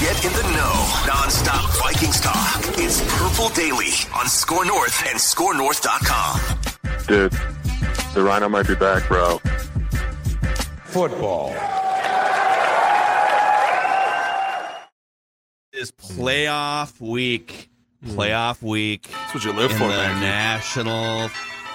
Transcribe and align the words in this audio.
Get 0.00 0.24
in 0.24 0.32
the 0.32 0.42
know. 0.42 1.02
Non-stop 1.08 1.70
Vikings 1.82 2.20
talk. 2.20 2.62
It's 2.78 3.02
Purple 3.18 3.48
Daily 3.48 3.90
on 4.14 4.28
Score 4.28 4.64
North 4.64 5.02
and 5.08 5.18
ScoreNorth.com. 5.18 6.40
Dude, 7.08 7.32
the 8.14 8.22
Rhino 8.22 8.48
might 8.48 8.68
be 8.68 8.76
back, 8.76 9.08
bro. 9.08 9.38
Football. 10.84 11.50
Is 15.72 15.90
playoff 15.90 17.00
week. 17.00 17.68
Playoff 18.06 18.62
week. 18.62 19.08
That's 19.10 19.34
what 19.34 19.44
you 19.44 19.52
live 19.52 19.72
in 19.72 19.78
for, 19.78 19.88
the 19.88 19.96
man. 19.96 20.20
National 20.20 21.28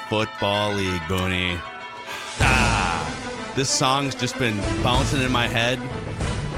Football 0.08 0.76
League, 0.76 1.02
Booney. 1.10 1.60
Ah, 2.40 3.52
this 3.58 3.70
song's 3.70 4.16
just 4.16 4.40
been 4.40 4.58
bouncing 4.82 5.22
in 5.22 5.32
my 5.32 5.50
head. 5.50 5.78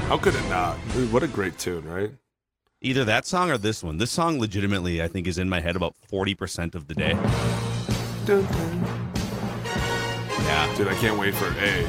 How 0.08 0.16
could 0.16 0.36
it 0.36 0.48
not? 0.48 0.78
Dude, 0.92 1.12
what 1.12 1.24
a 1.24 1.26
great 1.26 1.58
tune, 1.58 1.84
right? 1.84 2.12
Either 2.80 3.04
that 3.04 3.26
song 3.26 3.50
or 3.50 3.58
this 3.58 3.82
one. 3.82 3.98
This 3.98 4.12
song 4.12 4.38
legitimately, 4.38 5.02
I 5.02 5.08
think, 5.08 5.26
is 5.26 5.36
in 5.36 5.48
my 5.48 5.58
head 5.58 5.74
about 5.74 5.96
40% 6.12 6.76
of 6.76 6.86
the 6.86 6.94
day. 6.94 7.14
Dun, 8.24 8.44
dun. 8.44 8.84
Yeah. 10.44 10.74
Dude, 10.76 10.86
I 10.86 10.94
can't 11.00 11.18
wait 11.18 11.34
for 11.34 11.46
A. 11.58 11.88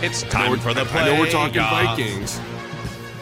It's 0.00 0.22
time 0.22 0.60
for 0.60 0.72
the 0.72 0.82
I 0.82 1.06
know 1.06 1.18
we're 1.18 1.28
talking. 1.28 1.60
Vikings, 1.60 2.40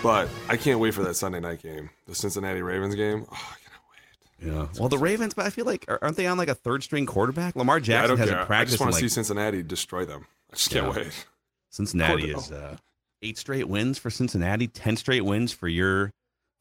but 0.03 0.29
I 0.51 0.59
can't 0.59 0.79
wait 0.79 0.92
for 0.92 1.03
that 1.05 1.15
Sunday 1.15 1.41
night 1.41 1.63
game, 1.63 1.89
the 2.07 2.15
Cincinnati 2.15 2.61
Ravens 2.61 2.95
game. 2.95 3.25
Oh, 3.33 3.33
I 3.33 3.57
cannot 3.65 3.83
wait. 3.91 4.53
Yeah. 4.53 4.81
Well, 4.81 4.91
the 4.91 4.98
Ravens, 4.98 5.33
but 5.33 5.47
I 5.47 5.51
feel 5.51 5.65
like 5.65 5.87
aren't 5.89 6.17
they 6.17 6.27
on 6.27 6.37
like 6.37 6.48
a 6.48 6.55
third 6.55 6.83
string 6.83 7.07
quarterback? 7.07 7.57
Lamar 7.57 7.79
Yeah, 7.79 7.83
Jackson 7.85 8.09
don't 8.11 8.19
hasn't 8.19 8.47
care. 8.47 8.57
I 8.59 8.65
just 8.67 8.79
want 8.79 8.92
to 8.92 8.95
like, 8.95 9.01
see 9.01 9.09
Cincinnati 9.09 9.63
destroy 9.63 10.05
them. 10.05 10.27
I 10.53 10.57
just 10.57 10.70
can't 10.70 10.95
wait. 10.95 11.27
Cincinnati 11.70 12.31
is 12.31 12.53
uh, 12.53 12.77
eight 13.22 13.38
straight 13.38 13.69
wins 13.69 13.98
for 13.98 14.11
Cincinnati, 14.11 14.66
10 14.69 14.97
straight 14.97 15.24
wins 15.24 15.52
for 15.52 15.69
your 15.69 16.12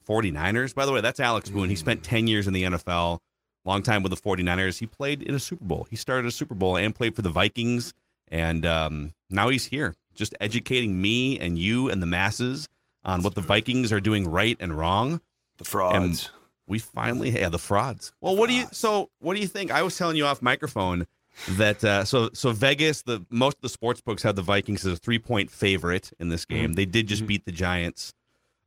49ers. 0.08 0.74
By 0.74 0.86
the 0.86 0.92
way, 0.92 1.02
that's 1.02 1.20
Alex 1.20 1.50
Boone. 1.50 1.70
He 1.70 1.76
Mm. 1.76 1.80
spent 1.80 2.04
10 2.04 2.28
years 2.28 2.48
in 2.48 2.54
the 2.54 2.64
NFL, 2.64 3.20
long 3.66 3.84
time 3.84 4.04
with 4.04 4.12
the 4.12 4.18
49ers. 4.18 4.80
He 4.80 4.86
played 4.88 5.22
in 5.22 5.36
a 5.36 5.40
Super 5.40 5.66
Bowl. 5.66 5.88
He 5.90 5.96
started 5.96 6.28
a 6.28 6.32
Super 6.32 6.56
Bowl 6.56 6.78
and 6.78 6.96
played 6.96 7.16
for 7.16 7.22
the 7.22 7.30
Vikings. 7.30 7.94
And 8.30 8.66
um, 8.66 9.14
now 9.30 9.50
he's 9.50 9.66
here, 9.66 9.96
just 10.16 10.34
educating 10.42 11.02
me 11.02 11.40
and 11.40 11.58
you 11.58 11.90
and 11.90 12.02
the 12.02 12.06
masses 12.08 12.68
on 13.04 13.22
what 13.24 13.36
the 13.36 13.42
Vikings 13.42 13.92
are 13.94 14.02
doing 14.02 14.28
right 14.28 14.58
and 14.60 14.78
wrong. 14.78 15.22
The 15.58 15.66
frauds. 15.66 15.96
And 16.26 16.30
We 16.68 16.80
finally 16.80 17.30
yeah 17.32 17.48
the 17.50 17.58
frauds. 17.60 18.12
Well, 18.20 18.36
what 18.36 18.50
do 18.50 18.54
you 18.54 18.66
so 18.74 19.10
what 19.20 19.36
do 19.36 19.40
you 19.40 19.48
think? 19.48 19.72
I 19.72 19.82
was 19.84 19.98
telling 19.98 20.18
you 20.18 20.26
off 20.26 20.42
microphone 20.42 21.08
that 21.52 21.84
uh, 21.84 22.04
so 22.06 22.30
so 22.34 22.52
Vegas 22.52 23.04
the 23.04 23.26
most 23.30 23.58
of 23.58 23.62
the 23.62 23.70
sports 23.70 24.02
books 24.02 24.24
have 24.24 24.36
the 24.36 24.42
Vikings 24.42 24.86
as 24.86 24.94
a 24.94 24.98
three 24.98 25.20
point 25.20 25.52
favorite 25.52 26.12
in 26.20 26.30
this 26.30 26.46
game. 26.46 26.74
They 26.74 26.86
did 26.86 27.08
just 27.08 27.26
beat 27.28 27.46
the 27.46 27.52
Giants 27.52 28.14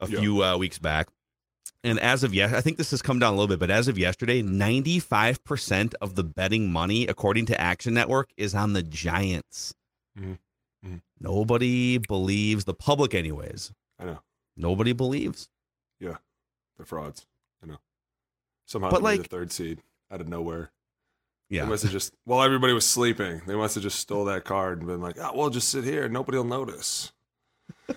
a 0.01 0.09
Yeah. 0.09 0.21
few 0.21 0.43
uh, 0.45 0.57
weeks 0.57 0.79
back. 0.79 1.09
And 1.83 1.99
as 1.99 2.23
of 2.25 2.35
yet, 2.35 2.53
I 2.55 2.61
think 2.61 2.77
this 2.77 2.91
has 2.91 3.01
come 3.01 3.19
down 3.19 3.33
a 3.33 3.37
little 3.37 3.49
bit, 3.49 3.59
but 3.59 3.71
as 3.71 3.89
of 3.89 3.97
yesterday, 3.99 4.43
95% 4.43 5.95
of 6.01 6.15
the 6.15 6.25
betting 6.25 6.71
money, 6.71 7.07
according 7.07 7.47
to 7.47 7.61
Action 7.61 7.95
Network, 7.95 8.31
is 8.37 8.55
on 8.55 8.73
the 8.75 8.83
Giants. 8.83 9.75
Mhm. 10.19 10.39
Mhm. 10.85 11.01
Nobody 11.19 11.99
believes, 11.99 12.65
the 12.65 12.75
public, 12.75 13.15
anyways. 13.15 13.73
I 13.99 14.05
know. 14.05 14.23
Nobody 14.57 14.93
believes. 14.93 15.49
Yeah. 15.99 16.19
The 16.77 16.85
frauds. 16.85 17.27
I 17.63 17.67
know. 17.67 17.79
Somehow 18.67 18.91
But, 18.91 19.03
like- 19.03 19.23
the 19.23 19.29
third 19.29 19.51
seed 19.53 19.83
out 20.11 20.21
of 20.21 20.29
nowhere. 20.29 20.73
Yeah. 21.51 21.65
They 21.65 21.71
must 21.71 21.83
have 21.83 21.93
just 21.93 22.15
while 22.25 22.43
everybody 22.43 22.73
was 22.73 22.87
sleeping, 22.87 23.43
they 23.47 23.57
must 23.57 23.75
have 23.75 23.83
just 23.83 23.99
stole 23.99 24.25
that 24.27 24.45
card 24.45 24.79
and 24.79 24.87
been 24.87 25.01
like, 25.01 25.17
"Oh, 25.19 25.33
we'll 25.35 25.51
just 25.51 25.69
sit 25.69 25.83
here. 25.85 26.09
Nobody 26.09 26.39
will 26.39 26.45
notice." 26.45 27.13
yeah. 27.89 27.97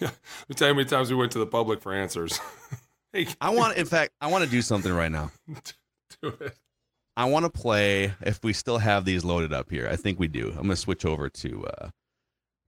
Let 0.00 0.48
me 0.48 0.54
tell 0.54 0.68
you 0.68 0.74
how 0.74 0.76
many 0.76 0.88
times 0.88 1.10
we 1.10 1.16
went 1.16 1.32
to 1.32 1.38
the 1.38 1.46
public 1.46 1.80
for 1.80 1.94
answers. 1.94 2.38
hey, 3.12 3.28
I 3.40 3.50
want, 3.50 3.78
in 3.78 3.86
fact, 3.86 4.12
I 4.20 4.26
want 4.26 4.44
to 4.44 4.50
do 4.50 4.60
something 4.60 4.92
right 4.92 5.10
now. 5.10 5.30
do 6.22 6.28
it. 6.40 6.54
I 7.16 7.26
want 7.26 7.44
to 7.44 7.50
play 7.50 8.14
if 8.20 8.42
we 8.42 8.52
still 8.52 8.78
have 8.78 9.04
these 9.04 9.24
loaded 9.24 9.52
up 9.52 9.70
here. 9.70 9.88
I 9.90 9.96
think 9.96 10.18
we 10.18 10.28
do. 10.28 10.48
I'm 10.48 10.56
going 10.56 10.70
to 10.70 10.76
switch 10.76 11.04
over 11.04 11.28
to 11.28 11.66
uh, 11.66 11.90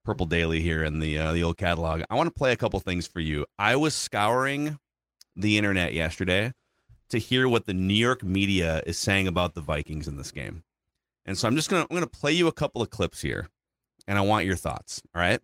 Purple 0.05 0.27
Daily 0.27 0.61
here 0.61 0.85
in 0.85 1.01
the 1.01 1.19
uh, 1.19 1.33
the 1.33 1.43
old 1.43 1.59
catalog. 1.59 2.03
I 2.09 2.15
want 2.15 2.29
to 2.29 2.39
play 2.39 2.53
a 2.53 2.57
couple 2.57 2.81
things 2.81 3.07
for 3.07 3.21
you. 3.21 3.45
I 3.59 3.77
was 3.77 3.95
scouring 3.95 4.79
the 5.37 5.59
internet 5.59 5.93
yesterday 5.93 6.53
to 7.15 7.19
hear 7.21 7.49
what 7.49 7.67
the 7.67 7.75
New 7.75 7.95
York 7.95 8.23
media 8.23 8.83
is 8.87 8.99
saying 8.99 9.27
about 9.29 9.55
the 9.55 9.61
Vikings 9.61 10.07
in 10.09 10.17
this 10.17 10.31
game, 10.31 10.63
and 11.25 11.39
so 11.39 11.49
I'm 11.49 11.57
just 11.57 11.71
gonna 11.71 11.87
I'm 11.89 11.95
gonna 11.97 12.07
play 12.07 12.33
you 12.33 12.47
a 12.49 12.53
couple 12.53 12.83
of 12.83 12.91
clips 12.91 13.21
here, 13.23 13.49
and 14.07 14.19
I 14.19 14.21
want 14.21 14.47
your 14.47 14.57
thoughts. 14.57 15.01
All 15.15 15.21
right, 15.21 15.41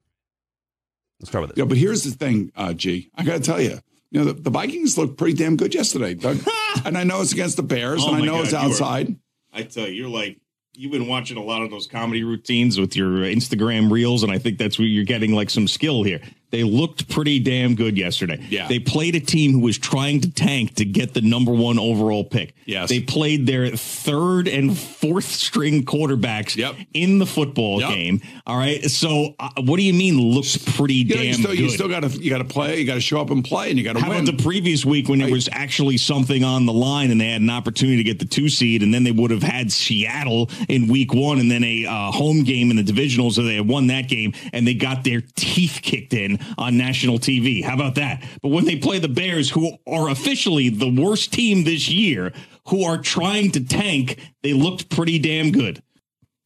let's 1.21 1.31
start 1.31 1.43
with 1.43 1.51
this. 1.51 1.59
Yeah, 1.59 1.65
but 1.65 1.77
here's 1.79 2.03
the 2.05 2.11
thing, 2.11 2.53
uh, 2.57 2.73
G. 2.73 3.11
I 3.15 3.25
got 3.25 3.35
to 3.35 3.41
tell 3.41 3.61
you, 3.61 3.79
you 4.11 4.21
know, 4.21 4.25
the, 4.27 4.33
the 4.35 4.51
Vikings 4.51 4.97
looked 4.99 5.17
pretty 5.17 5.35
damn 5.37 5.57
good 5.57 5.75
yesterday, 5.75 6.15
Doug. 6.15 6.39
and 6.85 6.97
I 6.99 7.05
know 7.05 7.21
it's 7.21 7.33
against 7.33 7.57
the 7.57 7.63
Bears, 7.63 8.03
Oh 8.05 8.09
and 8.09 8.17
I 8.17 8.21
my 8.21 8.27
know 8.27 8.43
it's 8.43 8.53
God, 8.53 8.63
you 8.63 8.69
are- 8.69 8.71
outside. 8.73 9.17
I 9.53 9.63
tell 9.63 9.89
you, 9.89 9.95
you're 9.95 10.09
like 10.09 10.39
you've 10.75 10.93
been 10.93 11.09
watching 11.09 11.37
a 11.37 11.43
lot 11.43 11.63
of 11.63 11.71
those 11.71 11.87
comedy 11.87 12.23
routines 12.23 12.79
with 12.79 12.95
your 12.97 13.11
Instagram 13.21 13.91
reels, 13.91 14.23
and 14.23 14.31
I 14.33 14.39
think 14.39 14.59
that's 14.59 14.79
where 14.79 14.87
you're 14.89 15.05
getting 15.05 15.33
like 15.35 15.51
some 15.51 15.67
skill 15.67 16.03
here. 16.05 16.21
They 16.51 16.65
looked 16.65 17.09
pretty 17.09 17.39
damn 17.39 17.75
good 17.77 17.97
yesterday. 17.97 18.45
Yeah. 18.49 18.67
They 18.69 18.79
played 18.81 19.15
a 19.15 19.21
team 19.21 19.53
who 19.53 19.61
was 19.61 19.79
trying 19.79 20.21
to 20.23 20.31
tank 20.31 20.75
to 20.77 20.85
get 20.85 21.15
the 21.15 21.21
number 21.21 21.53
one 21.53 21.79
overall 21.79 22.25
pick. 22.25 22.55
Yes. 22.67 22.89
They 22.89 23.01
played 23.01 23.47
their 23.47 23.69
third 23.77 24.49
and 24.49 24.77
fourth 24.77 25.27
string 25.27 25.85
quarterbacks 25.85 26.57
Yep. 26.57 26.75
in 26.93 27.19
the 27.19 27.27
football 27.27 27.81
Yep. 27.81 27.91
game. 27.91 28.21
All 28.47 28.57
right. 28.57 28.85
So 28.91 29.35
uh, 29.39 29.51
what 29.63 29.77
do 29.77 29.83
you 29.85 29.95
mean 29.95 30.21
looks 30.21 30.57
pretty 30.57 30.95
You, 30.95 31.05
know, 31.05 31.15
damn 31.17 31.25
you 31.27 31.33
still, 31.35 31.47
good? 31.51 31.59
you 31.61 31.69
still 31.71 31.89
got 31.89 32.01
to 32.03 32.09
you 32.23 32.31
got 32.31 32.39
to 32.39 32.45
play. 32.45 32.81
You 32.81 32.85
got 32.87 32.95
to 32.95 33.01
show 33.01 33.21
up 33.21 33.31
and 33.31 33.45
play, 33.45 33.71
and 33.71 33.79
you 33.79 33.85
got 33.85 33.95
to 33.95 34.01
How 34.01 34.09
win. 34.11 34.25
about 34.29 34.37
the 34.37 34.43
previous 34.43 34.85
week 34.85 35.09
when 35.09 35.19
there 35.21 35.31
was 35.31 35.49
actually 35.53 35.99
something 35.99 36.43
on 36.45 36.67
the 36.67 36.73
line 36.73 37.11
and 37.11 37.21
they 37.21 37.29
had 37.31 37.41
an 37.43 37.51
opportunity 37.51 37.99
to 37.99 38.05
get 38.05 38.19
the 38.19 38.25
two 38.25 38.49
seed, 38.49 38.83
and 38.83 38.93
then 38.93 39.05
they 39.05 39.13
would 39.13 39.31
have 39.31 39.43
had 39.43 39.71
Seattle 39.73 40.51
in 40.69 40.89
week 40.89 41.15
one 41.15 41.39
and 41.39 41.51
then 41.51 41.63
a 41.65 41.87
uh, 41.87 42.11
home 42.11 42.43
game 42.43 42.71
in 42.71 42.77
the 42.77 42.83
divisional, 42.83 43.31
so 43.31 43.43
they 43.43 43.55
had 43.57 43.69
won 43.69 43.87
that 43.89 44.09
game 44.09 44.33
and 44.53 44.67
they 44.67 44.75
got 44.75 45.05
their 45.05 45.23
teeth 45.37 45.79
kicked 45.83 46.13
in 46.13 46.39
on 46.59 46.77
national 46.77 47.19
TV. 47.19 47.63
How 47.65 47.75
about 47.75 47.95
that? 47.97 48.23
But 48.43 48.49
when 48.51 48.65
they 48.65 48.77
play 48.77 48.99
the 48.99 49.09
Bears, 49.09 49.51
who 49.51 49.77
are 49.87 50.09
officially 50.11 50.69
the 50.69 50.91
worst 50.91 51.33
team 51.33 51.65
this 51.65 51.89
year, 51.89 52.33
who 52.69 52.85
are 52.85 52.99
trying 52.99 53.51
to 53.53 53.65
tank, 53.65 54.19
they 54.43 54.53
looked 54.53 54.89
pretty 54.91 55.19
damn 55.19 55.51
good. 55.53 55.83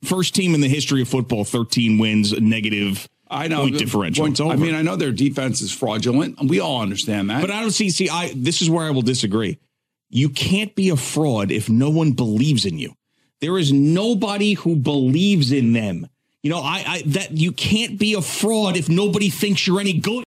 First 0.04 0.34
team 0.34 0.54
in 0.54 0.60
the 0.60 0.68
history 0.68 1.02
of 1.02 1.08
football, 1.08 1.44
13 1.44 1.98
wins, 1.98 2.38
negative 2.38 3.08
I 3.30 3.48
know 3.48 3.62
point 3.62 3.78
differential. 3.78 4.24
points- 4.26 4.40
It's 4.40 4.50
I 4.50 4.56
mean, 4.56 4.74
I 4.74 4.82
know 4.82 4.96
their 4.96 5.12
defense 5.12 5.60
is 5.62 5.72
fraudulent. 5.72 6.38
We 6.42 6.60
all 6.60 6.82
understand 6.82 7.30
that. 7.30 7.40
But 7.40 7.50
I 7.50 7.60
don't 7.60 7.70
see. 7.70 7.90
See, 7.90 8.08
I 8.08 8.32
this 8.36 8.60
is 8.60 8.68
where 8.70 8.84
I 8.84 8.90
will 8.90 9.02
disagree. 9.02 9.58
You 10.10 10.28
can't 10.28 10.74
be 10.74 10.90
a 10.90 10.96
fraud 10.96 11.50
if 11.50 11.68
no 11.68 11.90
one 11.90 12.12
believes 12.12 12.64
in 12.66 12.78
you. 12.78 12.94
There 13.40 13.58
is 13.58 13.72
nobody 13.72 14.52
who 14.52 14.76
believes 14.76 15.50
in 15.52 15.72
them. 15.72 16.06
You 16.44 16.50
know, 16.50 16.60
I, 16.60 16.84
I 16.86 17.02
that 17.06 17.32
you 17.32 17.52
can't 17.52 17.98
be 17.98 18.12
a 18.14 18.20
fraud 18.20 18.76
if 18.76 18.88
nobody 18.90 19.30
thinks 19.30 19.66
you're 19.66 19.80
any 19.80 19.94
good. 19.94 20.24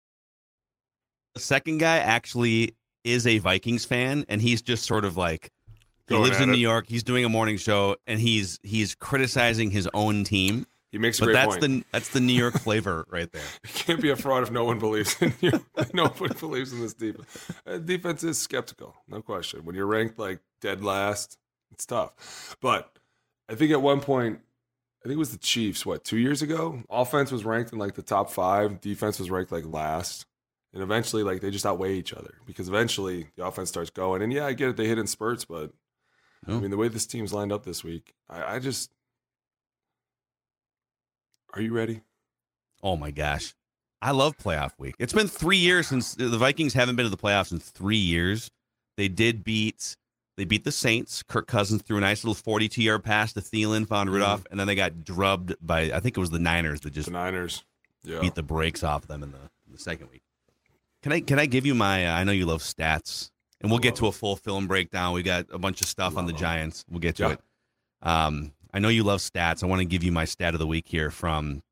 The 1.34 1.40
second 1.40 1.78
guy 1.78 1.98
actually 1.98 2.76
is 3.02 3.26
a 3.26 3.38
Vikings 3.38 3.84
fan, 3.84 4.24
and 4.28 4.40
he's 4.40 4.62
just 4.62 4.84
sort 4.84 5.04
of 5.04 5.16
like 5.16 5.50
he 6.06 6.14
Going 6.14 6.22
lives 6.22 6.40
in 6.40 6.50
it. 6.50 6.52
New 6.52 6.58
York. 6.58 6.86
He's 6.88 7.02
doing 7.02 7.24
a 7.24 7.28
morning 7.28 7.56
show, 7.56 7.96
and 8.06 8.20
he's 8.20 8.60
he's 8.62 8.94
criticizing 8.94 9.72
his 9.72 9.88
own 9.92 10.22
team. 10.22 10.66
He 10.92 10.98
makes 10.98 11.18
a 11.18 11.22
But 11.22 11.24
great 11.26 11.32
that's 11.34 11.56
point. 11.56 11.60
the 11.62 11.84
that's 11.90 12.08
the 12.10 12.20
New 12.20 12.32
York 12.32 12.54
flavor 12.60 13.04
right 13.10 13.30
there. 13.32 13.42
You 13.64 13.70
can't 13.74 14.00
be 14.00 14.10
a 14.10 14.16
fraud 14.16 14.44
if 14.44 14.52
no 14.52 14.64
one 14.64 14.78
believes 14.78 15.20
in 15.20 15.34
you. 15.40 15.50
no 15.94 16.06
one 16.06 16.30
believes 16.38 16.72
in 16.72 16.80
this 16.80 16.94
defense. 16.94 17.50
Uh, 17.66 17.78
defense 17.78 18.22
is 18.22 18.38
skeptical, 18.38 18.94
no 19.08 19.20
question. 19.20 19.64
When 19.64 19.74
you're 19.74 19.86
ranked 19.86 20.16
like 20.20 20.38
dead 20.60 20.84
last, 20.84 21.36
it's 21.72 21.84
tough. 21.84 22.56
But 22.60 22.96
I 23.48 23.56
think 23.56 23.72
at 23.72 23.82
one 23.82 24.00
point, 24.00 24.38
I 25.04 25.08
think 25.08 25.16
it 25.16 25.18
was 25.18 25.32
the 25.32 25.38
Chiefs. 25.38 25.84
What 25.84 26.02
two 26.04 26.16
years 26.16 26.40
ago? 26.40 26.82
Offense 26.88 27.30
was 27.30 27.44
ranked 27.44 27.72
in 27.72 27.78
like 27.78 27.94
the 27.94 28.02
top 28.02 28.30
five. 28.30 28.80
Defense 28.80 29.18
was 29.18 29.30
ranked 29.30 29.52
like 29.52 29.66
last. 29.66 30.24
And 30.72 30.82
eventually, 30.82 31.22
like 31.22 31.40
they 31.40 31.50
just 31.50 31.66
outweigh 31.66 31.94
each 31.94 32.14
other 32.14 32.34
because 32.46 32.68
eventually 32.68 33.28
the 33.36 33.46
offense 33.46 33.68
starts 33.68 33.90
going. 33.90 34.22
And 34.22 34.32
yeah, 34.32 34.46
I 34.46 34.54
get 34.54 34.70
it; 34.70 34.76
they 34.76 34.88
hit 34.88 34.98
in 34.98 35.06
spurts, 35.06 35.44
but 35.44 35.72
I 36.48 36.52
mean 36.52 36.70
the 36.70 36.76
way 36.76 36.88
this 36.88 37.06
team's 37.06 37.32
lined 37.32 37.52
up 37.52 37.64
this 37.64 37.84
week, 37.84 38.14
I, 38.28 38.56
I 38.56 38.58
just. 38.58 38.90
Are 41.52 41.60
you 41.60 41.72
ready? 41.72 42.00
Oh 42.82 42.96
my 42.96 43.10
gosh. 43.10 43.54
I 44.02 44.10
love 44.10 44.36
playoff 44.36 44.72
week. 44.78 44.96
It's 44.98 45.12
been 45.12 45.28
three 45.28 45.56
years 45.56 45.86
since 45.86 46.14
the 46.14 46.36
Vikings 46.36 46.74
haven't 46.74 46.96
been 46.96 47.06
to 47.06 47.10
the 47.10 47.16
playoffs 47.16 47.52
in 47.52 47.60
three 47.60 47.96
years. 47.96 48.50
They 48.96 49.08
did 49.08 49.44
beat 49.44 49.96
they 50.36 50.44
beat 50.44 50.64
the 50.64 50.72
Saints. 50.72 51.22
Kirk 51.22 51.46
Cousins 51.46 51.82
threw 51.82 51.96
a 51.96 52.00
nice 52.00 52.24
little 52.24 52.34
42 52.34 52.82
yard 52.82 53.04
pass 53.04 53.32
to 53.34 53.40
Thielen, 53.40 53.86
found 53.86 54.10
Rudolph, 54.10 54.44
and 54.50 54.58
then 54.58 54.66
they 54.66 54.74
got 54.74 55.04
drubbed 55.04 55.54
by 55.60 55.92
I 55.92 56.00
think 56.00 56.16
it 56.16 56.20
was 56.20 56.30
the 56.30 56.38
Niners 56.38 56.80
that 56.80 56.92
just 56.92 57.06
The 57.06 57.12
Niners. 57.12 57.64
Yeah. 58.02 58.20
beat 58.20 58.34
the 58.34 58.42
brakes 58.42 58.82
off 58.82 59.06
them 59.06 59.22
in 59.22 59.30
the, 59.32 59.38
in 59.66 59.72
the 59.72 59.78
second 59.78 60.10
week. 60.10 60.22
Can 61.02 61.12
I 61.12 61.20
can 61.20 61.38
I 61.38 61.46
give 61.46 61.64
you 61.66 61.74
my? 61.74 62.06
Uh, 62.06 62.12
I 62.14 62.24
know 62.24 62.32
you 62.32 62.46
love 62.46 62.62
stats, 62.62 63.30
and 63.60 63.70
we'll 63.70 63.78
get 63.80 63.96
to 63.96 64.06
a 64.06 64.12
full 64.12 64.36
film 64.36 64.66
breakdown. 64.66 65.12
We 65.14 65.22
got 65.22 65.46
a 65.52 65.58
bunch 65.58 65.80
of 65.80 65.86
stuff 65.86 66.16
on 66.16 66.26
the. 66.26 66.32
Giants. 66.32 66.84
We'll 66.90 67.00
get 67.00 67.16
to 67.16 67.22
Yeah. 67.22 67.32
it. 67.32 67.40
Um, 68.02 68.52
I 68.72 68.78
know 68.80 68.88
you 68.88 69.04
love 69.04 69.20
stats. 69.20 69.62
I 69.62 69.66
want 69.66 69.80
to 69.80 69.84
give 69.84 70.02
you 70.02 70.12
my 70.12 70.24
stat 70.24 70.54
of 70.54 70.60
the 70.60 70.66
week 70.66 70.86
here 70.88 71.10
from 71.10 71.62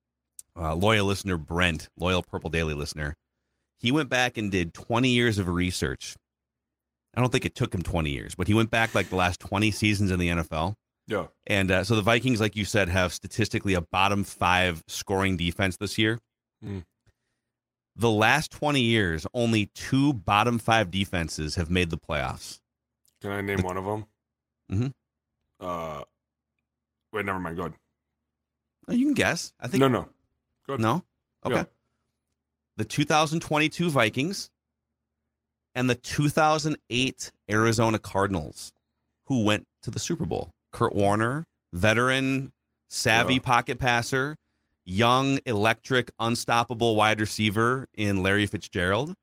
uh, 0.56 0.75
loyal 0.75 1.06
listener 1.06 1.37
Brent, 1.37 1.88
loyal 1.99 2.23
Purple 2.23 2.49
Daily 2.50 2.75
listener. 2.75 3.17
He 3.79 3.91
went 3.91 4.08
back 4.08 4.37
and 4.38 4.50
did 4.50 4.73
20 4.75 5.08
years 5.08 5.38
of 5.38 5.49
research. 5.49 6.15
I 7.14 7.20
don't 7.20 7.31
think 7.31 7.44
it 7.44 7.55
took 7.55 7.75
him 7.75 7.82
20 7.82 8.11
years, 8.11 8.35
but 8.35 8.49
he 8.49 8.55
went 8.55 8.70
back 8.70 8.94
like 8.94 9.11
the 9.11 9.17
last 9.17 9.41
20 9.41 9.70
seasons 9.70 10.11
in 10.11 10.19
the 10.19 10.29
NFL. 10.29 10.75
Yeah. 11.06 11.26
And 11.47 11.70
uh, 11.70 11.85
so 11.85 11.94
the 11.94 12.03
Vikings, 12.03 12.41
like 12.41 12.56
you 12.56 12.64
said, 12.64 12.88
have 12.88 13.12
statistically 13.12 13.75
a 13.75 13.81
bottom 13.82 14.25
five 14.25 14.82
scoring 14.88 15.37
defense 15.37 15.76
this 15.76 15.99
year. 15.99 16.19
Mm. 16.64 16.85
The 17.97 18.11
last 18.11 18.50
20 18.53 18.81
years, 18.81 19.26
only 19.35 19.67
two 19.75 20.14
bottom 20.14 20.59
five 20.59 20.91
defenses 20.91 21.56
have 21.56 21.70
made 21.70 21.91
the 21.91 21.99
playoffs. 21.99 22.61
Can 23.20 23.31
I 23.31 23.41
name 23.43 23.61
one 23.61 23.76
of 23.76 23.85
them? 23.85 24.06
Mm-hmm. 24.70 24.87
Uh, 25.61 26.03
wait, 27.12 27.26
never 27.26 27.38
mind. 27.38 27.56
Go 27.56 27.65
ahead. 27.65 27.75
Oh, 28.88 28.93
You 28.93 29.06
can 29.06 29.15
guess. 29.15 29.53
I 29.61 29.69
think 29.69 29.81
no, 29.81 29.88
no. 29.88 30.08
Go 30.67 30.75
ahead. 30.75 30.81
No? 30.81 31.05
Okay. 31.44 31.56
Yeah. 31.56 31.65
The 32.79 32.85
2022 32.85 33.91
Vikings 33.91 34.50
and 35.74 35.88
the 35.88 35.94
2008 35.94 37.32
Arizona 37.50 37.98
Cardinals, 37.98 38.72
who 39.26 39.44
went 39.44 39.66
to 39.82 39.90
the 39.90 39.98
Super 39.98 40.26
Bowl. 40.26 40.50
Kurt 40.72 40.94
Warner, 40.94 41.46
veteran, 41.72 42.52
savvy 42.88 43.34
Yeah. 43.34 43.40
pocket 43.40 43.78
passer, 43.78 44.36
young, 44.84 45.38
electric, 45.46 46.10
unstoppable 46.19 46.96
wide 46.96 47.20
receiver 47.20 47.86
in 47.94 48.22
Larry 48.22 48.46
Fitzgerald. 48.46 49.14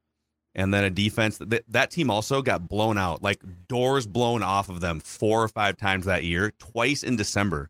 And 0.55 0.73
then 0.73 0.83
a 0.83 0.89
defense 0.89 1.37
that 1.37 1.63
that 1.67 1.91
team 1.91 2.09
also 2.09 2.41
got 2.41 2.67
blown 2.67 2.97
out, 2.97 3.21
like 3.21 3.41
doors 3.67 4.07
blown 4.07 4.41
off 4.41 4.67
of 4.67 4.81
them 4.81 4.99
four 4.99 5.43
or 5.43 5.47
five 5.47 5.77
times 5.77 6.05
that 6.05 6.23
year, 6.23 6.51
twice 6.59 7.03
in 7.03 7.15
December. 7.15 7.69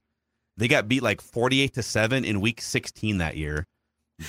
They 0.57 0.67
got 0.67 0.87
beat 0.87 1.03
like 1.03 1.21
48 1.21 1.73
to 1.73 1.83
7 1.83 2.23
in 2.25 2.41
week 2.41 2.61
16 2.61 3.17
that 3.19 3.35
year. 3.37 3.65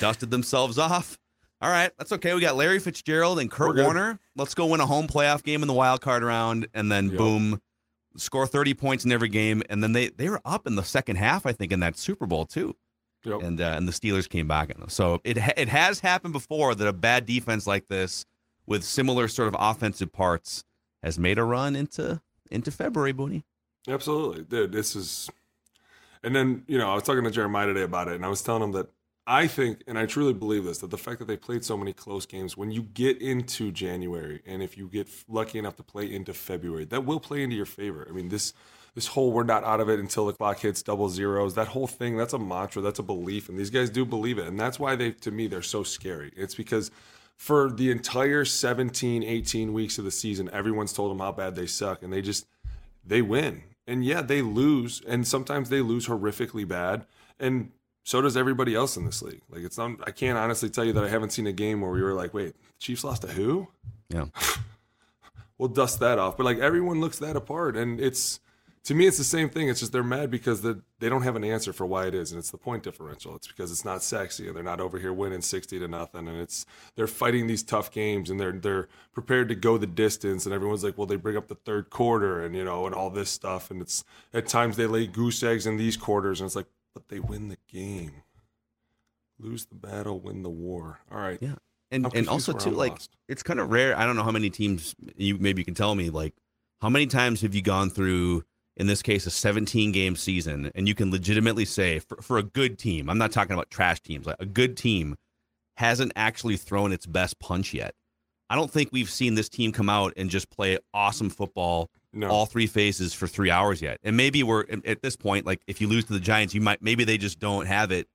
Dusted 0.00 0.30
themselves 0.30 0.78
off. 0.78 1.16
All 1.62 1.70
right, 1.70 1.90
that's 1.98 2.12
okay. 2.12 2.32
We 2.34 2.40
got 2.40 2.56
Larry 2.56 2.78
Fitzgerald 2.78 3.38
and 3.38 3.50
Kurt. 3.50 3.76
Warner. 3.76 4.18
Let's 4.36 4.54
go 4.54 4.66
win 4.66 4.80
a 4.80 4.86
home 4.86 5.06
playoff 5.06 5.42
game 5.42 5.62
in 5.62 5.68
the 5.68 5.74
wild 5.74 6.00
card 6.00 6.22
round 6.22 6.66
and 6.72 6.90
then 6.90 7.08
Yep. 7.10 7.18
boom, 7.18 7.60
score 8.16 8.46
30 8.46 8.74
points 8.74 9.04
in 9.04 9.12
every 9.12 9.28
game 9.28 9.62
and 9.68 9.82
then 9.82 9.92
they 9.92 10.08
they 10.08 10.28
were 10.28 10.40
up 10.44 10.66
in 10.66 10.74
the 10.76 10.82
second 10.82 11.16
half 11.16 11.44
I 11.46 11.52
think 11.52 11.70
in 11.72 11.80
that 11.80 11.96
Super 11.98 12.26
Bowl 12.26 12.46
too. 12.46 12.76
Yep. 13.24 13.42
And 13.42 13.60
uh, 13.60 13.74
and 13.76 13.86
the 13.86 13.92
Steelers 13.92 14.26
came 14.28 14.48
back 14.48 14.70
on 14.74 14.80
them. 14.80 14.88
So 14.88 15.20
it 15.24 15.36
it 15.56 15.68
has 15.68 16.00
happened 16.00 16.32
before 16.32 16.74
that 16.74 16.86
a 16.88 16.92
bad 16.94 17.26
defense 17.26 17.66
like 17.66 17.88
this 17.88 18.24
with 18.66 18.82
similar 18.82 19.28
sort 19.28 19.48
of 19.48 19.56
offensive 19.58 20.12
parts 20.12 20.64
has 21.02 21.18
made 21.18 21.36
a 21.38 21.44
run 21.44 21.76
into 21.76 22.22
into 22.50 22.70
February, 22.70 23.12
Booney. 23.12 23.42
Absolutely, 23.88 24.44
dude. 24.44 24.72
This 24.72 24.94
is, 24.96 25.28
and 26.22 26.34
then 26.34 26.64
you 26.66 26.78
know 26.78 26.90
I 26.90 26.94
was 26.94 27.02
talking 27.02 27.24
to 27.24 27.30
Jeremiah 27.30 27.66
today 27.66 27.82
about 27.82 28.08
it, 28.08 28.14
and 28.14 28.24
I 28.24 28.28
was 28.28 28.42
telling 28.42 28.62
him 28.62 28.72
that 28.72 28.88
I 29.30 29.46
think, 29.46 29.84
and 29.86 29.96
I 29.96 30.06
truly 30.06 30.32
believe 30.32 30.64
this, 30.64 30.78
that 30.78 30.90
the 30.90 30.98
fact 30.98 31.20
that 31.20 31.26
they 31.28 31.36
played 31.36 31.64
so 31.64 31.76
many 31.76 31.92
close 31.92 32.26
games, 32.26 32.56
when 32.56 32.72
you 32.72 32.82
get 32.82 33.22
into 33.22 33.70
January, 33.70 34.42
and 34.44 34.60
if 34.60 34.76
you 34.76 34.88
get 34.88 35.08
lucky 35.28 35.60
enough 35.60 35.76
to 35.76 35.84
play 35.84 36.12
into 36.12 36.34
February, 36.34 36.84
that 36.86 37.04
will 37.04 37.20
play 37.20 37.44
into 37.44 37.54
your 37.54 37.64
favor. 37.64 38.04
I 38.10 38.12
mean, 38.12 38.28
this 38.28 38.52
this 38.96 39.06
whole 39.06 39.30
we're 39.30 39.44
not 39.44 39.62
out 39.62 39.78
of 39.78 39.88
it 39.88 40.00
until 40.00 40.26
the 40.26 40.32
clock 40.32 40.58
hits 40.58 40.82
double 40.82 41.08
zeros, 41.08 41.54
that 41.54 41.68
whole 41.68 41.86
thing, 41.86 42.16
that's 42.16 42.32
a 42.32 42.40
mantra, 42.40 42.82
that's 42.82 42.98
a 42.98 43.04
belief, 43.04 43.48
and 43.48 43.56
these 43.56 43.70
guys 43.70 43.88
do 43.88 44.04
believe 44.04 44.36
it, 44.36 44.48
and 44.48 44.58
that's 44.58 44.80
why 44.80 44.96
they, 44.96 45.12
to 45.12 45.30
me, 45.30 45.46
they're 45.46 45.62
so 45.62 45.84
scary. 45.84 46.32
It's 46.36 46.56
because 46.56 46.90
for 47.36 47.70
the 47.70 47.92
entire 47.92 48.44
17, 48.44 49.22
18 49.22 49.72
weeks 49.72 49.96
of 49.98 50.04
the 50.04 50.10
season, 50.10 50.50
everyone's 50.52 50.92
told 50.92 51.12
them 51.12 51.20
how 51.20 51.30
bad 51.30 51.54
they 51.54 51.66
suck, 51.66 52.02
and 52.02 52.12
they 52.12 52.20
just 52.20 52.48
they 53.06 53.22
win. 53.22 53.62
And 53.86 54.04
yeah, 54.04 54.22
they 54.22 54.42
lose, 54.42 55.00
and 55.06 55.24
sometimes 55.24 55.68
they 55.68 55.82
lose 55.82 56.08
horrifically 56.08 56.66
bad. 56.66 57.06
And 57.38 57.70
so 58.10 58.20
does 58.20 58.36
everybody 58.36 58.74
else 58.74 58.96
in 58.96 59.04
this 59.04 59.22
league. 59.22 59.42
Like 59.50 59.62
it's 59.62 59.78
not 59.78 59.92
I 60.04 60.10
can't 60.10 60.36
honestly 60.36 60.68
tell 60.68 60.84
you 60.84 60.92
that 60.94 61.04
I 61.04 61.08
haven't 61.08 61.30
seen 61.30 61.46
a 61.46 61.52
game 61.52 61.80
where 61.80 61.92
we 61.92 62.02
were 62.02 62.12
like, 62.12 62.34
wait, 62.34 62.56
Chiefs 62.80 63.04
lost 63.04 63.22
to 63.22 63.28
who? 63.28 63.68
Yeah. 64.08 64.26
We'll 65.58 65.68
dust 65.68 66.00
that 66.00 66.18
off. 66.18 66.38
But 66.38 66.44
like 66.44 66.58
everyone 66.58 67.02
looks 67.02 67.18
that 67.18 67.36
apart. 67.36 67.76
And 67.76 68.00
it's 68.00 68.40
to 68.84 68.94
me 68.94 69.06
it's 69.06 69.18
the 69.18 69.24
same 69.24 69.50
thing. 69.50 69.68
It's 69.68 69.80
just 69.80 69.92
they're 69.92 70.02
mad 70.02 70.30
because 70.30 70.62
the, 70.62 70.80
they 71.00 71.10
don't 71.10 71.20
have 71.20 71.36
an 71.36 71.44
answer 71.44 71.74
for 71.74 71.84
why 71.84 72.06
it 72.06 72.14
is. 72.14 72.32
And 72.32 72.38
it's 72.38 72.50
the 72.50 72.56
point 72.56 72.82
differential. 72.82 73.36
It's 73.36 73.46
because 73.46 73.70
it's 73.70 73.84
not 73.84 74.02
sexy 74.02 74.48
and 74.48 74.56
they're 74.56 74.62
not 74.62 74.80
over 74.80 74.98
here 74.98 75.12
winning 75.12 75.42
sixty 75.42 75.78
to 75.78 75.86
nothing. 75.86 76.28
And 76.28 76.40
it's 76.40 76.64
they're 76.96 77.06
fighting 77.06 77.46
these 77.46 77.62
tough 77.62 77.92
games 77.92 78.30
and 78.30 78.40
they're 78.40 78.52
they're 78.52 78.88
prepared 79.12 79.50
to 79.50 79.54
go 79.54 79.76
the 79.76 79.86
distance. 79.86 80.46
And 80.46 80.54
everyone's 80.54 80.82
like, 80.82 80.96
well, 80.96 81.06
they 81.06 81.16
bring 81.16 81.36
up 81.36 81.48
the 81.48 81.56
third 81.56 81.90
quarter 81.90 82.42
and 82.42 82.56
you 82.56 82.64
know, 82.64 82.86
and 82.86 82.94
all 82.94 83.10
this 83.10 83.28
stuff. 83.28 83.70
And 83.70 83.82
it's 83.82 84.02
at 84.32 84.48
times 84.48 84.78
they 84.78 84.86
lay 84.86 85.06
goose 85.06 85.42
eggs 85.42 85.66
in 85.66 85.76
these 85.76 85.98
quarters, 85.98 86.40
and 86.40 86.46
it's 86.46 86.56
like, 86.56 86.68
but 86.94 87.08
they 87.08 87.20
win 87.20 87.48
the 87.48 87.58
game. 87.68 88.22
Lose 89.38 89.66
the 89.66 89.74
battle, 89.74 90.20
win 90.20 90.42
the 90.42 90.50
war. 90.50 91.00
All 91.10 91.18
right. 91.18 91.38
Yeah. 91.40 91.56
And 91.90 92.06
and 92.14 92.28
also 92.28 92.52
too, 92.52 92.70
I'm 92.70 92.76
like 92.76 92.92
lost. 92.92 93.16
it's 93.28 93.42
kind 93.42 93.58
of 93.58 93.70
rare. 93.70 93.96
I 93.98 94.06
don't 94.06 94.16
know 94.16 94.22
how 94.22 94.30
many 94.30 94.50
teams 94.50 94.94
you 95.16 95.38
maybe 95.38 95.60
you 95.60 95.64
can 95.64 95.74
tell 95.74 95.94
me 95.94 96.10
like 96.10 96.34
how 96.80 96.88
many 96.88 97.06
times 97.06 97.40
have 97.42 97.54
you 97.54 97.62
gone 97.62 97.90
through 97.90 98.44
in 98.76 98.86
this 98.86 99.02
case 99.02 99.26
a 99.26 99.30
17 99.30 99.92
game 99.92 100.16
season 100.16 100.70
and 100.74 100.86
you 100.86 100.94
can 100.94 101.10
legitimately 101.10 101.64
say 101.64 101.98
for, 101.98 102.16
for 102.22 102.38
a 102.38 102.42
good 102.42 102.78
team, 102.78 103.10
I'm 103.10 103.18
not 103.18 103.32
talking 103.32 103.52
about 103.52 103.70
trash 103.70 104.00
teams, 104.00 104.26
like 104.26 104.36
a 104.38 104.46
good 104.46 104.76
team 104.76 105.16
hasn't 105.76 106.12
actually 106.14 106.56
thrown 106.56 106.92
its 106.92 107.06
best 107.06 107.38
punch 107.40 107.74
yet. 107.74 107.94
I 108.50 108.56
don't 108.56 108.70
think 108.70 108.90
we've 108.92 109.08
seen 109.08 109.36
this 109.36 109.48
team 109.48 109.70
come 109.72 109.88
out 109.88 110.12
and 110.16 110.28
just 110.28 110.50
play 110.50 110.76
awesome 110.92 111.30
football 111.30 111.88
No. 112.12 112.28
all 112.28 112.44
three 112.46 112.66
phases 112.66 113.14
for 113.14 113.26
three 113.28 113.50
hours 113.50 113.80
yet. 113.80 113.98
And 114.02 114.16
maybe 114.16 114.42
we're 114.42 114.64
at- 114.84 115.00
this 115.02 115.16
point, 115.16 115.46
like 115.46 115.62
if 115.68 115.80
you 115.80 115.86
lose 115.88 116.04
to 116.06 116.12
the 116.12 116.20
Giants, 116.20 116.52
you 116.52 116.60
might 116.60 116.82
maybe 116.82 117.04
they 117.04 117.16
just 117.16 117.38
don't 117.38 117.66
have 117.66 117.92
it, 117.92 118.08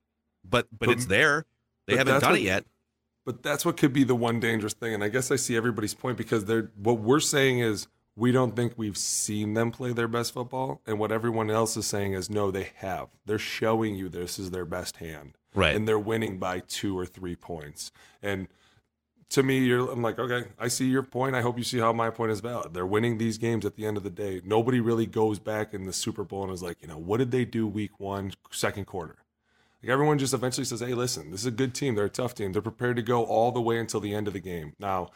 but 0.48 0.68
but, 0.78 0.88
But- 0.88 0.90
it's 0.90 1.06
there. 1.06 1.46
They 1.88 1.96
haven't 1.98 2.20
done 2.20 2.32
what- 2.32 2.40
it 2.40 2.44
yet. 2.44 2.66
But 3.26 3.42
that's 3.42 3.66
what 3.66 3.78
could 3.78 3.92
be 3.94 4.04
the 4.04 4.14
one 4.16 4.40
dangerous 4.40 4.74
thing. 4.74 4.94
And 4.94 5.04
I 5.04 5.10
guess 5.10 5.32
I 5.32 5.36
see 5.38 5.56
everybody's 5.56 5.96
point 5.96 6.18
because 6.18 6.46
they're 6.46 6.70
what 6.76 7.00
we're 7.00 7.20
saying 7.22 7.60
is 7.60 7.88
we 8.18 8.32
don't 8.32 8.56
think 8.56 8.74
we've 8.78 8.98
seen 8.98 9.56
them 9.56 9.72
play 9.72 9.94
their 9.94 10.08
best 10.08 10.34
football. 10.34 10.82
And 10.86 11.00
what 11.00 11.12
everyone 11.12 11.50
else 11.50 11.76
is 11.76 11.88
saying 11.88 12.14
is 12.14 12.30
no, 12.30 12.52
they 12.52 12.72
have. 12.76 13.08
They're 13.26 13.40
showing 13.40 13.96
you 13.96 14.10
this 14.10 14.38
is 14.38 14.52
their 14.52 14.66
best 14.66 14.98
hand. 14.98 15.38
Right. 15.56 15.76
And 15.76 15.88
they're 15.88 15.98
winning 15.98 16.38
by 16.38 16.60
two 16.60 16.98
or 17.00 17.06
three 17.06 17.36
points. 17.36 17.92
And 18.22 18.48
to 19.36 19.44
me, 19.44 19.60
you're 19.60 19.92
I'm 19.92 20.02
like, 20.02 20.18
okay, 20.18 20.48
I 20.58 20.70
see 20.70 20.88
your 20.88 21.04
point. 21.04 21.36
I 21.36 21.42
hope 21.42 21.58
you 21.58 21.64
see 21.66 21.78
how 21.78 21.92
my 21.92 22.10
point 22.10 22.32
is 22.32 22.40
valid. 22.40 22.74
They're 22.74 22.86
winning 22.86 23.18
these 23.18 23.38
games 23.38 23.66
at 23.66 23.76
the 23.76 23.86
end 23.86 23.98
of 23.98 24.04
the 24.04 24.10
day. 24.10 24.42
Nobody 24.46 24.80
really 24.80 25.06
goes 25.06 25.40
back 25.40 25.74
in 25.74 25.86
the 25.86 25.92
Super 25.92 26.24
Bowl 26.24 26.44
and 26.44 26.54
is 26.54 26.64
like, 26.64 26.78
you 26.82 26.88
know, 26.88 26.98
what 26.98 27.18
did 27.18 27.32
they 27.32 27.44
do 27.44 27.68
week 27.68 28.00
one, 28.00 28.32
second 28.50 28.86
quarter? 28.86 29.18
Like 29.84 29.92
everyone 29.92 30.20
just 30.20 30.34
eventually 30.34 30.64
says, 30.64 30.80
"Hey, 30.80 30.94
listen, 30.94 31.32
this 31.32 31.42
is 31.42 31.48
a 31.48 31.52
good 31.52 31.76
team. 31.76 31.96
They're 31.96 32.06
a 32.06 32.10
tough 32.10 32.34
team. 32.34 32.54
They're 32.54 32.62
prepared 32.62 32.96
to 32.96 33.02
go 33.02 33.26
all 33.26 33.52
the 33.52 33.62
way 33.62 33.78
until 33.78 34.00
the 34.00 34.14
end 34.14 34.28
of 34.28 34.34
the 34.34 34.40
game." 34.40 34.74
Now, 34.80 35.10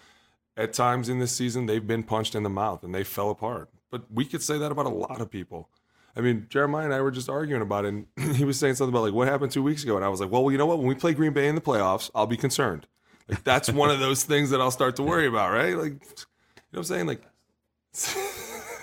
at 0.58 0.74
times 0.74 1.08
in 1.08 1.20
this 1.20 1.32
season, 1.32 1.66
they've 1.66 1.88
been 1.88 2.04
punched 2.04 2.36
in 2.36 2.44
the 2.44 2.50
mouth 2.50 2.84
and 2.84 2.94
they 2.94 3.06
fell 3.06 3.30
apart. 3.30 3.70
But 3.90 4.12
we 4.12 4.26
could 4.26 4.44
say 4.44 4.58
that 4.58 4.72
about 4.72 4.86
a 4.86 4.90
lot 4.90 5.22
of 5.22 5.32
people. 5.32 5.70
I 6.14 6.20
mean, 6.20 6.48
Jeremiah 6.50 6.84
and 6.84 6.94
I 6.94 7.00
were 7.00 7.12
just 7.12 7.30
arguing 7.30 7.62
about 7.62 7.86
it, 7.86 7.94
and 7.94 8.08
he 8.36 8.44
was 8.44 8.60
saying 8.60 8.76
something 8.76 8.94
about 8.94 9.04
like 9.04 9.14
what 9.14 9.30
happened 9.30 9.54
two 9.54 9.64
weeks 9.64 9.84
ago, 9.84 9.96
and 9.96 10.04
I 10.04 10.10
was 10.10 10.20
like, 10.20 10.30
"Well, 10.30 10.52
you 10.52 10.58
know 10.58 10.66
what? 10.66 10.80
When 10.80 10.88
we 10.88 10.96
play 10.96 11.14
Green 11.14 11.32
Bay 11.32 11.48
in 11.48 11.56
the 11.56 11.62
playoffs, 11.62 12.12
I'll 12.14 12.28
be 12.28 12.38
concerned. 12.38 12.86
Like 13.30 13.44
that's 13.44 13.72
one 13.72 13.92
of 13.92 14.00
those 14.00 14.24
things 14.24 14.50
that 14.50 14.60
I'll 14.60 14.72
start 14.72 14.96
to 14.98 15.04
worry 15.04 15.28
about, 15.28 15.52
right? 15.52 15.76
Like, 15.76 15.94
you 15.94 15.98
know 15.98 16.26
what 16.72 16.80
I'm 16.80 16.84
saying? 16.84 17.08
Like, 17.08 17.22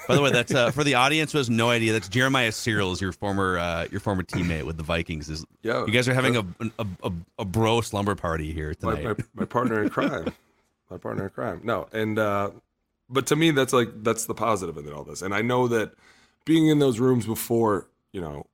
By 0.08 0.14
the 0.14 0.22
way, 0.22 0.30
that's 0.30 0.54
uh, 0.54 0.70
for 0.70 0.84
the 0.84 0.94
audience 0.94 1.32
who 1.32 1.38
has 1.38 1.50
no 1.50 1.68
idea. 1.68 1.92
That's 1.92 2.08
Jeremiah 2.08 2.50
Sirles, 2.50 3.00
your 3.00 3.12
former 3.12 3.58
uh, 3.58 3.88
your 3.90 4.00
former 4.00 4.22
teammate 4.22 4.64
with 4.64 4.76
the 4.76 4.82
Vikings. 4.82 5.28
Is 5.28 5.44
Yeah, 5.62 5.84
you 5.84 5.92
guys 5.92 6.08
are 6.08 6.14
having 6.14 6.36
a 6.36 6.44
a, 6.78 6.86
a, 7.02 7.12
a 7.40 7.44
bro 7.44 7.80
slumber 7.80 8.14
party 8.14 8.52
here 8.52 8.74
my, 8.82 8.94
tonight? 8.94 9.18
my, 9.18 9.24
my 9.40 9.44
partner 9.44 9.82
in 9.82 9.90
crime. 9.90 10.32
my 10.90 10.96
partner 10.96 11.24
in 11.24 11.30
crime. 11.30 11.60
No, 11.64 11.88
and 11.92 12.18
uh, 12.18 12.50
but 13.08 13.26
to 13.28 13.36
me, 13.36 13.50
that's 13.50 13.72
like 13.72 13.88
that's 14.02 14.26
the 14.26 14.34
positive 14.34 14.76
in 14.76 14.92
all 14.92 15.04
this. 15.04 15.22
And 15.22 15.34
I 15.34 15.42
know 15.42 15.66
that 15.68 15.92
being 16.44 16.68
in 16.68 16.78
those 16.78 17.00
rooms 17.00 17.26
before, 17.26 17.88
you 18.12 18.20
know, 18.20 18.46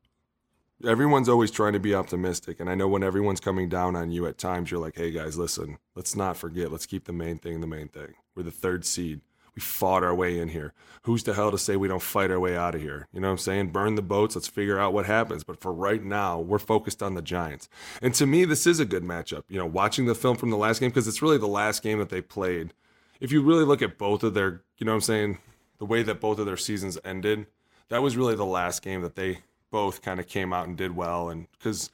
everyone's 0.85 1.29
always 1.29 1.51
trying 1.51 1.73
to 1.73 1.81
be 1.81 1.95
optimistic. 1.95 2.61
And 2.61 2.69
I 2.69 2.75
know 2.75 2.89
when 2.89 3.03
everyone's 3.03 3.41
coming 3.41 3.69
down 3.69 3.97
on 3.97 4.11
you 4.11 4.27
at 4.27 4.39
times, 4.39 4.71
you're 4.71 4.81
like, 4.81 4.97
hey 4.97 5.11
guys, 5.11 5.39
listen, 5.39 5.79
let's 5.95 6.17
not 6.17 6.37
forget. 6.37 6.71
Let's 6.71 6.87
keep 6.87 7.05
the 7.05 7.13
main 7.13 7.39
thing 7.39 7.61
the 7.61 7.67
main 7.67 7.89
thing. 7.89 8.15
We're 8.35 8.43
the 8.45 8.51
third 8.51 8.85
seed. 8.85 9.21
We 9.55 9.61
fought 9.61 10.03
our 10.03 10.15
way 10.15 10.39
in 10.39 10.49
here. 10.49 10.73
Who's 11.03 11.25
the 11.25 11.35
hell 11.35 11.51
to 11.51 11.59
say 11.59 11.77
we 11.77 11.89
don't 11.89 12.01
fight 12.01 12.31
our 12.31 12.41
way 12.41 12.57
out 12.57 12.75
of 12.75 12.81
here? 12.81 13.09
You 13.13 13.21
know 13.21 13.29
what 13.29 13.33
I'm 13.33 13.39
saying? 13.39 13.69
Burn 13.69 13.97
the 13.97 14.03
boats. 14.03 14.35
Let's 14.35 14.49
figure 14.49 14.79
out 14.79 14.95
what 14.95 15.05
happens. 15.05 15.45
But 15.45 15.61
for 15.61 15.73
right 15.73 16.03
now, 16.03 16.41
we're 16.41 16.59
focused 16.59 17.03
on 17.03 17.15
the 17.15 17.21
Giants. 17.21 17.69
And 18.01 18.15
to 18.15 18.25
me, 18.25 18.47
this 18.47 18.67
is 18.67 18.81
a 18.81 18.87
good 18.87 19.03
matchup. 19.03 19.43
You 19.49 19.59
know, 19.59 19.67
watching 19.67 20.07
the 20.07 20.15
film 20.15 20.39
from 20.39 20.49
the 20.49 20.57
last 20.57 20.81
game, 20.81 20.89
because 20.89 21.07
it's 21.07 21.21
really 21.21 21.37
the 21.37 21.47
last 21.47 21.83
game 21.83 21.99
that 21.99 22.09
they 22.09 22.23
played. 22.23 22.73
If 23.21 23.31
you 23.31 23.43
really 23.43 23.65
look 23.65 23.83
at 23.83 23.99
both 23.99 24.23
of 24.23 24.33
their, 24.33 24.63
you 24.79 24.87
know 24.87 24.93
what 24.93 24.97
I'm 24.97 25.03
saying, 25.03 25.39
the 25.79 25.85
way 25.85 26.03
that 26.03 26.21
both 26.21 26.39
of 26.39 26.47
their 26.47 26.57
seasons 26.57 26.99
ended, 27.05 27.47
that 27.91 28.01
was 28.01 28.17
really 28.17 28.35
the 28.35 28.47
last 28.47 28.81
game 28.83 29.03
that 29.03 29.17
they 29.17 29.41
both 29.73 30.03
kind 30.03 30.21
of 30.21 30.29
came 30.29 30.53
out 30.53 30.69
and 30.69 30.77
did 30.77 30.95
well. 30.95 31.29
And 31.29 31.49
because, 31.59 31.91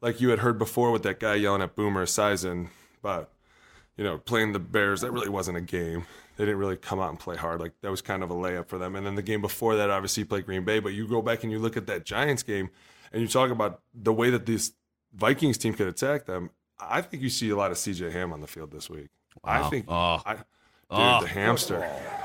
like 0.00 0.18
you 0.22 0.30
had 0.30 0.38
heard 0.38 0.58
before 0.58 0.90
with 0.90 1.02
that 1.02 1.20
guy 1.20 1.34
yelling 1.34 1.60
at 1.60 1.76
Boomer 1.76 2.06
Esiason, 2.06 2.68
but 3.02 3.30
you 3.98 4.04
know, 4.04 4.16
playing 4.16 4.52
the 4.52 4.58
Bears, 4.58 5.02
that 5.02 5.10
really 5.10 5.28
wasn't 5.28 5.58
a 5.58 5.62
game. 5.62 6.06
They 6.36 6.44
didn't 6.44 6.58
really 6.60 6.76
come 6.76 7.00
out 7.00 7.10
and 7.10 7.18
play 7.18 7.36
hard. 7.36 7.60
Like 7.60 7.72
that 7.82 7.90
was 7.90 8.00
kind 8.00 8.22
of 8.22 8.30
a 8.30 8.34
layup 8.34 8.68
for 8.68 8.78
them. 8.78 8.94
And 8.96 9.06
then 9.06 9.14
the 9.14 9.22
game 9.22 9.42
before 9.42 9.76
that, 9.76 9.90
obviously, 9.90 10.22
you 10.22 10.26
played 10.26 10.46
Green 10.46 10.64
Bay. 10.64 10.78
But 10.80 10.94
you 10.94 11.06
go 11.06 11.20
back 11.20 11.42
and 11.42 11.52
you 11.52 11.58
look 11.58 11.76
at 11.76 11.86
that 11.88 12.04
Giants 12.04 12.42
game, 12.42 12.70
and 13.12 13.20
you 13.20 13.28
talk 13.28 13.50
about 13.50 13.80
the 13.94 14.12
way 14.12 14.30
that 14.30 14.46
this 14.46 14.72
Vikings 15.14 15.58
team 15.58 15.74
could 15.74 15.88
attack 15.88 16.26
them. 16.26 16.50
I 16.78 17.00
think 17.00 17.22
you 17.22 17.30
see 17.30 17.48
a 17.50 17.56
lot 17.56 17.70
of 17.70 17.78
CJ 17.78 18.12
Ham 18.12 18.32
on 18.32 18.40
the 18.42 18.46
field 18.46 18.70
this 18.70 18.88
week. 18.90 19.08
I 19.42 19.68
think, 19.70 19.86
Oh. 19.88 20.20
I, 20.26 20.36
dude, 20.90 20.98
Oh. 20.98 21.18
the 21.22 21.28
hamster, 21.28 21.82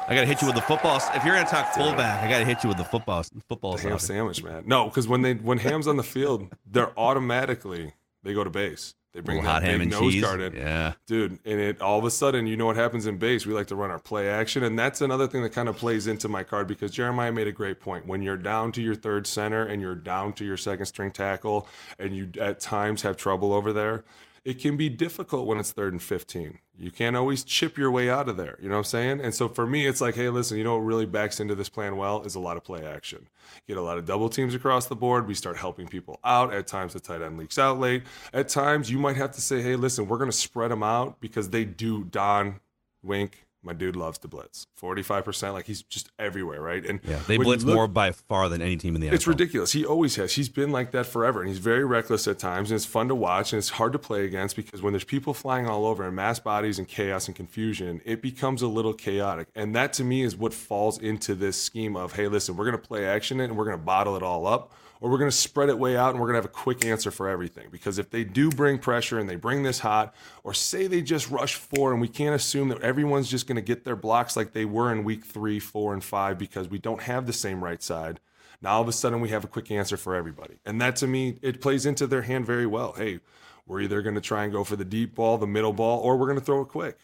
I 0.07 0.15
gotta 0.15 0.25
hit 0.27 0.41
you 0.41 0.47
with 0.47 0.55
the 0.55 0.61
football. 0.61 0.97
If 1.13 1.23
you're 1.23 1.35
gonna 1.35 1.47
talk 1.47 1.73
fullback, 1.73 2.23
I 2.23 2.29
gotta 2.29 2.45
hit 2.45 2.63
you 2.63 2.69
with 2.69 2.77
the 2.77 2.83
football 2.83 3.23
football. 3.47 3.75
the 3.77 3.81
ham 3.89 3.99
sandwich, 3.99 4.43
man. 4.43 4.63
No, 4.65 4.85
because 4.85 5.07
when 5.07 5.21
they 5.21 5.33
when 5.35 5.57
Ham's 5.59 5.87
on 5.87 5.97
the 5.97 6.03
field, 6.03 6.47
they're 6.69 6.91
automatically 6.99 7.93
they 8.23 8.33
go 8.33 8.43
to 8.43 8.49
base. 8.49 8.93
They 9.13 9.19
bring 9.19 9.43
hot 9.43 9.61
ham 9.63 9.81
and 9.81 9.91
nose 9.91 10.13
cheese. 10.13 10.23
guard 10.23 10.39
in. 10.39 10.53
Yeah. 10.55 10.93
dude 11.05 11.37
and 11.43 11.59
it 11.59 11.81
all 11.81 11.99
of 11.99 12.05
a 12.05 12.09
sudden 12.11 12.47
you 12.47 12.55
know 12.55 12.65
what 12.67 12.77
happens 12.77 13.05
in 13.05 13.17
base 13.17 13.45
we 13.45 13.53
like 13.53 13.67
to 13.67 13.75
run 13.75 13.91
our 13.91 13.99
play 13.99 14.29
action 14.29 14.63
and 14.63 14.79
that's 14.79 15.01
another 15.01 15.27
thing 15.27 15.43
that 15.43 15.49
kind 15.51 15.67
of 15.67 15.75
plays 15.75 16.07
into 16.07 16.29
my 16.29 16.43
card 16.43 16.65
because 16.65 16.91
jeremiah 16.91 17.29
made 17.29 17.45
a 17.47 17.51
great 17.51 17.81
point 17.81 18.07
when 18.07 18.21
you're 18.21 18.37
down 18.37 18.71
to 18.71 18.81
your 18.81 18.95
third 18.95 19.27
center 19.27 19.65
and 19.65 19.81
you're 19.81 19.95
down 19.95 20.31
to 20.31 20.45
your 20.45 20.55
second 20.55 20.85
string 20.85 21.11
tackle 21.11 21.67
and 21.99 22.15
you 22.15 22.29
at 22.39 22.61
times 22.61 23.01
have 23.01 23.17
trouble 23.17 23.51
over 23.51 23.73
there 23.73 24.05
it 24.43 24.59
can 24.59 24.75
be 24.75 24.89
difficult 24.89 25.45
when 25.45 25.59
it's 25.59 25.71
third 25.71 25.93
and 25.93 26.01
15 26.01 26.59
you 26.77 26.89
can't 26.89 27.15
always 27.15 27.43
chip 27.43 27.77
your 27.77 27.91
way 27.91 28.09
out 28.09 28.27
of 28.27 28.37
there 28.37 28.57
you 28.59 28.67
know 28.67 28.75
what 28.75 28.79
i'm 28.79 28.83
saying? 28.85 29.21
And 29.21 29.33
so 29.33 29.47
for 29.47 29.67
me 29.67 29.85
it's 29.85 30.01
like 30.01 30.15
hey 30.15 30.29
listen 30.29 30.57
you 30.57 30.63
know 30.63 30.75
what 30.75 30.85
really 30.85 31.05
backs 31.05 31.39
into 31.39 31.55
this 31.55 31.69
plan 31.69 31.97
well 31.97 32.23
is 32.23 32.35
a 32.35 32.39
lot 32.39 32.57
of 32.57 32.63
play 32.63 32.85
action. 32.85 33.27
Get 33.67 33.77
a 33.77 33.81
lot 33.81 33.97
of 33.97 34.05
double 34.05 34.29
teams 34.29 34.55
across 34.55 34.87
the 34.87 34.95
board. 34.95 35.27
We 35.27 35.33
start 35.33 35.57
helping 35.57 35.87
people 35.87 36.19
out. 36.23 36.53
At 36.53 36.67
times 36.67 36.93
the 36.93 36.99
tight 36.99 37.21
end 37.21 37.37
leaks 37.37 37.59
out 37.59 37.79
late. 37.79 38.03
At 38.33 38.49
times 38.49 38.89
you 38.89 38.97
might 38.97 39.17
have 39.17 39.31
to 39.33 39.41
say 39.41 39.61
hey 39.61 39.75
listen 39.75 40.07
we're 40.07 40.17
going 40.17 40.31
to 40.31 40.37
spread 40.37 40.71
them 40.71 40.83
out 40.83 41.19
because 41.19 41.49
they 41.49 41.65
do 41.65 42.03
don 42.03 42.59
wink 43.03 43.45
my 43.63 43.73
dude 43.73 43.95
loves 43.95 44.17
to 44.19 44.27
blitz 44.27 44.65
45% 44.81 45.53
like 45.53 45.65
he's 45.65 45.81
just 45.83 46.09
everywhere 46.17 46.61
right 46.61 46.85
and 46.85 46.99
Yeah, 47.03 47.19
they 47.27 47.37
blitz 47.37 47.63
look- 47.63 47.75
more 47.75 47.87
by 47.87 48.11
far 48.11 48.49
than 48.49 48.61
any 48.61 48.75
team 48.77 48.95
in 48.95 49.01
the 49.01 49.07
NFL. 49.07 49.13
it's 49.13 49.27
ridiculous. 49.27 49.71
He 49.71 49.85
always 49.85 50.15
has. 50.15 50.33
He's 50.33 50.49
been 50.49 50.71
like 50.71 50.91
that 50.91 51.05
forever, 51.05 51.39
and 51.41 51.49
he's 51.49 51.59
very 51.59 51.85
reckless 51.85 52.27
at 52.27 52.39
times. 52.39 52.71
And 52.71 52.75
it's 52.75 52.85
fun 52.85 53.07
to 53.09 53.15
watch, 53.15 53.53
and 53.53 53.57
it's 53.59 53.69
hard 53.69 53.93
to 53.93 53.99
play 53.99 54.25
against 54.25 54.55
because 54.55 54.81
when 54.81 54.93
there's 54.93 55.03
people 55.03 55.33
flying 55.33 55.67
all 55.67 55.85
over 55.85 56.03
and 56.05 56.15
mass 56.15 56.39
bodies 56.39 56.79
and 56.79 56.87
chaos 56.87 57.27
and 57.27 57.35
confusion, 57.35 58.01
it 58.05 58.21
becomes 58.21 58.61
a 58.61 58.67
little 58.67 58.93
chaotic. 58.93 59.47
And 59.55 59.75
that 59.75 59.93
to 59.93 60.03
me 60.03 60.23
is 60.23 60.35
what 60.35 60.53
falls 60.53 60.97
into 60.99 61.35
this 61.35 61.61
scheme 61.61 61.95
of, 61.95 62.13
hey, 62.13 62.27
listen, 62.27 62.55
we're 62.57 62.65
going 62.65 62.81
to 62.81 62.87
play 62.87 63.05
action 63.05 63.39
it 63.39 63.45
and 63.45 63.57
we're 63.57 63.65
going 63.65 63.77
to 63.77 63.83
bottle 63.83 64.15
it 64.15 64.23
all 64.23 64.47
up, 64.47 64.73
or 65.01 65.09
we're 65.09 65.17
going 65.17 65.29
to 65.29 65.35
spread 65.35 65.69
it 65.69 65.79
way 65.79 65.97
out 65.97 66.11
and 66.11 66.19
we're 66.19 66.27
going 66.27 66.35
to 66.35 66.37
have 66.37 66.45
a 66.45 66.47
quick 66.47 66.85
answer 66.85 67.09
for 67.09 67.27
everything. 67.27 67.67
Because 67.71 67.97
if 67.97 68.11
they 68.11 68.23
do 68.23 68.51
bring 68.51 68.77
pressure 68.77 69.17
and 69.19 69.27
they 69.27 69.35
bring 69.35 69.63
this 69.63 69.79
hot, 69.79 70.13
or 70.43 70.53
say 70.53 70.85
they 70.85 71.01
just 71.01 71.29
rush 71.29 71.55
four, 71.55 71.91
and 71.91 71.99
we 71.99 72.07
can't 72.07 72.35
assume 72.35 72.69
that 72.69 72.81
everyone's 72.81 73.29
just 73.29 73.47
going 73.47 73.55
to 73.55 73.61
get 73.61 73.83
their 73.83 73.95
blocks 73.95 74.37
like 74.37 74.53
they 74.53 74.63
were 74.63 74.91
in 74.91 75.03
week 75.03 75.25
three, 75.25 75.59
four, 75.59 75.93
and 75.93 76.03
five 76.03 76.37
because 76.37 76.69
we 76.69 76.77
don't 76.77 77.01
have 77.01 77.25
the 77.25 77.33
same 77.33 77.63
right 77.63 77.81
side. 77.81 78.19
Now 78.61 78.73
all 78.73 78.81
of 78.83 78.87
a 78.87 78.93
sudden 78.93 79.21
we 79.21 79.29
have 79.29 79.43
a 79.43 79.47
quick 79.47 79.71
answer 79.71 79.97
for 79.97 80.15
everybody. 80.15 80.59
And 80.65 80.79
that 80.79 80.95
to 80.97 81.07
me, 81.07 81.39
it 81.41 81.61
plays 81.61 81.87
into 81.87 82.05
their 82.05 82.21
hand 82.21 82.45
very 82.45 82.67
well. 82.67 82.93
Hey, 82.93 83.21
we're 83.65 83.81
either 83.81 84.03
going 84.03 84.15
to 84.15 84.21
try 84.21 84.43
and 84.43 84.53
go 84.53 84.63
for 84.63 84.75
the 84.75 84.85
deep 84.85 85.15
ball, 85.15 85.39
the 85.39 85.47
middle 85.47 85.73
ball, 85.73 85.99
or 85.99 86.15
we're 86.15 86.27
going 86.27 86.39
to 86.39 86.45
throw 86.45 86.61
it 86.61 86.67
quick. 86.67 86.99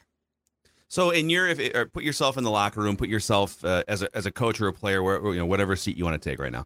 So 0.87 1.09
in 1.09 1.31
your, 1.31 1.47
if, 1.47 1.75
or 1.75 1.87
put 1.87 2.03
yourself 2.03 2.37
in 2.37 2.43
the 2.43 2.51
locker 2.51 2.79
room, 2.79 2.95
put 2.95 3.09
yourself 3.09 3.65
uh, 3.65 3.83
as 3.87 4.03
a 4.03 4.15
as 4.15 4.25
a 4.25 4.31
coach 4.31 4.61
or 4.61 4.67
a 4.67 4.73
player, 4.73 5.03
where 5.03 5.19
you 5.33 5.39
know 5.39 5.45
whatever 5.45 5.75
seat 5.75 5.97
you 5.97 6.05
want 6.05 6.21
to 6.21 6.29
take 6.29 6.39
right 6.39 6.51
now. 6.51 6.65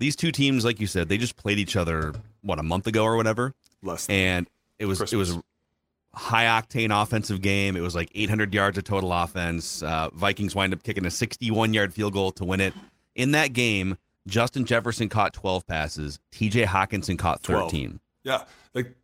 These 0.00 0.16
two 0.16 0.32
teams, 0.32 0.64
like 0.64 0.80
you 0.80 0.86
said, 0.86 1.08
they 1.08 1.18
just 1.18 1.36
played 1.36 1.58
each 1.58 1.76
other 1.76 2.14
what 2.40 2.58
a 2.58 2.62
month 2.62 2.86
ago 2.86 3.04
or 3.04 3.16
whatever, 3.16 3.54
Less 3.82 4.08
and 4.08 4.48
it 4.78 4.86
was 4.86 5.00
it 5.12 5.16
was 5.16 5.32
a 5.36 5.42
high 6.14 6.46
octane 6.46 6.90
offensive 6.90 7.42
game. 7.42 7.76
It 7.76 7.82
was 7.82 7.94
like 7.94 8.10
800 8.14 8.52
yards 8.52 8.78
of 8.78 8.84
total 8.84 9.12
offense. 9.12 9.82
Uh, 9.82 10.08
Vikings 10.14 10.54
wind 10.54 10.72
up 10.72 10.82
kicking 10.82 11.04
a 11.04 11.10
61 11.10 11.74
yard 11.74 11.92
field 11.92 12.14
goal 12.14 12.32
to 12.32 12.44
win 12.44 12.60
it. 12.60 12.72
In 13.14 13.32
that 13.32 13.52
game, 13.52 13.98
Justin 14.26 14.64
Jefferson 14.64 15.10
caught 15.10 15.34
12 15.34 15.66
passes. 15.66 16.18
T.J. 16.32 16.64
Hockenson 16.64 17.18
caught 17.18 17.42
12. 17.42 17.70
13. 17.70 18.00
Yeah, 18.24 18.44
like 18.74 18.94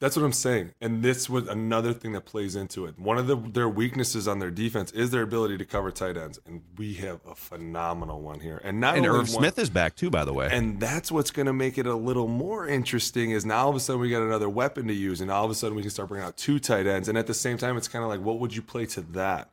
that's 0.00 0.16
what 0.16 0.24
I'm 0.24 0.32
saying. 0.32 0.72
And 0.80 1.02
this 1.02 1.28
was 1.28 1.46
another 1.46 1.92
thing 1.92 2.12
that 2.12 2.22
plays 2.22 2.56
into 2.56 2.86
it. 2.86 2.98
One 2.98 3.18
of 3.18 3.26
the, 3.26 3.36
their 3.36 3.68
weaknesses 3.68 4.26
on 4.26 4.38
their 4.38 4.50
defense 4.50 4.90
is 4.92 5.10
their 5.10 5.22
ability 5.22 5.58
to 5.58 5.64
cover 5.64 5.90
tight 5.90 6.16
ends, 6.16 6.40
and 6.46 6.62
we 6.76 6.94
have 6.94 7.20
a 7.26 7.34
phenomenal 7.34 8.20
one 8.20 8.40
here. 8.40 8.60
And 8.64 8.80
not 8.80 8.96
And 8.96 9.06
Irv 9.06 9.28
Smith 9.28 9.58
is 9.58 9.70
back 9.70 9.94
too, 9.96 10.10
by 10.10 10.24
the 10.24 10.32
way. 10.32 10.48
And 10.50 10.80
that's 10.80 11.12
what's 11.12 11.30
going 11.30 11.46
to 11.46 11.52
make 11.52 11.78
it 11.78 11.86
a 11.86 11.94
little 11.94 12.28
more 12.28 12.66
interesting 12.66 13.30
is 13.30 13.44
now 13.44 13.64
all 13.64 13.70
of 13.70 13.76
a 13.76 13.80
sudden 13.80 14.00
we 14.00 14.10
got 14.10 14.22
another 14.22 14.48
weapon 14.48 14.88
to 14.88 14.94
use, 14.94 15.20
and 15.20 15.30
all 15.30 15.44
of 15.44 15.50
a 15.50 15.54
sudden 15.54 15.76
we 15.76 15.82
can 15.82 15.90
start 15.90 16.08
bringing 16.08 16.26
out 16.26 16.36
two 16.36 16.58
tight 16.58 16.86
ends. 16.86 17.08
And 17.08 17.18
at 17.18 17.26
the 17.26 17.34
same 17.34 17.58
time, 17.58 17.76
it's 17.76 17.88
kind 17.88 18.02
of 18.02 18.08
like, 18.08 18.20
what 18.20 18.38
would 18.40 18.56
you 18.56 18.62
play 18.62 18.86
to 18.86 19.02
that? 19.02 19.50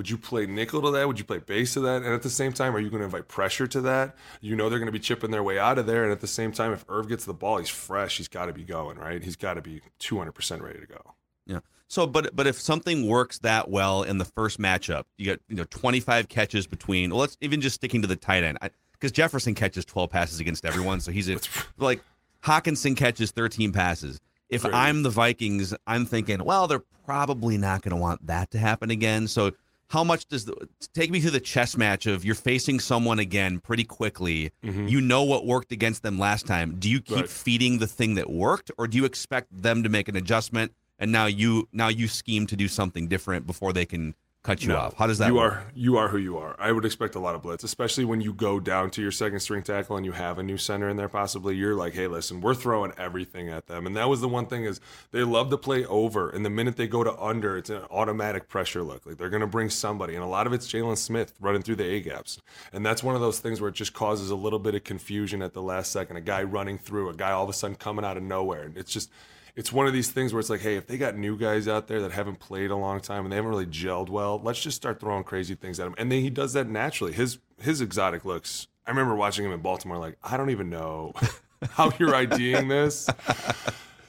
Would 0.00 0.08
you 0.08 0.16
play 0.16 0.46
nickel 0.46 0.80
to 0.80 0.90
that? 0.92 1.06
Would 1.06 1.18
you 1.18 1.26
play 1.26 1.40
base 1.40 1.74
to 1.74 1.80
that? 1.80 2.00
And 2.00 2.14
at 2.14 2.22
the 2.22 2.30
same 2.30 2.54
time, 2.54 2.74
are 2.74 2.80
you 2.80 2.88
going 2.88 3.00
to 3.00 3.04
invite 3.04 3.28
pressure 3.28 3.66
to 3.66 3.82
that? 3.82 4.16
You 4.40 4.56
know 4.56 4.70
they're 4.70 4.78
going 4.78 4.86
to 4.86 4.92
be 4.92 4.98
chipping 4.98 5.30
their 5.30 5.42
way 5.42 5.58
out 5.58 5.76
of 5.76 5.84
there. 5.84 6.04
And 6.04 6.10
at 6.10 6.22
the 6.22 6.26
same 6.26 6.52
time, 6.52 6.72
if 6.72 6.86
Irv 6.88 7.06
gets 7.06 7.26
the 7.26 7.34
ball, 7.34 7.58
he's 7.58 7.68
fresh. 7.68 8.16
He's 8.16 8.26
got 8.26 8.46
to 8.46 8.54
be 8.54 8.64
going, 8.64 8.96
right? 8.96 9.22
He's 9.22 9.36
got 9.36 9.54
to 9.54 9.60
be 9.60 9.82
200% 10.00 10.62
ready 10.62 10.80
to 10.80 10.86
go. 10.86 11.14
Yeah. 11.44 11.58
So, 11.86 12.06
but 12.06 12.34
but 12.34 12.46
if 12.46 12.58
something 12.58 13.08
works 13.08 13.40
that 13.40 13.68
well 13.68 14.02
in 14.02 14.16
the 14.16 14.24
first 14.24 14.58
matchup, 14.58 15.04
you 15.18 15.26
got 15.26 15.40
you 15.50 15.56
know 15.56 15.64
25 15.64 16.30
catches 16.30 16.66
between. 16.66 17.10
Well, 17.10 17.18
let's 17.18 17.36
even 17.42 17.60
just 17.60 17.74
sticking 17.74 18.00
to 18.00 18.08
the 18.08 18.16
tight 18.16 18.42
end 18.42 18.56
because 18.92 19.12
Jefferson 19.12 19.54
catches 19.54 19.84
12 19.84 20.08
passes 20.08 20.40
against 20.40 20.64
everyone, 20.64 21.00
so 21.00 21.12
he's 21.12 21.28
a, 21.28 21.38
like 21.76 22.00
Hockenson 22.42 22.96
catches 22.96 23.32
13 23.32 23.70
passes. 23.72 24.18
If. 24.48 24.64
I'm 24.64 25.02
the 25.02 25.10
Vikings, 25.10 25.74
I'm 25.86 26.06
thinking, 26.06 26.42
well, 26.42 26.66
they're 26.66 26.82
probably 27.04 27.58
not 27.58 27.82
going 27.82 27.90
to 27.90 28.00
want 28.00 28.26
that 28.28 28.52
to 28.52 28.58
happen 28.58 28.90
again. 28.90 29.26
So, 29.26 29.50
how 29.90 30.04
much 30.04 30.26
does 30.26 30.44
the 30.44 30.54
take 30.94 31.10
me 31.10 31.20
through 31.20 31.32
the 31.32 31.40
chess 31.40 31.76
match 31.76 32.06
of 32.06 32.24
you're 32.24 32.34
facing 32.34 32.80
someone 32.80 33.18
again 33.18 33.58
pretty 33.60 33.84
quickly? 33.84 34.52
Mm-hmm. 34.64 34.86
You 34.88 35.00
know 35.00 35.24
what 35.24 35.44
worked 35.46 35.72
against 35.72 36.02
them 36.02 36.18
last 36.18 36.46
time. 36.46 36.76
Do 36.78 36.88
you 36.88 37.00
keep 37.00 37.16
Right. 37.16 37.28
feeding 37.28 37.78
the 37.78 37.86
thing 37.86 38.14
that 38.14 38.30
worked, 38.30 38.70
or 38.78 38.86
do 38.86 38.96
you 38.96 39.04
expect 39.04 39.48
them 39.62 39.82
to 39.82 39.88
make 39.88 40.08
an 40.08 40.16
adjustment? 40.16 40.72
and 41.02 41.10
now 41.12 41.24
you 41.24 41.66
now 41.72 41.88
you 41.88 42.06
scheme 42.06 42.46
to 42.46 42.54
do 42.54 42.68
something 42.68 43.08
different 43.08 43.46
before 43.46 43.72
they 43.72 43.86
can 43.86 44.14
cut 44.42 44.62
you 44.62 44.68
No. 44.68 44.76
off. 44.78 44.94
How 44.96 45.06
does 45.06 45.18
that 45.18 45.28
you 45.28 45.34
work? 45.34 45.52
are 45.52 45.64
you 45.74 45.96
are 45.98 46.08
who 46.08 46.16
you 46.16 46.38
are. 46.38 46.56
I 46.58 46.72
would 46.72 46.84
expect 46.86 47.14
a 47.14 47.18
lot 47.18 47.34
of 47.34 47.42
blitz, 47.42 47.62
especially 47.62 48.04
when 48.06 48.20
you 48.22 48.32
go 48.32 48.58
down 48.58 48.90
to 48.92 49.02
your 49.02 49.10
second 49.12 49.40
string 49.40 49.62
tackle 49.62 49.96
and 49.96 50.06
you 50.06 50.12
have 50.12 50.38
a 50.38 50.42
new 50.42 50.56
center 50.56 50.88
in 50.88 50.96
there. 50.96 51.08
Possibly, 51.08 51.56
you're 51.56 51.74
like, 51.74 51.92
hey, 51.92 52.06
listen, 52.06 52.40
we're 52.40 52.54
throwing 52.54 52.92
everything 52.96 53.48
at 53.50 53.66
them, 53.66 53.86
and 53.86 53.94
that 53.96 54.08
was 54.08 54.20
the 54.22 54.28
one 54.28 54.46
thing 54.46 54.64
is 54.64 54.80
they 55.10 55.22
love 55.24 55.50
to 55.50 55.58
play 55.58 55.84
over, 55.84 56.30
and 56.30 56.44
the 56.44 56.50
minute 56.50 56.76
they 56.76 56.86
go 56.86 57.04
to 57.04 57.14
under, 57.20 57.58
it's 57.58 57.70
an 57.70 57.82
automatic 57.90 58.48
pressure 58.48 58.82
look. 58.82 59.04
Like 59.04 59.18
they're 59.18 59.28
going 59.30 59.40
to 59.42 59.46
bring 59.46 59.68
somebody, 59.68 60.14
and 60.14 60.24
a 60.24 60.28
lot 60.28 60.46
of 60.46 60.52
it's 60.54 60.66
Jaylon 60.66 60.96
Smith 60.96 61.34
running 61.40 61.62
through 61.62 61.76
the 61.76 61.84
A 61.84 62.00
gaps, 62.00 62.38
and 62.72 62.84
that's 62.84 63.02
one 63.02 63.14
of 63.14 63.20
those 63.20 63.40
things 63.40 63.60
where 63.60 63.68
it 63.68 63.74
just 63.74 63.92
causes 63.92 64.30
a 64.30 64.36
little 64.36 64.58
bit 64.58 64.74
of 64.74 64.84
confusion 64.84 65.42
at 65.42 65.52
the 65.52 65.62
last 65.62 65.92
second. 65.92 66.16
A 66.16 66.20
guy 66.22 66.42
running 66.42 66.78
through, 66.78 67.10
a 67.10 67.14
guy 67.14 67.30
all 67.32 67.44
of 67.44 67.50
a 67.50 67.52
sudden 67.52 67.76
coming 67.76 68.04
out 68.06 68.16
of 68.16 68.22
nowhere, 68.22 68.62
and 68.62 68.76
it's 68.78 68.92
just 68.92 69.10
it's 69.56 69.72
one 69.72 69.86
of 69.86 69.92
these 69.92 70.10
things 70.10 70.32
where 70.32 70.40
it's 70.40 70.50
like, 70.50 70.60
hey, 70.60 70.76
if 70.76 70.86
they 70.86 70.96
got 70.98 71.16
new 71.16 71.36
guys 71.36 71.66
out 71.68 71.86
there 71.88 72.00
that 72.02 72.12
haven't 72.12 72.38
played 72.40 72.70
a 72.70 72.76
long 72.76 73.00
time 73.00 73.24
and 73.24 73.32
they 73.32 73.36
haven't 73.36 73.50
really 73.50 73.66
gelled 73.66 74.08
well, 74.08 74.40
let's 74.42 74.60
just 74.60 74.76
start 74.76 75.00
throwing 75.00 75.24
crazy 75.24 75.54
things 75.54 75.78
at 75.80 75.86
him. 75.86 75.94
And 75.98 76.10
then 76.10 76.20
he 76.20 76.30
does 76.30 76.52
that 76.54 76.68
naturally. 76.68 77.12
His 77.12 77.38
his 77.60 77.80
exotic 77.80 78.24
looks. 78.24 78.68
I 78.86 78.90
remember 78.90 79.14
watching 79.14 79.44
him 79.44 79.52
in 79.52 79.60
Baltimore. 79.60 79.98
Like, 79.98 80.16
I 80.22 80.36
don't 80.36 80.50
even 80.50 80.70
know 80.70 81.12
how 81.70 81.92
you're 81.98 82.14
IDing 82.14 82.68
this. 82.68 83.08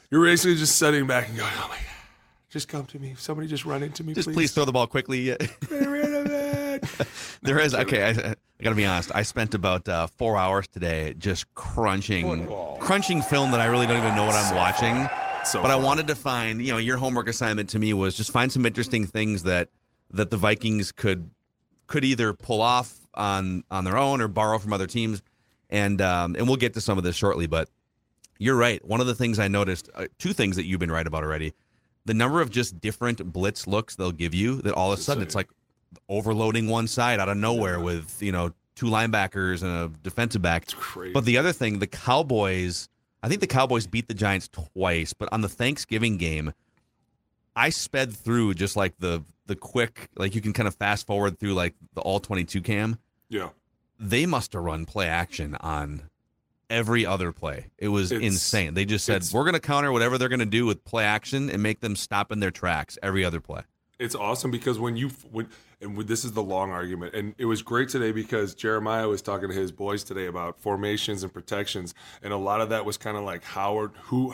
You're 0.09 0.23
basically 0.25 0.55
just 0.55 0.77
sitting 0.77 1.07
back 1.07 1.27
and 1.29 1.37
going, 1.37 1.51
oh 1.57 1.67
my 1.69 1.75
god, 1.75 1.85
just 2.49 2.67
come 2.67 2.85
to 2.85 2.99
me. 2.99 3.15
Somebody 3.17 3.47
just 3.47 3.65
run 3.65 3.83
into 3.83 4.03
me, 4.03 4.13
Just 4.13 4.27
please. 4.27 4.33
please 4.35 4.51
throw 4.53 4.65
the 4.65 4.71
ball 4.71 4.87
quickly. 4.87 5.25
Get 5.25 5.59
rid 5.69 6.13
of 6.13 6.25
it. 6.27 6.83
there 7.41 7.59
is 7.59 7.73
okay. 7.75 8.03
I, 8.03 8.09
I 8.09 8.35
got 8.63 8.69
to 8.71 8.75
be 8.75 8.85
honest. 8.85 9.11
I 9.13 9.23
spent 9.23 9.53
about 9.53 9.87
uh, 9.87 10.07
four 10.07 10.37
hours 10.37 10.67
today 10.67 11.13
just 11.17 11.53
crunching, 11.55 12.25
Football. 12.25 12.77
crunching 12.79 13.21
film 13.21 13.51
that 13.51 13.59
I 13.61 13.65
really 13.65 13.87
don't 13.87 13.97
even 13.97 14.15
know 14.15 14.25
what 14.25 14.35
I'm 14.35 14.55
watching. 14.55 15.09
So 15.45 15.61
but 15.61 15.71
I 15.71 15.75
wanted 15.75 16.07
to 16.07 16.15
find, 16.15 16.61
you 16.61 16.71
know, 16.71 16.77
your 16.77 16.97
homework 16.97 17.27
assignment 17.27 17.69
to 17.69 17.79
me 17.79 17.93
was 17.93 18.15
just 18.15 18.31
find 18.31 18.51
some 18.51 18.65
interesting 18.65 19.05
things 19.07 19.43
that 19.43 19.69
that 20.11 20.29
the 20.29 20.37
Vikings 20.37 20.91
could 20.91 21.29
could 21.87 22.05
either 22.05 22.33
pull 22.33 22.61
off 22.61 22.95
on 23.13 23.63
on 23.71 23.83
their 23.83 23.97
own 23.97 24.21
or 24.21 24.27
borrow 24.27 24.59
from 24.59 24.73
other 24.73 24.87
teams, 24.87 25.21
and 25.69 26.01
um, 26.01 26.35
and 26.35 26.47
we'll 26.47 26.57
get 26.57 26.73
to 26.75 26.81
some 26.81 26.97
of 26.97 27.03
this 27.03 27.15
shortly. 27.15 27.47
But 27.47 27.69
you're 28.39 28.55
right. 28.55 28.83
One 28.85 29.01
of 29.01 29.07
the 29.07 29.15
things 29.15 29.39
I 29.39 29.47
noticed, 29.47 29.89
uh, 29.93 30.07
two 30.17 30.33
things 30.33 30.55
that 30.55 30.65
you've 30.65 30.79
been 30.79 30.91
right 30.91 31.05
about 31.05 31.23
already, 31.23 31.53
the 32.05 32.13
number 32.13 32.41
of 32.41 32.49
just 32.49 32.79
different 32.79 33.31
blitz 33.31 33.67
looks 33.67 33.95
they'll 33.95 34.11
give 34.11 34.33
you. 34.33 34.61
That 34.61 34.73
all 34.73 34.91
of 34.91 34.99
a 34.99 35.01
sudden 35.01 35.23
it's 35.23 35.35
like 35.35 35.49
overloading 36.07 36.67
one 36.67 36.87
side 36.87 37.19
out 37.19 37.29
of 37.29 37.37
nowhere 37.37 37.79
with 37.79 38.21
you 38.21 38.31
know 38.31 38.53
two 38.75 38.87
linebackers 38.87 39.61
and 39.63 39.71
a 39.71 39.97
defensive 40.03 40.41
back. 40.41 40.63
It's 40.63 40.73
crazy. 40.73 41.13
But 41.13 41.25
the 41.25 41.37
other 41.37 41.51
thing, 41.51 41.79
the 41.79 41.87
Cowboys, 41.87 42.89
I 43.23 43.27
think 43.29 43.41
the 43.41 43.47
Cowboys 43.47 43.87
beat 43.87 44.07
the 44.07 44.13
Giants 44.13 44.47
twice, 44.49 45.13
but 45.13 45.29
on 45.31 45.41
the 45.41 45.49
Thanksgiving 45.49 46.17
game, 46.17 46.53
I 47.55 47.69
sped 47.69 48.13
through 48.13 48.53
just 48.55 48.75
like 48.75 48.97
the 48.99 49.23
the 49.47 49.55
quick, 49.55 50.09
like 50.15 50.33
you 50.35 50.41
can 50.41 50.53
kind 50.53 50.67
of 50.67 50.75
fast 50.75 51.05
forward 51.05 51.37
through 51.39 51.53
like 51.53 51.75
the 51.93 52.01
all 52.01 52.19
22 52.19 52.61
cam. 52.61 52.97
yeah. 53.29 53.49
They 54.03 54.25
must 54.25 54.53
have 54.53 54.63
run 54.63 54.85
play 54.85 55.07
action 55.07 55.53
on 55.59 56.09
every 56.71 57.05
other 57.05 57.31
play. 57.31 57.67
It 57.77 57.89
was 57.89 58.11
It's- 58.11 58.25
insane. 58.25 58.73
They 58.73 58.83
just 58.85 59.05
said, 59.05 59.23
we're 59.31 59.43
going 59.43 59.53
to 59.53 59.59
counter 59.59 59.91
whatever 59.91 60.17
they're 60.17 60.29
going 60.29 60.39
to 60.39 60.45
do 60.47 60.65
with 60.65 60.83
play 60.85 61.03
action 61.03 61.49
and 61.51 61.61
make 61.61 61.81
them 61.81 61.95
stop 61.95 62.31
in 62.31 62.39
their 62.39 62.49
tracks 62.49 62.97
every 63.03 63.23
other 63.23 63.39
play. 63.39 63.61
It's 63.99 64.15
awesome 64.15 64.49
because 64.49 64.79
when 64.79 64.95
you 64.97 65.09
when 65.31 65.49
and 65.81 65.97
this 66.07 66.23
is 66.23 66.33
the 66.33 66.43
long 66.43 66.71
argument, 66.71 67.13
and 67.13 67.33
it 67.37 67.45
was 67.45 67.61
great 67.61 67.89
today 67.89 68.11
because 68.11 68.53
Jeremiah 68.53 69.07
was 69.07 69.21
talking 69.21 69.49
to 69.49 69.55
his 69.55 69.71
boys 69.71 70.03
today 70.03 70.27
about 70.27 70.59
formations 70.59 71.23
and 71.23 71.33
protections, 71.33 71.93
and 72.21 72.31
a 72.33 72.37
lot 72.37 72.61
of 72.61 72.69
that 72.69 72.85
was 72.85 72.97
kind 72.97 73.17
of 73.17 73.23
like 73.23 73.43
Howard, 73.43 73.91
who 74.03 74.33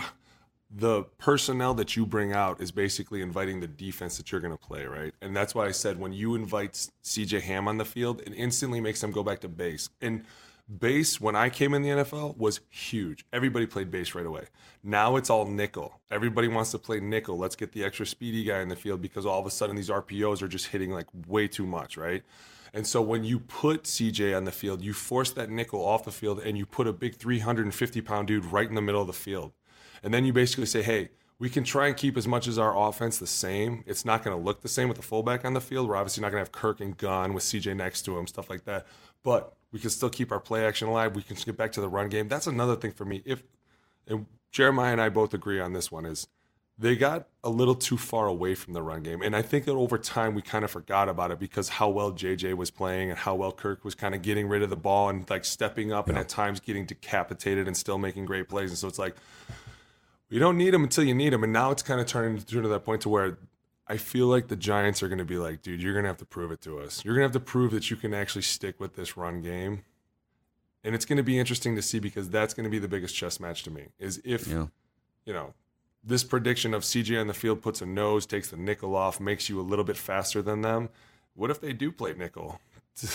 the 0.70 1.04
personnel 1.18 1.74
that 1.76 1.96
you 1.96 2.06
bring 2.06 2.34
out 2.34 2.60
is 2.62 2.72
basically 2.72 3.22
inviting 3.22 3.62
the 3.62 3.68
defense 3.68 4.18
that 4.18 4.32
you're 4.32 4.42
going 4.42 4.56
to 4.56 4.58
play, 4.58 4.86
right? 4.86 5.14
And 5.22 5.36
that's 5.36 5.56
why 5.56 5.66
I 5.66 5.72
said 5.72 5.98
when 5.98 6.12
you 6.12 6.36
invite 6.36 6.90
CJ 7.04 7.42
Ham 7.42 7.68
on 7.68 7.78
the 7.78 7.86
field, 7.86 8.22
it 8.26 8.34
instantly 8.36 8.82
makes 8.82 9.00
them 9.00 9.12
go 9.12 9.24
back 9.24 9.40
to 9.42 9.48
base. 9.48 9.90
And 10.02 10.26
base, 10.68 11.22
when 11.22 11.36
I 11.36 11.50
came 11.50 11.74
in 11.74 11.82
the 11.82 11.90
NFL, 11.90 12.38
was 12.38 12.60
huge. 12.70 13.26
Everybody 13.32 13.66
played 13.66 13.90
base 13.90 14.16
right 14.16 14.26
away. 14.26 14.46
Now 14.84 15.16
it's 15.16 15.30
all 15.30 15.46
nickel. 15.46 16.00
Everybody 16.12 16.48
wants 16.48 16.72
to 16.72 16.80
play 16.80 17.00
nickel. 17.00 17.38
Let's 17.38 17.56
get 17.56 17.72
the 17.72 17.84
extra 17.84 18.06
speedy 18.06 18.44
guy 18.44 18.62
in 18.62 18.70
the 18.70 18.76
field 18.76 19.02
because 19.02 19.26
all 19.26 19.40
of 19.40 19.46
a 19.46 19.52
sudden 19.52 19.76
these 19.76 19.90
RPOs 19.90 20.42
are 20.42 20.48
just 20.48 20.68
hitting 20.68 20.92
like 20.92 21.08
way 21.28 21.48
too 21.48 21.66
much, 21.66 21.98
right? 21.98 22.24
And 22.74 22.86
so 22.86 23.02
when 23.02 23.24
you 23.24 23.40
put 23.40 23.84
CJ 23.84 24.36
on 24.36 24.46
the 24.46 24.52
field, 24.52 24.82
you 24.82 24.94
force 24.94 25.32
that 25.32 25.50
nickel 25.50 25.84
off 25.84 26.04
the 26.04 26.12
field 26.12 26.40
and 26.40 26.58
you 26.58 26.66
put 26.66 26.88
a 26.88 26.94
big 26.94 27.16
350 27.16 28.02
pound 28.02 28.28
dude 28.28 28.46
right 28.46 28.68
in 28.68 28.76
the 28.76 28.82
middle 28.82 29.02
of 29.02 29.08
the 29.08 29.14
field. 29.14 29.54
And 30.04 30.14
then 30.14 30.26
you 30.26 30.34
basically 30.34 30.66
say, 30.66 30.84
hey, 30.84 31.10
we 31.40 31.50
can 31.50 31.64
try 31.64 31.88
and 31.88 31.96
keep 31.96 32.18
as 32.18 32.28
much 32.28 32.48
as 32.48 32.58
our 32.58 32.78
offense 32.78 33.18
the 33.20 33.28
same. 33.28 33.84
It's 33.86 34.06
not 34.06 34.24
going 34.24 34.36
to 34.36 34.44
look 34.44 34.62
the 34.62 34.68
same 34.68 34.88
with 34.88 34.98
the 34.98 35.04
fullback 35.04 35.46
on 35.46 35.54
the 35.54 35.62
field. 35.62 35.88
We're 35.88 35.96
obviously 35.96 36.22
not 36.22 36.32
going 36.32 36.44
to 36.44 36.46
have 36.46 36.52
Kirk 36.52 36.82
and 36.82 36.98
gun 36.98 37.34
with 37.34 37.44
CJ 37.44 37.76
next 37.76 38.04
to 38.04 38.18
him, 38.18 38.28
stuff 38.28 38.50
like 38.50 38.66
that. 38.66 38.88
But 39.24 39.57
we 39.72 39.80
can 39.80 39.90
still 39.90 40.10
keep 40.10 40.32
our 40.32 40.40
play 40.40 40.66
action 40.66 40.88
alive. 40.88 41.16
We 41.16 41.22
can 41.22 41.36
get 41.36 41.58
back 41.58 41.72
to 41.74 41.82
the 41.82 41.90
run 41.90 42.10
game. 42.10 42.28
That's 42.28 42.48
another 42.48 42.76
thing 42.76 42.92
for 42.92 43.06
me. 43.06 43.22
If 43.26 43.44
and 44.08 44.26
Jeremiah 44.52 44.92
and 44.92 45.02
I 45.02 45.10
both 45.10 45.34
agree 45.34 45.60
on 45.60 45.74
this 45.74 45.92
one 45.92 46.06
is 46.06 46.28
they 46.80 46.96
got 46.96 47.28
a 47.44 47.50
little 47.50 47.74
too 47.74 47.98
far 47.98 48.28
away 48.28 48.54
from 48.54 48.74
the 48.74 48.84
run 48.84 49.02
game. 49.02 49.22
And 49.22 49.36
I 49.36 49.42
think 49.42 49.66
that 49.66 49.72
over 49.72 49.98
time 49.98 50.36
we 50.36 50.44
kind 50.44 50.64
of 50.64 50.70
forgot 50.70 51.10
about 51.10 51.32
it 51.32 51.40
because 51.40 51.70
how 51.70 51.90
well 51.90 52.12
JJ 52.12 52.54
was 52.56 52.70
playing 52.70 53.10
and 53.10 53.18
how 53.18 53.34
well 53.36 53.52
Kirk 53.52 53.84
was 53.84 53.96
kind 53.96 54.14
of 54.14 54.22
getting 54.22 54.48
rid 54.48 54.62
of 54.62 54.70
the 54.70 54.76
ball 54.76 55.10
and 55.10 55.28
like 55.30 55.44
stepping 55.44 55.92
up 55.92 56.08
and 56.08 56.18
at 56.18 56.30
times 56.30 56.60
getting 56.60 56.86
decapitated 56.86 57.68
and 57.68 57.76
still 57.76 57.98
making 57.98 58.26
great 58.26 58.48
plays. 58.48 58.70
And 58.70 58.78
so 58.78 58.88
it's 58.88 59.00
like 59.00 59.16
you 60.30 60.40
don't 60.40 60.58
need 60.58 60.74
him 60.74 60.84
until 60.84 61.04
you 61.04 61.16
need 61.16 61.34
him. 61.34 61.44
And 61.44 61.52
now 61.52 61.72
it's 61.72 61.82
kind 61.82 62.00
of 62.00 62.06
turning 62.06 62.40
to 62.40 62.68
that 62.68 62.86
point 62.86 63.02
to 63.02 63.10
where 63.10 63.40
I 63.90 63.98
feel 63.98 64.28
like 64.28 64.48
the 64.50 64.56
Giants 64.58 65.02
are 65.02 65.08
going 65.08 65.18
to 65.20 65.26
be 65.26 65.38
like, 65.38 65.62
dude, 65.62 65.82
you're 65.82 65.94
going 65.94 66.04
to 66.04 66.10
have 66.10 66.18
to 66.18 66.26
prove 66.26 66.52
it 66.52 66.62
to 66.62 66.80
us. 66.80 67.04
You're 67.06 67.14
going 67.16 67.22
to 67.30 67.34
have 67.34 67.42
to 67.42 67.52
prove 67.52 67.72
that 67.72 67.90
you 67.90 67.96
can 67.96 68.14
actually 68.14 68.42
stick 68.42 68.80
with 68.80 68.96
this 68.96 69.16
run 69.16 69.42
game. 69.42 69.84
And 70.84 70.94
it's 70.94 71.06
going 71.06 71.18
to 71.18 71.24
be 71.24 71.40
interesting 71.40 71.76
to 71.76 71.82
see 71.82 72.00
because 72.00 72.30
that's 72.30 72.54
going 72.54 72.66
to 72.66 72.70
be 72.70 72.80
the 72.80 72.88
biggest 72.88 73.16
chess 73.16 73.40
match 73.40 73.64
to 73.64 73.72
me 73.72 73.86
is 74.00 74.22
if, 74.26 74.48
Yeah. 74.48 74.68
you 75.26 75.34
know, 75.34 75.54
this 76.04 76.24
prediction 76.24 76.74
of 76.74 76.84
CJ 76.84 77.20
on 77.20 77.28
the 77.28 77.34
field 77.34 77.62
puts 77.62 77.82
a 77.82 77.86
nose, 77.86 78.26
takes 78.26 78.50
the 78.50 78.58
nickel 78.58 78.96
off, 78.96 79.20
makes 79.20 79.50
you 79.50 79.60
a 79.60 79.64
little 79.64 79.84
bit 79.86 79.98
faster 79.98 80.42
than 80.42 80.62
them. 80.62 80.90
What 81.34 81.50
if 81.52 81.60
they 81.62 81.74
do 81.74 81.92
play 81.92 82.14
nickel? 82.14 82.60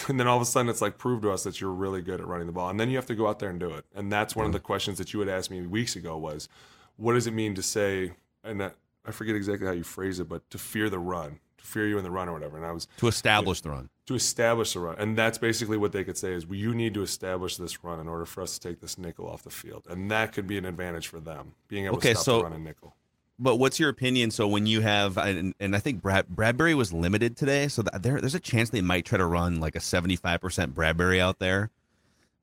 And 0.08 0.20
then 0.20 0.28
all 0.28 0.36
of 0.36 0.42
a 0.42 0.44
sudden 0.46 0.68
it's 0.68 0.80
like, 0.80 0.96
prove 0.96 1.22
to 1.22 1.32
us 1.32 1.42
that 1.42 1.60
you're 1.60 1.72
really 1.72 2.02
good 2.02 2.20
at 2.20 2.26
running 2.28 2.46
the 2.46 2.52
ball. 2.52 2.68
And 2.70 2.78
then 2.78 2.88
you 2.88 2.94
have 2.94 3.06
to 3.06 3.16
go 3.16 3.26
out 3.26 3.40
there 3.40 3.50
and 3.50 3.58
do 3.58 3.70
it. 3.70 3.84
And 3.96 4.12
that's 4.12 4.36
one 4.36 4.46
of 4.46 4.52
the 4.52 4.60
questions 4.60 4.96
that 4.98 5.12
you 5.12 5.18
had 5.18 5.28
asked 5.28 5.50
me 5.50 5.60
weeks 5.66 5.96
ago 5.96 6.16
was, 6.16 6.48
what 6.96 7.14
does 7.14 7.26
it 7.26 7.32
mean 7.34 7.56
to 7.56 7.62
say, 7.64 8.12
and 8.44 8.60
that, 8.60 8.76
I 9.04 9.10
forget 9.10 9.34
exactly 9.34 9.66
how 9.66 9.72
you 9.72 9.82
phrase 9.84 10.20
it, 10.20 10.28
but 10.28 10.48
to 10.50 10.58
fear 10.58 10.88
the 10.88 10.98
run, 10.98 11.40
to 11.58 11.64
fear 11.64 11.86
you 11.86 11.98
in 11.98 12.04
the 12.04 12.10
run 12.10 12.28
or 12.28 12.32
whatever. 12.32 12.56
And 12.56 12.64
I 12.66 12.72
was 12.72 12.86
To 12.98 13.08
establish 13.08 13.60
the 13.60 13.70
run. 13.70 13.88
to 14.06 14.14
establish 14.14 14.74
the 14.74 14.80
run. 14.80 14.96
And 14.98 15.16
that's 15.18 15.38
basically 15.38 15.76
what 15.76 15.92
they 15.92 16.04
could 16.04 16.16
say 16.16 16.32
is, 16.32 16.46
well, 16.46 16.58
you 16.58 16.74
need 16.74 16.94
to 16.94 17.02
establish 17.02 17.56
this 17.56 17.82
run 17.82 17.98
in 18.00 18.08
order 18.08 18.24
for 18.26 18.42
us 18.42 18.58
to 18.58 18.68
take 18.68 18.80
this 18.80 18.98
nickel 18.98 19.28
off 19.28 19.42
the 19.42 19.50
field. 19.50 19.86
And 19.90 20.10
that 20.10 20.32
could 20.32 20.46
be 20.46 20.56
an 20.58 20.64
advantage 20.64 21.08
for 21.08 21.18
them, 21.20 21.54
being 21.68 21.86
able 21.86 21.96
Okay, 21.96 22.10
to 22.10 22.14
stop 22.16 22.24
so- 22.24 22.38
the 22.38 22.44
run 22.44 22.52
and 22.52 22.64
nickel. 22.64 22.94
But 23.38 23.56
what's 23.56 23.80
your 23.80 23.88
opinion? 23.88 24.30
So 24.30 24.46
when 24.46 24.66
you 24.66 24.82
have, 24.82 25.18
and, 25.18 25.52
and 25.58 25.74
I 25.74 25.80
think 25.80 26.00
Brad, 26.00 26.28
Bradbury 26.28 26.74
was 26.76 26.92
limited 26.92 27.36
today, 27.36 27.66
so 27.66 27.82
there, 27.82 28.20
there's 28.20 28.36
a 28.36 28.40
chance 28.40 28.70
they 28.70 28.82
might 28.82 29.04
try 29.04 29.18
to 29.18 29.26
run 29.26 29.58
like 29.58 29.74
a 29.74 29.80
75% 29.80 30.74
Bradbury 30.74 31.20
out 31.20 31.40
there. 31.40 31.70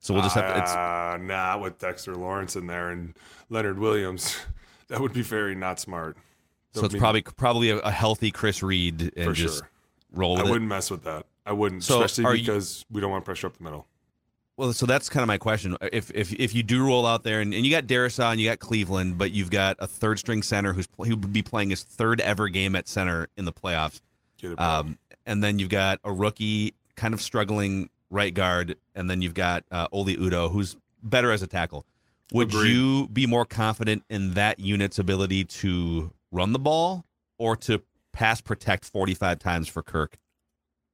So 0.00 0.12
we'll 0.12 0.22
just 0.24 0.34
have 0.34 0.52
to. 0.54 0.60
It's, 0.60 0.72
Uh, 0.72 1.16
nah, 1.22 1.56
with 1.56 1.78
Dexter 1.78 2.14
Lawrence 2.16 2.54
in 2.54 2.66
there 2.66 2.90
and 2.90 3.14
Leonard 3.48 3.78
Williams, 3.78 4.36
that 4.88 5.00
would 5.00 5.14
be 5.14 5.22
very 5.22 5.54
not 5.54 5.80
smart. 5.80 6.18
So 6.72 6.84
it's 6.84 6.94
probably 6.96 7.22
probably 7.22 7.70
a, 7.70 7.78
a 7.78 7.90
healthy 7.90 8.30
Chris 8.30 8.62
Reed 8.62 9.12
and 9.16 9.24
For 9.26 9.32
just 9.32 9.58
sure. 9.58 9.68
roll 10.12 10.36
I 10.38 10.42
with 10.42 10.48
it. 10.48 10.52
wouldn't 10.52 10.68
mess 10.68 10.90
with 10.90 11.02
that. 11.04 11.26
I 11.46 11.52
wouldn't, 11.52 11.82
So, 11.82 12.02
especially 12.02 12.38
you- 12.38 12.44
because 12.46 12.84
we 12.90 13.00
don't 13.00 13.10
want 13.10 13.24
pressure 13.24 13.46
up 13.48 13.56
the 13.56 13.64
middle. 13.64 13.86
Well, 14.56 14.72
so 14.74 14.84
that's 14.84 15.08
kind 15.08 15.22
of 15.22 15.26
my 15.28 15.38
question. 15.38 15.74
If 15.90 16.10
if 16.14 16.32
if 16.34 16.54
you 16.54 16.62
do 16.62 16.84
roll 16.84 17.06
out 17.06 17.22
there 17.22 17.40
and, 17.40 17.54
and 17.54 17.64
you 17.64 17.70
got 17.72 17.86
Darrisaw 17.86 18.30
and 18.32 18.38
you 18.40 18.48
got 18.50 18.58
Cleveland, 18.58 19.16
but 19.16 19.30
you've 19.32 19.50
got 19.50 19.76
a 19.78 19.86
third 19.86 20.18
string 20.18 20.42
center 20.42 20.74
who's 20.74 20.86
who 20.98 21.16
would 21.16 21.32
be 21.32 21.40
playing 21.42 21.70
his 21.70 21.82
third 21.82 22.20
ever 22.20 22.48
game 22.48 22.76
at 22.76 22.86
center 22.86 23.28
in 23.38 23.46
the 23.46 23.52
playoffs, 23.54 24.00
um, 24.58 24.98
and 25.24 25.42
then 25.42 25.58
you've 25.58 25.70
got 25.70 25.98
a 26.04 26.12
rookie 26.12 26.74
kind 26.94 27.14
of 27.14 27.22
struggling 27.22 27.88
right 28.10 28.34
guard, 28.34 28.76
and 28.94 29.08
then 29.08 29.22
you've 29.22 29.32
got 29.32 29.64
uh, 29.70 29.88
Oli 29.92 30.16
Udoh 30.18 30.52
who's 30.52 30.76
better 31.02 31.32
as 31.32 31.40
a 31.42 31.46
tackle. 31.46 31.86
Would 32.34 32.48
Agreed. 32.48 32.70
you 32.70 33.08
be 33.08 33.26
more 33.26 33.46
confident 33.46 34.04
in 34.10 34.34
that 34.34 34.60
unit's 34.60 34.98
ability 34.98 35.44
to 35.44 36.10
run 36.30 36.52
the 36.52 36.58
ball 36.58 37.04
or 37.38 37.56
to 37.56 37.82
pass 38.12 38.40
protect 38.40 38.84
forty 38.84 39.14
five 39.14 39.38
times 39.38 39.68
for 39.68 39.82
Kirk? 39.82 40.18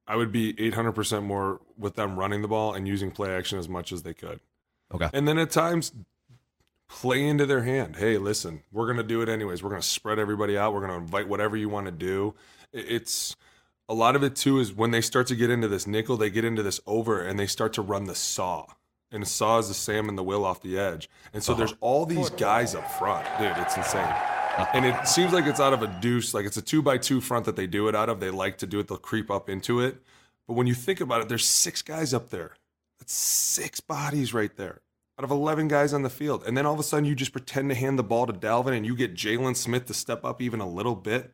I 0.07 0.15
would 0.15 0.31
be 0.31 0.53
800% 0.53 1.23
more 1.23 1.59
with 1.77 1.95
them 1.95 2.17
running 2.17 2.41
the 2.41 2.47
ball 2.47 2.73
and 2.73 2.87
using 2.87 3.11
play 3.11 3.35
action 3.35 3.59
as 3.59 3.67
much 3.67 3.91
as 3.91 4.03
they 4.03 4.13
could. 4.13 4.39
Okay. 4.93 5.09
And 5.11 5.27
then 5.27 5.37
at 5.37 5.51
times, 5.51 5.91
play 6.87 7.27
into 7.27 7.45
their 7.45 7.63
hand. 7.63 7.97
Hey, 7.97 8.17
listen, 8.17 8.63
we're 8.71 8.85
going 8.85 8.97
to 8.97 9.03
do 9.03 9.21
it 9.21 9.27
anyways. 9.27 9.61
We're 9.61 9.69
going 9.69 9.81
to 9.81 9.87
spread 9.87 10.17
everybody 10.17 10.57
out. 10.57 10.73
We're 10.73 10.87
going 10.87 10.91
to 10.91 10.97
invite 10.97 11.27
whatever 11.27 11.57
you 11.57 11.67
want 11.67 11.87
to 11.87 11.91
do. 11.91 12.35
It's 12.71 13.35
a 13.89 13.93
lot 13.93 14.15
of 14.15 14.23
it 14.23 14.35
too 14.35 14.59
is 14.59 14.73
when 14.73 14.91
they 14.91 15.01
start 15.01 15.27
to 15.27 15.35
get 15.35 15.49
into 15.49 15.67
this 15.67 15.85
nickel, 15.85 16.15
they 16.17 16.29
get 16.29 16.45
into 16.45 16.63
this 16.63 16.79
over 16.87 17.21
and 17.21 17.37
they 17.37 17.47
start 17.47 17.73
to 17.73 17.81
run 17.81 18.05
the 18.05 18.15
saw. 18.15 18.65
And 19.11 19.23
the 19.23 19.27
saw 19.27 19.59
is 19.59 19.69
the 19.69 19.73
Sam 19.73 20.09
and 20.09 20.17
the 20.17 20.23
Will 20.23 20.45
off 20.45 20.61
the 20.61 20.77
edge. 20.77 21.09
And 21.33 21.43
so 21.43 21.53
uh-huh. 21.53 21.59
there's 21.59 21.75
all 21.79 22.05
these 22.05 22.29
guys 22.31 22.75
up 22.75 22.89
front. 22.91 23.25
Dude, 23.39 23.53
it's 23.57 23.75
insane. 23.77 24.13
And 24.73 24.85
it 24.85 25.07
seems 25.07 25.33
like 25.33 25.45
it's 25.45 25.59
out 25.59 25.73
of 25.73 25.83
a 25.83 25.87
deuce, 26.01 26.33
like 26.33 26.45
it's 26.45 26.57
a 26.57 26.61
two 26.61 26.81
by 26.81 26.97
two 26.97 27.21
front 27.21 27.45
that 27.45 27.55
they 27.55 27.67
do 27.67 27.87
it 27.87 27.95
out 27.95 28.09
of. 28.09 28.19
They 28.19 28.29
like 28.29 28.57
to 28.59 28.67
do 28.67 28.79
it, 28.79 28.87
they'll 28.87 28.97
creep 28.97 29.29
up 29.29 29.49
into 29.49 29.79
it. 29.79 30.01
But 30.47 30.53
when 30.53 30.67
you 30.67 30.73
think 30.73 31.01
about 31.01 31.21
it, 31.21 31.29
there's 31.29 31.45
six 31.45 31.81
guys 31.81 32.13
up 32.13 32.29
there. 32.29 32.55
That's 32.99 33.13
six 33.13 33.79
bodies 33.79 34.33
right 34.33 34.55
there 34.55 34.81
out 35.19 35.23
of 35.23 35.31
11 35.31 35.67
guys 35.67 35.93
on 35.93 36.03
the 36.03 36.09
field. 36.09 36.43
And 36.45 36.55
then 36.55 36.65
all 36.65 36.73
of 36.73 36.79
a 36.79 36.83
sudden, 36.83 37.05
you 37.05 37.15
just 37.15 37.31
pretend 37.31 37.69
to 37.69 37.75
hand 37.75 37.97
the 37.97 38.03
ball 38.03 38.27
to 38.27 38.33
Dalvin 38.33 38.75
and 38.75 38.85
you 38.85 38.95
get 38.95 39.15
Jaylon 39.15 39.55
Smith 39.55 39.85
to 39.87 39.93
step 39.93 40.23
up 40.23 40.41
even 40.41 40.59
a 40.59 40.67
little 40.67 40.95
bit. 40.95 41.33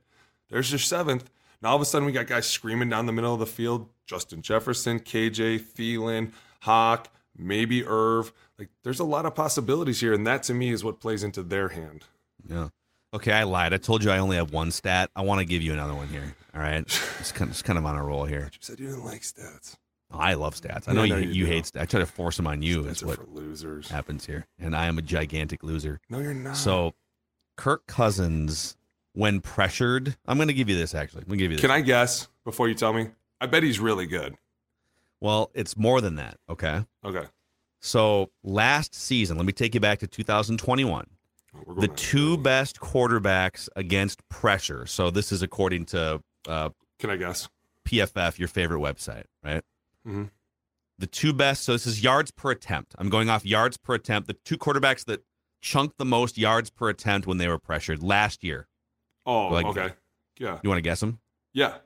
There's 0.50 0.72
your 0.72 0.80
seventh. 0.80 1.30
Now 1.62 1.70
all 1.70 1.76
of 1.76 1.82
a 1.82 1.86
sudden, 1.86 2.06
we 2.06 2.12
got 2.12 2.28
guys 2.28 2.46
screaming 2.46 2.90
down 2.90 3.06
the 3.06 3.12
middle 3.12 3.34
of 3.34 3.40
the 3.40 3.46
field 3.46 3.90
Justin 4.06 4.42
Jefferson, 4.42 5.00
KJ, 5.00 5.62
Thielen, 5.62 6.32
Hawk, 6.62 7.10
maybe 7.38 7.86
Irv. 7.86 8.32
Like, 8.60 8.70
there's 8.84 9.00
a 9.00 9.06
lot 9.06 9.26
of 9.26 9.36
possibilities 9.36 10.00
here. 10.00 10.14
And 10.14 10.26
that 10.28 10.44
to 10.44 10.54
me 10.54 10.72
is 10.72 10.84
what 10.84 11.00
plays 11.00 11.24
into 11.24 11.44
their 11.44 11.70
hand. 11.70 12.06
Yeah. 12.48 12.70
Okay, 13.14 13.32
I 13.32 13.44
lied. 13.44 13.74
I 13.74 13.78
told 13.78 14.04
you 14.04 14.10
I 14.10 14.18
only 14.18 14.38
have 14.38 14.52
one 14.52 14.72
stat. 14.72 15.12
I 15.16 15.22
want 15.22 15.40
to 15.40 15.46
give 15.46 15.62
you 15.62 15.72
another 15.72 15.94
one 15.94 16.08
here. 16.08 16.36
All 16.56 16.62
right, 16.62 16.82
it's 17.20 17.32
kind 17.32 17.50
of, 17.50 17.52
it's 17.52 17.62
kind 17.62 17.78
of 17.78 17.86
on 17.86 17.96
a 17.96 18.04
roll 18.04 18.26
here. 18.26 18.50
You 18.52 18.60
said 18.60 18.80
you 18.80 18.88
didn't 18.88 19.06
like 19.06 19.22
stats. 19.22 19.76
Oh, 20.12 20.18
I 20.18 20.34
love 20.34 20.56
stats. 20.56 20.88
I 20.88 20.94
know 20.94 21.02
I 21.02 21.06
you, 21.06 21.14
know 21.14 21.20
you, 21.20 21.30
you 21.30 21.46
hate 21.46 21.66
stats. 21.66 21.82
I 21.82 21.86
try 21.86 22.00
to 22.00 22.06
force 22.08 22.38
them 22.38 22.48
on 22.48 22.64
you. 22.64 22.82
Are 22.82 22.94
what 23.06 23.18
for 23.18 23.28
losers. 23.32 23.90
happens 23.90 24.26
here, 24.26 24.48
and 24.60 24.76
I 24.76 24.88
am 24.88 24.98
a 24.98 25.02
gigantic 25.02 25.64
loser. 25.64 26.00
No, 26.10 26.20
you're 26.20 26.34
not. 26.34 26.58
So, 26.58 26.96
Kirk 27.56 27.86
Cousins, 27.86 28.78
when 29.14 29.42
pressured, 29.42 30.18
I'm 30.26 30.38
going 30.38 30.48
to 30.48 30.54
give 30.54 30.70
you 30.70 30.78
this. 30.78 30.96
Actually, 30.96 31.22
I'm 31.22 31.28
going 31.28 31.38
to 31.38 31.44
give 31.44 31.52
you 31.52 31.58
this. 31.58 31.62
Can 31.62 31.72
I 31.72 31.82
guess 31.82 32.28
before 32.44 32.68
you 32.68 32.74
tell 32.74 32.94
me? 32.94 33.10
I 33.40 33.46
bet 33.46 33.62
he's 33.62 33.80
really 33.80 34.08
good. 34.08 34.38
Well, 35.22 35.52
it's 35.54 35.78
more 35.78 36.02
than 36.02 36.16
that. 36.16 36.38
Okay. 36.50 36.84
Okay. 37.06 37.26
So 37.80 38.32
last 38.44 38.96
season, 38.96 39.38
let 39.38 39.46
me 39.46 39.54
take 39.54 39.74
you 39.74 39.80
back 39.80 40.00
to 40.00 40.08
2021. 40.08 41.06
The 41.78 41.88
two 41.88 42.38
best 42.38 42.80
quarterbacks 42.80 43.70
against 43.76 44.28
pressure. 44.30 44.86
So 44.86 45.10
this 45.10 45.32
is 45.32 45.42
according 45.42 45.86
to 45.88 46.22
uh, 46.48 46.70
Can 47.00 47.10
I 47.10 47.16
guess? 47.16 47.48
PFF, 47.88 48.40
your 48.40 48.48
favorite 48.48 48.80
website, 48.80 49.26
right? 49.44 49.64
Mhm. 50.08 50.30
The 51.00 51.08
two 51.08 51.34
best. 51.34 51.64
So 51.64 51.74
this 51.74 51.86
is 51.88 52.04
yards 52.04 52.32
per 52.32 52.52
attempt. 52.52 52.96
I'm 52.98 53.10
going 53.10 53.30
off 53.30 53.46
yards 53.46 53.78
per 53.78 53.94
attempt. 53.96 54.28
The 54.28 54.38
two 54.46 54.58
quarterbacks 54.58 55.06
that 55.06 55.24
chunked 55.62 55.98
the 55.98 56.06
most 56.06 56.38
yards 56.38 56.70
per 56.70 56.90
attempt 56.90 57.28
when 57.28 57.38
they 57.38 57.48
were 57.48 57.60
pressured 57.60 58.02
last 58.04 58.44
year. 58.44 58.68
Oh, 59.26 59.48
Like- 59.48 59.66
okay. 59.66 59.94
Yeah. 60.40 60.60
You 60.64 60.70
want 60.70 60.78
to 60.78 60.82
guess 60.82 61.00
them? 61.00 61.20
Yeah. 61.54 61.78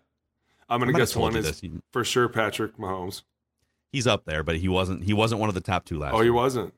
I'm 0.69 0.79
gonna 0.79 0.93
guess 0.93 1.15
one 1.15 1.35
is 1.35 1.45
this. 1.61 1.71
For 1.93 2.03
sure 2.03 2.27
Patrick 2.27 2.77
Mahomes. 2.77 3.23
He's 3.91 4.05
up 4.07 4.25
there, 4.25 4.43
but 4.43 4.57
he 4.57 4.67
wasn't. 4.67 5.03
He 5.03 5.13
wasn't 5.13 5.39
one 5.39 5.47
of 5.49 5.55
the 5.55 5.61
top 5.61 5.85
two 5.85 5.97
last. 5.97 6.13
Oh, 6.13 6.19
he 6.19 6.25
year. 6.25 6.33
wasn't. 6.33 6.73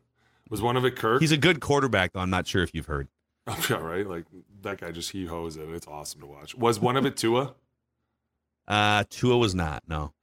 Was 0.50 0.62
one 0.62 0.78
of 0.78 0.86
it 0.86 0.96
Kirk? 0.96 1.22
He's 1.22 1.32
a 1.32 1.38
good 1.38 1.60
quarterback, 1.60 2.14
though. 2.14 2.20
I'm 2.20 2.30
not 2.30 2.48
sure 2.48 2.64
if 2.64 2.74
you've 2.74 2.88
heard. 2.88 3.08
yeah, 3.70 3.78
right. 3.78 4.08
Like 4.08 4.26
that 4.62 4.80
guy 4.80 4.92
just 4.92 5.12
he 5.12 5.26
hoes 5.26 5.58
it. 5.58 5.70
It's 5.70 5.88
awesome 5.88 6.22
to 6.22 6.28
watch. 6.28 6.56
Was 6.56 6.80
one 6.80 6.98
of 6.98 7.06
it 7.06 7.18
Tua? 7.18 7.54
Uh, 8.68 9.04
Tua 9.10 9.36
was 9.36 9.56
not. 9.56 9.82
No. 9.88 10.14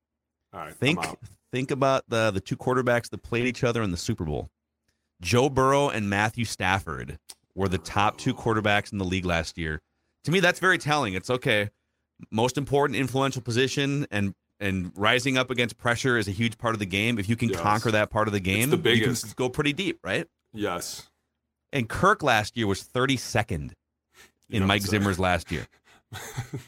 All 0.54 0.60
right. 0.60 0.72
Think 0.76 1.00
think 1.52 1.72
about 1.72 2.04
the 2.06 2.30
the 2.30 2.38
two 2.38 2.56
quarterbacks 2.56 3.10
that 3.10 3.20
played 3.24 3.46
each 3.46 3.64
other 3.64 3.82
in 3.82 3.90
the 3.90 3.96
Super 3.96 4.24
Bowl. 4.24 4.48
Joe 5.20 5.48
Burrow 5.48 5.88
and 5.88 6.08
Matthew 6.08 6.44
Stafford 6.44 7.18
were 7.56 7.68
the 7.68 7.78
top 7.78 8.16
two 8.16 8.32
quarterbacks 8.32 8.92
in 8.92 8.98
the 8.98 9.04
league 9.04 9.24
last 9.24 9.58
year. 9.58 9.82
To 10.22 10.30
me, 10.30 10.38
that's 10.38 10.60
very 10.60 10.78
telling. 10.78 11.14
It's 11.14 11.30
okay. 11.30 11.70
Most 12.30 12.56
important, 12.56 12.96
influential 12.96 13.42
position, 13.42 14.06
and 14.12 14.34
and 14.60 14.92
rising 14.96 15.36
up 15.36 15.50
against 15.50 15.76
pressure 15.78 16.16
is 16.18 16.28
a 16.28 16.32
huge 16.32 16.56
part 16.58 16.74
of 16.74 16.78
the 16.78 16.86
game. 16.86 17.18
If 17.18 17.28
you 17.28 17.36
can 17.36 17.50
Yes. 17.50 17.60
conquer 17.60 17.90
that 17.90 18.10
part 18.10 18.28
of 18.28 18.32
the 18.32 18.40
game, 18.40 18.70
the 18.70 18.76
you 18.94 19.04
can 19.04 19.16
go 19.36 19.48
pretty 19.48 19.72
deep, 19.72 19.98
right? 20.02 20.26
Yes. 20.54 21.08
And 21.72 21.88
Kirk 21.88 22.22
last 22.22 22.56
year 22.56 22.66
was 22.66 22.82
32nd 22.82 23.72
in 24.48 24.66
Mike 24.66 24.82
Zimmer's 24.82 25.18
last 25.18 25.50
year. 25.50 25.66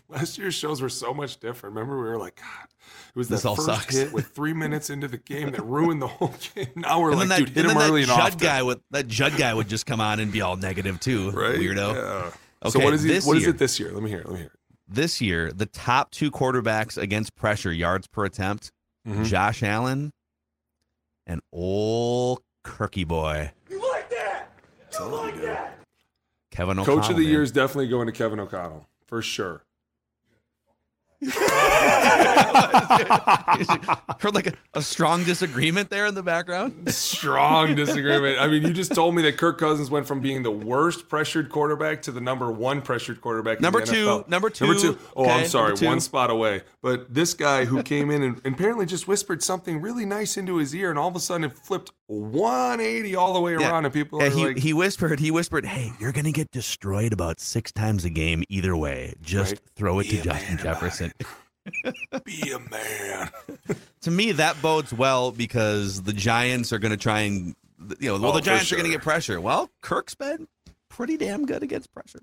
Last 0.08 0.36
year's 0.36 0.54
shows 0.54 0.82
were 0.82 0.88
so 0.88 1.14
much 1.14 1.38
different. 1.38 1.76
Remember, 1.76 1.96
we 1.96 2.08
were 2.08 2.18
like, 2.18 2.36
God, 2.36 2.68
it 3.10 3.16
was 3.16 3.28
This 3.28 3.42
that 3.42 3.48
all 3.48 3.54
first 3.56 3.66
sucks. 3.68 3.96
hit 3.96 4.12
with 4.12 4.26
three 4.26 4.52
minutes 4.52 4.90
into 4.90 5.06
the 5.06 5.16
game 5.16 5.52
that 5.52 5.62
ruined 5.64 6.02
the 6.02 6.08
whole 6.08 6.34
game. 6.54 6.66
Now 6.74 7.00
we're 7.00 7.10
and 7.12 7.20
like, 7.20 7.28
that, 7.28 7.38
dude, 7.38 7.48
hit 7.50 7.64
him 7.66 7.76
early 7.78 8.04
that 8.04 8.10
and 8.10 8.18
Judd 8.20 8.32
often. 8.34 8.38
guy 8.40 8.62
would 8.64 8.80
that 8.90 9.06
Judd 9.06 9.36
guy 9.38 9.54
would 9.54 9.68
just 9.68 9.86
come 9.86 10.00
on 10.00 10.18
and 10.18 10.32
be 10.32 10.40
all 10.40 10.56
negative 10.56 10.98
too, 10.98 11.30
right? 11.30 11.54
weirdo. 11.56 11.94
Yeah. 11.94 12.30
Okay, 12.64 12.78
so 12.78 12.84
what 12.84 12.92
is 12.94 13.04
he? 13.04 13.08
this 13.10 13.24
What 13.24 13.36
is 13.36 13.44
year- 13.44 13.50
it 13.50 13.58
this 13.58 13.78
year? 13.78 13.92
Let 13.92 14.02
me 14.02 14.10
hear. 14.10 14.20
it. 14.20 14.26
Let 14.26 14.32
me 14.34 14.38
hear. 14.40 14.46
it. 14.52 14.57
This 14.88 15.20
year, 15.20 15.52
the 15.52 15.66
top 15.66 16.10
two 16.10 16.30
quarterbacks 16.30 16.96
against 16.96 17.34
pressure, 17.36 17.72
yards 17.72 18.06
per 18.06 18.24
attempt, 18.24 18.70
Mhm. 19.06 19.26
Josh 19.26 19.62
Allen 19.62 20.12
and 21.26 21.40
old 21.52 22.42
Kirky 22.64 23.06
boy. 23.06 23.52
You 23.70 23.80
like 23.92 24.10
that? 24.10 24.50
You 24.78 24.98
totally 24.98 25.22
like 25.30 25.34
good. 25.34 25.44
that? 25.44 25.78
Kevin 26.50 26.78
O'Connell. 26.78 27.00
Coach 27.02 27.10
of 27.10 27.16
the 27.16 27.22
man. 27.22 27.30
year 27.32 27.42
is 27.42 27.52
definitely 27.52 27.88
going 27.88 28.06
to 28.06 28.12
Kevin 28.12 28.40
O'Connell 28.40 28.86
for 29.06 29.22
sure. 29.22 29.62
Heard 34.20 34.34
like 34.34 34.46
a, 34.48 34.52
a 34.74 34.82
strong 34.82 35.24
disagreement 35.24 35.90
there 35.90 36.06
in 36.06 36.14
the 36.14 36.22
background. 36.22 36.92
Strong 36.92 37.74
disagreement. 37.76 38.38
I 38.40 38.46
mean, 38.48 38.62
you 38.62 38.72
just 38.72 38.94
told 38.94 39.14
me 39.14 39.22
that 39.22 39.36
Kirk 39.36 39.58
Cousins 39.58 39.90
went 39.90 40.06
from 40.06 40.20
being 40.20 40.42
the 40.42 40.50
worst 40.50 41.08
pressured 41.08 41.50
quarterback 41.50 42.02
to 42.02 42.12
the 42.12 42.20
number 42.20 42.50
one 42.50 42.82
pressured 42.82 43.20
quarterback. 43.20 43.58
in 43.58 43.62
Number 43.62 43.80
the 43.80 43.86
two, 43.86 44.06
NFL. 44.06 44.28
number 44.28 44.50
two, 44.50 44.64
oh, 44.64 44.68
Number 44.68 44.80
two. 44.82 44.98
Oh, 45.16 45.24
okay, 45.24 45.32
I'm 45.32 45.46
sorry, 45.46 45.74
one 45.74 46.00
spot 46.00 46.30
away. 46.30 46.62
But 46.82 47.12
this 47.14 47.34
guy 47.34 47.64
who 47.64 47.82
came 47.82 48.10
in 48.10 48.22
and, 48.22 48.40
and 48.44 48.54
apparently 48.54 48.86
just 48.86 49.06
whispered 49.08 49.42
something 49.42 49.80
really 49.80 50.06
nice 50.06 50.36
into 50.36 50.56
his 50.56 50.74
ear, 50.74 50.90
and 50.90 50.98
all 50.98 51.08
of 51.08 51.16
a 51.16 51.20
sudden 51.20 51.44
it 51.44 51.56
flipped 51.56 51.92
180 52.06 53.14
all 53.16 53.32
the 53.34 53.40
way 53.40 53.52
Yeah. 53.56 53.70
around, 53.70 53.84
and 53.84 53.94
people 53.94 54.20
Yeah, 54.20 54.28
are 54.28 54.30
he, 54.30 54.44
like, 54.46 54.58
he 54.58 54.72
whispered, 54.72 55.20
he 55.20 55.30
whispered, 55.30 55.66
hey, 55.66 55.92
you're 56.00 56.12
going 56.12 56.24
to 56.24 56.32
get 56.32 56.50
destroyed 56.50 57.12
about 57.12 57.40
six 57.40 57.72
times 57.72 58.04
a 58.04 58.10
game 58.10 58.44
either 58.48 58.76
way. 58.76 59.14
Just 59.20 59.52
Right. 59.52 59.60
throw 59.76 59.98
it 60.00 60.04
Be 60.04 60.16
to 60.18 60.22
Justin 60.22 60.56
man 60.56 60.64
Jefferson. 60.64 61.12
"Be 62.24 62.52
a 62.52 62.58
man." 62.58 63.30
to 64.02 64.10
me, 64.10 64.32
that 64.32 64.60
bodes 64.62 64.92
well 64.92 65.30
because 65.32 66.02
the 66.02 66.12
Giants 66.12 66.72
are 66.72 66.78
going 66.78 66.90
to 66.92 66.96
try 66.96 67.20
and, 67.20 67.54
you 68.00 68.08
know, 68.08 68.18
well, 68.18 68.32
Oh, 68.32 68.34
the 68.34 68.40
Giants 68.40 68.70
are 68.72 68.76
going 68.76 68.86
to 68.90 68.92
get 68.96 69.02
pressure. 69.02 69.40
Well, 69.40 69.70
Kirk's 69.80 70.14
been 70.14 70.48
pretty 70.88 71.16
damn 71.16 71.46
good 71.46 71.62
against 71.62 71.92
pressure. 71.92 72.20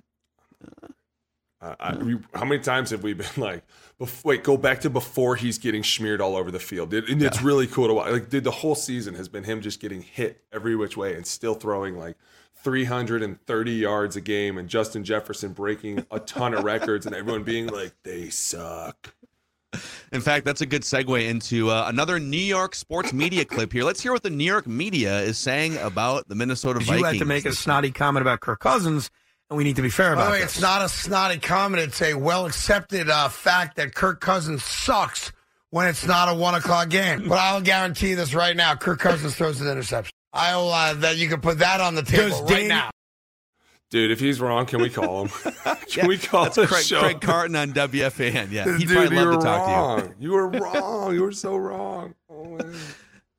Uh, 1.62 1.76
I, 1.80 1.96
we, 1.96 2.18
how 2.34 2.46
many 2.46 2.62
times 2.62 2.90
have 2.92 3.02
we 3.02 3.14
been 3.14 3.26
like, 3.38 3.64
bef- 4.00 4.24
wait, 4.26 4.44
go 4.44 4.58
back 4.58 4.82
to 4.82 4.90
before 4.90 5.36
he's 5.36 5.58
getting 5.58 5.84
smeared 5.84 6.22
all 6.22 6.36
over 6.36 6.52
the 6.52 6.60
field? 6.60 6.94
It, 6.94 7.10
and 7.10 7.22
it's 7.22 7.42
really 7.42 7.66
cool 7.68 7.88
to 7.88 7.94
watch. 7.94 8.12
Like, 8.12 8.30
dude, 8.30 8.44
the 8.44 8.52
whole 8.52 8.76
season 8.76 9.16
has 9.16 9.30
been 9.30 9.44
him 9.44 9.62
just 9.62 9.80
getting 9.80 10.02
hit 10.02 10.44
every 10.52 10.76
which 10.76 10.98
way 10.98 11.16
and 11.16 11.26
still 11.26 11.56
throwing 11.56 11.98
like 11.98 12.18
330 12.64 13.72
yards 13.72 14.16
a 14.16 14.22
game, 14.22 14.58
and 14.58 14.68
Justin 14.68 15.04
Jefferson 15.04 15.54
breaking 15.54 16.06
a 16.12 16.20
ton 16.20 16.54
of 16.54 16.64
records, 16.64 17.06
and 17.06 17.16
everyone 17.16 17.44
being 17.44 17.68
like, 17.68 17.94
they 18.04 18.30
suck. 18.30 19.14
In 20.12 20.22
fact, 20.22 20.46
that's 20.46 20.62
a 20.62 20.66
good 20.66 20.84
segue 20.84 21.28
into 21.28 21.70
uh, 21.70 21.86
another 21.88 22.20
New 22.20 22.38
York 22.38 22.76
sports 22.76 23.14
media 23.14 23.46
clip 23.46 23.72
here. 23.74 23.84
Let's 23.84 24.02
hear 24.02 24.12
what 24.14 24.24
the 24.24 24.30
New 24.30 24.44
York 24.44 24.68
media 24.68 25.20
is 25.22 25.38
saying 25.38 25.78
about 25.78 26.28
the 26.28 26.36
Minnesota 26.36 26.80
Vikings. 26.80 26.90
You 26.98 27.04
Vikings. 27.04 27.20
had 27.20 27.26
to 27.26 27.26
make 27.26 27.46
a 27.46 27.54
snotty 27.54 27.92
comment 27.92 28.22
about 28.22 28.40
Kirk 28.42 28.60
Cousins, 28.60 29.10
and 29.50 29.58
we 29.58 29.64
need 29.64 29.76
to 29.76 29.82
be 29.82 29.90
fair 29.90 30.14
about 30.14 30.26
the 30.26 30.32
way, 30.32 30.42
this. 30.42 30.54
it's 30.54 30.62
not 30.62 30.82
a 30.82 30.90
snotty 30.90 31.38
comment. 31.40 31.84
It's 31.84 32.02
a 32.02 32.14
well 32.14 32.46
accepted 32.46 33.10
uh, 33.10 33.30
fact 33.30 33.78
that 33.78 33.94
Kirk 33.96 34.22
Cousins 34.22 34.64
sucks 34.64 35.32
when 35.70 35.88
it's 35.88 36.06
not 36.06 36.30
a 36.30 36.34
one 36.34 36.56
o'clock 36.56 36.90
game. 36.90 37.28
But 37.28 37.38
I'll 37.40 37.62
guarantee 37.62 38.14
this 38.14 38.34
right 38.34 38.56
now: 38.56 38.76
Kirk 38.76 39.00
Cousins 39.00 39.36
throws 39.36 39.62
an 39.62 39.68
interception. 39.68 40.12
I'll 40.34 40.70
uh, 40.70 40.94
that 40.96 41.18
you 41.18 41.30
can 41.30 41.42
put 41.42 41.60
that 41.60 41.80
on 41.82 41.96
the 41.96 42.04
table 42.04 42.30
Does 42.30 42.42
right 42.42 42.50
Dan- 42.60 42.68
now. 42.70 42.90
Dude, 43.96 44.12
if 44.12 44.20
he's 44.20 44.42
wrong, 44.42 44.66
can 44.66 44.82
we 44.82 44.90
call 44.90 45.24
him? 45.26 45.30
can 45.64 45.78
Yeah, 45.96 46.06
we 46.08 46.18
call 46.18 46.44
that's 46.50 46.58
Craig, 46.58 46.84
show? 46.84 47.00
Craig 47.00 47.22
Carton 47.22 47.56
on 47.56 47.72
WFAN. 47.72 48.52
Yeah, 48.52 48.78
he'd 48.78 48.90
Dude, 48.90 48.98
probably 48.98 49.16
love 49.16 49.40
to 49.40 49.46
talk 49.46 49.66
to 49.66 49.72
you. 49.72 49.78
wrong. 49.78 50.16
You 50.20 50.32
were 50.34 50.48
wrong. 50.60 51.14
You 51.16 51.22
were 51.22 51.32
so 51.32 51.56
wrong. 51.56 52.14
Oh, 52.30 52.44
man. 52.44 52.76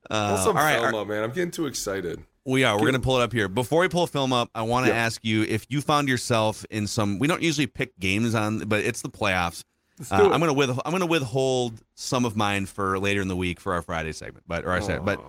Uh, 0.09 0.29
Pull 0.35 0.37
some 0.45 0.57
all 0.57 0.63
right, 0.63 0.79
film 0.81 0.95
our- 0.95 1.01
up, 1.01 1.07
man. 1.09 1.23
I'm 1.23 1.29
getting 1.31 1.51
too 1.51 1.67
excited. 1.67 2.23
We 2.43 2.63
are. 2.63 2.73
We're 2.73 2.81
going 2.89 2.93
to 2.93 2.99
pull 2.99 3.19
it 3.19 3.23
up 3.23 3.33
here. 3.33 3.47
Before 3.47 3.81
we 3.81 3.87
pull 3.87 4.01
a 4.01 4.07
film 4.07 4.33
up, 4.33 4.49
I 4.55 4.63
want 4.63 4.87
to 4.87 4.91
Yeah. 4.91 4.97
ask 4.97 5.23
you 5.23 5.43
if 5.43 5.67
you 5.69 5.79
found 5.79 6.09
yourself 6.09 6.65
in 6.71 6.87
some. 6.87 7.19
We 7.19 7.27
don't 7.27 7.43
usually 7.43 7.67
pick 7.67 7.95
games 7.99 8.33
on, 8.33 8.59
but 8.59 8.79
it's 8.83 9.03
the 9.03 9.09
playoffs. 9.09 9.63
Uh. 10.09 10.15
I'm 10.31 10.39
going 10.39 10.47
to 10.47 10.53
with, 10.53 10.71
I'm 10.71 10.89
going 10.91 11.01
to 11.01 11.05
withhold 11.05 11.81
some 11.93 12.25
of 12.25 12.35
mine 12.35 12.65
for 12.65 12.97
later 12.97 13.21
in 13.21 13.27
the 13.27 13.35
week 13.35 13.59
for 13.59 13.73
our 13.73 13.83
Friday 13.83 14.11
segment. 14.11 14.45
But 14.47 14.65
or 14.65 14.71
I 14.71 14.79
said, 14.79 15.05
but 15.05 15.19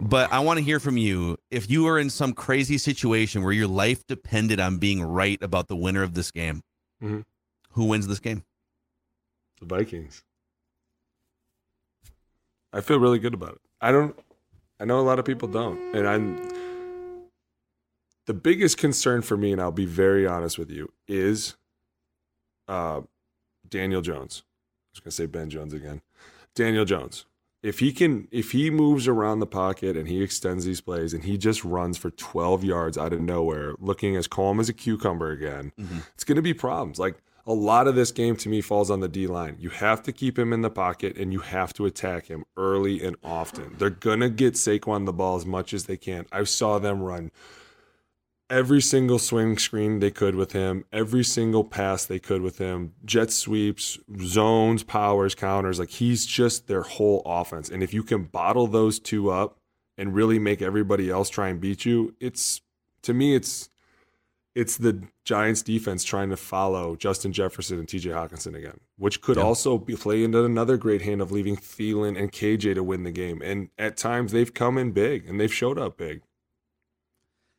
but 0.00 0.32
I 0.32 0.40
want 0.40 0.58
to 0.58 0.64
hear 0.64 0.80
from 0.80 0.96
you. 0.96 1.36
If 1.50 1.70
you 1.70 1.86
are 1.88 1.98
in 1.98 2.10
some 2.10 2.32
crazy 2.32 2.78
situation 2.78 3.42
where 3.42 3.52
your 3.52 3.66
life 3.68 4.06
depended 4.06 4.60
on 4.60 4.78
being 4.78 5.02
right 5.02 5.40
about 5.42 5.68
the 5.68 5.76
winner 5.76 6.02
of 6.02 6.14
this 6.14 6.30
game, 6.30 6.62
Mhm. 7.02 7.24
who 7.70 7.86
wins 7.86 8.06
this 8.06 8.20
game? 8.20 8.44
The 9.60 9.66
Vikings. 9.66 10.22
I 12.72 12.80
feel 12.80 12.98
really 12.98 13.18
good 13.18 13.34
about 13.34 13.54
it. 13.54 13.60
I 13.80 13.92
don't. 13.92 14.18
I 14.80 14.84
know 14.84 14.98
a 14.98 15.02
lot 15.02 15.18
of 15.18 15.24
people 15.24 15.48
don't, 15.48 15.78
and 15.94 16.06
I'm. 16.08 17.30
The 18.26 18.34
biggest 18.34 18.78
concern 18.78 19.20
for 19.22 19.36
me, 19.36 19.52
and 19.52 19.60
I'll 19.60 19.70
be 19.70 19.84
very 19.84 20.26
honest 20.26 20.58
with 20.58 20.70
you, 20.70 20.92
is 21.06 21.56
uh, 22.66 23.02
Daniel 23.68 24.00
Jones. 24.00 24.42
I 24.46 24.88
was 24.94 25.00
going 25.00 25.10
to 25.10 25.14
say 25.14 25.26
Ben 25.26 25.50
Jones 25.50 25.74
again. 25.74 26.00
Daniel 26.54 26.86
Jones. 26.86 27.26
If 27.64 27.78
he 27.78 27.92
can, 27.92 28.28
if 28.30 28.50
he 28.52 28.68
moves 28.68 29.08
around 29.08 29.40
the 29.40 29.46
pocket 29.46 29.96
and 29.96 30.06
he 30.06 30.22
extends 30.22 30.66
these 30.66 30.82
plays 30.82 31.14
and 31.14 31.24
he 31.24 31.38
just 31.38 31.64
runs 31.64 31.96
for 31.96 32.10
12 32.10 32.62
yards 32.62 32.98
out 32.98 33.14
of 33.14 33.22
nowhere, 33.22 33.74
looking 33.78 34.16
as 34.16 34.28
calm 34.28 34.60
as 34.60 34.68
a 34.68 34.74
cucumber 34.74 35.30
again, 35.30 35.72
mm-hmm. 35.80 36.00
it's 36.12 36.24
going 36.24 36.36
to 36.36 36.42
be 36.42 36.52
problems. 36.52 36.98
Like 36.98 37.22
a 37.46 37.54
lot 37.54 37.88
of 37.88 37.94
this 37.94 38.12
game 38.12 38.36
to 38.36 38.50
me 38.50 38.60
falls 38.60 38.90
on 38.90 39.00
the 39.00 39.08
D 39.08 39.26
line. 39.26 39.56
You 39.58 39.70
have 39.70 40.02
to 40.02 40.12
keep 40.12 40.38
him 40.38 40.52
in 40.52 40.60
the 40.60 40.68
pocket 40.68 41.16
and 41.16 41.32
you 41.32 41.40
have 41.40 41.72
to 41.74 41.86
attack 41.86 42.26
him 42.26 42.44
early 42.54 43.02
and 43.02 43.16
often. 43.24 43.76
They're 43.78 43.88
going 43.88 44.20
to 44.20 44.28
get 44.28 44.54
Saquon 44.54 45.06
the 45.06 45.14
ball 45.14 45.36
as 45.36 45.46
much 45.46 45.72
as 45.72 45.86
they 45.86 45.96
can. 45.96 46.26
I 46.30 46.44
saw 46.44 46.78
them 46.78 47.02
run 47.02 47.30
every 48.54 48.80
single 48.80 49.18
swing 49.18 49.58
screen 49.58 49.98
they 49.98 50.12
could 50.12 50.36
with 50.36 50.52
him, 50.52 50.84
every 50.92 51.24
single 51.24 51.64
pass 51.64 52.04
they 52.06 52.20
could 52.20 52.40
with 52.40 52.58
him, 52.58 52.92
jet 53.04 53.32
sweeps, 53.32 53.98
zones, 54.22 54.84
powers, 54.84 55.34
counters. 55.34 55.80
Like 55.80 55.90
he's 55.90 56.24
just 56.24 56.68
their 56.68 56.82
whole 56.82 57.20
offense. 57.26 57.68
And 57.68 57.82
if 57.82 57.92
you 57.92 58.04
can 58.04 58.24
bottle 58.24 58.68
those 58.68 59.00
two 59.00 59.28
up 59.30 59.58
and 59.98 60.14
really 60.14 60.38
make 60.38 60.62
everybody 60.62 61.10
else 61.10 61.28
try 61.28 61.48
and 61.48 61.60
beat 61.60 61.84
you, 61.84 62.14
it's 62.20 62.60
to 63.02 63.12
me 63.12 63.34
it's 63.34 63.68
it's 64.54 64.76
the 64.76 65.02
Giants 65.24 65.62
defense 65.62 66.04
trying 66.04 66.30
to 66.30 66.36
follow 66.36 66.94
Justin 66.94 67.32
Jefferson 67.32 67.80
and 67.80 67.88
TJ 67.88 68.12
Hockenson 68.12 68.54
again, 68.56 68.78
which 68.96 69.20
could 69.20 69.36
Yeah. 69.36 69.42
also 69.42 69.78
be 69.78 69.96
play 69.96 70.22
into 70.22 70.44
another 70.44 70.76
great 70.76 71.02
hand 71.02 71.20
of 71.20 71.32
leaving 71.32 71.56
Thielen 71.56 72.16
and 72.16 72.30
KJ 72.30 72.74
to 72.74 72.84
win 72.84 73.02
the 73.02 73.10
game. 73.10 73.42
And 73.42 73.70
at 73.78 73.96
times 73.96 74.30
they've 74.30 74.54
come 74.54 74.78
in 74.78 74.92
big 74.92 75.28
and 75.28 75.40
they've 75.40 75.52
showed 75.52 75.76
up 75.76 75.96
big. 75.96 76.22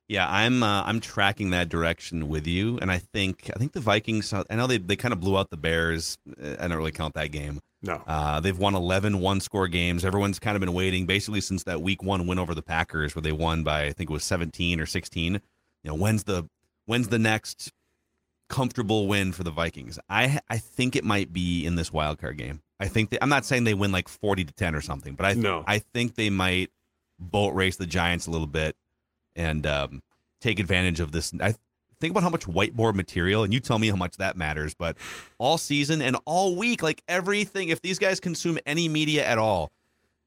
Yeah, 0.08 0.28
I'm 0.30 0.62
uh, 0.62 0.84
I'm 0.84 1.00
tracking 1.00 1.50
that 1.50 1.68
direction 1.68 2.28
with 2.28 2.46
you, 2.46 2.78
and 2.80 2.92
I 2.92 3.00
think 3.00 3.50
I 3.56 3.58
think 3.58 3.72
the 3.72 3.80
Vikings. 3.80 4.32
I 4.34 4.44
know 4.56 4.68
they, 4.68 4.78
they 4.78 4.96
kind 4.96 5.14
of 5.14 5.20
blew 5.20 5.38
out 5.38 5.50
the 5.50 5.58
Bears. 5.58 6.18
Uh, 6.30 6.56
I 6.60 6.68
don't 6.68 6.78
really 6.78 6.92
count 6.92 7.16
that 7.16 7.32
game. 7.32 7.60
No, 7.82 8.02
uh, 8.06 8.40
they've 8.40 8.58
won 8.58 8.76
11 8.76 9.20
one 9.20 9.40
score 9.40 9.68
games. 9.68 10.06
Everyone's 10.06 10.40
kind 10.40 10.56
of 10.56 10.60
been 10.60 10.74
waiting 10.74 11.06
basically 11.06 11.42
since 11.42 11.64
that 11.64 11.82
Week 11.82 12.04
One 12.04 12.28
win 12.28 12.38
over 12.38 12.54
the 12.54 12.62
Packers, 12.62 13.16
where 13.16 13.22
they 13.22 13.32
won 13.32 13.64
by 13.64 13.86
I 13.86 13.94
think 13.94 14.10
it 14.10 14.14
was 14.14 14.24
17 14.24 14.80
or 14.80 14.86
16. 14.86 15.34
You 15.34 15.40
know, 15.84 15.96
when's 15.96 16.26
the 16.26 16.48
when's 16.86 17.08
the 17.08 17.20
next 17.20 17.72
comfortable 18.48 19.08
win 19.08 19.32
for 19.32 19.44
the 19.44 19.52
Vikings? 19.52 19.98
I 20.08 20.40
I 20.50 20.58
think 20.60 20.96
it 20.96 21.04
might 21.04 21.34
be 21.34 21.66
in 21.66 21.76
this 21.76 21.92
wild 21.92 22.20
card 22.20 22.38
game. 22.38 22.62
I 22.80 22.88
think 22.90 23.10
they, 23.10 23.18
I'm 23.22 23.30
not 23.30 23.46
saying 23.46 23.64
they 23.64 23.74
win 23.74 23.92
like 23.92 24.08
40 24.08 24.46
to 24.46 24.54
10 24.54 24.76
or 24.76 24.82
something, 24.82 25.16
but 25.16 25.26
I 25.26 25.34
No. 25.34 25.64
I 25.66 25.80
think 25.80 26.16
they 26.16 26.30
might 26.30 26.70
boat 27.18 27.56
race 27.56 27.78
the 27.78 27.88
Giants 27.88 28.28
a 28.28 28.32
little 28.32 28.48
bit 28.48 28.76
and 29.36 29.66
um, 29.66 30.02
take 30.42 30.60
advantage 30.60 31.00
of 31.00 31.12
this. 31.12 31.34
I 31.42 31.56
think 32.00 32.12
about 32.12 32.24
how 32.24 32.30
much 32.30 32.46
whiteboard 32.46 32.96
material, 32.96 33.44
and 33.44 33.54
you 33.54 33.60
tell 33.60 33.80
me 33.80 33.90
how 33.90 33.96
much 33.96 34.18
that 34.18 34.38
matters. 34.38 34.74
But 34.74 34.98
all 35.38 35.58
season 35.58 36.02
and 36.02 36.18
all 36.26 36.56
week, 36.56 36.84
like 36.84 37.04
everything, 37.08 37.70
if 37.70 37.82
these 37.82 38.00
guys 38.00 38.20
consume 38.20 38.60
any 38.66 38.88
media 38.88 39.26
at 39.26 39.38
all. 39.38 39.72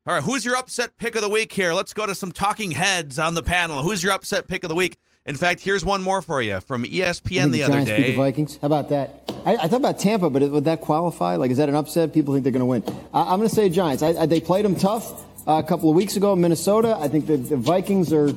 All 0.07 0.15
right, 0.15 0.23
who's 0.23 0.45
your 0.45 0.57
upset 0.57 0.97
pick 0.97 1.17
of 1.17 1.23
the 1.23 1.29
week 1.29 1.53
here? 1.53 1.75
Let's 1.75 1.93
go 1.93 2.07
to 2.07 2.15
some 2.15 2.33
talking 2.33 2.71
heads 2.71 3.19
on 3.19 3.35
the 3.35 3.43
panel. 3.43 3.83
Who's 3.83 4.03
your 4.03 4.13
upset 4.13 4.49
pick 4.49 4.65
of 4.65 4.71
the 4.71 4.75
week? 4.75 4.97
In 5.27 5.37
fact, 5.37 5.61
here's 5.61 5.85
one 5.85 6.03
more 6.03 6.23
for 6.23 6.41
you 6.41 6.61
from 6.61 6.85
ESPN 6.85 7.21
think 7.29 7.53
the 7.53 7.63
other 7.65 7.85
day. 7.85 8.13
the 8.13 8.17
Vikings. 8.17 8.57
How 8.57 8.67
about 8.67 8.89
that? 8.89 9.31
I, 9.45 9.57
I 9.57 9.69
thought 9.69 9.81
about 9.81 9.99
Tampa, 9.99 10.31
but 10.31 10.41
would 10.51 10.65
that 10.65 10.81
qualify? 10.81 11.37
Like, 11.37 11.51
is 11.51 11.59
that 11.59 11.69
an 11.69 11.75
upset? 11.75 12.15
People 12.15 12.33
think 12.33 12.45
they're 12.45 12.53
going 12.53 12.61
to 12.61 12.67
win. 12.67 12.83
I, 13.13 13.21
I'm 13.21 13.39
going 13.39 13.51
to 13.51 13.55
say 13.55 13.69
Giants. 13.69 14.03
I, 14.03 14.09
I, 14.09 14.25
they 14.25 14.41
played 14.41 14.65
them 14.65 14.75
tough 14.75 15.25
uh, 15.47 15.59
a 15.59 15.63
couple 15.63 15.91
of 15.91 15.97
weeks 15.97 16.17
ago 16.17 16.33
in 16.33 16.41
Minnesota. 16.41 16.97
I 16.99 17.09
think 17.09 17.27
the, 17.27 17.37
the 17.37 17.59
Vikings 17.59 18.11
are 18.11 18.33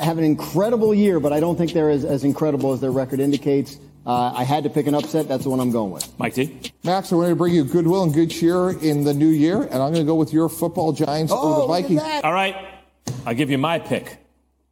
have 0.00 0.18
an 0.18 0.24
incredible 0.24 0.94
year, 0.94 1.20
but 1.20 1.32
I 1.32 1.40
don't 1.40 1.56
think 1.56 1.72
they're 1.72 1.90
as, 1.90 2.04
as 2.04 2.24
incredible 2.24 2.72
as 2.72 2.80
their 2.80 2.90
record 2.90 3.20
indicates. 3.20 3.78
Uh, 4.06 4.32
I 4.34 4.44
had 4.44 4.64
to 4.64 4.70
pick 4.70 4.86
an 4.86 4.94
upset. 4.94 5.28
That's 5.28 5.44
the 5.44 5.50
one 5.50 5.60
I'm 5.60 5.70
going 5.70 5.90
with. 5.90 6.08
Mike 6.18 6.34
T. 6.34 6.72
Max, 6.82 7.12
I 7.12 7.16
want 7.16 7.28
to 7.28 7.36
bring 7.36 7.54
you 7.54 7.64
goodwill 7.64 8.02
and 8.04 8.14
good 8.14 8.30
cheer 8.30 8.70
in 8.70 9.04
the 9.04 9.12
new 9.12 9.28
year, 9.28 9.62
and 9.62 9.74
I'm 9.74 9.92
going 9.92 9.94
to 9.96 10.04
go 10.04 10.14
with 10.14 10.32
your 10.32 10.48
football 10.48 10.92
Giants 10.92 11.30
over 11.32 11.60
the 11.60 11.66
Vikings. 11.66 12.00
All 12.24 12.32
right, 12.32 12.56
I'll 13.26 13.34
give 13.34 13.50
you 13.50 13.58
my 13.58 13.78
pick. 13.78 14.18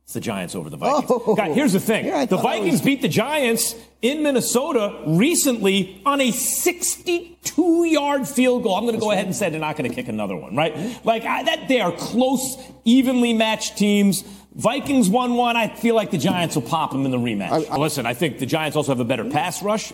It's 0.04 0.14
the 0.14 0.20
Giants 0.20 0.54
over 0.54 0.70
the 0.70 0.76
Vikings. 0.76 1.10
Oh. 1.10 1.34
God, 1.34 1.50
here's 1.50 1.72
the 1.72 1.80
thing: 1.80 2.06
Yeah, 2.06 2.24
the 2.24 2.36
Vikings 2.38 2.74
was- 2.74 2.80
beat 2.82 3.02
the 3.02 3.08
Giants 3.08 3.74
in 4.00 4.22
Minnesota 4.22 5.02
recently 5.06 6.00
on 6.06 6.20
a 6.20 6.30
62-yard 6.30 8.28
field 8.28 8.62
goal. 8.62 8.76
I'm 8.76 8.84
going 8.84 8.94
to 8.94 9.00
go 9.00 9.10
ahead 9.10 9.26
and 9.26 9.34
say 9.34 9.50
they're 9.50 9.58
not 9.60 9.76
going 9.76 9.90
to 9.90 9.94
kick 9.94 10.08
another 10.08 10.36
one, 10.36 10.54
right? 10.54 11.04
Like 11.04 11.24
I, 11.24 11.42
that, 11.42 11.66
they 11.68 11.80
are 11.80 11.92
close, 11.92 12.56
evenly 12.84 13.34
matched 13.34 13.76
teams. 13.76 14.22
Vikings 14.56 15.10
won 15.10 15.36
one. 15.36 15.54
I 15.54 15.68
feel 15.68 15.94
like 15.94 16.10
the 16.10 16.18
Giants 16.18 16.54
will 16.54 16.62
pop 16.62 16.90
them 16.90 17.04
in 17.04 17.10
the 17.10 17.18
rematch. 17.18 17.78
Listen, 17.78 18.06
I 18.06 18.14
think 18.14 18.38
the 18.38 18.46
Giants 18.46 18.74
also 18.74 18.90
have 18.92 19.00
a 19.00 19.04
better 19.04 19.24
pass 19.24 19.62
rush 19.62 19.92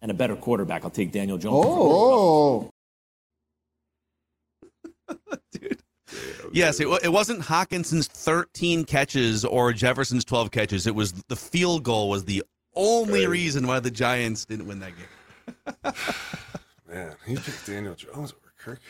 and 0.00 0.10
a 0.10 0.14
better 0.14 0.34
quarterback. 0.34 0.82
I'll 0.84 0.90
take 0.90 1.12
Daniel 1.12 1.36
Jones. 1.36 1.64
Oh. 1.66 2.70
Dude. 5.52 5.82
Yes, 6.52 6.80
it, 6.80 6.88
it 7.04 7.12
wasn't 7.12 7.42
Hockenson's 7.42 8.06
13 8.08 8.86
catches 8.86 9.44
or 9.44 9.74
Jefferson's 9.74 10.24
12 10.24 10.50
catches. 10.50 10.86
It 10.86 10.94
was 10.94 11.12
the 11.28 11.36
field 11.36 11.82
goal 11.82 12.08
was 12.08 12.24
the 12.24 12.42
only 12.74 13.26
reason 13.26 13.66
why 13.66 13.80
the 13.80 13.90
Giants 13.90 14.46
didn't 14.46 14.66
win 14.66 14.80
that 14.80 14.92
game. 14.96 15.92
Man, 16.88 17.14
he 17.26 17.36
picked 17.36 17.66
Daniel 17.66 17.94
Jones 17.94 18.32
over 18.32 18.52
Kirk. 18.58 18.80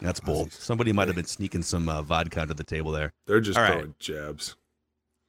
That's 0.00 0.20
bold. 0.20 0.52
Somebody 0.52 0.92
might 0.92 1.08
have 1.08 1.16
been 1.16 1.26
sneaking 1.26 1.62
some 1.62 1.88
uh, 1.88 2.02
vodka 2.02 2.42
under 2.42 2.54
the 2.54 2.64
table 2.64 2.90
there. 2.92 3.12
They're 3.26 3.40
just 3.40 3.58
All 3.58 3.64
right. 3.64 3.72
throwing 3.72 3.94
jabs. 3.98 4.56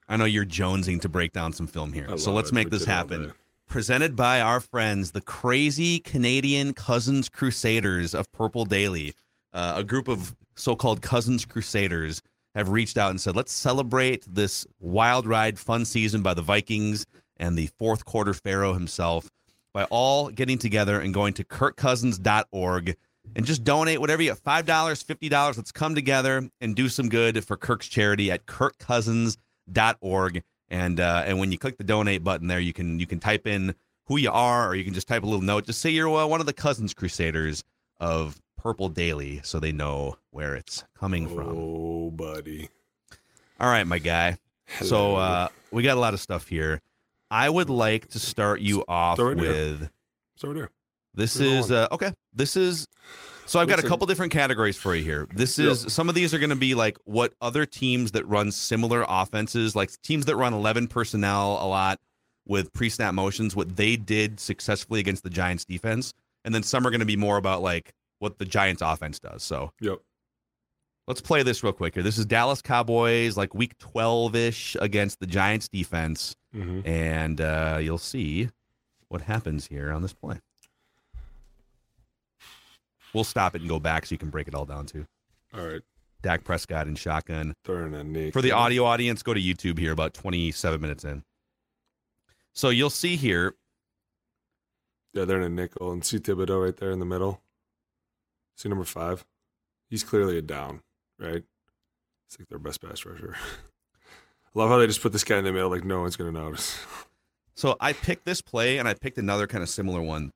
I 0.07 0.17
know 0.17 0.25
you're 0.25 0.45
jonesing 0.45 0.99
to 1.01 1.09
break 1.09 1.31
down 1.31 1.53
some 1.53 1.67
film 1.67 1.93
here. 1.93 2.07
I 2.09 2.15
So 2.17 2.33
let's 2.33 2.49
it. 2.49 2.55
make 2.55 2.65
We 2.67 2.71
this 2.77 2.85
happen. 2.85 3.33
Presented 3.67 4.15
by 4.15 4.41
our 4.41 4.59
friends, 4.59 5.11
the 5.11 5.21
crazy 5.21 5.99
Canadian 5.99 6.73
Cousins 6.73 7.29
Crusaders 7.29 8.13
of 8.13 8.29
Purple 8.33 8.65
Daily. 8.65 9.13
Uh, 9.53 9.73
a 9.77 9.83
group 9.83 10.07
of 10.07 10.35
so 10.55 10.75
called 10.75 11.01
Cousins 11.01 11.45
Crusaders 11.45 12.21
have 12.55 12.69
reached 12.69 12.97
out 12.97 13.11
and 13.11 13.21
said, 13.21 13.35
let's 13.35 13.53
celebrate 13.53 14.25
this 14.27 14.67
wild 14.79 15.25
ride, 15.25 15.57
fun 15.57 15.85
season 15.85 16.21
by 16.21 16.33
the 16.33 16.41
Vikings 16.41 17.05
and 17.37 17.57
the 17.57 17.67
fourth 17.77 18.03
quarter 18.03 18.33
Pharaoh 18.33 18.73
himself 18.73 19.29
by 19.73 19.85
all 19.85 20.29
getting 20.29 20.57
together 20.57 20.99
and 20.99 21.13
going 21.13 21.33
to 21.35 21.45
kirkcousins.org 21.45 22.95
and 23.35 23.45
just 23.45 23.63
donate 23.63 23.99
whatever 23.99 24.21
you 24.21 24.29
get 24.29 24.43
$5, 24.43 24.65
$50. 24.65 25.57
Let's 25.57 25.71
come 25.71 25.95
together 25.95 26.49
and 26.59 26.75
do 26.75 26.89
some 26.89 27.09
good 27.09 27.43
for 27.45 27.57
Kirk's 27.57 27.87
charity 27.87 28.31
at 28.31 28.45
kirkcousins.org. 28.45 30.43
And 30.69 30.99
uh, 30.99 31.23
and 31.25 31.37
when 31.37 31.51
you 31.51 31.57
click 31.57 31.77
the 31.77 31.83
donate 31.83 32.23
button 32.23 32.47
there, 32.47 32.59
you 32.59 32.71
can 32.71 32.97
you 32.97 33.05
can 33.05 33.19
type 33.19 33.45
in 33.45 33.75
who 34.05 34.17
you 34.17 34.31
are, 34.31 34.69
or 34.69 34.75
you 34.75 34.85
can 34.85 34.93
just 34.93 35.07
type 35.07 35.23
a 35.23 35.25
little 35.25 35.41
note. 35.41 35.65
Just 35.65 35.81
say 35.81 35.89
you're 35.89 36.09
uh, 36.17 36.25
one 36.25 36.39
of 36.39 36.45
the 36.45 36.53
Cousins 36.53 36.93
Crusaders 36.93 37.65
of 37.99 38.41
Purple 38.57 38.87
Daily, 38.87 39.41
so 39.43 39.59
they 39.59 39.73
know 39.73 40.17
where 40.29 40.55
it's 40.55 40.85
coming 40.97 41.27
from. 41.27 41.57
Oh, 41.57 42.11
buddy. 42.11 42.69
All 43.59 43.69
right, 43.69 43.85
my 43.85 43.99
guy. 43.99 44.37
So 44.81 45.17
uh, 45.17 45.49
we 45.71 45.83
got 45.83 45.97
a 45.97 45.99
lot 45.99 46.13
of 46.13 46.21
stuff 46.21 46.47
here. 46.47 46.81
I 47.29 47.49
would 47.49 47.69
like 47.69 48.07
to 48.09 48.19
start 48.19 48.61
you 48.61 48.85
off 48.87 49.17
Start 49.17 49.37
with. 49.37 49.89
Start 50.37 50.55
here. 50.55 50.69
This 51.13 51.35
it 51.39 51.47
is 51.47 51.71
uh, 51.71 51.87
okay. 51.91 52.13
This 52.33 52.55
is 52.55 52.87
so 53.45 53.59
I've 53.59 53.67
got 53.67 53.79
a 53.79 53.87
couple 53.87 54.07
different 54.07 54.31
categories 54.31 54.77
for 54.77 54.95
you 54.95 55.03
here. 55.03 55.27
This 55.33 55.57
Yep. 55.59 55.71
is 55.71 55.93
some 55.93 56.07
of 56.09 56.15
these 56.15 56.33
are 56.33 56.39
going 56.39 56.51
to 56.51 56.55
be 56.55 56.73
like 56.73 56.97
what 57.03 57.33
other 57.41 57.65
teams 57.65 58.11
that 58.11 58.25
run 58.27 58.51
similar 58.51 59.05
offenses, 59.07 59.75
like 59.75 59.91
teams 60.01 60.25
that 60.25 60.35
run 60.37 60.53
11 60.53 60.87
personnel 60.87 61.59
a 61.61 61.67
lot 61.67 61.99
with 62.47 62.71
pre-snap 62.73 63.13
motions, 63.13 63.55
what 63.55 63.75
they 63.75 63.95
did 63.97 64.39
successfully 64.39 64.99
against 64.99 65.23
the 65.23 65.29
Giants 65.29 65.65
defense, 65.65 66.13
and 66.45 66.55
then 66.55 66.63
some 66.63 66.87
are 66.87 66.89
going 66.89 67.01
to 67.01 67.05
be 67.05 67.17
more 67.17 67.37
about 67.37 67.61
like 67.61 67.93
what 68.19 68.37
the 68.37 68.45
Giants 68.45 68.81
offense 68.81 69.19
does. 69.19 69.43
So 69.43 69.71
Yep. 69.81 69.99
Let's 71.07 71.19
play 71.19 71.43
this 71.43 71.63
real 71.63 71.73
quick 71.73 71.95
here. 71.95 72.03
This 72.03 72.17
is 72.17 72.25
Dallas 72.25 72.61
Cowboys, 72.61 73.35
like 73.35 73.53
week 73.53 73.77
12 73.79 74.35
ish 74.35 74.77
against 74.79 75.19
the 75.19 75.25
Giants 75.27 75.67
defense. 75.67 76.35
Mhm. 76.55 76.87
And 76.87 77.41
uh, 77.41 77.79
you'll 77.81 77.97
see 77.97 78.49
what 79.09 79.21
happens 79.21 79.67
here 79.67 79.91
on 79.91 80.03
this 80.03 80.13
play. 80.13 80.39
We'll 83.13 83.23
stop 83.23 83.55
it 83.55 83.61
and 83.61 83.69
go 83.69 83.79
back 83.79 84.05
so 84.05 84.13
you 84.13 84.17
can 84.17 84.29
break 84.29 84.47
it 84.47 84.55
all 84.55 84.65
down 84.65 84.85
too. 84.85 85.05
All 85.53 85.65
right. 85.65 85.81
Dak 86.21 86.43
Prescott 86.43 86.87
and 86.87 86.97
shotgun. 86.97 87.53
Throwing 87.65 87.93
a 87.93 88.03
Nick. 88.03 88.33
For 88.33 88.41
the 88.41 88.51
audio 88.51 88.85
audience, 88.85 89.23
go 89.23 89.33
to 89.33 89.41
YouTube 89.41 89.79
here 89.79 89.91
about 89.91 90.13
27 90.13 90.79
minutes 90.79 91.03
in. 91.03 91.23
So 92.53 92.69
you'll 92.69 92.89
see 92.89 93.15
here. 93.15 93.55
Yeah, 95.13 95.25
they're 95.25 95.37
in 95.37 95.43
a 95.43 95.49
nickel. 95.49 95.91
And 95.91 96.05
see 96.05 96.19
Thibodeaux 96.19 96.63
right 96.63 96.77
there 96.77 96.91
in 96.91 96.99
the 96.99 97.05
middle. 97.05 97.41
See 98.55 98.69
number 98.69 98.85
five? 98.85 99.25
He's 99.89 100.03
clearly 100.03 100.37
a 100.37 100.41
down, 100.41 100.81
right? 101.19 101.43
It's 102.27 102.39
like 102.39 102.47
their 102.47 102.59
best 102.59 102.81
pass 102.81 103.03
rusher. 103.05 103.35
I 103.35 104.49
love 104.53 104.69
how 104.69 104.77
they 104.77 104.87
just 104.87 105.01
put 105.01 105.11
this 105.11 105.23
guy 105.23 105.37
in 105.37 105.43
the 105.43 105.51
middle 105.51 105.69
like 105.69 105.83
no 105.83 106.01
one's 106.01 106.15
going 106.15 106.33
to 106.33 106.39
notice. 106.39 106.79
So 107.53 107.75
I 107.79 107.93
picked 107.93 108.25
this 108.25 108.41
play 108.41 108.77
and 108.79 108.87
I 108.87 108.95
picked 108.95 109.17
another 109.19 109.45
kind 109.45 109.61
of 109.61 109.69
similar 109.69 110.01
one. 110.01 110.31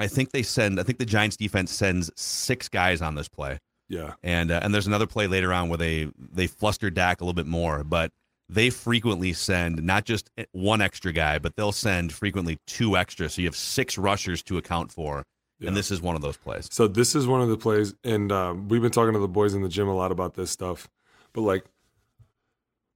I 0.00 0.08
think 0.08 0.32
they 0.32 0.42
send, 0.42 0.80
I 0.80 0.82
think 0.82 0.98
the 0.98 1.04
Giants 1.06 1.36
defense 1.36 1.72
sends 1.72 2.10
six 2.16 2.68
guys 2.68 3.00
on 3.02 3.14
this 3.14 3.28
play. 3.28 3.58
Yeah. 3.88 4.14
and 4.22 4.52
uh, 4.52 4.60
and 4.62 4.72
there's 4.72 4.86
another 4.86 5.08
play 5.08 5.26
later 5.26 5.52
on 5.52 5.68
where 5.68 5.76
they 5.76 6.08
they 6.16 6.46
fluster 6.46 6.90
Dak 6.90 7.20
a 7.20 7.24
little 7.24 7.34
bit 7.34 7.46
more, 7.46 7.82
but 7.82 8.12
they 8.48 8.70
frequently 8.70 9.32
send 9.32 9.82
not 9.82 10.04
just 10.04 10.30
one 10.52 10.80
extra 10.80 11.12
guy, 11.12 11.38
but 11.38 11.56
they'll 11.56 11.72
send 11.72 12.12
frequently 12.12 12.58
two 12.66 12.96
extra, 12.96 13.28
so 13.28 13.42
you 13.42 13.48
have 13.48 13.56
six 13.56 13.98
rushers 13.98 14.42
to 14.44 14.58
account 14.58 14.92
for, 14.92 15.24
and 15.60 15.76
this 15.76 15.90
is 15.90 16.00
one 16.00 16.16
of 16.16 16.22
those 16.22 16.36
plays. 16.36 16.68
So 16.70 16.88
this 16.88 17.14
is 17.14 17.26
one 17.26 17.40
of 17.40 17.48
the 17.48 17.56
plays, 17.56 17.94
and 18.02 18.32
um, 18.32 18.68
we've 18.68 18.82
been 18.82 18.90
talking 18.90 19.12
to 19.12 19.18
the 19.18 19.28
boys 19.28 19.54
in 19.54 19.62
the 19.62 19.68
gym 19.68 19.88
a 19.88 19.94
lot 19.94 20.10
about 20.10 20.34
this 20.34 20.50
stuff. 20.50 20.88
But 21.32 21.42
like, 21.42 21.64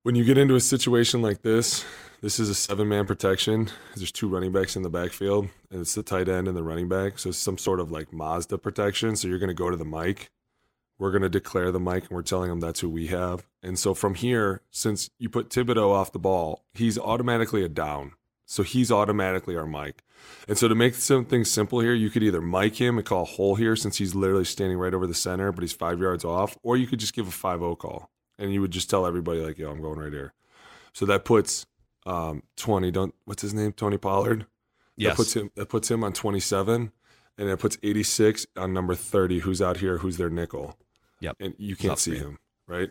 when 0.05 0.14
you 0.14 0.23
get 0.23 0.37
into 0.37 0.55
a 0.55 0.61
situation 0.61 1.23
like 1.23 1.40
this, 1.40 1.83
this 2.21 2.38
is 2.38 2.51
a 2.51 2.55
seven-man 2.55 3.07
protection. 3.07 3.71
There's 3.97 4.12
two 4.12 4.29
running 4.29 4.53
backs 4.53 4.77
in 4.77 4.83
the 4.83 4.90
backfield, 4.90 5.49
and 5.71 5.81
it's 5.81 5.95
the 5.95 6.03
tight 6.03 6.29
end 6.29 6.47
and 6.47 6.55
the 6.55 6.62
running 6.62 6.90
back. 6.90 7.19
So 7.19 7.31
it's 7.31 7.38
some 7.38 7.57
sort 7.57 7.81
of 7.81 7.90
like 7.90 8.12
Mazda 8.12 8.59
protection. 8.59 9.17
So 9.17 9.29
you're 9.29 9.38
going 9.38 9.49
to 9.49 9.55
go 9.55 9.71
to 9.71 9.79
the 9.79 9.85
mic. 9.87 10.29
We're 10.99 11.11
going 11.11 11.23
to 11.23 11.31
declare 11.31 11.73
the 11.73 11.81
mic, 11.81 12.03
and 12.03 12.11
we're 12.11 12.21
telling 12.23 12.51
them 12.51 12.61
that's 12.61 12.81
who 12.81 12.90
we 12.90 13.07
have. 13.07 13.47
And 13.62 13.79
so 13.79 13.95
from 13.95 14.14
here, 14.14 14.61
since 14.71 15.09
you 15.19 15.31
put 15.31 15.49
Thibodeaux 15.49 15.90
off 15.90 16.12
the 16.12 16.19
ball, 16.19 16.64
he's 16.75 16.99
automatically 16.99 17.64
a 17.64 17.69
down. 17.71 18.12
So 18.45 18.62
he's 18.62 18.93
automatically 18.93 19.57
our 19.57 19.67
mic. 19.67 20.03
And 20.47 20.59
so 20.59 20.69
to 20.69 20.75
make 20.75 20.97
something 20.97 21.47
simple 21.47 21.81
here, 21.81 21.95
you 21.95 22.11
could 22.11 22.23
either 22.23 22.43
mic 22.43 22.77
him 22.77 22.99
and 22.99 23.07
call 23.07 23.23
a 23.23 23.25
hole 23.25 23.55
here 23.55 23.75
since 23.75 23.97
he's 23.97 24.14
literally 24.14 24.45
standing 24.45 24.77
right 24.77 24.93
over 24.93 25.07
the 25.07 25.14
center, 25.14 25.51
but 25.51 25.62
he's 25.62 25.73
five 25.73 25.99
yards 25.99 26.27
off, 26.27 26.59
or 26.62 26.77
you 26.77 26.87
could 26.87 27.01
just 27.01 27.14
give 27.14 27.27
a 27.27 27.31
5 27.31 27.61
0 27.61 27.77
call 27.77 28.11
and 28.38 28.53
you 28.53 28.61
would 28.61 28.70
just 28.70 28.90
tell 28.90 29.07
everybody, 29.07 29.40
like, 29.40 29.59
yo, 29.59 29.70
I'm 29.70 29.83
going 29.83 29.99
right 29.99 30.12
here. 30.12 30.33
So 30.92 31.07
that 31.07 31.25
puts 31.25 31.66
um, 32.07 32.42
20, 32.57 32.90
don't, 32.90 33.14
what's 33.25 33.42
his 33.42 33.55
name? 33.55 33.73
Tony 33.73 33.99
Pollard? 33.99 34.47
Yes. 34.97 35.11
That 35.11 35.16
puts 35.16 35.37
him, 35.37 35.51
that 35.57 35.68
puts 35.68 35.90
him 35.90 36.05
on 36.05 36.12
27, 36.12 36.92
and 37.38 37.49
it 37.49 37.59
puts 37.59 37.79
86 37.83 38.47
on 38.57 38.73
number 38.73 38.94
30, 38.94 39.40
who's 39.40 39.61
out 39.61 39.79
here, 39.79 39.99
who's 39.99 40.16
their 40.16 40.31
nickel. 40.31 40.79
Yep. 41.20 41.37
And 41.40 41.55
you 41.59 41.75
can't 41.77 41.99
see 41.99 42.16
him, 42.16 42.38
right? 42.68 42.90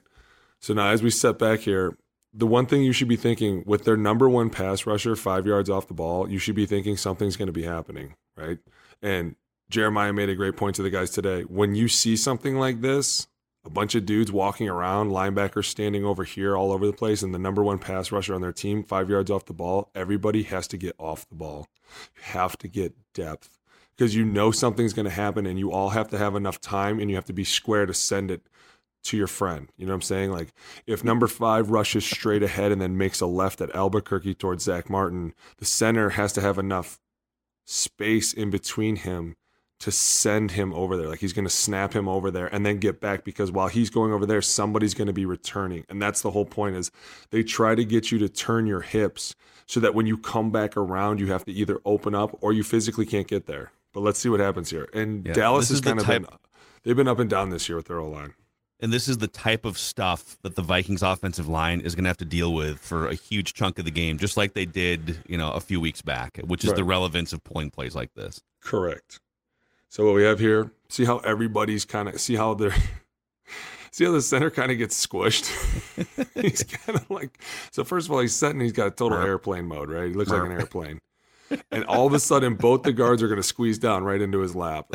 So 0.59 0.73
now 0.73 0.89
as 0.89 1.03
we 1.03 1.09
step 1.09 1.37
back 1.37 1.59
here, 1.59 1.97
the 2.33 2.47
one 2.47 2.65
thing 2.65 2.81
you 2.81 2.93
should 2.93 3.07
be 3.07 3.15
thinking 3.15 3.63
with 3.65 3.85
their 3.85 3.97
number 3.97 4.27
one 4.27 4.49
pass 4.49 4.85
rusher 4.85 5.15
five 5.15 5.45
yards 5.45 5.69
off 5.69 5.87
the 5.87 5.93
ball, 5.93 6.29
you 6.29 6.39
should 6.39 6.55
be 6.55 6.65
thinking 6.65 6.97
something's 6.97 7.37
going 7.37 7.47
to 7.47 7.53
be 7.53 7.63
happening, 7.63 8.15
right? 8.35 8.57
And 9.01 9.35
Jeremiah 9.69 10.13
made 10.13 10.29
a 10.29 10.35
great 10.35 10.57
point 10.57 10.75
to 10.77 10.81
the 10.81 10.89
guys 10.89 11.11
today. 11.11 11.41
When 11.43 11.75
you 11.75 11.87
see 11.87 12.15
something 12.15 12.57
like 12.57 12.81
this, 12.81 13.27
a 13.65 13.69
bunch 13.69 13.95
of 13.95 14.05
dudes 14.05 14.31
walking 14.31 14.67
around, 14.67 15.09
linebackers 15.09 15.65
standing 15.65 16.03
over 16.03 16.23
here 16.23 16.55
all 16.57 16.71
over 16.71 16.85
the 16.85 16.93
place, 16.93 17.21
and 17.21 17.33
the 17.33 17.39
number 17.39 17.63
one 17.63 17.79
pass 17.79 18.11
rusher 18.11 18.35
on 18.35 18.41
their 18.41 18.51
team, 18.51 18.83
five 18.83 19.09
yards 19.09 19.31
off 19.31 19.45
the 19.45 19.53
ball, 19.53 19.89
everybody 19.95 20.43
has 20.43 20.67
to 20.67 20.77
get 20.77 20.95
off 20.99 21.27
the 21.29 21.35
ball. 21.35 21.67
You 22.15 22.23
have 22.23 22.57
to 22.57 22.67
get 22.67 22.95
depth 23.13 23.57
because 23.95 24.15
you 24.15 24.25
know 24.25 24.51
something's 24.51 24.93
going 24.93 25.05
to 25.05 25.11
happen, 25.11 25.45
and 25.45 25.57
you 25.57 25.71
all 25.71 25.91
have 25.91 26.09
to 26.09 26.17
have 26.17 26.35
enough 26.35 26.59
time, 26.59 26.99
and 26.99 27.09
you 27.09 27.15
have 27.15 27.25
to 27.25 27.33
be 27.33 27.45
square 27.45 27.85
to 27.85 27.93
send 27.93 28.31
it 28.31 28.41
to 29.03 29.17
your 29.17 29.27
friend. 29.27 29.69
You 29.77 29.85
know 29.85 29.91
what 29.91 29.95
I'm 29.95 30.01
saying? 30.01 30.31
Like 30.31 30.53
if 30.87 31.03
number 31.03 31.27
five 31.27 31.69
rushes 31.69 32.05
straight 32.05 32.43
ahead 32.43 32.71
and 32.71 32.81
then 32.81 32.97
makes 32.97 33.21
a 33.21 33.25
left 33.25 33.61
at 33.61 33.75
Albuquerque 33.75 34.35
towards 34.35 34.63
Zack 34.63 34.89
Martin, 34.89 35.33
the 35.57 35.65
center 35.65 36.11
has 36.11 36.33
to 36.33 36.41
have 36.41 36.57
enough 36.57 36.99
space 37.65 38.33
in 38.33 38.49
between 38.49 38.97
him 38.97 39.35
to 39.83 39.91
send 39.91 40.51
him 40.51 40.73
over 40.73 40.95
there. 40.97 41.07
Like 41.09 41.19
he's 41.19 41.33
going 41.33 41.45
to 41.45 41.49
snap 41.53 41.93
him 41.93 42.07
over 42.07 42.31
there 42.31 42.47
and 42.47 42.65
then 42.65 42.77
get 42.77 43.01
back 43.01 43.23
because 43.25 43.51
while 43.51 43.67
he's 43.67 43.89
going 43.89 44.13
over 44.13 44.25
there, 44.25 44.41
somebody's 44.41 44.93
going 44.93 45.07
to 45.07 45.13
be 45.13 45.25
returning. 45.25 45.83
And 45.89 46.01
that's 46.01 46.21
the 46.21 46.31
whole 46.31 46.45
point 46.45 46.75
is 46.77 46.89
they 47.31 47.43
try 47.43 47.75
to 47.75 47.83
get 47.83 48.09
you 48.11 48.17
to 48.19 48.29
turn 48.29 48.65
your 48.65 48.79
hips 48.81 49.35
so 49.65 49.79
that 49.81 49.93
when 49.93 50.05
you 50.05 50.17
come 50.17 50.51
back 50.51 50.77
around, 50.77 51.19
you 51.19 51.27
have 51.33 51.43
to 51.45 51.51
either 51.51 51.79
open 51.85 52.15
up 52.15 52.37
or 52.41 52.53
you 52.53 52.63
physically 52.63 53.05
can't 53.05 53.27
get 53.27 53.45
there. 53.45 53.71
But 53.93 54.01
let's 54.01 54.19
see 54.19 54.29
what 54.29 54.39
happens 54.39 54.69
here. 54.69 54.87
And 54.93 55.25
Yeah, 55.25 55.33
Dallas 55.33 55.67
has 55.69 55.81
kind 55.81 55.99
of 55.99 56.05
type- 56.05 56.21
been, 56.27 56.37
they've 56.83 56.95
been 56.95 57.07
up 57.09 57.19
and 57.19 57.29
down 57.29 57.49
this 57.49 57.67
year 57.67 57.75
with 57.75 57.87
their 57.87 57.99
O 57.99 58.09
line. 58.09 58.33
And 58.79 58.91
this 58.91 59.07
is 59.09 59.17
the 59.17 59.27
type 59.27 59.65
of 59.65 59.77
stuff 59.77 60.37
that 60.43 60.55
the 60.55 60.61
Vikings 60.61 61.03
offensive 61.03 61.47
line 61.47 61.79
is 61.81 61.93
going 61.95 62.03
to 62.05 62.09
have 62.09 62.17
to 62.17 62.25
deal 62.25 62.53
with 62.53 62.79
for 62.79 63.07
a 63.07 63.15
huge 63.15 63.53
chunk 63.53 63.79
of 63.79 63.85
the 63.85 63.91
game, 63.91 64.17
just 64.17 64.35
like 64.37 64.53
they 64.53 64.65
did, 64.65 65.19
you 65.27 65.37
know, 65.37 65.51
a 65.51 65.59
few 65.61 65.79
weeks 65.81 66.01
back, 66.01 66.37
which 66.45 66.63
is 66.63 66.69
Right. 66.71 66.77
the 66.77 66.83
relevance 66.85 67.33
of 67.33 67.43
pulling 67.43 67.69
plays 67.69 67.95
like 67.95 68.13
this. 68.13 68.41
Correct. 68.61 69.19
So 69.93 70.03
what 70.07 70.15
we 70.15 70.23
have 70.23 70.39
here, 70.39 70.71
see 70.89 71.05
how 71.05 71.19
everybody's 71.19 71.85
kind 71.85 72.09
of 72.09 72.19
see 72.19 72.35
how 72.35 72.55
they're 72.55 72.73
see 73.91 74.05
how 74.05 74.11
the 74.11 74.23
center 74.23 74.49
kind 74.49 74.71
of 74.71 74.79
gets 74.79 75.05
squished. 75.05 75.45
he's 76.41 76.63
kind 76.85 76.97
of 76.97 77.07
like 77.11 77.39
so. 77.69 77.83
First 77.83 78.07
of 78.07 78.11
all, 78.11 78.19
he's 78.19 78.35
setting. 78.35 78.59
He's 78.59 78.71
got 78.71 78.87
a 78.87 78.91
total 78.91 79.19
airplane 79.19 79.65
mode, 79.65 79.91
right? 79.91 80.07
He 80.07 80.15
looks 80.15 80.31
like 80.31 80.41
an 80.41 80.51
airplane. 80.51 80.97
And 81.71 81.85
all 81.85 82.07
of 82.07 82.13
a 82.13 82.19
sudden, 82.19 82.55
both 82.55 82.81
the 82.81 82.91
guards 82.91 83.21
are 83.21 83.27
going 83.27 83.39
to 83.39 83.47
squeeze 83.47 83.77
down 83.77 84.03
right 84.03 84.19
into 84.19 84.39
his 84.39 84.55
lap. 84.55 84.87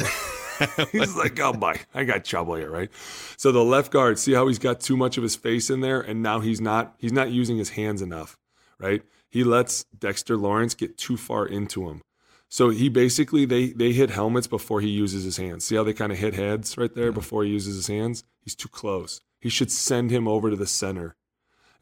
he's 0.90 1.14
like, 1.14 1.38
"Oh 1.38 1.52
my, 1.52 1.76
I 1.94 2.02
got 2.02 2.24
trouble 2.24 2.56
here, 2.56 2.68
right?" 2.68 2.90
So 3.36 3.52
the 3.52 3.62
left 3.62 3.92
guard, 3.92 4.18
see 4.18 4.32
how 4.32 4.48
he's 4.48 4.58
got 4.58 4.80
too 4.80 4.96
much 4.96 5.16
of 5.16 5.22
his 5.22 5.36
face 5.36 5.70
in 5.70 5.78
there, 5.78 6.00
and 6.00 6.24
now 6.24 6.40
he's 6.40 6.60
not 6.60 6.96
he's 6.98 7.12
not 7.12 7.30
using 7.30 7.56
his 7.56 7.70
hands 7.70 8.02
enough, 8.02 8.36
right? 8.80 9.04
He 9.30 9.44
lets 9.44 9.84
Dexter 9.96 10.36
Lawrence 10.36 10.74
get 10.74 10.98
too 10.98 11.16
far 11.16 11.46
into 11.46 11.88
him. 11.88 12.02
So 12.48 12.70
he 12.70 12.88
basically 12.88 13.44
they 13.44 13.68
they 13.72 13.92
hit 13.92 14.10
helmets 14.10 14.46
before 14.46 14.80
he 14.80 14.88
uses 14.88 15.24
his 15.24 15.36
hands. 15.36 15.64
See 15.64 15.76
how 15.76 15.84
they 15.84 15.92
kind 15.92 16.12
of 16.12 16.18
hit 16.18 16.34
heads 16.34 16.76
right 16.78 16.94
there 16.94 17.12
before 17.12 17.44
he 17.44 17.50
uses 17.50 17.76
his 17.76 17.86
hands? 17.88 18.24
He's 18.40 18.54
too 18.54 18.68
close. 18.68 19.20
He 19.40 19.48
should 19.50 19.70
send 19.70 20.10
him 20.10 20.26
over 20.26 20.50
to 20.50 20.56
the 20.56 20.66
center. 20.66 21.14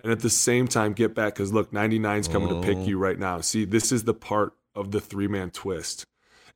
And 0.03 0.13
at 0.13 0.21
the 0.21 0.31
same 0.31 0.67
time 0.69 0.93
get 0.93 1.15
back 1.15 1.37
cuz 1.37 1.53
look, 1.53 1.71
99's 1.73 2.29
coming 2.29 2.49
to 2.49 2.61
pick 2.67 2.79
Oh. 2.79 2.85
you 2.85 2.99
right 2.99 3.19
now. 3.19 3.41
See, 3.41 3.65
this 3.65 3.93
is 3.93 4.05
the 4.05 4.15
part 4.15 4.55
of 4.75 4.91
the 4.91 5.01
three-man 5.01 5.51
twist. 5.51 6.05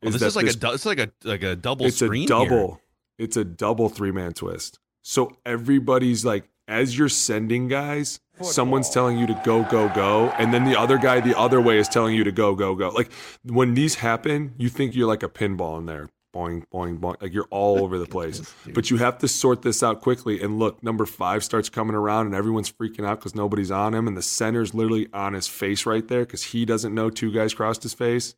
Oh, 0.02 0.10
this 0.10 0.20
that 0.20 0.26
is 0.26 0.36
like 0.36 0.46
a 0.46 0.52
du- 0.54 0.72
it's 0.72 0.86
like 0.86 0.98
a 0.98 1.10
like 1.24 1.42
a 1.42 1.54
double 1.56 1.86
it's 1.86 1.96
screen. 1.98 2.24
a 2.24 2.26
double. 2.26 2.80
It's 3.18 3.36
a 3.36 3.44
double 3.44 3.88
three 3.88 4.12
man 4.12 4.32
twist. 4.32 4.78
So 5.02 5.36
everybody's 5.46 6.24
like, 6.24 6.48
as 6.66 6.96
you're 6.98 7.08
sending 7.08 7.68
guys, 7.68 8.20
someone's 8.42 8.90
telling 8.90 9.18
you 9.18 9.26
to 9.26 9.40
go, 9.44 9.62
go, 9.64 9.88
go, 9.94 10.30
and 10.38 10.52
then 10.52 10.64
the 10.64 10.78
other 10.78 10.98
guy 10.98 11.20
the 11.20 11.38
other 11.38 11.60
way 11.60 11.78
is 11.78 11.88
telling 11.88 12.14
you 12.14 12.24
to 12.24 12.32
go, 12.32 12.54
go, 12.54 12.74
go. 12.74 12.90
Like 12.90 13.12
when 13.44 13.74
these 13.74 13.96
happen, 13.96 14.54
you 14.58 14.68
think 14.68 14.94
you're 14.94 15.08
like 15.08 15.22
a 15.22 15.28
pinball 15.28 15.78
in 15.78 15.86
there. 15.86 16.08
Boing, 16.32 16.64
boing, 16.72 17.00
boing. 17.00 17.20
Like 17.20 17.32
you're 17.32 17.48
all 17.50 17.82
over 17.82 17.98
the 17.98 18.06
place. 18.16 18.54
But 18.72 18.90
you 18.90 18.98
have 18.98 19.18
to 19.18 19.28
sort 19.28 19.62
this 19.62 19.82
out 19.82 20.00
quickly. 20.00 20.40
And 20.40 20.58
look, 20.60 20.82
number 20.82 21.04
five 21.04 21.42
starts 21.42 21.68
coming 21.68 21.96
around 21.96 22.26
and 22.26 22.34
everyone's 22.34 22.70
freaking 22.70 23.04
out 23.04 23.18
because 23.18 23.34
nobody's 23.34 23.72
on 23.72 23.94
him. 23.94 24.06
And 24.06 24.16
the 24.16 24.22
center's 24.22 24.72
literally 24.72 25.08
on 25.12 25.32
his 25.32 25.48
face 25.48 25.86
right 25.86 26.06
there 26.06 26.20
because 26.20 26.44
he 26.44 26.64
doesn't 26.64 26.94
know 26.94 27.10
two 27.10 27.32
guys 27.32 27.52
crossed 27.52 27.82
his 27.82 27.94
face. 27.94 28.36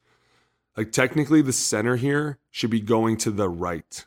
Like 0.76 0.90
technically, 0.90 1.42
the 1.42 1.52
center 1.52 1.96
here 1.96 2.38
should 2.50 2.70
be 2.70 2.80
going 2.80 3.18
to 3.18 3.30
the 3.30 3.48
right. 3.48 4.06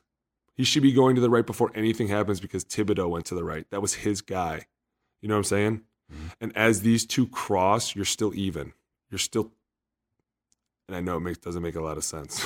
He 0.55 0.63
should 0.63 0.83
be 0.83 0.93
going 0.93 1.15
to 1.15 1.21
the 1.21 1.29
right 1.29 1.45
before 1.45 1.71
anything 1.75 2.07
happens 2.07 2.39
because 2.39 2.63
Thibodeaux 2.65 3.09
went 3.09 3.25
to 3.25 3.35
the 3.35 3.43
right. 3.43 3.69
That 3.69 3.81
was 3.81 3.95
his 3.95 4.21
guy. 4.21 4.65
You 5.25 5.29
know 5.29 5.35
what 5.37 5.39
I'm 5.39 5.43
saying? 5.45 5.81
Mm-hmm. 6.13 6.27
And 6.39 6.55
as 6.55 6.81
these 6.81 7.03
two 7.03 7.25
cross, 7.25 7.95
you're 7.95 8.05
still 8.05 8.31
even. 8.35 8.73
You're 9.09 9.17
still. 9.17 9.51
And 10.87 10.95
I 10.95 10.99
know 11.01 11.17
it 11.17 11.21
makes 11.21 11.39
doesn't 11.39 11.63
make 11.63 11.73
a 11.73 11.81
lot 11.81 11.97
of 11.97 12.03
sense. 12.03 12.45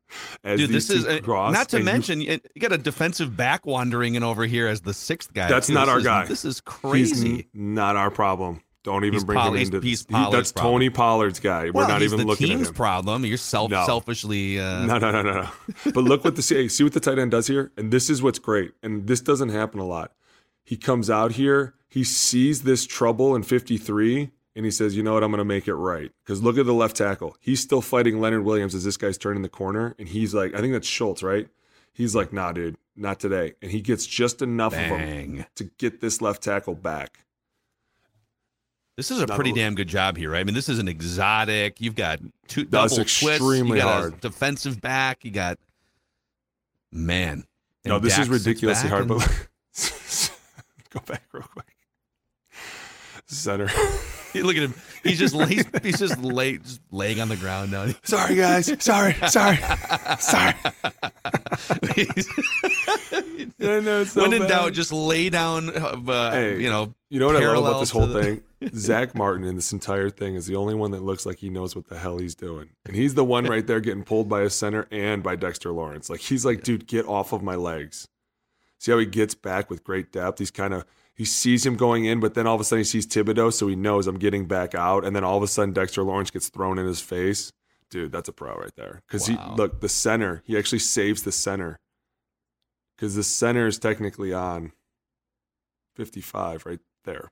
as 0.44 0.60
Dude, 0.60 0.70
these 0.70 0.86
this 0.86 0.98
is 0.98 1.04
two 1.06 1.20
cross, 1.22 1.52
not 1.52 1.68
to 1.70 1.80
mention 1.80 2.20
you, 2.20 2.38
you 2.54 2.60
got 2.60 2.70
a 2.70 2.78
defensive 2.78 3.36
back 3.36 3.66
wandering 3.66 4.14
in 4.14 4.22
over 4.22 4.44
here 4.46 4.68
as 4.68 4.82
the 4.82 4.94
sixth 4.94 5.34
guy. 5.34 5.48
that's 5.48 5.66
too. 5.66 5.74
not 5.74 5.86
This 5.86 5.92
our 5.92 5.98
is- 5.98 6.04
guy. 6.04 6.24
This 6.26 6.44
is 6.44 6.60
crazy. 6.60 7.48
n- 7.52 7.74
not 7.74 7.96
our 7.96 8.12
problem. 8.12 8.60
Don't 8.84 9.02
even 9.04 9.14
He's 9.14 9.24
bring 9.24 9.40
Poll- 9.40 9.48
him 9.48 9.54
he's- 9.56 9.68
into 9.70 9.80
he's 9.80 10.06
this. 10.06 10.16
He- 10.16 10.30
That's 10.30 10.52
problem. 10.52 10.72
Tony 10.74 10.90
Pollard's 10.90 11.40
guy. 11.40 11.64
We're 11.64 11.72
well, 11.72 11.88
not 11.88 12.00
he's 12.00 12.12
even 12.12 12.26
the 12.26 12.30
looking 12.30 12.46
team's 12.46 12.62
at 12.62 12.68
him. 12.68 12.74
problem. 12.74 13.24
You're 13.24 13.38
self 13.38 13.72
No. 13.72 13.84
selfishly. 13.86 14.60
Uh, 14.60 14.86
No, 14.86 14.98
no, 14.98 15.10
no, 15.10 15.22
no, 15.22 15.32
no. 15.42 15.48
But 15.86 16.04
look 16.04 16.22
what 16.22 16.36
the 16.36 16.42
see, 16.42 16.68
see 16.68 16.84
what 16.84 16.92
the 16.92 17.00
tight 17.00 17.18
end 17.18 17.32
does 17.32 17.48
here, 17.48 17.72
and 17.76 17.90
this 17.92 18.08
is 18.08 18.22
what's 18.22 18.38
great. 18.38 18.70
And 18.84 19.08
this 19.08 19.20
doesn't 19.20 19.48
happen 19.48 19.80
a 19.80 19.84
lot. 19.86 20.12
He 20.64 20.76
comes 20.76 21.10
out 21.10 21.32
here, 21.32 21.74
he 21.88 22.04
sees 22.04 22.62
this 22.62 22.86
trouble 22.86 23.34
in 23.34 23.42
53, 23.42 24.30
and 24.54 24.64
he 24.64 24.70
says, 24.70 24.96
"You 24.96 25.02
know 25.02 25.14
what? 25.14 25.24
I'm 25.24 25.30
going 25.30 25.38
to 25.38 25.44
make 25.44 25.66
it 25.66 25.74
right." 25.74 26.12
Because 26.24 26.42
look 26.42 26.58
at 26.58 26.66
the 26.66 26.74
left 26.74 26.96
tackle. 26.96 27.36
He's 27.40 27.60
still 27.60 27.82
fighting 27.82 28.20
Leonard 28.20 28.44
Williams 28.44 28.74
as 28.74 28.84
this 28.84 28.96
guy's 28.96 29.18
turning 29.18 29.42
the 29.42 29.48
corner, 29.48 29.94
and 29.98 30.08
he's 30.08 30.34
like, 30.34 30.54
I 30.54 30.60
think 30.60 30.72
that's 30.72 30.86
Schultz, 30.86 31.22
right? 31.22 31.48
He's 31.92 32.14
like, 32.14 32.32
"Nah, 32.32 32.52
dude, 32.52 32.76
not 32.94 33.18
today." 33.20 33.54
And 33.62 33.70
he 33.72 33.80
gets 33.80 34.06
just 34.06 34.42
enough 34.42 34.72
of 34.74 34.78
him 34.78 35.44
to 35.56 35.64
get 35.78 36.00
this 36.00 36.20
left 36.22 36.42
tackle 36.42 36.74
back. 36.76 37.24
This 38.96 39.10
is 39.10 39.20
a 39.22 39.26
Not 39.26 39.34
pretty 39.36 39.50
a- 39.52 39.54
damn 39.54 39.74
good 39.74 39.88
job 39.88 40.16
here, 40.16 40.30
right? 40.30 40.40
I 40.40 40.44
mean, 40.44 40.54
this 40.54 40.68
is 40.68 40.78
an 40.78 40.86
exotic. 40.88 41.80
You've 41.80 41.94
got 41.96 42.20
two 42.48 42.64
double 42.64 42.88
twists. 42.96 43.22
You 43.22 43.30
extremely 43.30 43.78
got 43.78 44.00
hard. 44.00 44.14
a 44.14 44.16
defensive 44.18 44.80
back. 44.80 45.24
You 45.24 45.30
got 45.30 45.58
man. 46.92 47.44
No, 47.84 47.98
this 47.98 48.18
is 48.18 48.28
ridiculously 48.28 48.90
hard. 48.90 49.10
and- 49.10 49.18
But 49.20 49.48
go 50.94 51.00
back 51.06 51.22
real 51.32 51.42
quick. 51.44 51.66
Center. 53.26 53.66
look 54.34 54.56
at 54.56 54.62
him. 54.64 54.74
He's 55.04 55.18
just 55.18 55.34
he's, 55.48 55.64
he's 55.82 55.98
just 56.00 56.18
lay, 56.20 56.58
just 56.58 56.80
laying 56.90 57.20
on 57.20 57.28
the 57.28 57.36
ground 57.36 57.70
now. 57.70 57.86
Sorry, 58.02 58.34
guys. 58.34 58.66
Sorry. 58.82 59.14
Sorry. 59.28 59.56
Sorry. 60.18 60.54
I 63.62 63.80
know, 63.80 64.04
so 64.04 64.22
when 64.22 64.32
in 64.32 64.40
bad. 64.42 64.48
doubt, 64.48 64.72
just 64.72 64.92
lay 64.92 65.30
down. 65.30 65.70
Uh, 65.70 66.30
Hey, 66.32 66.60
you 66.60 66.70
know, 66.70 66.94
You 67.08 67.20
know 67.20 67.26
what 67.26 67.36
I 67.36 67.46
love 67.46 67.64
about 67.66 67.80
this 67.80 67.90
whole 67.90 68.06
the- 68.06 68.22
thing? 68.22 68.42
Zack 68.74 69.14
Martin 69.14 69.44
in 69.46 69.54
this 69.54 69.72
entire 69.72 70.10
thing 70.10 70.34
is 70.34 70.46
the 70.46 70.56
only 70.56 70.74
one 70.74 70.90
that 70.90 71.02
looks 71.02 71.24
like 71.24 71.38
he 71.38 71.48
knows 71.48 71.74
what 71.74 71.86
the 71.88 71.96
hell 71.98 72.18
he's 72.18 72.34
doing. 72.34 72.68
And 72.84 72.94
he's 72.94 73.14
the 73.14 73.24
one 73.24 73.46
right 73.46 73.66
there 73.66 73.80
getting 73.80 74.02
pulled 74.04 74.28
by 74.28 74.42
a 74.42 74.50
center 74.50 74.86
and 74.90 75.22
by 75.22 75.34
Dexter 75.36 75.72
Lawrence. 75.72 76.10
Like 76.10 76.20
he's 76.20 76.44
like, 76.44 76.62
dude, 76.62 76.86
get 76.86 77.06
off 77.06 77.32
of 77.32 77.42
my 77.42 77.54
legs. 77.54 78.06
See 78.80 78.90
how 78.90 78.98
he 78.98 79.04
gets 79.06 79.34
back 79.34 79.68
with 79.70 79.84
great 79.84 80.10
depth? 80.10 80.38
He's 80.40 80.50
kind 80.50 80.74
of 80.74 80.84
he 81.14 81.24
sees 81.26 81.66
him 81.66 81.76
going 81.76 82.06
in, 82.06 82.18
but 82.18 82.32
then 82.34 82.46
all 82.46 82.54
of 82.54 82.60
a 82.62 82.64
sudden 82.64 82.80
he 82.80 82.84
sees 82.84 83.06
Thibodeaux, 83.06 83.52
so 83.52 83.68
he 83.68 83.76
knows 83.76 84.06
I'm 84.06 84.18
getting 84.18 84.46
back 84.46 84.74
out. 84.74 85.04
And 85.04 85.14
then 85.14 85.22
all 85.22 85.36
of 85.36 85.42
a 85.42 85.46
sudden 85.46 85.74
Dexter 85.74 86.02
Lawrence 86.02 86.30
gets 86.30 86.48
thrown 86.48 86.78
in 86.78 86.86
his 86.86 87.00
face. 87.00 87.52
Dude, 87.90 88.10
that's 88.10 88.28
a 88.28 88.32
pro 88.32 88.54
right 88.56 88.74
there. 88.76 89.02
Because 89.06 89.28
Wow. 89.30 89.50
he 89.50 89.56
look, 89.56 89.80
the 89.80 89.88
center, 89.88 90.42
he 90.46 90.56
actually 90.56 90.78
saves 90.78 91.22
the 91.22 91.32
center. 91.32 91.78
Because 92.96 93.14
the 93.16 93.22
center 93.22 93.66
is 93.66 93.78
technically 93.78 94.32
on 94.32 94.72
55 95.96 96.64
right 96.64 96.80
there. 97.04 97.28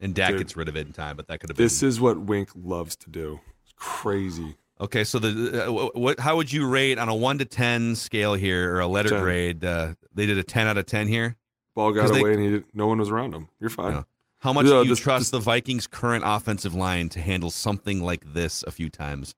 and 0.00 0.14
Dak 0.14 0.30
Dude. 0.30 0.38
gets 0.38 0.56
rid 0.56 0.68
of 0.68 0.76
it 0.76 0.86
in 0.86 0.92
time, 0.92 1.16
but 1.16 1.26
that 1.28 1.40
could 1.40 1.50
have 1.50 1.56
been. 1.56 1.64
This 1.64 1.82
is 1.82 2.00
what 2.00 2.18
Wink 2.20 2.50
loves 2.54 2.96
to 2.96 3.10
do. 3.10 3.40
It's 3.62 3.72
crazy. 3.76 4.56
Okay, 4.80 5.04
so 5.04 5.18
the 5.20 5.66
uh, 5.68 5.88
what? 5.94 6.18
How 6.18 6.36
would 6.36 6.52
you 6.52 6.66
rate 6.68 6.98
on 6.98 7.08
a 7.08 7.14
one 7.14 7.38
to 7.38 7.44
ten 7.44 7.94
scale 7.94 8.34
here, 8.34 8.74
or 8.74 8.80
a 8.80 8.86
letter 8.88 9.10
10. 9.10 9.22
grade? 9.22 9.64
Uh, 9.64 9.94
they 10.12 10.26
did 10.26 10.36
a 10.38 10.42
ten 10.42 10.66
out 10.66 10.76
of 10.76 10.86
ten 10.86 11.06
here. 11.06 11.36
Ball 11.76 11.92
got 11.92 12.02
'Cause 12.02 12.12
they- 12.12 12.20
away 12.20 12.34
and 12.34 12.42
he 12.42 12.50
did, 12.50 12.64
no 12.74 12.86
one 12.88 12.98
was 12.98 13.08
around 13.10 13.34
him. 13.34 13.48
You're 13.60 13.70
fine. 13.70 13.92
Yeah. 13.94 14.02
How 14.40 14.52
much 14.52 14.66
Yeah, 14.66 14.72
do 14.72 14.82
you 14.82 14.88
this- 14.90 14.98
trust 15.00 15.22
this- 15.26 15.30
the 15.30 15.38
Vikings' 15.40 15.86
current 15.86 16.24
offensive 16.26 16.74
line 16.74 17.08
to 17.10 17.20
handle 17.20 17.50
something 17.50 18.02
like 18.02 18.34
this 18.34 18.62
a 18.64 18.70
few 18.72 18.90
times? 18.90 19.34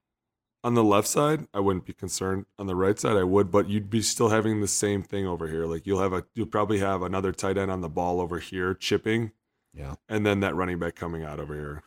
On 0.64 0.74
the 0.74 0.82
left 0.82 1.07
side, 1.07 1.47
I 1.55 1.61
wouldn't 1.61 1.84
be 1.87 1.93
concerned. 1.93 2.47
On 2.59 2.66
the 2.66 2.74
right 2.74 2.99
side, 2.99 3.16
I 3.16 3.22
would, 3.22 3.51
but 3.53 3.68
you'd 3.68 3.89
be 3.89 4.03
still 4.03 4.30
having 4.30 4.61
the 4.61 4.66
same 4.66 5.03
thing 5.03 5.26
over 5.26 5.47
here. 5.49 5.64
Like 5.66 5.87
you'll 5.87 6.01
have 6.01 6.12
a, 6.12 6.24
you'll 6.34 6.47
probably 6.47 6.78
have 6.80 7.03
another 7.03 7.30
tight 7.32 7.57
end 7.57 7.70
on 7.70 7.82
the 7.82 7.89
ball 7.89 8.20
over 8.20 8.39
here 8.41 8.74
chipping, 8.74 9.30
Yeah. 9.74 9.95
and 10.09 10.26
then 10.26 10.41
that 10.41 10.57
running 10.57 10.78
back 10.78 10.95
coming 10.97 11.22
out 11.22 11.39
over 11.41 11.55
here. 11.55 11.82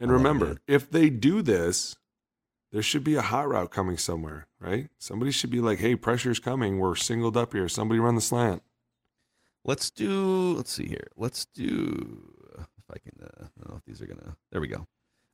And 0.00 0.12
remember, 0.12 0.58
if 0.68 0.90
they 0.90 1.10
do 1.10 1.40
this, 1.42 1.96
there 2.72 2.82
should 2.82 3.04
be 3.04 3.14
a 3.14 3.22
hot 3.22 3.48
route 3.48 3.70
coming 3.70 3.96
somewhere, 3.96 4.46
right? 4.60 4.88
Somebody 4.98 5.30
should 5.30 5.50
be 5.50 5.60
like, 5.60 5.78
"Hey, 5.78 5.96
pressure's 5.96 6.38
coming. 6.40 6.78
We're 6.78 6.94
singled 6.96 7.36
up 7.36 7.52
here. 7.52 7.68
Somebody 7.68 8.00
run 8.00 8.14
the 8.14 8.20
slant." 8.20 8.62
Let's 9.64 9.90
do. 9.90 10.54
Let's 10.54 10.72
see 10.72 10.86
here. 10.86 11.08
Let's 11.16 11.46
do. 11.46 12.32
If 12.58 12.66
I 12.90 12.98
can. 12.98 13.12
Uh, 13.22 13.44
I 13.44 13.48
don't 13.58 13.70
know 13.70 13.76
if 13.76 13.84
these 13.84 14.00
are 14.00 14.06
gonna. 14.06 14.36
There 14.50 14.60
we 14.60 14.68
go. 14.68 14.86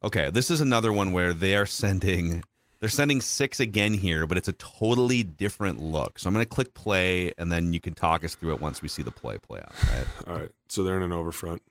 Okay, 0.03 0.31
this 0.31 0.51
is 0.51 0.61
another 0.61 0.93
one 0.93 1.13
where 1.13 1.33
they 1.33 1.57
are 1.57 1.67
sending. 1.67 2.43
They're 2.81 2.89
sending 2.89 3.21
six 3.21 3.61
again 3.61 3.95
here, 3.95 4.27
but 4.27 4.37
it's 4.37 4.49
a 4.49 4.53
totally 4.55 5.23
different 5.23 5.81
look. 5.81 6.19
So 6.19 6.29
I'm 6.29 6.35
gonna 6.35 6.47
click 6.47 6.75
play, 6.75 7.33
and 7.39 7.51
then 7.51 7.73
you 7.73 7.81
can 7.81 7.95
talk 7.95 8.25
us 8.25 8.35
through 8.35 8.55
it 8.55 8.61
once 8.61 8.83
we 8.83 8.89
see 8.89 9.03
the 9.03 9.11
play 9.11 9.39
play 9.39 9.61
out. 9.61 9.73
Right? 9.89 10.07
All 10.27 10.41
right. 10.41 10.51
So 10.69 10.85
they're 10.85 10.97
in 10.97 11.03
an 11.03 11.13
over 11.13 11.33
front. 11.33 11.63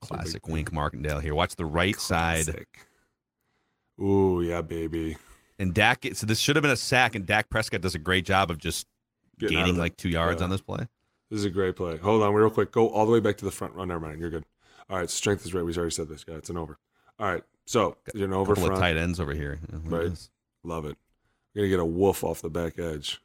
Classic 0.00 0.46
Wink 0.48 0.72
Martindale 0.72 1.18
here. 1.20 1.34
Watch 1.34 1.56
the 1.56 1.66
right 1.66 1.98
side. 1.98 2.64
Ooh, 4.00 4.40
yeah, 4.42 4.62
baby. 4.62 5.16
And 5.58 5.74
Dak. 5.74 6.06
So 6.14 6.26
this 6.26 6.38
should 6.38 6.56
have 6.56 6.62
been 6.62 6.70
a 6.70 6.76
sack, 6.76 7.14
and 7.14 7.26
Dak 7.26 7.50
Prescott 7.50 7.82
does 7.82 7.94
a 7.94 7.98
great 7.98 8.24
job 8.24 8.50
of 8.50 8.58
just 8.58 8.86
Getting 9.38 9.56
out 9.56 9.60
of 9.60 9.66
gaining 9.66 9.78
like 9.80 9.96
two 9.96 10.08
yards 10.08 10.40
Yeah. 10.40 10.44
on 10.44 10.50
this 10.50 10.60
play. 10.62 10.86
This 11.30 11.38
is 11.40 11.44
a 11.44 11.50
great 11.50 11.76
play. 11.76 11.96
Hold 11.98 12.22
on, 12.22 12.34
real 12.34 12.50
quick. 12.50 12.72
Go 12.72 12.88
all 12.88 13.06
the 13.06 13.12
way 13.12 13.20
back 13.20 13.36
to 13.38 13.44
the 13.44 13.50
front. 13.50 13.74
Oh, 13.76 13.84
never 13.84 14.00
mind. 14.00 14.18
You're 14.20 14.30
good. 14.30 14.44
All 14.88 14.96
right. 14.98 15.08
Strength 15.08 15.44
is 15.46 15.54
right. 15.54 15.64
We've 15.64 15.76
already 15.78 15.92
said 15.94 16.08
this. 16.08 16.24
Yeah, 16.26 16.34
it's 16.36 16.50
an 16.50 16.56
over. 16.56 16.78
All 17.18 17.26
right. 17.32 17.42
So 17.66 17.96
you're 18.14 18.26
an 18.26 18.32
over 18.32 18.54
couple 18.54 18.66
front. 18.68 18.78
of 18.78 18.80
tight 18.80 18.96
ends 18.96 19.20
over 19.20 19.32
here. 19.34 19.60
Right. 19.70 20.10
Love 20.64 20.86
it. 20.86 20.96
We're 21.54 21.62
gonna 21.62 21.68
get 21.68 21.80
a 21.80 21.84
wolf 21.84 22.24
off 22.24 22.42
the 22.42 22.50
back 22.50 22.78
edge. 22.78 23.20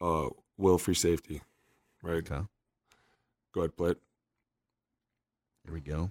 Uh, 0.00 0.28
will 0.58 0.78
free 0.78 0.94
safety. 0.94 1.40
Right. 2.02 2.30
Okay. 2.30 2.44
Go 3.52 3.60
ahead, 3.62 3.76
play 3.76 3.90
it. 3.92 3.98
Here 5.64 5.72
we 5.72 5.80
go. 5.80 6.10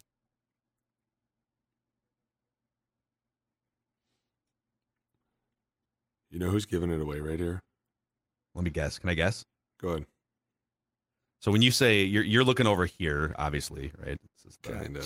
You 6.36 6.42
know 6.42 6.50
who's 6.50 6.66
giving 6.66 6.92
it 6.92 7.00
away 7.00 7.22
right 7.22 7.40
here? 7.40 7.62
Let 8.56 8.66
me 8.66 8.70
guess. 8.70 9.00
Can 9.00 9.10
I 9.10 9.14
guess? 9.14 9.46
Go 9.80 9.88
ahead. 9.88 10.06
So 11.40 11.50
when 11.50 11.62
you 11.62 11.72
say 11.72 12.04
you're 12.04 12.26
you're 12.26 12.44
looking 12.44 12.68
over 12.68 12.86
here, 12.86 13.34
obviously, 13.38 13.94
right? 13.98 14.20
This 14.22 14.52
is 14.52 14.58
the 14.62 14.74
Kinda. 14.74 15.02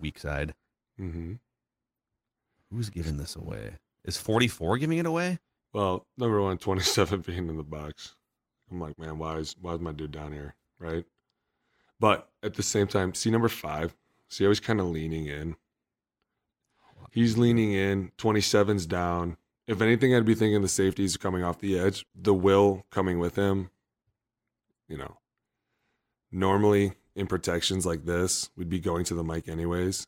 weak 0.00 0.18
side. 0.18 0.54
Mm-hmm. 0.98 1.34
Who's 2.72 2.88
giving 2.88 3.18
this 3.18 3.36
away? 3.36 3.72
Is 4.06 4.16
44 4.16 4.78
giving 4.78 4.96
it 4.96 5.04
away? 5.04 5.40
Well, 5.74 6.06
number 6.16 6.40
one, 6.40 6.56
27 6.56 7.20
being 7.26 7.50
in 7.50 7.58
the 7.58 7.62
box. 7.62 8.14
I'm 8.70 8.80
like, 8.80 8.98
man, 8.98 9.18
why 9.18 9.36
is 9.36 9.54
why 9.60 9.74
is 9.74 9.80
my 9.80 9.92
dude 9.92 10.12
down 10.12 10.32
here? 10.32 10.54
Right. 10.78 11.04
But 12.00 12.30
at 12.42 12.54
the 12.54 12.62
same 12.62 12.86
time, 12.86 13.12
see 13.12 13.30
number 13.30 13.50
five. 13.50 13.94
See 14.30 14.44
how 14.44 14.48
he's 14.50 14.60
kind 14.60 14.80
of 14.80 14.86
leaning 14.86 15.26
in. 15.26 15.56
He's 17.10 17.36
leaning 17.36 17.72
in. 17.74 18.10
27's 18.16 18.86
down. 18.86 19.36
If 19.66 19.80
anything, 19.80 20.14
I'd 20.14 20.24
be 20.24 20.34
thinking 20.34 20.62
the 20.62 20.68
safety's 20.68 21.16
coming 21.16 21.42
off 21.42 21.58
the 21.58 21.78
edge. 21.78 22.06
The 22.14 22.34
will 22.34 22.86
coming 22.90 23.18
with 23.18 23.36
him. 23.36 23.70
You 24.88 24.98
know. 24.98 25.18
Normally 26.30 26.92
in 27.14 27.26
protections 27.26 27.86
like 27.86 28.04
this, 28.04 28.50
we'd 28.56 28.68
be 28.68 28.78
going 28.78 29.04
to 29.06 29.14
the 29.14 29.24
mic 29.24 29.48
anyways. 29.48 30.06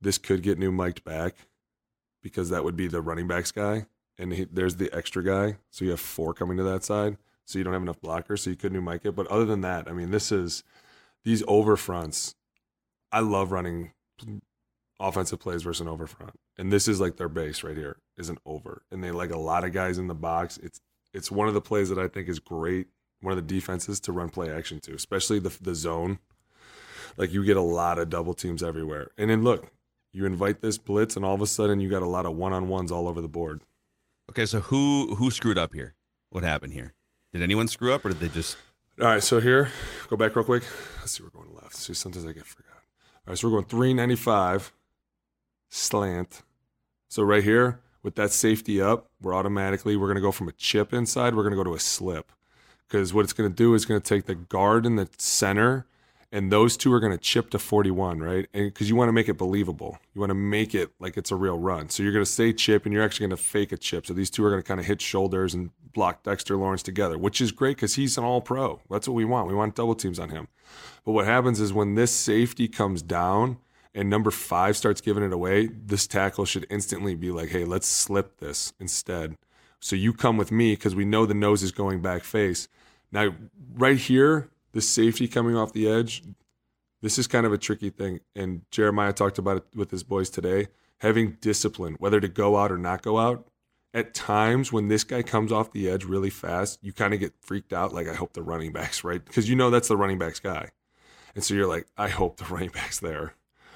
This 0.00 0.18
could 0.18 0.42
get 0.42 0.58
new 0.58 0.70
mic'd 0.70 1.04
back 1.04 1.34
because 2.22 2.50
that 2.50 2.64
would 2.64 2.76
be 2.76 2.86
the 2.86 3.02
running 3.02 3.26
backs 3.26 3.50
guy, 3.50 3.86
and 4.18 4.32
he, 4.32 4.44
there's 4.50 4.76
the 4.76 4.92
extra 4.94 5.22
guy. 5.22 5.56
So 5.70 5.84
you 5.84 5.90
have 5.90 6.00
four 6.00 6.32
coming 6.32 6.56
to 6.56 6.62
that 6.62 6.84
side. 6.84 7.16
So 7.44 7.58
you 7.58 7.64
don't 7.64 7.74
have 7.74 7.82
enough 7.82 8.00
blockers, 8.00 8.40
so 8.40 8.50
you 8.50 8.56
could 8.56 8.72
new 8.72 8.80
mic 8.80 9.04
it. 9.04 9.14
But 9.14 9.26
other 9.26 9.44
than 9.44 9.60
that, 9.60 9.88
I 9.88 9.92
mean, 9.92 10.10
this 10.10 10.32
is 10.32 10.64
these 11.24 11.42
over 11.46 11.76
fronts. 11.76 12.34
I 13.12 13.20
love 13.20 13.52
running 13.52 13.92
offensive 15.00 15.40
plays 15.40 15.62
versus 15.62 15.80
an 15.80 15.88
over 15.88 16.06
front, 16.06 16.38
and 16.56 16.72
this 16.72 16.88
is 16.88 17.00
like 17.00 17.16
their 17.16 17.28
base 17.28 17.62
right 17.62 17.76
here 17.76 17.98
is 18.16 18.28
an 18.28 18.38
over, 18.46 18.82
and 18.90 19.02
they 19.02 19.10
like 19.10 19.30
a 19.30 19.38
lot 19.38 19.64
of 19.64 19.72
guys 19.72 19.98
in 19.98 20.08
the 20.08 20.14
box. 20.14 20.58
It's 20.58 20.80
it's 21.12 21.30
one 21.30 21.48
of 21.48 21.54
the 21.54 21.60
plays 21.60 21.88
that 21.88 21.98
I 21.98 22.08
think 22.08 22.28
is 22.28 22.38
great. 22.38 22.88
One 23.20 23.32
of 23.32 23.36
the 23.36 23.54
defenses 23.54 24.00
to 24.00 24.12
run 24.12 24.28
play 24.28 24.50
action 24.50 24.80
to, 24.80 24.94
especially 24.94 25.38
the 25.38 25.56
the 25.60 25.74
zone. 25.74 26.18
Like 27.16 27.32
you 27.32 27.44
get 27.44 27.56
a 27.56 27.62
lot 27.62 27.98
of 27.98 28.10
double 28.10 28.34
teams 28.34 28.62
everywhere, 28.62 29.10
and 29.16 29.30
then 29.30 29.42
look, 29.44 29.70
you 30.12 30.26
invite 30.26 30.60
this 30.60 30.78
blitz, 30.78 31.16
and 31.16 31.24
all 31.24 31.34
of 31.34 31.42
a 31.42 31.46
sudden 31.46 31.80
you 31.80 31.88
got 31.88 32.02
a 32.02 32.06
lot 32.08 32.26
of 32.26 32.36
one 32.36 32.52
on 32.52 32.68
ones 32.68 32.90
all 32.90 33.08
over 33.08 33.20
the 33.20 33.28
board. 33.28 33.62
Okay, 34.30 34.46
so 34.46 34.60
who 34.60 35.14
who 35.16 35.30
screwed 35.30 35.58
up 35.58 35.74
here? 35.74 35.94
What 36.30 36.44
happened 36.44 36.72
here? 36.72 36.94
Did 37.32 37.42
anyone 37.42 37.68
screw 37.68 37.92
up, 37.92 38.04
or 38.04 38.10
did 38.10 38.20
they 38.20 38.28
just? 38.28 38.56
All 39.00 39.06
right, 39.06 39.22
so 39.22 39.40
here, 39.40 39.70
go 40.08 40.16
back 40.16 40.36
real 40.36 40.44
quick. 40.44 40.62
Let's 41.00 41.12
see, 41.12 41.24
we're 41.24 41.30
going 41.30 41.52
left. 41.52 41.74
See, 41.74 41.94
sometimes 41.94 42.24
I 42.26 42.32
get 42.32 42.46
forgot. 42.46 42.70
All 43.26 43.32
right, 43.32 43.38
so 43.38 43.48
we're 43.48 43.54
going 43.54 43.64
395 43.64 44.72
slant. 45.74 46.42
So 47.08 47.22
right 47.22 47.42
here, 47.42 47.80
with 48.02 48.14
that 48.14 48.30
safety 48.30 48.80
up, 48.80 49.10
we're 49.20 49.34
automatically 49.34 49.96
we're 49.96 50.06
going 50.06 50.16
to 50.16 50.20
go 50.20 50.30
from 50.30 50.48
a 50.48 50.52
chip 50.52 50.92
inside. 50.92 51.34
We're 51.34 51.42
going 51.42 51.52
to 51.52 51.56
go 51.56 51.64
to 51.64 51.74
a 51.74 51.80
slip 51.80 52.30
because 52.86 53.12
what 53.12 53.24
it's 53.24 53.32
going 53.32 53.50
to 53.50 53.54
do 53.54 53.74
is 53.74 53.84
going 53.84 54.00
to 54.00 54.06
take 54.06 54.26
the 54.26 54.34
guard 54.34 54.86
in 54.86 54.96
the 54.96 55.08
center, 55.18 55.86
and 56.30 56.52
those 56.52 56.76
two 56.76 56.92
are 56.92 57.00
going 57.00 57.12
to 57.12 57.18
chip 57.18 57.50
to 57.50 57.58
41, 57.58 58.20
right? 58.20 58.46
And 58.52 58.66
because 58.66 58.88
you 58.88 58.94
want 58.94 59.08
to 59.08 59.12
make 59.12 59.28
it 59.28 59.34
believable, 59.34 59.98
you 60.14 60.20
want 60.20 60.30
to 60.30 60.34
make 60.34 60.74
it 60.74 60.90
like 61.00 61.16
it's 61.16 61.30
a 61.30 61.36
real 61.36 61.58
run. 61.58 61.88
So 61.88 62.02
you're 62.02 62.12
going 62.12 62.24
to 62.24 62.30
say 62.30 62.52
chip, 62.52 62.84
and 62.84 62.92
you're 62.92 63.02
actually 63.02 63.26
going 63.26 63.36
to 63.36 63.42
fake 63.42 63.72
a 63.72 63.76
chip. 63.76 64.06
So 64.06 64.14
these 64.14 64.30
two 64.30 64.44
are 64.44 64.50
going 64.50 64.62
to 64.62 64.66
kind 64.66 64.78
of 64.78 64.86
hit 64.86 65.00
shoulders 65.00 65.54
and 65.54 65.70
block 65.92 66.22
Dexter 66.22 66.56
Lawrence 66.56 66.82
together, 66.82 67.18
which 67.18 67.40
is 67.40 67.52
great 67.52 67.76
because 67.76 67.94
he's 67.94 68.16
an 68.18 68.24
All 68.24 68.40
Pro. 68.40 68.80
That's 68.90 69.08
what 69.08 69.14
we 69.14 69.24
want. 69.24 69.48
We 69.48 69.54
want 69.54 69.74
double 69.74 69.94
teams 69.94 70.18
on 70.18 70.28
him. 70.28 70.48
But 71.04 71.12
what 71.12 71.24
happens 71.24 71.58
is 71.60 71.72
when 71.72 71.94
this 71.94 72.12
safety 72.14 72.68
comes 72.68 73.02
down 73.02 73.58
and 73.94 74.10
number 74.10 74.30
five 74.30 74.76
starts 74.76 75.00
giving 75.00 75.22
it 75.22 75.32
away, 75.32 75.66
this 75.68 76.06
tackle 76.06 76.44
should 76.44 76.66
instantly 76.68 77.14
be 77.14 77.30
like, 77.30 77.50
hey, 77.50 77.64
let's 77.64 77.86
slip 77.86 78.38
this 78.38 78.72
instead. 78.80 79.36
So 79.80 79.94
you 79.96 80.12
come 80.12 80.36
with 80.36 80.50
me 80.50 80.72
because 80.72 80.94
we 80.94 81.04
know 81.04 81.26
the 81.26 81.34
nose 81.34 81.62
is 81.62 81.70
going 81.70 82.00
back 82.02 82.24
face. 82.24 82.68
Now, 83.12 83.34
right 83.74 83.98
here, 83.98 84.48
the 84.72 84.80
safety 84.80 85.28
coming 85.28 85.56
off 85.56 85.72
the 85.72 85.88
edge, 85.88 86.22
this 87.02 87.18
is 87.18 87.26
kind 87.26 87.46
of 87.46 87.52
a 87.52 87.58
tricky 87.58 87.90
thing. 87.90 88.20
And 88.34 88.62
Jeremiah 88.70 89.12
talked 89.12 89.38
about 89.38 89.58
it 89.58 89.64
with 89.74 89.90
his 89.90 90.02
boys 90.02 90.30
today. 90.30 90.68
Having 90.98 91.36
discipline, 91.40 91.96
whether 91.98 92.18
to 92.18 92.28
go 92.28 92.56
out 92.56 92.72
or 92.72 92.78
not 92.78 93.02
go 93.02 93.18
out. 93.18 93.46
At 93.92 94.14
times, 94.14 94.72
when 94.72 94.88
this 94.88 95.04
guy 95.04 95.22
comes 95.22 95.52
off 95.52 95.70
the 95.70 95.88
edge 95.88 96.04
really 96.04 96.30
fast, 96.30 96.80
you 96.82 96.92
kind 96.92 97.14
of 97.14 97.20
get 97.20 97.34
freaked 97.40 97.72
out. 97.72 97.94
Like, 97.94 98.08
I 98.08 98.14
hope 98.14 98.32
the 98.32 98.42
running 98.42 98.72
back's 98.72 99.04
right. 99.04 99.24
Because 99.24 99.48
you 99.48 99.54
know 99.54 99.70
that's 99.70 99.86
the 99.86 99.96
running 99.96 100.18
back's 100.18 100.40
guy. 100.40 100.70
And 101.34 101.44
so 101.44 101.54
you're 101.54 101.68
like, 101.68 101.86
I 101.96 102.08
hope 102.08 102.38
the 102.38 102.44
running 102.52 102.70
back's 102.70 102.98
there, 102.98 103.34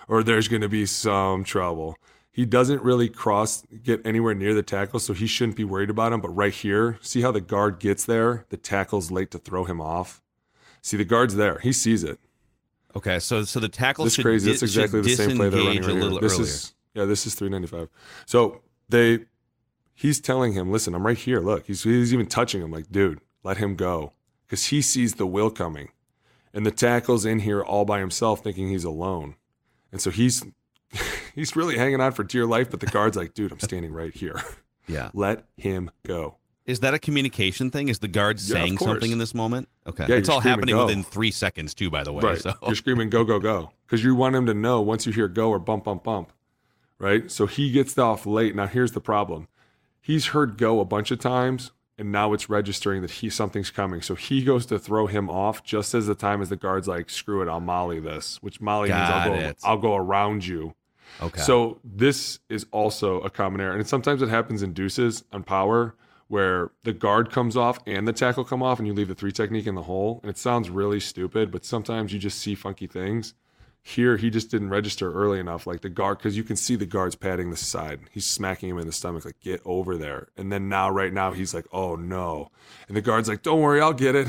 or 0.08 0.22
there's 0.22 0.48
going 0.48 0.62
to 0.62 0.68
be 0.68 0.86
some 0.86 1.44
trouble. 1.44 1.96
He 2.32 2.44
doesn't 2.46 2.82
really 2.82 3.08
cross, 3.08 3.64
get 3.82 4.00
anywhere 4.06 4.34
near 4.34 4.54
the 4.54 4.62
tackle, 4.62 5.00
so 5.00 5.12
he 5.12 5.26
shouldn't 5.26 5.56
be 5.56 5.64
worried 5.64 5.90
about 5.90 6.12
him. 6.12 6.20
But 6.20 6.28
right 6.30 6.54
here, 6.54 6.98
see 7.02 7.20
how 7.22 7.32
the 7.32 7.40
guard 7.40 7.80
gets 7.80 8.04
there? 8.04 8.44
The 8.50 8.56
tackle's 8.56 9.10
late 9.10 9.30
to 9.32 9.38
throw 9.38 9.64
him 9.64 9.80
off. 9.80 10.22
See, 10.80 10.96
the 10.96 11.04
guard's 11.04 11.34
there. 11.34 11.58
He 11.58 11.72
sees 11.72 12.04
it. 12.04 12.18
Okay, 12.96 13.18
so 13.18 13.42
so 13.44 13.60
the 13.60 13.68
tackle 13.68 14.04
This 14.04 14.14
should 14.14 14.24
crazy. 14.24 14.46
di- 14.46 14.52
That's 14.52 14.62
exactly 14.62 15.00
the 15.02 15.14
same 15.14 15.36
play 15.36 15.48
they're 15.50 15.60
running 15.60 15.82
right 15.82 15.90
a 15.90 15.92
here. 15.92 16.02
little 16.02 16.20
This 16.20 16.34
earlier. 16.34 16.44
is 16.44 16.74
yeah, 16.94 17.04
this 17.04 17.26
is 17.26 17.34
395. 17.34 17.88
So 18.26 18.60
they 18.88 19.26
he's 19.94 20.20
telling 20.20 20.52
him, 20.52 20.70
listen, 20.72 20.94
I'm 20.94 21.04
right 21.06 21.18
here. 21.18 21.40
Look, 21.40 21.66
he's 21.66 21.82
he's 21.82 22.14
even 22.14 22.26
touching 22.26 22.62
him 22.62 22.70
like, 22.70 22.90
dude, 22.90 23.20
let 23.42 23.58
him 23.58 23.74
go. 23.76 24.12
Because 24.46 24.66
he 24.66 24.80
sees 24.80 25.14
the 25.14 25.26
will 25.26 25.50
coming. 25.50 25.90
And 26.54 26.64
the 26.64 26.70
tackle's 26.70 27.26
in 27.26 27.40
here 27.40 27.60
all 27.62 27.84
by 27.84 27.98
himself 28.00 28.42
thinking 28.42 28.68
he's 28.68 28.84
alone. 28.84 29.34
And 29.92 30.00
so 30.00 30.10
he's 30.10 30.44
he's 31.34 31.54
really 31.56 31.76
hanging 31.76 32.00
on 32.00 32.12
for 32.12 32.24
dear 32.24 32.46
life, 32.46 32.70
but 32.70 32.80
the 32.80 32.86
guard's 32.86 33.16
like, 33.16 33.34
dude, 33.34 33.52
I'm 33.52 33.60
standing 33.60 33.92
right 33.92 34.14
here. 34.14 34.40
Yeah. 34.90 35.10
Let 35.12 35.44
him 35.58 35.90
go. 36.02 36.36
Is 36.64 36.80
that 36.80 36.94
a 36.94 36.98
communication 36.98 37.70
thing? 37.70 37.90
Is 37.90 37.98
the 37.98 38.08
guard 38.08 38.38
Yeah, 38.40 38.54
saying 38.54 38.78
something 38.78 39.10
in 39.12 39.18
this 39.18 39.34
moment? 39.34 39.68
Okay, 39.86 40.06
Yeah, 40.08 40.16
it's 40.16 40.30
all 40.30 40.40
happening 40.40 40.74
"Go." 40.74 40.86
within 40.86 41.02
three 41.02 41.30
seconds 41.30 41.74
too. 41.74 41.90
By 41.90 42.04
the 42.04 42.12
way, 42.14 42.22
Right. 42.22 42.40
so 42.40 42.54
You're 42.64 42.74
screaming 42.74 43.10
go, 43.10 43.22
go, 43.22 43.38
go. 43.38 43.70
Because 43.86 44.02
you 44.02 44.14
want 44.14 44.34
him 44.34 44.46
to 44.46 44.54
know 44.54 44.80
once 44.80 45.04
you 45.04 45.12
hear 45.12 45.28
go 45.28 45.50
or 45.50 45.58
bump, 45.58 45.84
bump, 45.84 46.04
bump. 46.04 46.32
Right? 46.98 47.30
So 47.30 47.44
he 47.46 47.70
gets 47.70 47.98
off 47.98 48.24
late. 48.24 48.56
Now 48.56 48.66
here's 48.66 48.92
the 48.92 49.00
problem. 49.02 49.48
He's 50.00 50.28
heard 50.28 50.56
go 50.56 50.80
a 50.80 50.86
bunch 50.86 51.10
of 51.10 51.18
times 51.18 51.70
and 51.98 52.12
now 52.12 52.32
it's 52.32 52.48
registering 52.48 53.02
that 53.02 53.10
he 53.10 53.28
something's 53.28 53.70
coming. 53.70 54.00
So 54.02 54.14
he 54.14 54.44
goes 54.44 54.64
to 54.66 54.78
throw 54.78 55.06
him 55.06 55.28
off 55.28 55.64
just 55.64 55.94
as 55.94 56.06
the 56.06 56.14
time 56.14 56.40
as 56.40 56.48
the 56.48 56.56
guard's 56.56 56.86
like, 56.86 57.10
screw 57.10 57.42
it, 57.42 57.48
I'll 57.48 57.60
molly 57.60 57.98
this, 57.98 58.38
which 58.40 58.60
molly 58.60 58.88
means 58.88 59.10
I'll 59.10 59.28
go, 59.28 59.34
it. 59.34 59.58
I'll 59.64 59.78
go 59.78 59.96
around 59.96 60.46
you. 60.46 60.74
okay. 61.20 61.40
So 61.40 61.80
this 61.82 62.38
is 62.48 62.66
also 62.70 63.20
a 63.20 63.30
common 63.30 63.60
error. 63.60 63.74
And 63.74 63.86
sometimes 63.86 64.22
it 64.22 64.28
happens 64.28 64.62
in 64.62 64.72
deuces 64.72 65.24
on 65.32 65.42
power 65.42 65.94
where 66.28 66.70
the 66.84 66.92
guard 66.92 67.32
comes 67.32 67.56
off 67.56 67.80
and 67.86 68.06
the 68.06 68.12
tackle 68.12 68.44
come 68.44 68.62
off 68.62 68.78
and 68.78 68.86
you 68.86 68.94
leave 68.94 69.08
the 69.08 69.14
three 69.14 69.32
technique 69.32 69.66
in 69.66 69.74
the 69.74 69.82
hole. 69.82 70.20
And 70.22 70.30
it 70.30 70.38
sounds 70.38 70.70
really 70.70 71.00
stupid, 71.00 71.50
but 71.50 71.64
sometimes 71.64 72.12
you 72.12 72.18
just 72.18 72.38
see 72.38 72.54
funky 72.54 72.86
things. 72.86 73.34
Here, 73.82 74.18
he 74.18 74.28
just 74.28 74.50
didn't 74.50 74.68
register 74.68 75.12
early 75.12 75.40
enough, 75.40 75.66
like 75.66 75.80
the 75.80 75.88
guard, 75.88 76.18
because 76.18 76.36
you 76.36 76.44
can 76.44 76.56
see 76.56 76.76
the 76.76 76.84
guard's 76.84 77.14
patting 77.14 77.50
the 77.50 77.56
side. 77.56 78.00
He's 78.10 78.26
smacking 78.26 78.68
him 78.68 78.78
in 78.78 78.86
the 78.86 78.92
stomach, 78.92 79.24
like, 79.24 79.40
get 79.40 79.62
over 79.64 79.96
there. 79.96 80.28
And 80.36 80.52
then 80.52 80.68
now, 80.68 80.90
right 80.90 81.12
now, 81.12 81.32
he's 81.32 81.54
like, 81.54 81.66
oh 81.72 81.96
no. 81.96 82.50
And 82.88 82.96
the 82.96 83.00
guard's 83.00 83.28
like, 83.28 83.42
don't 83.42 83.60
worry, 83.60 83.80
I'll 83.80 83.94
get 83.94 84.14
it. 84.14 84.28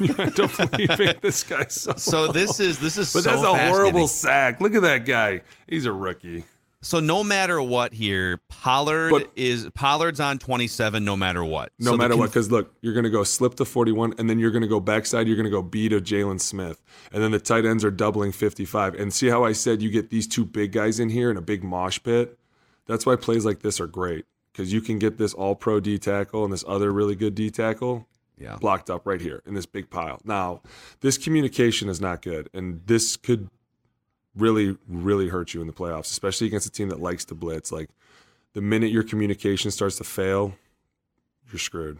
you 0.00 0.14
end 0.18 0.38
up 0.40 0.72
leaving 0.78 1.14
this 1.20 1.42
guy 1.42 1.66
so 1.68 1.94
So 1.96 2.28
this 2.28 2.60
is 2.60 2.78
this 2.78 2.96
is 2.96 3.12
But 3.12 3.24
so 3.24 3.30
that's 3.30 3.42
a 3.42 3.68
horrible 3.68 4.08
sack. 4.08 4.60
Look 4.60 4.74
at 4.74 4.82
that 4.82 5.04
guy. 5.04 5.42
He's 5.66 5.84
a 5.84 5.92
rookie. 5.92 6.44
So 6.86 7.00
no 7.00 7.24
matter 7.24 7.60
what 7.60 7.92
here, 7.94 8.38
Pollard 8.48 9.10
But- 9.10 9.30
is 9.34 9.68
Pollard's 9.74 10.20
on 10.20 10.38
27 10.38 11.04
no 11.04 11.16
matter 11.16 11.44
what. 11.44 11.72
No 11.80 11.90
So 11.92 11.96
matter 11.96 12.10
con- 12.10 12.20
what, 12.20 12.30
because 12.30 12.48
look, 12.50 12.72
you're 12.80 12.92
going 12.94 13.02
to 13.04 13.10
go 13.10 13.24
slip 13.24 13.56
to 13.56 13.64
41, 13.64 14.14
and 14.18 14.30
then 14.30 14.38
you're 14.38 14.52
going 14.52 14.62
to 14.62 14.68
go 14.68 14.78
backside. 14.78 15.26
You're 15.26 15.34
going 15.36 15.44
to 15.46 15.50
go 15.50 15.62
B 15.62 15.88
to 15.88 16.00
Jaylon 16.00 16.40
Smith, 16.40 16.80
and 17.12 17.20
then 17.22 17.32
the 17.32 17.40
tight 17.40 17.64
ends 17.64 17.84
are 17.84 17.90
doubling 17.90 18.30
55. 18.30 18.94
And 18.94 19.12
see 19.12 19.26
how 19.28 19.42
I 19.44 19.50
said 19.50 19.82
you 19.82 19.90
get 19.90 20.10
these 20.10 20.28
two 20.28 20.44
big 20.44 20.70
guys 20.70 21.00
in 21.00 21.08
here 21.08 21.28
in 21.28 21.36
a 21.36 21.42
big 21.42 21.64
mosh 21.64 21.98
pit. 22.04 22.38
That's 22.86 23.04
why 23.04 23.16
plays 23.16 23.44
like 23.44 23.60
this 23.62 23.80
are 23.80 23.88
great 23.88 24.24
because 24.52 24.72
you 24.72 24.80
can 24.80 25.00
get 25.00 25.18
this 25.18 25.34
All 25.34 25.56
Pro 25.56 25.80
D 25.80 25.98
tackle 25.98 26.44
and 26.44 26.52
this 26.52 26.64
other 26.68 26.92
really 26.92 27.16
good 27.16 27.34
D 27.34 27.50
tackle 27.50 28.06
Yeah. 28.38 28.58
blocked 28.60 28.90
up 28.90 29.06
right 29.06 29.20
here 29.20 29.42
in 29.44 29.54
this 29.54 29.66
big 29.66 29.90
pile. 29.90 30.20
Now, 30.24 30.62
this 31.00 31.18
communication 31.18 31.88
is 31.88 32.00
not 32.00 32.22
good, 32.22 32.48
and 32.54 32.82
this 32.86 33.16
could 33.16 33.48
really, 34.36 34.76
really 34.88 35.28
hurt 35.28 35.54
you 35.54 35.60
in 35.60 35.66
the 35.66 35.72
playoffs, 35.72 36.10
especially 36.10 36.46
against 36.46 36.66
a 36.66 36.70
team 36.70 36.88
that 36.90 37.00
likes 37.00 37.24
to 37.26 37.34
blitz. 37.34 37.72
Like 37.72 37.90
the 38.52 38.60
minute 38.60 38.90
your 38.90 39.02
communication 39.02 39.70
starts 39.70 39.96
to 39.96 40.04
fail, 40.04 40.54
you're 41.50 41.58
screwed. 41.58 41.98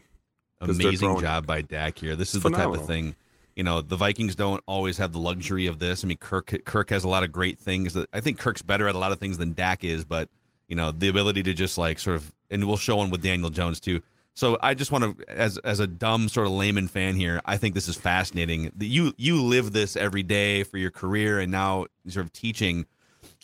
Amazing 0.60 1.20
job 1.20 1.46
by 1.46 1.60
Dak 1.62 1.98
here. 1.98 2.16
This 2.16 2.34
is 2.34 2.42
the 2.42 2.50
type 2.50 2.68
of 2.68 2.86
thing. 2.86 3.14
You 3.54 3.64
know, 3.64 3.80
the 3.80 3.96
Vikings 3.96 4.34
don't 4.34 4.62
always 4.66 4.98
have 4.98 5.12
the 5.12 5.18
luxury 5.18 5.66
of 5.66 5.78
this. 5.78 6.04
I 6.04 6.06
mean, 6.06 6.18
Kirk 6.18 6.54
Kirk 6.64 6.90
has 6.90 7.04
a 7.04 7.08
lot 7.08 7.22
of 7.22 7.32
great 7.32 7.58
things. 7.58 7.94
That 7.94 8.08
I 8.12 8.20
think 8.20 8.38
Kirk's 8.38 8.62
better 8.62 8.88
at 8.88 8.94
a 8.94 8.98
lot 8.98 9.12
of 9.12 9.18
things 9.18 9.38
than 9.38 9.54
Dak 9.54 9.84
is, 9.84 10.04
but 10.04 10.28
you 10.68 10.76
know, 10.76 10.92
the 10.92 11.08
ability 11.08 11.42
to 11.44 11.54
just 11.54 11.78
like 11.78 11.98
sort 11.98 12.16
of, 12.16 12.32
and 12.50 12.66
we'll 12.66 12.76
show 12.76 12.96
one 12.96 13.10
with 13.10 13.22
Daniel 13.22 13.50
Jones 13.50 13.80
too. 13.80 14.02
So 14.36 14.58
I 14.60 14.74
just 14.74 14.92
want 14.92 15.18
to, 15.18 15.30
as 15.30 15.56
as 15.58 15.80
a 15.80 15.86
dumb 15.86 16.28
sort 16.28 16.46
of 16.46 16.52
layman 16.52 16.88
fan 16.88 17.16
here, 17.16 17.40
I 17.46 17.56
think 17.56 17.74
this 17.74 17.88
is 17.88 17.96
fascinating. 17.96 18.70
You 18.78 19.14
you 19.16 19.42
live 19.42 19.72
this 19.72 19.96
every 19.96 20.22
day 20.22 20.62
for 20.62 20.76
your 20.76 20.90
career, 20.90 21.40
and 21.40 21.50
now 21.50 21.86
sort 22.06 22.26
of 22.26 22.34
teaching. 22.34 22.84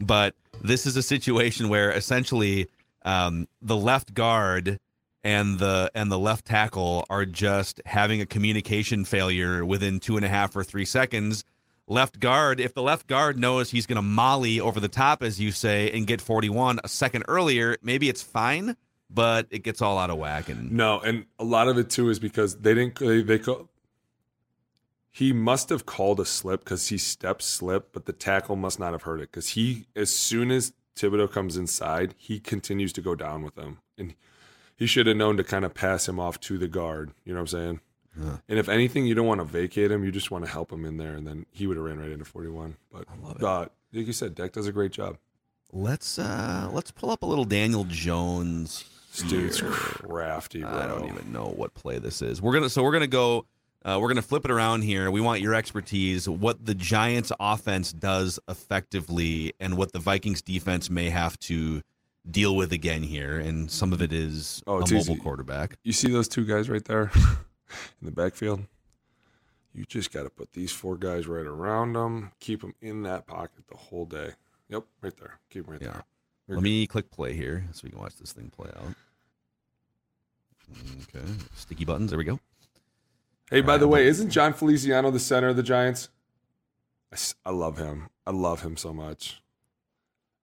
But 0.03 0.35
this 0.61 0.85
is 0.85 0.95
a 0.99 1.03
situation 1.03 1.71
where 1.71 1.91
essentially 1.91 2.69
um, 3.07 3.49
the 3.63 3.77
left 3.77 4.13
guard 4.13 4.79
and 5.25 5.59
the 5.59 5.91
and 5.95 6.13
the 6.13 6.19
left 6.19 6.45
tackle 6.45 7.07
are 7.09 7.25
just 7.25 7.81
having 7.87 8.21
a 8.21 8.27
communication 8.27 9.07
failure 9.07 9.65
within 9.65 9.99
two 9.99 10.17
and 10.17 10.27
a 10.27 10.29
half 10.29 10.55
or 10.55 10.63
three 10.63 10.85
seconds. 10.85 11.43
Left 11.89 12.21
guard, 12.21 12.61
if 12.61 12.75
the 12.75 12.83
left 12.83 13.07
guard 13.07 13.39
knows 13.39 13.71
he's 13.71 13.87
going 13.87 13.97
to 13.97 14.03
molly 14.03 14.61
over 14.61 14.79
the 14.79 14.89
top, 14.89 15.23
as 15.23 15.41
you 15.41 15.53
say, 15.53 15.91
and 15.91 16.07
get 16.07 16.21
41 16.21 16.81
a 16.85 16.89
second 16.89 17.25
earlier, 17.29 17.79
maybe 17.83 18.11
it's 18.11 18.23
fine, 18.23 18.77
but 19.15 19.47
it 19.51 19.61
gets 19.63 19.83
all 19.83 19.99
out 19.99 20.11
of 20.11 20.19
whack. 20.19 20.49
And 20.49 20.73
No, 20.73 21.01
and 21.01 21.27
a 21.39 21.45
lot 21.45 21.69
of 21.69 21.79
it 21.79 21.91
too 21.91 22.09
is 22.09 22.19
because 22.19 22.57
they 22.57 22.75
didn't. 22.75 22.99
They, 22.99 23.23
they 23.23 23.39
call, 23.39 23.69
he 25.11 25.33
must 25.33 25.69
have 25.69 25.85
called 25.85 26.21
a 26.21 26.25
slip 26.25 26.65
because 26.65 26.89
he 26.89 26.99
stepped 26.99 27.43
slip, 27.43 27.93
but 27.93 28.07
the 28.07 28.13
tackle 28.13 28.57
must 28.57 28.81
not 28.81 28.93
have 28.93 29.03
heard 29.03 29.21
it 29.21 29.31
because 29.31 29.51
he, 29.51 29.87
as 29.95 30.11
soon 30.11 30.51
as 30.51 30.73
Thibodeaux 30.97 31.31
comes 31.31 31.57
inside, 31.57 32.15
he 32.17 32.41
continues 32.41 32.93
to 32.95 33.03
go 33.03 33.15
down 33.15 33.43
with 33.43 33.57
him, 33.59 33.79
and 33.99 34.15
he 34.77 34.87
should 34.87 35.07
have 35.07 35.17
known 35.17 35.37
to 35.37 35.45
kind 35.45 35.65
of 35.65 35.75
pass 35.75 36.09
him 36.09 36.19
off 36.19 36.41
to 36.41 36.57
the 36.59 36.69
guard. 36.69 37.13
You 37.25 37.33
know 37.35 37.41
what 37.41 37.53
I'm 37.53 37.59
saying? 37.59 37.81
And 38.47 38.59
if 38.59 38.69
anything, 38.69 39.07
you 39.07 39.15
don't 39.15 39.27
want 39.27 39.41
to 39.41 39.45
vacate 39.45 39.91
him; 39.91 40.05
you 40.05 40.13
just 40.13 40.31
want 40.31 40.45
to 40.45 40.51
help 40.51 40.71
him 40.71 40.85
in 40.85 40.99
there, 40.99 41.15
and 41.15 41.27
then 41.27 41.47
he 41.51 41.67
would 41.67 41.79
have 41.79 41.87
ran 41.87 41.99
right 41.99 42.11
into 42.11 42.27
41. 42.27 42.77
But 42.91 43.07
uh, 43.43 43.67
like 43.93 44.07
you 44.07 44.13
said, 44.13 44.35
Deck 44.35 44.53
does 44.53 44.67
a 44.67 44.73
great 44.73 44.93
job. 44.93 45.17
let's 45.73 46.19
uh 46.19 46.69
let's 46.73 46.91
pull 46.91 47.11
up 47.11 47.23
a 47.23 47.27
little 47.27 47.47
Daniel 47.47 47.85
Jones. 47.85 48.85
This 49.13 49.23
dude's 49.29 49.61
crafty, 49.61 50.61
bro. 50.63 50.71
I 50.71 50.87
don't 50.87 51.07
even 51.09 51.33
know 51.33 51.53
what 51.55 51.75
play 51.75 51.99
this 51.99 52.23
is. 52.23 52.41
We're 52.41 52.55
gonna 52.55 52.71
so 52.71 52.83
we're 52.83 52.93
gonna 52.93 53.07
go. 53.07 53.47
Uh, 53.85 53.99
we're 54.01 54.09
gonna 54.09 54.23
flip 54.23 54.45
it 54.45 54.51
around 54.51 54.83
here. 54.83 55.11
We 55.11 55.21
want 55.21 55.41
your 55.41 55.55
expertise. 55.55 56.29
What 56.29 56.65
the 56.65 56.75
Giants' 56.75 57.33
offense 57.41 57.93
does 57.93 58.39
effectively, 58.49 59.53
and 59.61 59.77
what 59.77 59.93
the 59.93 59.99
Vikings' 59.99 60.41
defense 60.41 60.89
may 60.89 61.11
have 61.11 61.39
to 61.41 61.83
deal 62.31 62.55
with 62.57 62.73
again 62.73 63.03
here. 63.03 63.39
And 63.39 63.71
some 63.71 63.93
of 63.93 64.01
it 64.01 64.13
is 64.13 64.63
Oh, 64.67 64.77
a 64.77 64.81
mobile 64.81 64.97
easy. 64.97 65.17
quarterback. 65.17 65.77
You 65.83 65.93
see 65.93 66.11
those 66.11 66.29
two 66.29 66.45
guys 66.45 66.71
right 66.71 66.85
there 66.85 67.11
in 67.15 68.05
the 68.05 68.13
backfield? 68.13 68.65
You 69.75 69.85
just 69.87 70.13
got 70.13 70.23
to 70.25 70.31
put 70.31 70.53
these 70.53 70.71
four 70.71 70.97
guys 70.97 71.27
right 71.27 71.47
around 71.47 71.95
them, 71.95 72.33
keep 72.41 72.61
them 72.61 72.75
in 72.83 73.03
that 73.03 73.27
pocket 73.27 73.65
the 73.71 73.77
whole 73.77 74.05
day. 74.05 74.31
Yep, 74.69 74.85
right 75.01 75.17
there. 75.17 75.39
Keep 75.51 75.65
them 75.65 75.73
right 75.73 75.81
there. 75.81 76.05
Let 76.55 76.63
me 76.63 76.87
click 76.87 77.11
play 77.11 77.35
here 77.35 77.65
so 77.73 77.83
we 77.85 77.91
can 77.91 77.99
watch 77.99 78.17
this 78.17 78.33
thing 78.33 78.51
play 78.51 78.71
out. 78.77 78.95
Okay, 81.03 81.27
sticky 81.55 81.85
buttons. 81.85 82.11
There 82.11 82.19
we 82.19 82.25
go. 82.25 82.41
Hey, 83.51 83.61
by 83.61 83.77
the 83.77 83.89
way, 83.89 84.07
isn't 84.07 84.31
Jon 84.31 84.55
Feliciano 84.55 85.11
the 85.11 85.19
center 85.19 85.49
of 85.49 85.57
the 85.57 85.63
Giants? 85.63 86.09
I 87.45 87.51
love 87.51 87.77
him. 87.77 88.09
I 88.27 88.31
love 88.31 88.63
him 88.63 88.77
so 88.79 88.95
much. 88.95 89.43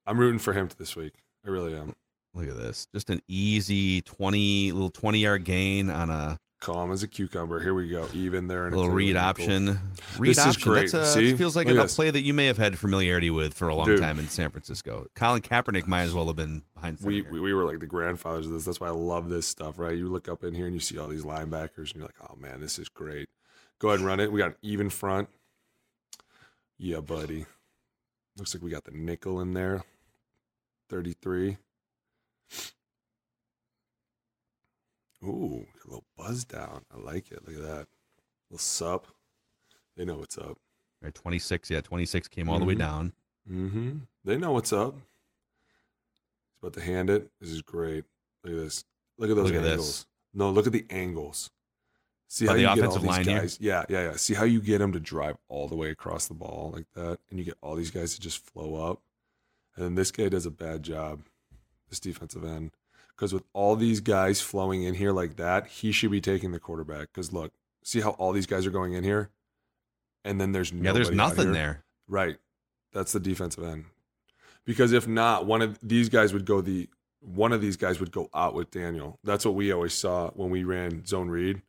I'm 0.05 0.19
rooting 0.19 0.39
for 0.39 0.53
him 0.53 0.69
this 0.77 0.95
week. 0.95 1.13
I 1.45 1.49
really 1.49 1.75
am. 1.75 1.95
Look 2.35 2.47
at 2.47 2.57
this. 2.57 2.87
Just 2.93 3.09
an 3.09 3.21
easy 3.27 4.01
twenty 4.01 4.71
little 4.71 4.91
twenty 4.91 5.19
yard 5.19 5.43
gain 5.43 5.89
on 5.89 6.11
a 6.11 6.39
Calm 6.59 6.91
as 6.91 7.03
a 7.03 7.07
cucumber. 7.07 7.61
Here 7.61 7.73
we 7.73 7.87
go. 7.87 8.07
Even 8.13 8.47
there. 8.47 8.67
in 8.67 8.73
a 8.73 8.75
little 8.75 8.91
read 8.91 9.15
option. 9.15 9.79
Read 10.17 10.31
This 10.31 10.39
is 10.39 10.47
option. 10.47 10.71
great. 10.71 10.91
That's 10.91 10.93
a, 10.93 11.13
See? 11.13 11.35
feels 11.37 11.55
like 11.55 11.69
a 11.69 11.85
play 11.85 12.11
that 12.11 12.21
you 12.21 12.33
may 12.33 12.47
have 12.47 12.57
had 12.57 12.77
familiarity 12.77 13.29
with 13.29 13.53
for 13.53 13.69
a 13.69 13.75
long 13.75 13.85
Dude. 13.85 14.01
time 14.01 14.19
in 14.19 14.27
San 14.27 14.49
Francisco. 14.51 15.07
Colin 15.15 15.41
Kaepernick 15.41 15.87
might 15.87 16.01
as 16.01 16.13
well 16.13 16.27
have 16.27 16.35
been 16.35 16.63
behind. 16.73 16.97
we, 17.01 17.21
we 17.21 17.39
we 17.39 17.53
were 17.53 17.63
like 17.63 17.79
the 17.79 17.87
grandfathers 17.87 18.45
of 18.45 18.51
this. 18.51 18.65
That's 18.65 18.81
why 18.81 18.87
I 18.87 18.91
love 18.91 19.29
this 19.29 19.47
stuff, 19.47 19.79
right? 19.79 19.97
You 19.97 20.09
look 20.09 20.27
up 20.27 20.43
in 20.43 20.53
here 20.53 20.65
and 20.65 20.73
you 20.73 20.81
see 20.81 20.97
all 20.97 21.07
these 21.07 21.23
linebackers, 21.23 21.91
and 21.91 21.95
you're 21.95 22.05
like, 22.05 22.29
oh 22.29 22.35
man, 22.35 22.59
this 22.59 22.77
is 22.77 22.89
great. 22.89 23.29
Go 23.79 23.87
ahead 23.89 23.99
and 23.99 24.07
run 24.07 24.19
it. 24.19 24.29
We 24.29 24.39
got 24.39 24.49
an 24.49 24.55
even 24.61 24.89
front. 24.89 25.29
Yeah, 26.77 26.99
buddy. 26.99 27.45
Looks 28.37 28.53
like 28.53 28.63
we 28.63 28.69
got 28.69 28.83
the 28.83 28.91
nickel 28.91 29.39
in 29.39 29.53
there. 29.53 29.83
33. 30.89 31.57
Ooh, 35.23 35.65
a 35.83 35.87
little 35.87 36.05
buzz 36.17 36.45
down. 36.45 36.81
I 36.93 36.99
like 36.99 37.31
it. 37.31 37.45
Look 37.47 37.55
at 37.57 37.61
that. 37.63 37.87
little 38.49 38.59
sup. 38.59 39.05
They 39.95 40.05
know 40.05 40.15
what's 40.17 40.37
up. 40.37 40.57
Right, 41.01 41.13
twenty 41.13 41.39
six. 41.39 41.69
Yeah, 41.69 41.81
twenty 41.81 42.05
six 42.05 42.27
came 42.27 42.49
all 42.49 42.57
the 42.59 42.65
way 42.65 42.73
Mhm. 42.75 42.79
down. 42.79 43.13
Mm-hmm. 43.49 43.97
They 44.25 44.37
know 44.37 44.51
what's 44.53 44.73
up. 44.73 44.95
He's 44.95 46.57
about 46.61 46.73
to 46.73 46.81
hand 46.81 47.09
it. 47.09 47.29
This 47.39 47.51
is 47.51 47.61
great. 47.61 48.05
Look 48.43 48.53
at 48.53 48.59
this. 48.59 48.85
Look 49.17 49.29
at 49.29 49.35
those 49.35 49.45
Look 49.51 49.55
at 49.55 49.63
this. 49.63 49.71
angles. 49.71 50.05
No, 50.33 50.49
look 50.51 50.65
at 50.67 50.73
the 50.73 50.85
angles. 50.89 51.49
See 52.27 52.45
how 52.45 52.53
the 52.53 52.61
you 52.61 52.75
get 52.75 52.85
all 52.85 52.95
these 52.97 53.03
line 53.05 53.25
here? 53.25 53.39
guys. 53.39 53.57
Yeah, 53.59 53.83
yeah, 53.89 54.03
yeah. 54.11 54.15
See 54.15 54.33
how 54.35 54.43
you 54.45 54.61
get 54.61 54.77
them 54.79 54.91
to 54.93 54.99
drive 54.99 55.37
all 55.47 55.67
the 55.67 55.75
way 55.75 55.89
across 55.89 56.27
the 56.27 56.33
ball 56.35 56.71
like 56.75 56.85
that, 56.93 57.19
and 57.29 57.39
you 57.39 57.45
get 57.45 57.57
all 57.61 57.75
these 57.75 57.91
guys 57.91 58.13
to 58.15 58.21
just 58.21 58.45
flow 58.45 58.75
up. 58.75 59.01
And 59.75 59.83
then 59.85 59.95
this 59.95 60.11
guy 60.11 60.29
does 60.29 60.45
a 60.45 60.51
bad 60.51 60.83
job, 60.83 61.23
this 61.89 61.99
defensive 61.99 62.43
end, 62.43 62.71
because 63.19 63.33
with 63.33 63.43
all 63.51 63.75
these 63.75 63.99
guys 63.99 64.39
flowing 64.39 64.83
in 64.83 64.93
here 64.93 65.11
like 65.11 65.35
that, 65.35 65.67
he 65.67 65.91
should 65.91 66.09
be 66.09 66.21
taking 66.21 66.53
the 66.53 66.59
quarterback. 66.59 67.09
Because 67.11 67.33
look, 67.33 67.51
see 67.83 67.99
how 67.99 68.11
all 68.11 68.31
these 68.31 68.45
guys 68.45 68.65
are 68.65 68.71
going 68.71 68.93
in 68.93 69.03
here, 69.03 69.29
and 70.23 70.39
then 70.39 70.53
there's 70.53 70.71
Yeah, 70.71 70.93
there's 70.93 71.11
nothing 71.11 71.51
there. 71.51 71.83
Right. 72.07 72.37
That's 72.93 73.11
the 73.11 73.19
defensive 73.19 73.63
end. 73.65 73.85
Because 74.63 74.93
if 74.93 75.05
not, 75.05 75.45
one 75.45 75.61
of 75.61 75.77
these 75.83 76.07
guys 76.07 76.31
would 76.31 76.45
go 76.45 76.61
the 76.61 76.87
one 77.19 77.51
of 77.51 77.59
these 77.59 77.75
guys 77.75 77.99
would 77.99 78.13
go 78.13 78.29
out 78.33 78.53
with 78.53 78.71
Daniel. 78.71 79.19
That's 79.25 79.45
what 79.45 79.55
we 79.55 79.73
always 79.73 79.93
saw 79.93 80.29
when 80.29 80.49
we 80.49 80.63
ran 80.63 81.05
zone 81.05 81.29
read 81.29 81.61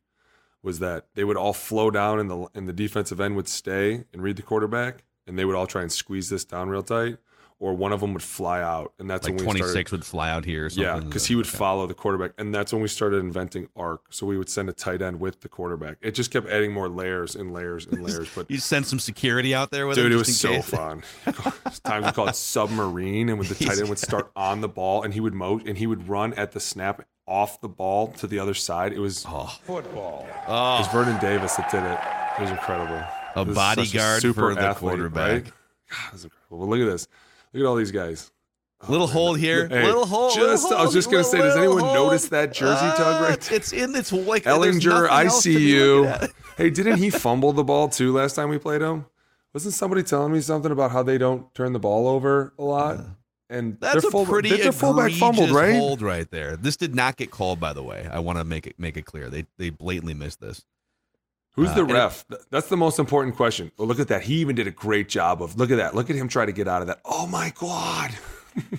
was 0.63 0.79
that 0.79 1.07
they 1.15 1.25
would 1.25 1.35
all 1.35 1.53
flow 1.53 1.91
down 1.91 2.19
and 2.19 2.29
the 2.29 2.47
and 2.55 2.69
the 2.69 2.73
defensive 2.73 3.19
end 3.19 3.35
would 3.35 3.49
stay 3.49 4.05
and 4.13 4.23
read 4.23 4.37
the 4.37 4.41
quarterback 4.41 5.03
and 5.27 5.37
they 5.37 5.43
would 5.43 5.55
all 5.55 5.67
try 5.67 5.81
and 5.81 5.91
squeeze 5.91 6.29
this 6.29 6.45
down 6.45 6.69
real 6.69 6.83
tight 6.83 7.17
or 7.61 7.75
one 7.75 7.93
of 7.93 7.99
them 7.99 8.11
would 8.11 8.23
fly 8.23 8.59
out 8.59 8.91
and 8.97 9.07
that's 9.07 9.27
Like 9.27 9.33
when 9.35 9.37
we 9.37 9.43
twenty 9.43 9.59
started 9.59 9.91
would 9.91 10.03
fly 10.03 10.31
out 10.31 10.45
here. 10.45 10.65
Or 10.65 10.69
yeah, 10.69 10.99
because 10.99 11.27
he 11.27 11.35
would 11.35 11.47
follow 11.47 11.85
the 11.85 11.93
quarterback, 11.93 12.31
and 12.39 12.53
that's 12.53 12.73
when 12.73 12.81
we 12.81 12.87
started 12.87 13.17
inventing 13.17 13.69
arc. 13.75 14.01
So 14.09 14.25
we 14.25 14.35
would 14.35 14.49
send 14.49 14.67
a 14.67 14.73
tight 14.73 15.03
end 15.03 15.19
with 15.19 15.41
the 15.41 15.47
quarterback. 15.47 15.97
It 16.01 16.11
just 16.11 16.31
kept 16.31 16.47
adding 16.47 16.73
more 16.73 16.89
layers 16.89 17.35
and 17.35 17.53
layers 17.53 17.85
and 17.85 18.03
layers. 18.03 18.29
But 18.33 18.49
You 18.49 18.57
send 18.57 18.87
some 18.87 18.97
security 18.97 19.53
out 19.53 19.69
there 19.69 19.85
with 19.85 19.95
Dude, 19.95 20.07
him 20.07 20.13
it 20.13 20.15
was 20.17 20.35
so 20.35 20.49
in 20.49 20.55
case. 20.55 20.69
fun. 20.71 21.03
Times 21.83 22.07
we 22.07 22.11
called 22.13 22.29
it 22.29 22.35
submarine, 22.35 23.29
and 23.29 23.37
when 23.37 23.47
the 23.47 23.55
tight 23.55 23.77
end 23.77 23.89
would 23.89 23.99
start 23.99 24.31
on 24.35 24.61
the 24.61 24.69
ball, 24.69 25.03
and 25.03 25.13
he 25.13 25.19
would 25.19 25.35
mo 25.35 25.61
and 25.63 25.77
he 25.77 25.85
would 25.85 26.09
run 26.09 26.33
at 26.33 26.53
the 26.53 26.59
snap 26.59 27.05
off 27.27 27.61
the 27.61 27.69
ball 27.69 28.07
to 28.13 28.25
the 28.25 28.39
other 28.39 28.55
side. 28.55 28.91
It 28.91 28.99
was 28.99 29.23
oh. 29.29 29.55
Football. 29.63 30.27
Oh. 30.47 30.75
it 30.77 30.79
was 30.79 30.87
Vernon 30.87 31.19
Davis 31.21 31.55
that 31.57 31.69
did 31.69 31.83
it. 31.83 31.99
It 32.39 32.41
was 32.41 32.49
incredible. 32.49 33.03
A 33.35 33.41
It 33.41 33.47
was 33.47 33.55
such 33.55 33.75
bodyguard 33.75 34.21
for 34.35 34.55
the 34.55 34.73
quarterback. 34.73 35.31
right? 35.31 35.43
God, 35.45 36.07
it 36.07 36.13
was 36.13 36.23
incredible. 36.23 36.57
Well, 36.57 36.67
look 36.69 36.79
at 36.79 36.91
this. 36.91 37.07
Look 37.53 37.63
at 37.63 37.67
all 37.67 37.75
these 37.75 37.91
guys. 37.91 38.31
Oh, 38.83 38.91
little 38.91 39.07
hold 39.07 39.37
here. 39.37 39.67
Hey, 39.67 39.85
little 39.85 40.05
hold. 40.05 40.33
just- 40.33 40.63
little 40.63 40.77
I 40.79 40.83
was 40.83 40.93
just 40.93 41.11
gonna 41.11 41.23
say, 41.23 41.37
does 41.37 41.55
anyone 41.55 41.83
notice 41.83 42.29
that 42.29 42.53
jersey 42.53 42.79
tug 42.97 42.99
ah, 42.99 43.25
right 43.27 43.39
There? 43.39 43.57
It's 43.57 43.73
in. 43.73 43.95
It's 43.95 44.11
like 44.11 44.43
Ellinger, 44.43 45.07
I 45.09 45.27
see 45.27 45.69
you. 45.69 46.11
hey, 46.57 46.69
didn't 46.69 46.97
he 46.97 47.09
fumble 47.09 47.53
the 47.53 47.63
ball 47.63 47.89
too 47.89 48.13
last 48.13 48.35
time 48.35 48.49
we 48.49 48.57
played 48.57 48.81
him? 48.81 49.05
Wasn't 49.53 49.73
somebody 49.73 50.01
telling 50.01 50.31
me 50.31 50.41
something 50.41 50.71
about 50.71 50.91
how 50.91 51.03
they 51.03 51.17
don't 51.17 51.53
turn 51.53 51.73
the 51.73 51.79
ball 51.79 52.07
over 52.07 52.53
a 52.57 52.63
lot? 52.63 52.97
Uh, 52.97 53.03
and 53.49 53.77
That's 53.81 54.05
a 54.05 54.09
full, 54.09 54.25
pretty 54.25 54.49
their 54.49 54.71
fullback 54.71 55.11
fumbled, 55.11 55.51
right? 55.51 55.75
hold 55.75 56.01
right 56.01 56.29
there. 56.31 56.55
This 56.55 56.77
did 56.77 56.95
not 56.95 57.17
get 57.17 57.31
called, 57.31 57.59
by 57.59 57.73
the 57.73 57.83
way. 57.83 58.07
I 58.09 58.19
want 58.19 58.37
to 58.37 58.45
make 58.45 58.65
it 58.65 58.79
make 58.79 58.95
it 58.95 59.05
clear. 59.05 59.29
They 59.29 59.45
they 59.57 59.69
blatantly 59.69 60.13
missed 60.13 60.39
this. 60.39 60.63
Who's 61.53 61.69
Uh, 61.69 61.73
the 61.75 61.81
and 61.81 61.89
it- 61.91 61.93
ref? 61.93 62.25
That's 62.49 62.69
the 62.69 62.77
most 62.77 62.97
important 62.99 63.35
question. 63.35 63.71
Well, 63.77 63.87
look 63.87 63.99
at 63.99 64.07
that. 64.07 64.23
He 64.23 64.35
even 64.35 64.55
did 64.55 64.67
a 64.67 64.71
great 64.71 65.09
job 65.09 65.41
of 65.41 65.57
look 65.57 65.69
at 65.71 65.77
that. 65.77 65.93
Look 65.95 66.09
at 66.09 66.15
him 66.15 66.27
try 66.27 66.45
to 66.45 66.51
get 66.51 66.67
out 66.67 66.81
of 66.81 66.87
that. 66.87 67.01
Oh 67.05 67.27
my 67.27 67.51
god. 67.59 68.11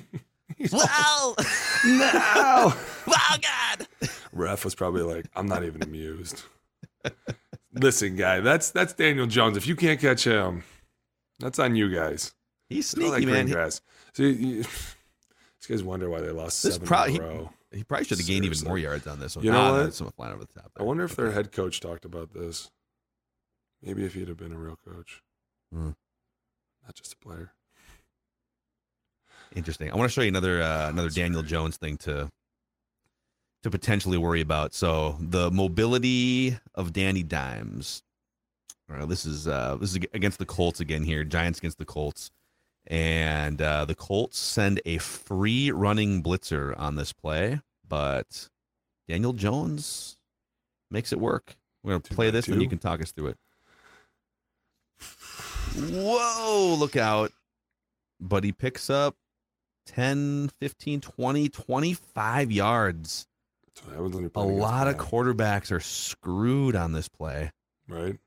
Wow. 0.70 1.34
no. 1.86 2.72
Wow, 3.06 3.36
God. 3.42 3.88
Ref 4.32 4.64
was 4.64 4.76
probably 4.76 5.02
like, 5.02 5.26
I'm 5.34 5.46
not 5.46 5.64
even 5.64 5.82
amused. 5.82 6.42
Listen, 7.74 8.14
guy, 8.14 8.38
that's 8.40 8.70
that's 8.70 8.92
Daniel 8.92 9.26
Jones. 9.26 9.56
If 9.56 9.66
you 9.66 9.74
can't 9.74 9.98
catch 10.00 10.22
him, 10.24 10.62
that's 11.40 11.58
on 11.58 11.74
you 11.74 11.92
guys. 11.92 12.32
He's 12.68 12.94
Look 12.96 13.02
at 13.02 13.06
all 13.06 13.10
that 13.12 13.16
sneaky, 13.22 13.32
green 13.32 13.46
man. 13.46 13.52
Grass. 13.54 13.80
So 14.12 14.22
you, 14.22 14.28
you- 14.28 14.62
these 14.62 15.66
guys 15.68 15.82
wonder 15.82 16.08
why 16.08 16.20
they 16.20 16.30
lost 16.30 16.62
This 16.62 16.74
seven 16.74 16.86
probably 16.86 17.16
in 17.16 17.22
a 17.22 17.26
row. 17.26 17.50
he, 17.50 17.61
he 17.72 17.84
probably 17.84 18.04
should 18.06 18.18
have 18.18 18.26
gained 18.26 18.44
even 18.44 18.58
more 18.66 18.78
yards 18.78 19.06
on 19.06 19.18
this 19.20 19.34
one. 19.36 19.44
You 19.44 19.50
know 19.52 19.58
Ah, 19.60 19.72
what? 19.72 19.82
that's 19.84 19.96
someone 19.96 20.12
flying 20.12 20.34
over 20.34 20.44
the 20.44 20.60
top. 20.60 20.70
I 20.78 20.82
wonder 20.82 21.04
if 21.04 21.16
their 21.16 21.30
head 21.32 21.52
coach 21.52 21.80
talked 21.80 22.04
about 22.04 22.32
this. 22.32 22.70
Maybe 23.82 24.04
if 24.04 24.14
he'd 24.14 24.28
have 24.28 24.36
been 24.36 24.52
a 24.52 24.58
real 24.58 24.78
coach, 24.86 25.22
Hmm. 25.72 25.90
not 26.84 26.94
just 26.94 27.14
a 27.14 27.16
player. 27.16 27.52
Interesting. 29.54 29.90
I 29.90 29.96
want 29.96 30.08
to 30.10 30.14
show 30.14 30.22
you 30.22 30.28
another 30.28 30.62
uh, 30.62 30.88
another 30.88 31.10
Daniel 31.10 31.42
Jones 31.42 31.76
thing 31.76 31.96
to 31.98 32.30
to 33.62 33.70
potentially 33.70 34.16
worry 34.18 34.40
about. 34.40 34.72
So 34.74 35.16
the 35.20 35.50
mobility 35.50 36.58
of 36.74 36.92
Danny 36.92 37.22
Dimes. 37.22 38.02
All 38.90 38.96
right, 38.96 39.08
this 39.08 39.24
is 39.26 39.46
uh, 39.46 39.76
this 39.80 39.90
is 39.90 39.96
against 40.14 40.38
the 40.38 40.46
Colts 40.46 40.80
again 40.80 41.02
here. 41.04 41.22
Giants 41.24 41.58
against 41.58 41.78
the 41.78 41.84
Colts, 41.84 42.30
and 42.86 43.60
uh, 43.60 43.84
the 43.84 43.94
Colts 43.94 44.38
send 44.38 44.80
a 44.84 44.98
free 44.98 45.70
running 45.70 46.22
blitzer 46.22 46.78
on 46.78 46.96
this 46.96 47.12
play, 47.12 47.60
but 47.86 48.48
Daniel 49.08 49.32
Jones 49.32 50.16
makes 50.90 51.12
it 51.12 51.20
work. 51.20 51.56
We're 51.82 51.92
gonna 51.92 52.00
play 52.00 52.30
this, 52.30 52.48
and 52.48 52.62
you 52.62 52.68
can 52.68 52.78
talk 52.78 53.00
us 53.00 53.12
through 53.12 53.28
it. 53.28 53.38
Whoa, 55.76 56.76
look 56.78 56.96
out. 56.96 57.32
But 58.20 58.44
he 58.44 58.52
picks 58.52 58.88
up 58.88 59.16
10, 59.86 60.50
15, 60.60 61.00
20, 61.00 61.48
25 61.48 62.52
yards. 62.52 63.26
So 63.74 63.90
that 63.90 64.02
was 64.02 64.14
A 64.34 64.40
lot 64.40 64.86
of 64.86 64.96
quarterbacks 64.96 65.72
are 65.72 65.80
screwed 65.80 66.76
on 66.76 66.92
this 66.92 67.08
play. 67.08 67.50
right. 67.88 68.18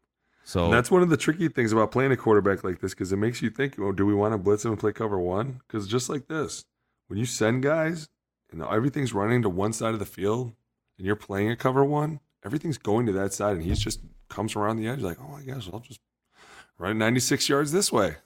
So 0.46 0.66
And 0.66 0.74
that's 0.74 0.92
one 0.92 1.02
of 1.02 1.10
the 1.10 1.18
tricky 1.18 1.48
things 1.50 1.72
about 1.72 1.92
playing 1.92 2.12
a 2.12 2.18
quarterback 2.18 2.64
like 2.64 2.80
this 2.80 2.94
because 2.94 3.12
it 3.12 3.18
makes 3.18 3.42
you 3.42 3.50
think, 3.50 3.80
oh, 3.80 3.92
do 3.92 4.06
we 4.06 4.14
want 4.14 4.34
to 4.34 4.38
blitz 4.38 4.64
him 4.64 4.72
and 4.72 4.80
play 4.80 4.94
cover 4.94 5.20
one? 5.20 5.60
Because 5.68 5.88
just 5.88 6.08
like 6.08 6.28
this, 6.28 6.66
when 7.08 7.18
you 7.18 7.26
send 7.26 7.64
guys 7.64 8.10
and 8.52 8.62
everything's 8.62 9.12
running 9.12 9.42
to 9.42 9.50
one 9.50 9.74
side 9.74 9.94
of 9.94 10.00
the 10.00 10.06
field 10.06 10.54
and 11.00 11.06
you're 11.08 11.16
playing 11.16 11.50
a 11.50 11.56
cover 11.56 11.84
one, 11.84 12.20
everything's 12.46 12.78
going 12.78 13.08
to 13.08 13.12
that 13.12 13.34
side 13.34 13.56
and 13.56 13.66
he's 13.66 13.80
just 13.80 14.02
comes 14.30 14.56
around 14.56 14.78
the 14.78 14.88
edge 14.88 15.02
like, 15.02 15.18
oh, 15.20 15.28
my 15.30 15.42
gosh, 15.42 15.68
I'll 15.74 15.80
just 15.80 16.00
run 16.78 17.00
96 17.00 17.50
yards 17.50 17.72
this 17.72 17.92
way. 17.92 18.18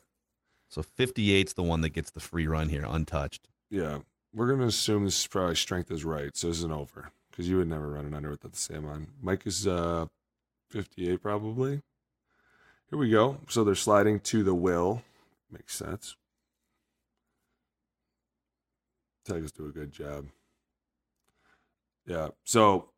so 0.67 0.83
58's 0.83 1.53
the 1.53 1.63
one 1.63 1.79
that 1.81 1.89
gets 1.89 2.11
the 2.11 2.19
free 2.19 2.47
run 2.47 2.67
here, 2.67 2.85
untouched. 2.85 3.47
Yeah, 3.71 3.99
we're 4.33 4.47
going 4.47 4.59
to 4.59 4.65
assume 4.65 5.05
this 5.05 5.21
is 5.21 5.27
probably 5.27 5.55
strength 5.55 5.89
is 5.89 6.03
right. 6.03 6.35
So 6.35 6.47
this 6.47 6.57
is 6.57 6.63
an 6.65 6.73
over 6.73 7.11
because 7.31 7.47
you 7.47 7.55
would 7.57 7.69
never 7.69 7.89
run 7.91 8.05
it 8.05 8.13
under 8.13 8.29
without 8.29 8.51
the 8.51 8.57
same 8.57 8.85
on. 8.85 9.07
Mike 9.21 9.47
is 9.47 9.65
uh, 9.65 10.07
58 10.69 11.21
probably. 11.21 11.81
Here 12.89 12.97
we 12.99 13.09
go. 13.09 13.37
So 13.47 13.63
they're 13.63 13.75
sliding 13.75 14.19
to 14.21 14.43
the 14.43 14.55
will. 14.55 15.03
Makes 15.51 15.75
sense. 15.75 16.15
Tigers 19.25 19.51
do 19.51 19.67
a 19.67 19.71
good 19.71 19.91
job. 19.91 20.27
Yeah. 22.07 22.29
So, 22.43 22.89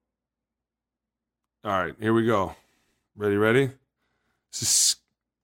all 1.63 1.71
right, 1.71 1.93
here 1.99 2.13
we 2.13 2.25
go. 2.25 2.55
Ready, 3.17 3.35
ready? 3.35 3.71
This 4.51 4.61
is 4.61 4.95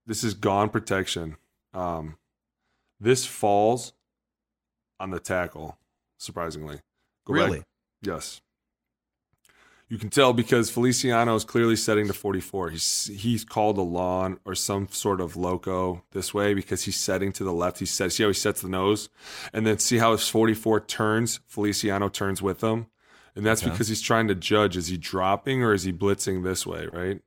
this 0.05 0.23
is 0.23 0.33
gone 0.33 0.69
protection. 0.69 1.35
Um, 1.73 2.17
this 2.99 3.25
falls 3.25 3.91
on 4.99 5.11
the 5.11 5.19
tackle. 5.19 5.77
Surprisingly, 6.17 6.79
Go 7.25 7.33
back. 7.33 7.45
Really? 7.47 7.63
Yes. 8.01 8.41
You 9.89 9.97
can 9.97 10.09
tell 10.09 10.33
because 10.33 10.69
Feliciano 10.69 11.33
is 11.35 11.45
clearly 11.45 11.77
setting 11.77 12.07
to 12.07 12.13
44. 12.13 12.71
He's 12.71 13.09
he's 13.13 13.45
called 13.45 13.77
a 13.77 13.81
lawn 13.81 14.37
or 14.43 14.53
some 14.53 14.89
sort 14.89 15.21
of 15.21 15.37
loco 15.37 16.03
this 16.11 16.33
way 16.33 16.53
because 16.53 16.83
he's 16.83 16.97
setting 16.97 17.31
to 17.33 17.43
the 17.45 17.53
left. 17.53 17.79
He 17.79 17.85
sets 17.85 18.15
see 18.15 18.23
how 18.23 18.29
he 18.29 18.33
sets 18.33 18.61
the 18.61 18.67
nose, 18.67 19.07
and 19.53 19.65
then 19.65 19.79
see 19.79 19.97
how 19.97 20.11
his 20.11 20.27
44 20.27 20.81
turns. 20.81 21.39
Feliciano 21.47 22.09
turns 22.09 22.41
with 22.41 22.61
him, 22.61 22.87
and 23.33 23.45
that's 23.45 23.63
Okay. 23.63 23.71
because 23.71 23.87
he's 23.87 24.01
trying 24.01 24.27
to 24.27 24.35
judge: 24.35 24.75
is 24.75 24.87
he 24.87 24.97
dropping 24.97 25.63
or 25.63 25.73
is 25.73 25.83
he 25.83 25.93
blitzing 25.93 26.43
this 26.43 26.67
way, 26.67 26.87
right? 26.91 27.21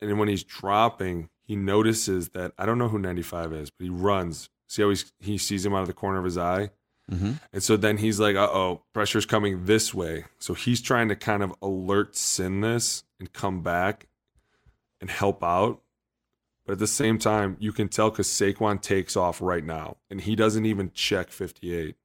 And 0.00 0.18
when 0.18 0.28
he's 0.28 0.44
dropping, 0.44 1.28
he 1.42 1.56
notices 1.56 2.30
that 2.30 2.52
I 2.56 2.64
don't 2.64 2.78
know 2.78 2.88
who 2.88 2.98
95 2.98 3.52
is, 3.52 3.70
but 3.70 3.84
he 3.84 3.90
runs. 3.90 4.48
See 4.66 4.80
how 4.82 4.88
he's, 4.90 5.12
he 5.18 5.36
sees 5.38 5.64
him 5.66 5.74
out 5.74 5.80
of 5.82 5.86
the 5.88 5.92
corner 5.94 6.18
of 6.18 6.24
his 6.24 6.38
eye. 6.38 6.70
Mm-hmm. 7.10 7.32
And 7.52 7.62
so 7.62 7.76
then 7.76 7.98
he's 7.98 8.20
like, 8.20 8.36
uh 8.36 8.48
oh, 8.50 8.82
pressure's 8.92 9.26
coming 9.26 9.64
this 9.64 9.94
way. 9.94 10.24
So 10.38 10.54
he's 10.54 10.80
trying 10.80 11.08
to 11.08 11.16
kind 11.16 11.42
of 11.42 11.54
alert 11.62 12.16
sin 12.16 12.60
this 12.60 13.04
and 13.18 13.32
come 13.32 13.62
back 13.62 14.08
and 15.00 15.10
help 15.10 15.42
out. 15.42 15.80
But 16.66 16.74
at 16.74 16.78
the 16.80 16.86
same 16.86 17.18
time, 17.18 17.56
you 17.58 17.72
can 17.72 17.88
tell 17.88 18.10
because 18.10 18.28
Saquon 18.28 18.82
takes 18.82 19.16
off 19.16 19.40
right 19.40 19.64
now 19.64 19.96
and 20.10 20.20
he 20.20 20.36
doesn't 20.36 20.66
even 20.66 20.90
check 20.92 21.30
58. 21.30 21.96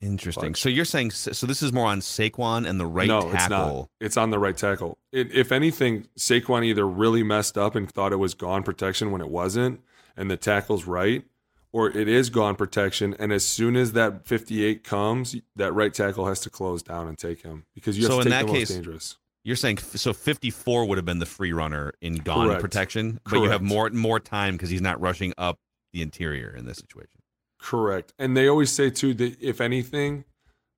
Interesting. 0.00 0.56
So 0.56 0.68
you're 0.68 0.84
saying 0.84 1.12
so 1.12 1.46
this 1.46 1.62
is 1.62 1.72
more 1.72 1.86
on 1.86 2.00
Saquon 2.00 2.68
and 2.68 2.80
the 2.80 2.86
right 2.86 3.06
no, 3.06 3.30
tackle. 3.30 3.34
it's 3.34 3.48
not. 3.48 3.88
It's 4.00 4.16
on 4.16 4.30
the 4.30 4.38
right 4.38 4.56
tackle. 4.56 4.98
It, 5.12 5.32
if 5.32 5.52
anything, 5.52 6.08
Saquon 6.18 6.64
either 6.64 6.86
really 6.88 7.22
messed 7.22 7.56
up 7.56 7.76
and 7.76 7.88
thought 7.88 8.12
it 8.12 8.16
was 8.16 8.34
gone 8.34 8.64
protection 8.64 9.12
when 9.12 9.20
it 9.20 9.28
wasn't, 9.28 9.80
and 10.16 10.28
the 10.28 10.36
tackle's 10.36 10.86
right, 10.86 11.24
or 11.72 11.88
it 11.90 12.08
is 12.08 12.30
gone 12.30 12.54
protection. 12.56 13.14
And 13.18 13.32
as 13.32 13.44
soon 13.44 13.76
as 13.76 13.92
that 13.92 14.26
58 14.26 14.84
comes, 14.84 15.36
that 15.56 15.72
right 15.72 15.92
tackle 15.92 16.26
has 16.26 16.40
to 16.40 16.50
close 16.50 16.82
down 16.82 17.08
and 17.08 17.18
take 17.18 17.42
him 17.42 17.64
because 17.74 17.96
you 17.98 18.04
have 18.04 18.12
so 18.12 18.20
to 18.20 18.26
in 18.26 18.32
take 18.32 18.40
that 18.40 18.46
the 18.46 18.52
case, 18.58 18.70
most 18.70 18.76
dangerous. 18.76 19.18
you're 19.44 19.56
saying 19.56 19.78
so 19.78 20.12
54 20.12 20.84
would 20.86 20.98
have 20.98 21.04
been 21.04 21.18
the 21.18 21.26
free 21.26 21.52
runner 21.52 21.92
in 22.00 22.16
gone 22.16 22.46
Correct. 22.48 22.60
protection, 22.60 23.20
but 23.24 23.40
you 23.40 23.50
have 23.50 23.62
more 23.62 23.88
more 23.90 24.20
time 24.20 24.54
because 24.54 24.70
he's 24.70 24.82
not 24.82 25.00
rushing 25.00 25.32
up 25.38 25.58
the 25.92 26.02
interior 26.02 26.54
in 26.56 26.66
this 26.66 26.78
situation. 26.78 27.20
Correct. 27.58 28.12
And 28.18 28.36
they 28.36 28.48
always 28.48 28.70
say 28.72 28.90
too 28.90 29.14
that 29.14 29.40
if 29.40 29.60
anything, 29.60 30.24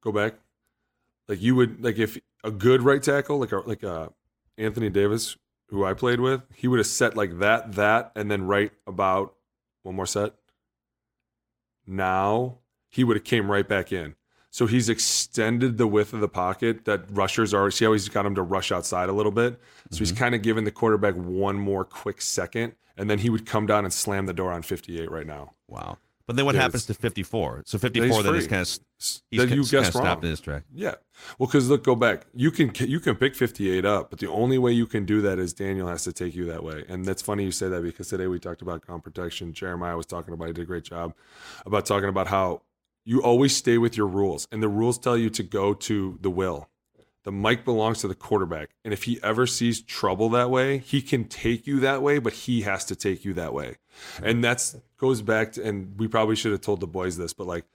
go 0.03 0.13
back. 0.13 0.35
Like 1.29 1.41
you 1.41 1.55
would 1.57 1.83
like 1.83 1.99
if 1.99 2.19
a 2.45 2.51
good 2.51 2.83
right 2.83 3.03
tackle, 3.03 3.39
like 3.39 3.53
a 3.53 3.59
like 3.59 3.83
a 3.83 4.13
Anthony 4.59 4.91
Davis, 4.91 5.37
who 5.71 5.85
I 5.85 5.95
played 5.95 6.21
with, 6.21 6.43
he 6.55 6.69
would 6.69 6.79
have 6.79 6.87
set 6.87 7.17
like 7.17 7.39
that, 7.39 7.73
that, 7.73 8.13
and 8.15 8.31
then 8.31 8.47
right 8.47 8.71
about 8.87 9.35
one 9.83 9.97
more 9.97 10.07
set. 10.07 10.35
Now 11.87 12.59
he 12.89 13.05
would 13.05 13.17
have 13.17 13.25
came 13.25 13.51
right 13.51 13.69
back 13.69 13.93
in. 13.93 14.15
So 14.51 14.67
he's 14.67 14.89
extended 14.89 15.79
the 15.79 15.87
width 15.89 16.13
of 16.13 16.21
the 16.21 16.29
pocket 16.29 16.85
that 16.85 17.11
rushers 17.11 17.53
are. 17.53 17.69
See 17.73 17.85
how 17.85 17.93
he's 17.93 18.09
got 18.09 18.25
him 18.25 18.37
to 18.37 18.43
rush 18.43 18.71
outside 18.71 19.09
a 19.09 19.13
little 19.13 19.33
bit. 19.33 19.61
So 19.91 19.99
he's 19.99 20.13
mm-hmm. 20.13 20.19
kind 20.19 20.35
of 20.37 20.43
giving 20.43 20.63
the 20.63 20.71
quarterback 20.71 21.15
one 21.15 21.57
more 21.57 21.85
quick 21.85 22.23
second, 22.23 22.75
and 22.97 23.11
then 23.11 23.19
he 23.19 23.31
would 23.31 23.47
come 23.47 23.67
down 23.67 23.85
and 23.85 23.93
slam 23.93 24.27
the 24.27 24.33
door 24.33 24.53
on 24.53 24.63
58 24.63 25.11
right 25.11 25.27
now. 25.27 25.55
Wow. 25.67 25.99
But 26.27 26.37
then 26.37 26.47
what 26.47 26.55
happens 26.55 26.87
to 26.87 26.95
54? 26.95 27.65
So 27.67 27.77
54 27.77 28.23
then 28.23 28.35
is 28.37 28.47
kind 28.47 28.63
of 28.63 28.69
he's 28.99 29.23
then 29.31 29.49
kind 29.49 29.57
you 29.57 29.63
of, 29.63 29.71
kind 29.71 29.85
of 29.85 29.91
stopped 29.91 30.07
wrong. 30.07 30.23
in 30.23 30.31
his 30.31 30.41
track. 30.41 30.63
Yeah. 30.73 30.95
Well, 31.39 31.47
because 31.47 31.69
look, 31.69 31.85
go 31.85 31.95
back. 31.95 32.27
You 32.35 32.51
can 32.51 32.73
you 32.89 32.99
can 32.99 33.15
pick 33.17 33.35
58 33.35 33.85
up, 33.85 34.09
but 34.09 34.21
the 34.21 34.29
only 34.29 34.57
way 34.57 34.73
you 34.73 34.87
can 34.87 35.05
do 35.05 35.21
that 35.21 35.39
is 35.39 35.53
Daniel 35.53 35.87
has 35.89 36.05
to 36.05 36.13
take 36.13 36.35
you 36.35 36.47
that 36.47 36.65
way. 36.65 36.85
And 36.89 37.05
that's 37.05 37.21
funny 37.21 37.45
you 37.45 37.51
say 37.51 37.69
that 37.69 37.83
because 37.83 38.09
today 38.09 38.27
we 38.27 38.39
talked 38.39 38.63
about 38.63 38.81
ground 38.87 39.05
protection. 39.05 39.53
Jeremiah 39.53 39.97
was 39.97 40.07
talking 40.07 40.33
about. 40.33 40.47
He 40.47 40.55
did 40.55 40.63
a 40.63 40.67
great 40.67 40.85
job 40.85 41.15
about 41.67 41.85
talking 41.85 42.09
about 42.09 42.29
how 42.29 42.63
you 43.05 43.23
always 43.23 43.55
stay 43.55 43.77
with 43.77 43.97
your 43.97 44.07
rules, 44.07 44.49
and 44.51 44.63
the 44.63 44.69
rules 44.69 44.99
tell 44.99 45.19
you 45.19 45.29
to 45.31 45.43
go 45.43 45.75
to 45.75 46.19
the 46.23 46.31
will. 46.31 46.71
The 47.25 47.33
mic 47.33 47.65
belongs 47.65 48.01
to 48.01 48.09
the 48.09 48.15
quarterback, 48.15 48.71
and 48.85 48.93
if 48.93 49.05
he 49.05 49.19
ever 49.23 49.47
sees 49.47 49.81
trouble 49.81 50.29
that 50.31 50.51
way, 50.51 50.79
he 50.79 51.01
can 51.01 51.25
take 51.25 51.67
you 51.67 51.81
that 51.81 52.03
way, 52.03 52.19
but 52.19 52.35
he 52.35 52.63
has 52.63 52.85
to 52.87 52.97
take 52.97 53.25
you 53.25 53.33
that 53.35 53.55
way. 53.55 53.77
And 54.23 54.45
that's 54.45 54.77
goes 55.05 55.21
back 55.21 55.53
to, 55.53 55.63
and 55.63 55.99
we 55.99 56.09
probably 56.09 56.35
should 56.35 56.53
have 56.53 56.63
told 56.63 56.81
the 56.81 56.87
boys 56.87 57.19
this, 57.19 57.35
but 57.35 57.47
like 57.47 57.67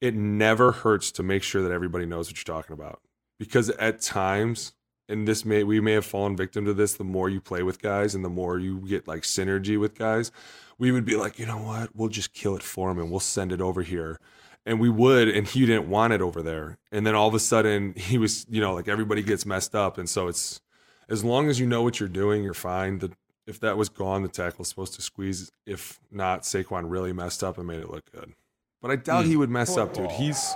it 0.00 0.14
never 0.14 0.70
hurts 0.70 1.10
to 1.10 1.24
make 1.24 1.42
sure 1.42 1.60
that 1.62 1.72
everybody 1.72 2.06
knows 2.06 2.28
what 2.28 2.36
you're 2.36 2.54
talking 2.56 2.72
about. 2.72 3.00
Because 3.36 3.68
at 3.70 4.00
times 4.00 4.74
and 5.08 5.26
this 5.26 5.44
may 5.44 5.64
we 5.64 5.80
may 5.80 5.92
have 5.92 6.06
fallen 6.06 6.36
victim 6.36 6.64
to 6.64 6.72
this 6.72 6.94
the 6.94 7.04
more 7.04 7.28
you 7.28 7.40
play 7.40 7.62
with 7.64 7.82
guys 7.82 8.14
and 8.14 8.24
the 8.24 8.28
more 8.28 8.58
you 8.58 8.78
get 8.88 9.08
like 9.08 9.22
synergy 9.22 9.78
with 9.78 9.98
guys 9.98 10.30
we 10.78 10.92
would 10.92 11.04
be 11.04 11.16
like 11.16 11.38
you 11.38 11.46
know 11.46 11.58
what? 11.58 11.90
We'll 11.94 12.08
just 12.08 12.32
kill 12.32 12.54
it 12.56 12.62
for 12.62 12.90
him 12.90 12.98
and 12.98 13.10
we'll 13.10 13.20
send 13.20 13.52
it 13.52 13.60
over 13.60 13.82
here. 13.82 14.20
And 14.64 14.80
we 14.80 14.88
would 14.88 15.28
and 15.28 15.48
he 15.48 15.66
didn't 15.66 15.88
want 15.88 16.12
it 16.12 16.22
over 16.22 16.42
there. 16.42 16.78
And 16.92 17.04
then 17.04 17.14
all 17.14 17.28
of 17.28 17.34
a 17.34 17.40
sudden 17.40 17.94
he 17.96 18.18
was 18.18 18.46
you 18.48 18.60
know 18.60 18.74
like 18.74 18.88
everybody 18.88 19.22
gets 19.22 19.44
messed 19.44 19.74
up. 19.74 19.98
And 19.98 20.08
so 20.08 20.28
it's 20.28 20.60
as 21.08 21.24
long 21.24 21.48
as 21.48 21.58
you 21.58 21.66
know 21.66 21.82
what 21.82 21.98
you're 21.98 22.08
doing 22.08 22.44
you're 22.44 22.54
fine. 22.54 22.98
The 22.98 23.10
if 23.46 23.60
that 23.60 23.76
was 23.76 23.88
gone 23.88 24.22
the 24.22 24.28
tackle's 24.28 24.68
supposed 24.68 24.94
to 24.94 25.02
squeeze 25.02 25.50
if 25.66 26.00
not 26.10 26.42
Saquon 26.42 26.90
really 26.90 27.12
messed 27.12 27.42
up 27.44 27.58
and 27.58 27.66
made 27.66 27.80
it 27.80 27.90
look 27.90 28.04
good 28.12 28.32
but 28.82 28.90
I 28.90 28.96
doubt 28.96 29.24
Hmm. 29.24 29.30
he 29.30 29.36
would 29.36 29.48
mess 29.50 29.76
up, 29.78 29.94
dude. 29.94 30.10
He's 30.10 30.54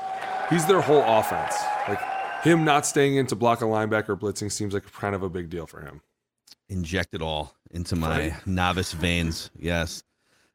he's 0.51 0.67
their 0.67 0.83
whole 0.83 1.03
offense. 1.03 1.57
Like 1.89 2.01
him 2.43 2.63
not 2.63 2.85
staying 2.85 3.17
in 3.17 3.27
to 3.29 3.37
block 3.37 3.63
a 3.63 3.65
linebacker 3.65 4.19
blitzing 4.21 4.53
seems 4.53 4.75
like 4.75 4.91
kind 4.93 5.15
of 5.15 5.23
a 5.23 5.31
big 5.31 5.49
deal 5.49 5.67
for 5.67 5.81
him. 5.81 6.03
Inject 6.69 7.15
it 7.15 7.23
all 7.23 7.55
into 7.71 7.97
my 7.97 8.19
Right. 8.31 8.47
novice 8.47 8.93
veins. 8.93 9.51
Yes. 9.59 10.03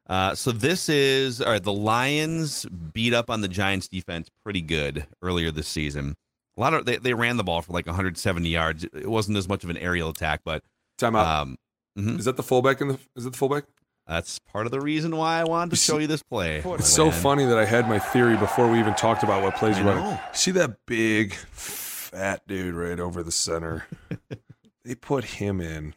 Uh, 0.08 0.34
so 0.36 0.52
this 0.52 0.88
is 0.88 1.40
all 1.40 1.50
right. 1.50 1.62
The 1.64 1.72
Lions 1.72 2.64
beat 2.92 3.12
up 3.12 3.28
on 3.28 3.40
the 3.40 3.48
Giants 3.48 3.88
defense 3.88 4.28
pretty 4.44 4.60
good 4.60 5.06
earlier 5.22 5.50
this 5.50 5.66
season. 5.66 6.14
A 6.56 6.60
lot 6.60 6.74
of 6.74 6.86
they, 6.86 6.98
they 6.98 7.14
ran 7.14 7.36
the 7.38 7.42
ball 7.44 7.60
for 7.62 7.72
like 7.72 7.86
170 7.86 8.48
yards. 8.48 8.84
It 8.84 9.08
wasn't 9.10 9.36
as 9.36 9.48
much 9.48 9.64
of 9.64 9.70
an 9.70 9.78
aerial 9.78 10.10
attack, 10.10 10.42
but 10.44 10.62
Timeout. 11.00 11.26
Um, 11.26 11.56
mhm. 11.98 12.18
Is 12.18 12.24
that 12.26 12.36
the 12.36 12.42
fullback 12.42 12.80
in 12.80 12.88
the? 12.88 12.98
Is 13.16 13.26
it 13.26 13.32
the 13.32 13.38
fullback? 13.38 13.64
that's 14.06 14.38
part 14.38 14.66
of 14.66 14.70
the 14.72 14.80
reason 14.82 15.16
why 15.16 15.40
I 15.40 15.44
wanted 15.44 15.70
to 15.70 15.76
show 15.76 15.96
you 15.96 16.06
this 16.06 16.22
play. 16.22 16.58
It's 16.62 16.88
so 16.90 17.10
funny 17.10 17.46
that 17.46 17.56
I 17.56 17.64
had 17.64 17.88
my 17.88 17.98
theory 17.98 18.36
before 18.36 18.70
we 18.70 18.78
even 18.78 18.94
talked 18.94 19.22
about 19.22 19.42
what 19.42 19.56
plays 19.56 19.78
you 19.78 19.84
running. 19.84 20.18
See 20.34 20.50
that 20.50 20.84
big, 20.84 21.32
fat 21.34 22.46
dude 22.46 22.74
right 22.74 23.00
over 23.00 23.22
the 23.22 23.32
center? 23.32 23.86
they 24.84 24.94
put 24.94 25.24
him 25.24 25.58
in, 25.58 25.94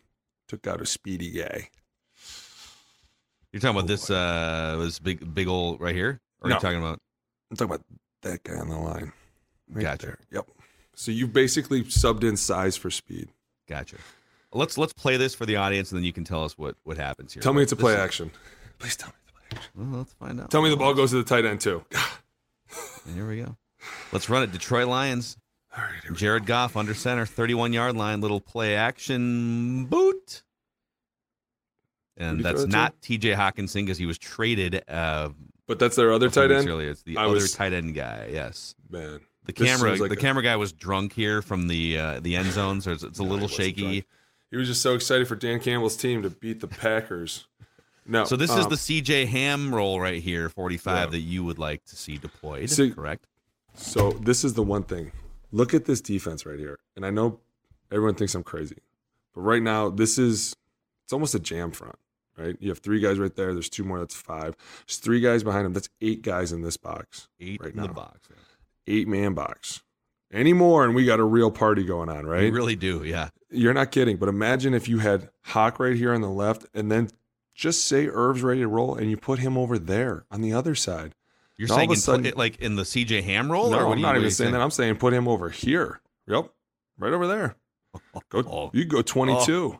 took 0.47 0.65
out 0.67 0.79
a 0.79 0.85
speedy 0.85 1.31
guy. 1.31 1.69
You're 3.51 3.59
talking 3.59 3.77
about 3.77 3.87
this 3.87 4.09
uh 4.09 4.77
this 4.79 4.99
big 4.99 5.33
big 5.33 5.47
old 5.47 5.81
right 5.81 5.95
here? 5.95 6.21
Or 6.41 6.47
are 6.47 6.49
No. 6.49 6.55
you 6.55 6.61
talking 6.61 6.79
about 6.79 6.99
I'm 7.51 7.57
talking 7.57 7.73
about 7.75 7.85
that 8.21 8.43
guy 8.43 8.55
on 8.55 8.69
the 8.69 8.77
line. 8.77 9.11
Right 9.69 9.81
Gotcha. 9.81 10.05
there. 10.05 10.19
Yep. 10.31 10.47
So 10.95 11.11
you 11.11 11.27
basically 11.27 11.83
subbed 11.83 12.23
in 12.23 12.37
size 12.37 12.77
for 12.77 12.89
speed. 12.89 13.29
Gotcha. 13.67 13.97
Let's 14.57 14.77
let's 14.77 14.93
play 14.93 15.17
this 15.17 15.33
for 15.35 15.45
the 15.45 15.55
audience 15.57 15.91
and 15.91 15.97
then 15.99 16.03
you 16.05 16.13
can 16.13 16.23
tell 16.23 16.43
us 16.43 16.57
what 16.57 16.75
what 16.83 16.97
happens 16.97 17.33
here. 17.33 17.41
Tell 17.41 17.53
me 17.53 17.63
it's 17.63 17.71
a 17.71 17.75
This 17.75 17.81
play 17.83 17.93
is- 17.93 17.99
action. 17.99 18.31
Please 18.79 18.95
tell 18.95 19.09
me. 19.09 19.13
It's 19.21 19.29
a 19.29 19.33
play 19.33 19.57
action. 19.57 19.71
Well, 19.91 19.99
let's 19.99 20.13
find 20.13 20.41
out. 20.41 20.51
Tell 20.51 20.61
me 20.61 20.69
the 20.69 20.77
ball 20.77 20.93
goes 20.93 21.11
to 21.11 21.17
the 21.17 21.23
tight 21.23 21.45
end 21.45 21.61
too. 21.61 21.83
Here 23.15 23.27
we 23.27 23.41
go. 23.41 23.55
Let's 24.11 24.29
run 24.29 24.43
it. 24.43 24.51
Detroit 24.51 24.87
Lions. 24.87 25.37
All 25.77 25.83
right, 25.83 26.17
Jared 26.17 26.45
Goff 26.47 26.75
under 26.75 26.93
center, 26.95 27.25
31 27.25 27.71
yard 27.71 27.95
line, 27.95 28.19
little 28.19 28.41
play 28.41 28.75
action 28.75 29.85
boot. 29.85 30.41
And 32.17 32.37
Who'd 32.37 32.37
he 32.37 32.43
throw 32.43 32.51
that's 32.61 32.71
not 32.71 32.99
TJ 33.01 33.35
Hockenson 33.35 33.85
because 33.85 33.97
he 33.99 34.07
was 34.07 34.17
traded. 34.17 34.81
Uh, 34.87 35.29
But 35.67 35.77
that's 35.77 35.95
their 35.95 36.11
other 36.11 36.29
tight 36.31 36.49
end? 36.51 36.67
Earlier. 36.67 36.89
It's 36.89 37.03
the 37.03 37.17
I 37.17 37.25
other 37.25 37.35
was- 37.35 37.53
tight 37.53 37.73
end 37.73 37.93
guy. 37.93 38.29
Yes. 38.31 38.73
Man. 38.89 39.19
The 39.45 39.53
camera, 39.53 39.91
like 39.95 40.09
the 40.09 40.17
a- 40.17 40.19
camera 40.19 40.43
guy 40.43 40.55
was 40.57 40.73
drunk 40.73 41.13
here 41.13 41.41
from 41.41 41.67
the 41.69 41.97
uh, 41.97 42.19
the 42.19 42.35
end 42.35 42.51
zone, 42.51 42.81
so 42.81 42.91
it's, 42.91 43.03
it's 43.03 43.19
a 43.19 43.21
No, 43.21 43.27
he 43.29 43.33
little 43.33 43.47
shaky. 43.47 43.81
drunk. 43.81 44.05
He 44.51 44.57
was 44.57 44.67
just 44.67 44.81
so 44.81 44.93
excited 44.95 45.27
for 45.27 45.35
Dan 45.35 45.59
Campbell's 45.59 45.97
team 45.97 46.23
to 46.23 46.29
beat 46.29 46.59
the 46.61 46.67
Packers. 46.67 47.45
No. 48.09 48.23
So 48.23 48.37
this 48.37 48.49
is 48.51 48.63
um, 48.63 48.69
the 48.69 48.77
CJ 48.77 49.27
Ham 49.27 49.75
roll 49.75 49.99
right 49.99 50.21
here, 50.23 50.47
45 50.47 50.95
Yeah. 50.97 51.05
that 51.07 51.19
you 51.19 51.43
would 51.43 51.59
like 51.59 51.83
to 51.87 51.97
see 51.97 52.17
deployed. 52.17 52.69
See- 52.69 52.91
correct? 52.91 53.27
So 53.73 54.11
this 54.11 54.45
is 54.45 54.53
the 54.53 54.63
one 54.63 54.83
thing. 54.83 55.11
Look 55.51 55.73
at 55.73 55.83
this 55.83 55.99
defense 55.99 56.45
right 56.45 56.57
here. 56.57 56.79
And 56.95 57.05
I 57.05 57.09
know 57.09 57.41
everyone 57.91 58.15
thinks 58.15 58.33
I'm 58.33 58.43
crazy. 58.43 58.77
But 59.35 59.41
right 59.41 59.61
now, 59.61 59.89
this 59.89 60.17
is 60.17 60.55
it's 61.03 61.11
almost 61.11 61.35
a 61.35 61.39
jam 61.39 61.71
front, 61.71 61.97
right? 62.37 62.55
You 62.61 62.69
have 62.69 62.79
three 62.79 63.01
guys 63.01 63.19
right 63.19 63.35
there. 63.35 63.51
There's 63.53 63.67
two 63.69 63.83
more, 63.83 63.99
that's 63.99 64.15
five. 64.15 64.55
There's 64.87 64.99
three 64.99 65.19
guys 65.19 65.43
behind 65.43 65.65
him. 65.65 65.73
That's 65.73 65.89
eight 65.99 66.21
guys 66.21 66.53
in 66.53 66.61
this 66.61 66.77
box. 66.77 67.27
Eight 67.41 67.59
right 67.61 67.71
in 67.73 67.81
the 67.81 67.87
now. 67.87 67.91
box. 67.93 68.29
Eight 68.87 69.09
man 69.09 69.33
box. 69.33 69.83
Any 70.31 70.53
more, 70.53 70.83
and 70.83 70.93
we 70.93 71.05
got 71.05 71.19
a 71.19 71.23
real 71.23 71.51
party 71.51 71.83
going 71.85 72.09
on, 72.09 72.25
right? 72.25 72.41
We 72.43 72.49
really 72.51 72.75
do, 72.75 73.03
yeah. 73.03 73.29
You're 73.49 73.73
not 73.73 73.91
kidding. 73.91 74.17
But 74.17 74.27
imagine 74.29 74.73
if 74.73 74.89
you 74.89 74.99
had 74.99 75.29
Hawk 75.45 75.79
right 75.79 75.95
here 75.95 76.13
on 76.13 76.19
the 76.21 76.29
left, 76.29 76.65
and 76.73 76.91
then 76.91 77.09
just 77.55 77.85
say 77.85 78.07
Irv's 78.07 78.41
ready 78.43 78.59
to 78.61 78.67
roll, 78.67 78.95
and 78.95 79.09
you 79.09 79.15
put 79.17 79.39
him 79.39 79.57
over 79.57 79.79
there 79.79 80.25
on 80.29 80.41
the 80.41 80.51
other 80.53 80.75
side. 80.75 81.15
You're 81.57 81.65
And 81.67 81.71
all 81.71 81.77
saying 81.77 81.89
of 81.91 81.97
a 81.97 81.99
sudden, 82.01 82.33
like 82.35 82.57
in 82.57 82.75
the 82.75 82.83
CJ 82.83 83.23
Ham 83.23 83.49
roll? 83.51 83.71
no, 83.71 83.79
or 83.79 83.85
what 83.85 83.93
I'm 83.93 83.97
you- 83.99 84.03
not 84.05 84.15
even 84.15 84.23
you 84.25 84.29
saying 84.31 84.51
that. 84.51 84.61
I'm 84.61 84.69
saying 84.71 84.97
put 84.97 85.13
him 85.13 85.27
over 85.27 85.49
here. 85.49 86.01
Yep, 86.27 86.49
right 86.99 87.13
over 87.13 87.25
there. 87.27 87.55
Go, 88.29 88.69
you 88.73 88.83
go 88.85 89.01
22, 89.01 89.79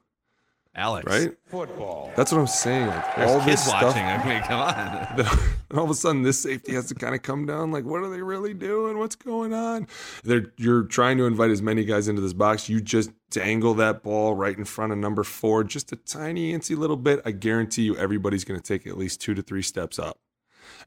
Alex. 0.78 1.06
right? 1.12 1.36
Football. 1.48 2.12
That's 2.16 2.32
what 2.32 2.40
I'm 2.40 2.48
saying. 2.48 2.88
Like, 2.88 3.16
There's 3.16 3.32
all 3.32 3.40
kids 3.40 3.46
this 3.46 3.66
stuff. 3.66 3.84
watching. 3.96 4.04
I 4.04 4.26
mean, 4.28 4.42
come 4.44 4.60
on. 4.60 5.18
then 5.70 5.78
all 5.80 5.84
of 5.86 5.90
a 5.90 5.94
sudden, 5.96 6.22
this 6.22 6.40
safety 6.40 6.74
has 6.74 6.86
to 6.88 6.96
kind 6.96 7.16
of 7.16 7.24
come 7.24 7.46
down. 7.46 7.72
Like, 7.72 7.84
what 7.84 8.02
are 8.04 8.10
they 8.10 8.22
really 8.22 8.54
doing? 8.54 8.98
What's 9.00 9.16
going 9.16 9.54
on? 9.54 9.88
They're 10.24 10.54
you're 10.58 10.84
trying 10.84 11.18
to 11.18 11.26
invite 11.26 11.50
as 11.52 11.62
many 11.62 11.84
guys 11.84 12.08
into 12.08 12.22
this 12.22 12.34
box. 12.34 12.70
You 12.70 12.80
just 12.80 13.10
dangle 13.32 13.74
that 13.76 14.04
ball 14.04 14.36
right 14.36 14.58
in 14.58 14.66
front 14.66 14.92
of 14.94 15.00
number 15.00 15.24
four, 15.24 15.64
just 15.64 15.92
a 15.92 15.96
tiny 15.96 16.54
incy 16.54 16.78
little 16.78 16.96
bit. 16.98 17.22
I 17.26 17.32
guarantee 17.32 17.82
you, 17.84 17.98
everybody's 17.98 18.44
going 18.46 18.60
to 18.60 18.66
take 18.66 18.86
at 18.88 18.98
least 18.98 19.20
two 19.20 19.34
to 19.34 19.42
three 19.42 19.64
steps 19.64 19.98
up. 20.00 20.20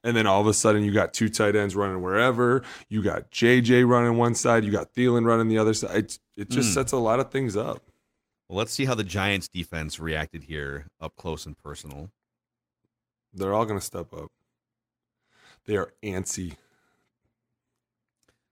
And 0.04 0.16
then 0.16 0.26
all 0.26 0.40
of 0.40 0.46
a 0.46 0.54
sudden, 0.54 0.82
you 0.84 0.92
got 0.92 1.12
two 1.12 1.28
tight 1.28 1.56
ends 1.56 1.74
running 1.74 2.00
wherever. 2.00 2.62
You 2.88 3.02
got 3.02 3.30
JJ 3.32 3.86
running 3.88 4.16
one 4.16 4.34
side. 4.34 4.64
You 4.64 4.70
got 4.70 4.94
Thielen 4.94 5.26
running 5.26 5.48
the 5.48 5.58
other 5.58 5.74
side. 5.74 5.96
It, 5.96 6.18
it 6.36 6.48
just 6.50 6.70
Mm. 6.70 6.74
sets 6.74 6.92
a 6.92 6.96
lot 6.96 7.18
of 7.20 7.30
things 7.30 7.56
up. 7.56 7.82
Well, 8.50 8.58
let's 8.58 8.72
see 8.72 8.84
how 8.84 8.96
the 8.96 9.04
Giants 9.04 9.46
defense 9.46 10.00
reacted 10.00 10.42
here 10.42 10.88
up 11.00 11.14
close 11.14 11.46
and 11.46 11.56
personal. 11.56 12.10
They're 13.32 13.54
all 13.54 13.64
going 13.64 13.78
to 13.78 13.84
step 13.84 14.12
up. 14.12 14.32
They 15.66 15.76
are 15.76 15.92
antsy. 16.02 16.56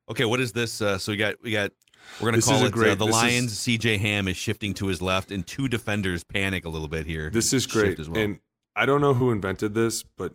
Okay, 0.09 0.25
what 0.25 0.39
is 0.39 0.53
this? 0.53 0.81
Uh, 0.81 0.99
so 0.99 1.11
we 1.11 1.17
got 1.17 1.35
we 1.43 1.51
got 1.51 1.73
we're 2.21 2.31
gonna 2.31 2.41
call 2.41 2.55
is 2.55 2.63
a 2.63 2.67
it 2.67 2.69
uh, 2.69 2.71
great- 2.71 2.99
the 2.99 3.07
this 3.07 3.17
is- 3.17 3.23
Lions. 3.23 3.59
CJ 3.59 3.99
Ham 3.99 4.29
is 4.29 4.37
shifting 4.37 4.73
to 4.75 4.87
his 4.87 5.03
left, 5.03 5.33
and 5.33 5.45
two 5.45 5.67
defenders 5.67 6.23
panic 6.23 6.65
a 6.65 6.69
little 6.69 6.87
bit 6.87 7.05
here. 7.05 7.29
This 7.29 7.53
is 7.53 7.67
great. 7.67 7.99
well. 7.99 8.17
And 8.17 8.39
I 8.77 8.87
don't 8.87 9.01
know 9.01 9.15
who 9.15 9.33
invented 9.33 9.75
this, 9.75 10.05
but 10.17 10.33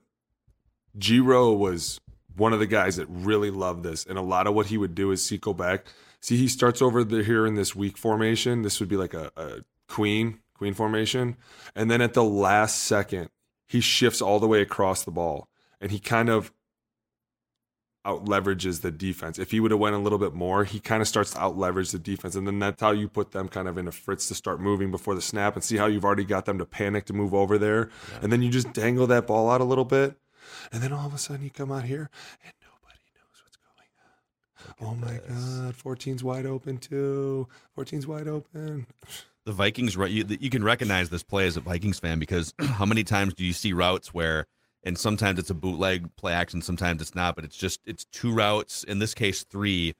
Giro 1.00 1.54
was 1.54 2.02
one 2.36 2.52
of 2.52 2.60
the 2.60 2.68
guys 2.68 2.98
that 2.98 3.08
really 3.08 3.50
loved 3.50 3.84
this. 3.84 4.06
And 4.06 4.18
a 4.18 4.22
lot 4.22 4.46
of 4.46 4.56
what 4.56 4.66
he 4.66 4.78
would 4.78 4.94
do 4.94 5.12
is 5.12 5.26
see 5.26 5.38
go 5.38 5.54
back. 5.54 5.86
See, 6.24 6.38
he 6.38 6.48
starts 6.48 6.82
over 6.82 7.04
the, 7.04 7.22
here 7.22 7.46
in 7.46 7.56
this 7.56 7.76
weak 7.76 7.98
formation. 7.98 8.62
This 8.62 8.80
would 8.80 8.88
be 8.88 8.96
like 8.96 9.14
a, 9.14 9.32
a 9.36 9.66
queen, 9.90 10.40
queen 10.58 10.74
formation. 10.74 11.36
And 11.76 11.92
then 11.92 12.02
at 12.02 12.14
the 12.14 12.24
last 12.24 12.84
second, 12.84 13.30
he 13.68 13.82
shifts 13.82 14.22
all 14.22 14.40
the 14.40 14.48
way 14.48 14.62
across 14.62 15.04
the 15.04 15.12
ball. 15.12 15.50
And 15.82 15.92
he 15.92 16.00
kind 16.00 16.30
of 16.30 16.54
out 18.06 18.24
leverages 18.24 18.82
the 18.82 18.92
defense. 18.92 19.38
If 19.38 19.52
he 19.52 19.60
would 19.60 19.72
have 19.72 19.82
went 19.82 19.96
a 19.96 20.00
little 20.00 20.18
bit 20.18 20.34
more, 20.34 20.64
he 20.64 20.80
kind 20.80 21.02
of 21.02 21.10
starts 21.10 21.32
to 21.34 21.42
out 21.42 21.58
leverage 21.58 21.92
the 21.92 22.00
defense, 22.00 22.36
and 22.36 22.46
then 22.48 22.60
that's 22.60 22.82
how 22.82 22.92
you 22.92 23.08
put 23.08 23.32
them 23.32 23.48
kind 23.48 23.68
of 23.68 23.78
in 23.78 23.88
a 23.88 23.92
fritz 23.92 24.28
to 24.28 24.36
start 24.36 24.60
moving 24.60 24.92
before 24.92 25.16
the 25.16 25.22
snap, 25.22 25.56
and 25.56 25.64
see 25.64 25.78
how 25.78 25.86
you've 25.86 26.04
already 26.04 26.26
got 26.26 26.46
them 26.46 26.58
to 26.58 26.66
panic 26.66 27.06
to 27.06 27.14
move 27.14 27.34
over 27.34 27.58
there, 27.58 27.90
and 28.22 28.30
then 28.30 28.42
you 28.42 28.50
just 28.50 28.74
dangle 28.74 29.08
that 29.08 29.26
ball 29.26 29.50
out 29.50 29.62
a 29.62 29.64
little 29.64 29.86
bit, 29.86 30.18
and 30.74 30.84
then 30.84 30.92
all 30.92 31.08
of 31.08 31.14
a 31.14 31.18
sudden 31.18 31.46
you 31.46 31.50
come 31.50 31.72
out 31.72 31.84
here 31.84 32.10
and 32.44 32.54
nobody 32.62 33.00
knows 33.16 33.42
what's 33.42 33.56
going 33.56 33.88
on. 34.00 34.53
Oh 34.82 34.96
my 34.96 35.20
God, 35.28 35.76
14's 35.76 36.24
wide 36.24 36.46
open 36.46 36.78
too. 36.78 37.48
14's 37.78 38.08
wide 38.08 38.28
open. 38.28 38.86
the 39.46 39.52
Vikings, 39.52 39.98
right? 39.98 40.12
You, 40.12 40.26
you 40.40 40.50
can 40.50 40.64
recognize 40.64 41.10
this 41.10 41.24
play 41.24 41.46
as 41.48 41.58
a 41.58 41.62
Vikings 41.62 42.00
fan 42.00 42.20
because 42.20 42.54
how 42.62 42.86
many 42.86 43.04
times 43.04 43.34
do 43.34 43.44
you 43.46 43.54
see 43.54 43.74
routes 43.74 44.14
where, 44.14 44.46
and 44.84 44.98
sometimes 44.98 45.40
it's 45.40 45.50
a 45.50 45.54
bootleg 45.54 46.16
play 46.16 46.34
action, 46.34 46.62
sometimes 46.62 47.02
it's 47.02 47.16
not, 47.16 47.36
but 47.36 47.44
it's 47.44 47.58
just 47.58 47.80
it's 47.86 48.06
two 48.06 48.34
routes. 48.34 48.84
In 48.84 49.00
this 49.00 49.14
case, 49.14 49.44
three, 49.44 49.96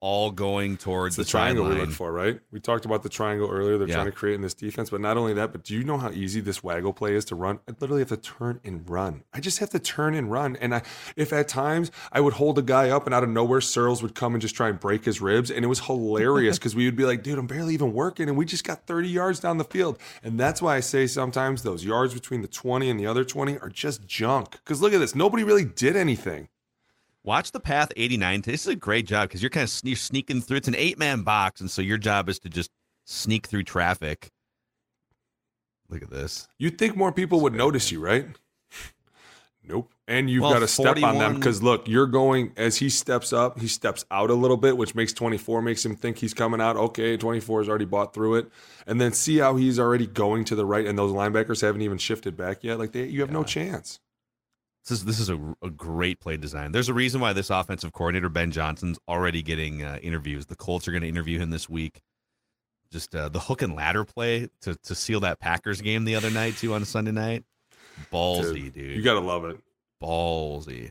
all 0.00 0.30
going 0.30 0.76
towards 0.76 1.16
the 1.16 1.24
the, 1.24 1.28
triangle 1.28 1.68
we 1.68 1.74
look 1.74 1.90
for, 1.90 2.12
right? 2.12 2.38
We 2.52 2.60
talked 2.60 2.84
about 2.84 3.02
the 3.02 3.08
triangle 3.08 3.50
earlier. 3.50 3.78
They're 3.78 3.88
Yeah. 3.88 3.94
trying 3.94 4.06
to 4.06 4.12
create 4.12 4.34
in 4.36 4.42
this 4.42 4.54
defense, 4.54 4.90
but 4.90 5.00
not 5.00 5.16
only 5.16 5.34
that, 5.34 5.50
but 5.50 5.64
do 5.64 5.74
you 5.74 5.82
know 5.82 5.98
how 5.98 6.10
easy 6.10 6.40
this 6.40 6.62
waggle 6.62 6.92
play 6.92 7.14
is 7.14 7.24
to 7.26 7.34
run? 7.34 7.58
I 7.68 7.72
literally 7.80 8.02
have 8.02 8.08
to 8.10 8.16
turn 8.16 8.60
and 8.64 8.88
run. 8.88 9.24
I 9.34 9.40
just 9.40 9.58
have 9.58 9.70
to 9.70 9.78
turn 9.80 10.14
and 10.14 10.30
run. 10.30 10.56
And 10.56 10.74
I, 10.74 10.82
if 11.16 11.32
at 11.32 11.48
times 11.48 11.90
I 12.12 12.20
would 12.20 12.34
hold 12.34 12.58
a 12.58 12.62
guy 12.62 12.90
up 12.90 13.06
and 13.06 13.14
out 13.14 13.24
of 13.24 13.28
nowhere, 13.28 13.60
Sirles 13.60 14.00
would 14.02 14.14
come 14.14 14.34
and 14.34 14.40
just 14.42 14.54
try 14.54 14.68
and 14.68 14.78
break 14.78 15.04
his 15.04 15.20
ribs, 15.20 15.50
and 15.50 15.64
it 15.64 15.68
was 15.68 15.80
hilarious 15.80 16.58
because 16.60 16.76
we 16.76 16.84
would 16.84 16.96
be 16.96 17.04
like, 17.04 17.22
"Dude, 17.24 17.38
I'm 17.38 17.46
barely 17.48 17.74
even 17.74 17.92
working," 17.92 18.28
and 18.28 18.38
we 18.38 18.44
just 18.44 18.62
got 18.64 18.86
30 18.86 19.08
yards 19.08 19.40
down 19.40 19.58
the 19.58 19.64
field. 19.64 19.98
And 20.22 20.38
that's 20.38 20.62
why 20.62 20.76
I 20.76 20.80
say 20.80 21.06
sometimes 21.08 21.64
those 21.64 21.84
yards 21.84 22.14
between 22.14 22.42
the 22.42 22.48
20 22.48 22.88
and 22.88 23.00
the 23.00 23.06
other 23.06 23.24
20 23.24 23.58
are 23.58 23.68
just 23.68 24.06
junk. 24.06 24.52
Because 24.52 24.80
look 24.80 24.92
at 24.92 24.98
this, 25.00 25.14
nobody 25.16 25.42
really 25.42 25.64
did 25.64 25.96
anything. 25.96 26.48
Watch 27.28 27.52
the 27.52 27.60
path 27.60 27.92
89. 27.94 28.40
This 28.40 28.62
is 28.62 28.68
a 28.68 28.74
great 28.74 29.06
job 29.06 29.28
because 29.28 29.42
you're 29.42 29.50
kind 29.50 29.64
of 29.64 29.68
sne- 29.68 29.98
sneaking 29.98 30.40
through. 30.40 30.56
It's 30.56 30.68
an 30.68 30.74
eight 30.74 30.98
man 30.98 31.24
box, 31.24 31.60
and 31.60 31.70
so 31.70 31.82
your 31.82 31.98
job 31.98 32.30
is 32.30 32.38
to 32.38 32.48
just 32.48 32.70
sneak 33.04 33.46
through 33.46 33.64
traffic. 33.64 34.30
Look 35.90 36.02
at 36.02 36.08
this. 36.08 36.48
You'd 36.58 36.78
think 36.78 36.96
more 36.96 37.12
people 37.12 37.42
would 37.42 37.52
notice 37.52 37.92
you, 37.92 38.00
right? 38.00 38.28
Nope. 39.62 39.92
And 40.06 40.30
you've 40.30 40.40
Well, 40.40 40.54
got 40.54 40.60
to 40.60 40.68
step 40.68 41.02
on 41.02 41.18
them 41.18 41.34
because 41.34 41.62
look, 41.62 41.86
you're 41.86 42.06
going 42.06 42.54
as 42.56 42.78
he 42.78 42.88
steps 42.88 43.34
up, 43.34 43.60
he 43.60 43.68
steps 43.68 44.06
out 44.10 44.30
a 44.30 44.34
little 44.34 44.56
bit, 44.56 44.78
which 44.78 44.94
makes 44.94 45.12
24 45.12 45.60
makes 45.60 45.84
him 45.84 45.96
think 45.96 46.16
he's 46.16 46.32
coming 46.32 46.62
out. 46.62 46.78
Okay, 46.78 47.18
24 47.18 47.60
has 47.60 47.68
already 47.68 47.84
bought 47.84 48.14
through 48.14 48.36
it, 48.36 48.50
and 48.86 48.98
then 48.98 49.12
see 49.12 49.36
how 49.36 49.56
he's 49.56 49.78
already 49.78 50.06
going 50.06 50.46
to 50.46 50.54
the 50.54 50.64
right, 50.64 50.86
and 50.86 50.98
those 50.98 51.12
linebackers 51.12 51.60
haven't 51.60 51.82
even 51.82 51.98
shifted 51.98 52.38
back 52.38 52.64
yet. 52.64 52.78
Like 52.78 52.92
they, 52.92 53.04
you 53.04 53.20
have 53.20 53.30
no 53.30 53.44
chance. 53.44 54.00
This 54.88 55.00
is 55.00 55.04
this 55.04 55.20
is 55.20 55.28
a, 55.28 55.38
a 55.62 55.68
great 55.68 56.18
play 56.18 56.38
design. 56.38 56.72
There's 56.72 56.88
a 56.88 56.94
reason 56.94 57.20
why 57.20 57.34
this 57.34 57.50
offensive 57.50 57.92
coordinator 57.92 58.30
Ben 58.30 58.50
Johnson's 58.50 58.98
already 59.06 59.42
getting 59.42 59.82
uh, 59.82 59.98
interviews. 60.02 60.46
The 60.46 60.56
Colts 60.56 60.88
are 60.88 60.92
going 60.92 61.02
to 61.02 61.08
interview 61.08 61.38
him 61.38 61.50
this 61.50 61.68
week. 61.68 62.00
Just 62.90 63.14
uh, 63.14 63.28
the 63.28 63.40
hook 63.40 63.60
and 63.60 63.74
ladder 63.74 64.04
play 64.04 64.48
to 64.62 64.74
to 64.76 64.94
seal 64.94 65.20
that 65.20 65.40
Packers 65.40 65.82
game 65.82 66.06
the 66.06 66.14
other 66.14 66.30
night 66.30 66.56
too 66.56 66.72
on 66.72 66.86
Sunday 66.86 67.10
night. 67.10 67.44
Ballsy, 68.10 68.72
dude. 68.72 68.96
You 68.96 69.02
gotta 69.02 69.20
love 69.20 69.44
it. 69.44 69.58
Ballsy. 70.02 70.90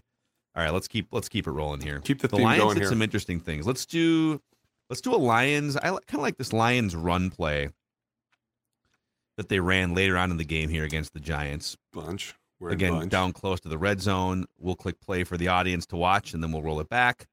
All 0.55 0.63
right, 0.63 0.71
let's 0.71 0.87
keep 0.87 1.07
let's 1.11 1.27
keep 1.27 1.47
it 1.47 1.51
rolling 1.51 1.81
here. 1.81 1.99
Keep 1.99 2.21
the 2.21 2.27
the 2.27 2.37
Lions 2.37 2.63
going 2.63 2.75
did 2.75 2.81
here. 2.81 2.89
some 2.89 3.01
interesting 3.01 3.39
things. 3.39 3.65
Let's 3.65 3.87
do 3.87 4.39
let's 4.91 5.01
do 5.01 5.15
a 5.15 5.17
Lions. 5.17 5.75
I 5.75 5.89
kind 5.89 6.01
of 6.13 6.21
like 6.21 6.37
this 6.37 6.53
Lions 6.53 6.95
run 6.95 7.31
play 7.31 7.69
that 9.37 9.49
they 9.49 9.59
ran 9.59 9.95
later 9.95 10.17
on 10.17 10.29
in 10.29 10.37
the 10.37 10.45
game 10.45 10.69
here 10.69 10.83
against 10.83 11.13
the 11.13 11.19
Giants. 11.19 11.77
Bunch. 11.93 12.35
We're 12.59 12.69
again 12.69 13.07
down 13.09 13.33
close 13.33 13.59
to 13.61 13.69
the 13.69 13.77
red 13.77 14.01
zone. 14.01 14.45
We'll 14.57 14.75
click 14.75 14.99
play 14.99 15.23
for 15.23 15.37
the 15.37 15.47
audience 15.49 15.85
to 15.87 15.95
watch, 15.95 16.33
and 16.33 16.41
then 16.43 16.51
we'll 16.51 16.63
roll 16.63 16.79
it 16.79 16.89
back. 16.89 17.27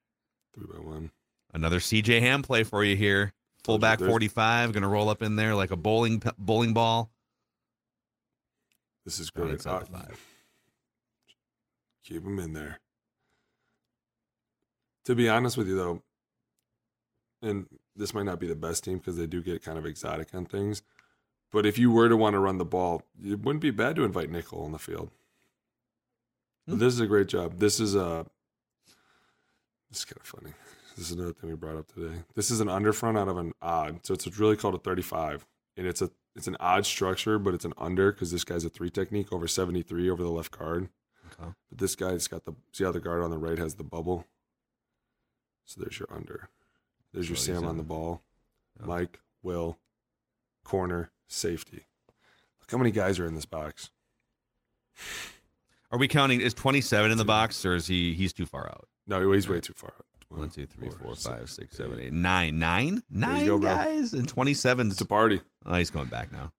Three 0.54 0.66
by 0.70 0.80
one. 0.80 1.10
Another 1.52 1.78
CJ 1.78 2.20
Ham 2.20 2.42
play 2.42 2.62
for 2.64 2.84
you 2.84 2.96
here. 2.96 3.32
Fullback 3.64 3.98
there's- 4.00 4.10
45, 4.10 4.72
going 4.72 4.82
to 4.82 4.88
roll 4.88 5.08
up 5.08 5.22
in 5.22 5.36
there 5.36 5.54
like 5.54 5.70
a 5.70 5.76
bowling 5.76 6.22
bowling 6.36 6.74
ball. 6.74 7.10
This 9.04 9.18
is 9.18 9.30
great. 9.30 9.66
Uh. 9.66 9.82
Keep 12.04 12.24
him 12.24 12.38
in 12.38 12.52
there. 12.52 12.80
To 15.06 15.14
be 15.14 15.28
honest 15.28 15.56
with 15.56 15.68
you, 15.68 15.76
though, 15.76 16.02
and 17.42 17.66
this 17.96 18.14
might 18.14 18.24
not 18.24 18.40
be 18.40 18.46
the 18.46 18.54
best 18.54 18.84
team 18.84 18.98
because 18.98 19.16
they 19.16 19.26
do 19.26 19.42
get 19.42 19.62
kind 19.62 19.78
of 19.78 19.86
exotic 19.86 20.34
on 20.34 20.44
things. 20.46 20.82
But 21.54 21.66
if 21.66 21.78
you 21.78 21.92
were 21.92 22.08
to 22.08 22.16
want 22.16 22.34
to 22.34 22.40
run 22.40 22.58
the 22.58 22.64
ball, 22.64 23.02
it 23.24 23.38
wouldn't 23.38 23.62
be 23.62 23.70
bad 23.70 23.94
to 23.94 24.02
invite 24.02 24.28
Nickel 24.28 24.64
on 24.64 24.72
the 24.72 24.78
field. 24.78 25.12
But 26.66 26.80
this 26.80 26.92
is 26.92 26.98
a 26.98 27.06
great 27.06 27.28
job. 27.28 27.60
This 27.60 27.78
is 27.78 27.94
a. 27.94 28.26
This 29.88 30.00
is 30.00 30.04
kind 30.04 30.18
of 30.20 30.26
funny. 30.26 30.52
This 30.96 31.12
is 31.12 31.16
another 31.16 31.32
thing 31.32 31.50
we 31.50 31.54
brought 31.54 31.76
up 31.76 31.86
today. 31.86 32.22
This 32.34 32.50
is 32.50 32.58
an 32.58 32.66
underfront 32.66 33.16
out 33.16 33.28
of 33.28 33.36
an 33.36 33.52
odd, 33.62 34.04
so 34.04 34.14
it's 34.14 34.26
really 34.36 34.56
called 34.56 34.74
a 34.74 34.78
35, 34.78 35.46
and 35.76 35.86
it's 35.86 36.02
a 36.02 36.10
it's 36.34 36.48
an 36.48 36.56
odd 36.58 36.86
structure, 36.86 37.38
but 37.38 37.54
it's 37.54 37.64
an 37.64 37.74
under 37.78 38.10
because 38.10 38.32
this 38.32 38.42
guy's 38.42 38.64
a 38.64 38.68
three 38.68 38.90
technique 38.90 39.32
over 39.32 39.46
73 39.46 40.10
over 40.10 40.24
the 40.24 40.30
left 40.30 40.58
guard. 40.58 40.88
Okay. 41.40 41.52
But 41.68 41.78
this 41.78 41.94
guy's 41.94 42.26
got 42.26 42.46
the 42.46 42.54
see 42.72 42.82
how 42.82 42.90
the 42.90 42.98
guard 42.98 43.22
on 43.22 43.30
the 43.30 43.38
right 43.38 43.58
has 43.58 43.76
the 43.76 43.84
bubble. 43.84 44.26
So 45.66 45.80
there's 45.80 46.00
your 46.00 46.08
under. 46.12 46.48
There's 47.12 47.28
your 47.28 47.36
Sam 47.36 47.64
on 47.64 47.76
the 47.76 47.84
ball. 47.84 48.22
Yep. 48.80 48.88
Mike, 48.88 49.20
Will, 49.44 49.78
corner, 50.64 51.12
safety. 51.28 51.86
Look 52.60 52.70
how 52.70 52.78
many 52.78 52.90
guys 52.90 53.18
are 53.18 53.26
in 53.26 53.34
this 53.34 53.44
box. 53.46 53.90
Are 55.90 55.98
we 55.98 56.08
counting? 56.08 56.40
Is 56.40 56.54
27 56.54 57.10
in 57.10 57.18
the 57.18 57.24
box, 57.24 57.64
or 57.64 57.74
is 57.74 57.86
he? 57.86 58.14
He's 58.14 58.32
too 58.32 58.46
far 58.46 58.66
out. 58.66 58.88
No, 59.06 59.30
he's 59.32 59.48
way 59.48 59.60
too 59.60 59.74
far 59.74 59.92
out. 59.96 60.06
One, 60.28 60.48
two, 60.50 60.66
three, 60.66 60.88
four, 60.90 61.14
five, 61.14 61.48
six, 61.50 61.76
seven, 61.76 62.00
eight, 62.00 62.12
nine, 62.12 62.58
nine, 62.58 63.02
you 63.40 63.46
go, 63.46 63.58
guys, 63.58 64.12
and 64.14 64.28
27. 64.28 64.90
It's 64.90 65.00
a 65.00 65.06
party. 65.06 65.40
Oh, 65.64 65.74
he's 65.74 65.90
going 65.90 66.08
back 66.08 66.32
now. 66.32 66.52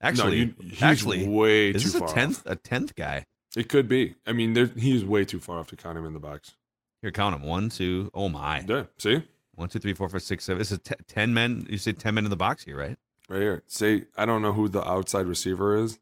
Actually, 0.00 0.38
you- 0.38 0.54
he's 0.60 0.82
actually, 0.82 1.28
way 1.28 1.68
is 1.68 1.74
too 1.74 1.78
this 1.78 1.84
is 1.86 1.94
a 1.94 1.98
far 2.00 2.08
tenth? 2.08 2.42
A 2.46 2.56
tenth 2.56 2.94
guy? 2.96 3.26
It 3.56 3.68
could 3.68 3.88
be. 3.88 4.16
I 4.26 4.32
mean, 4.32 4.54
there, 4.54 4.66
he's 4.66 5.04
way 5.04 5.24
too 5.24 5.38
far 5.38 5.58
off 5.60 5.68
to 5.68 5.76
count 5.76 5.96
him 5.96 6.04
in 6.06 6.12
the 6.12 6.18
box. 6.18 6.56
Here, 7.02 7.12
count 7.12 7.38
them. 7.38 7.48
One, 7.48 7.68
two. 7.68 8.10
Oh 8.12 8.28
my. 8.28 8.64
Yeah, 8.66 8.84
see 8.98 9.22
One, 9.54 9.68
two, 9.68 9.78
three, 9.78 9.94
four, 9.94 10.08
five, 10.08 10.22
six, 10.22 10.44
seven. 10.44 10.58
This 10.58 10.72
is 10.72 10.80
t- 10.80 10.94
ten 11.06 11.32
men. 11.32 11.66
You 11.70 11.78
said 11.78 11.98
ten 12.00 12.14
men 12.14 12.24
in 12.24 12.30
the 12.30 12.36
box 12.36 12.64
here, 12.64 12.76
right? 12.76 12.98
Right 13.28 13.40
here. 13.40 13.62
Say 13.66 14.04
I 14.16 14.26
don't 14.26 14.42
know 14.42 14.52
who 14.52 14.68
the 14.68 14.86
outside 14.86 15.26
receiver 15.26 15.76
is. 15.76 15.98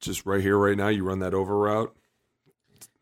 Just 0.00 0.24
right 0.24 0.40
here, 0.40 0.56
right 0.56 0.76
now, 0.76 0.88
you 0.88 1.04
run 1.04 1.18
that 1.18 1.34
over 1.34 1.58
route. 1.58 1.94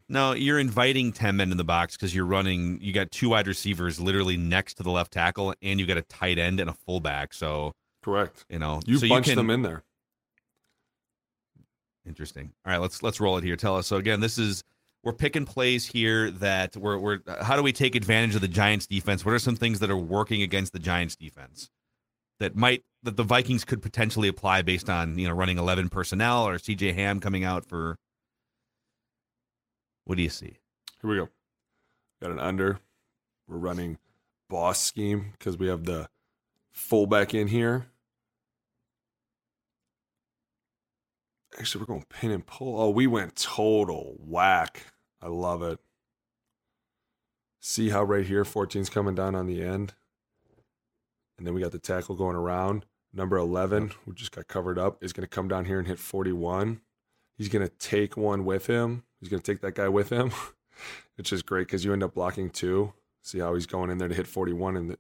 No, 0.09 0.33
you're 0.33 0.59
inviting 0.59 1.13
ten 1.13 1.37
men 1.37 1.51
in 1.51 1.59
the 1.59 1.65
box 1.65 1.97
because 1.97 2.15
you're 2.15 2.25
running. 2.27 2.79
You 2.81 2.93
got 2.93 3.11
two 3.11 3.31
wide 3.31 3.47
receivers 3.47 4.01
literally 4.01 4.37
next 4.37 4.75
to 4.75 4.83
the 4.83 4.91
left 4.91 5.13
tackle, 5.13 5.55
and 5.63 5.79
you 5.79 5.87
got 5.87 5.99
a 5.99 6.03
tight 6.03 6.39
end 6.39 6.61
and 6.61 6.71
a 6.71 6.73
fullback. 6.73 7.35
So 7.35 7.73
Correct. 8.03 8.45
you 8.49 8.59
know 8.59 8.81
You 8.87 8.99
so 8.99 9.09
bunch 9.09 9.27
can, 9.27 9.37
them 9.37 9.51
in 9.51 9.63
there. 9.63 9.85
Interesting. 12.07 12.53
All 12.65 12.73
right, 12.73 12.81
let's 12.81 13.03
let's 13.03 13.21
roll 13.21 13.37
it 13.37 13.45
here. 13.45 13.57
Tell 13.57 13.77
us. 13.77 13.87
So 13.87 13.97
again, 13.97 14.21
this 14.21 14.39
is 14.39 14.65
we're 15.05 15.13
picking 15.13 15.45
plays 15.45 15.87
here 15.87 16.31
that 16.33 16.75
we're 16.77 16.99
we're 16.99 17.19
how 17.43 17.55
do 17.55 17.63
we 17.63 17.73
take 17.73 17.95
advantage 17.95 18.35
of 18.35 18.41
the 18.41 18.49
Giants 18.49 18.87
defense? 18.87 19.27
What 19.27 19.35
are 19.35 19.39
some 19.39 19.57
things 19.57 19.79
that 19.81 19.91
are 19.91 19.97
working 19.97 20.41
against 20.43 20.73
the 20.73 20.79
Giants 20.79 21.17
defense 21.17 21.71
that 22.41 22.57
might 22.57 22.83
that 23.03 23.17
the 23.17 23.23
Vikings 23.23 23.65
could 23.65 23.81
potentially 23.81 24.29
apply 24.29 24.63
based 24.63 24.91
on, 24.91 25.19
you 25.19 25.29
know, 25.29 25.35
running 25.35 25.59
11 25.59 25.89
personnel 25.89 26.47
or 26.47 26.57
CJ 26.57 26.95
Ham 26.95 27.21
coming 27.21 27.45
out 27.45 27.65
for 27.65 27.97
What 30.05 30.17
do 30.17 30.23
you 30.23 30.31
see? 30.31 30.57
Here 31.03 31.11
we 31.11 31.17
go. 31.17 31.29
Got 32.23 32.31
an 32.33 32.41
under. 32.41 32.81
We're 33.47 33.59
running 33.59 33.99
boss 34.49 34.81
scheme 34.81 35.33
because 35.33 35.59
we 35.59 35.69
have 35.69 35.85
the 35.85 36.09
fullback 36.71 37.35
in 37.35 37.49
here. 37.49 37.89
Actually, 41.59 41.83
we're 41.83 41.95
going 41.95 42.07
pin 42.09 42.31
and 42.31 42.47
pull. 42.47 42.81
Oh, 42.81 42.91
we 42.91 43.07
went 43.07 43.37
total 43.37 44.17
whack. 44.19 44.87
I 45.21 45.27
love 45.29 45.63
it. 45.63 45.79
See 47.61 47.91
how 47.91 48.03
right 48.03 48.25
here 48.25 48.45
14's 48.45 48.89
coming 48.89 49.15
down 49.15 49.35
on 49.35 49.47
the 49.47 49.63
end? 49.63 49.93
And 51.39 51.47
then 51.47 51.55
we 51.55 51.61
got 51.61 51.73
the 51.73 51.79
tackle 51.79 52.17
going 52.17 52.37
around. 52.37 52.85
Number 53.13 53.39
11, 53.39 53.93
who 54.05 54.13
just 54.13 54.33
got 54.33 54.49
covered 54.49 54.79
up, 54.79 55.03
is 55.03 55.13
going 55.13 55.27
to 55.27 55.35
come 55.35 55.49
down 55.49 55.65
here 55.65 55.79
and 55.79 55.89
hit 55.89 55.99
41. 55.99 56.81
He's 57.37 57.49
going 57.49 57.67
to 57.67 57.73
take 57.79 58.17
one 58.17 58.45
with 58.45 58.67
him. 58.67 59.05
He's 59.21 59.29
going 59.29 59.41
to 59.41 59.53
take 59.53 59.63
that 59.63 59.75
guy 59.75 59.89
with 59.89 60.11
him, 60.11 60.31
which 61.17 61.33
is 61.33 61.43
great 61.43 61.67
because 61.67 61.85
you 61.85 61.93
end 61.93 62.03
up 62.03 62.15
blocking 62.15 62.51
two. 62.51 62.93
See 63.23 63.39
how 63.39 63.55
he's 63.55 63.67
going 63.67 63.91
in 63.91 63.99
there 63.99 64.09
to 64.09 64.15
hit 64.15 64.27
41, 64.27 64.77
and 64.77 64.91
the, 64.91 64.99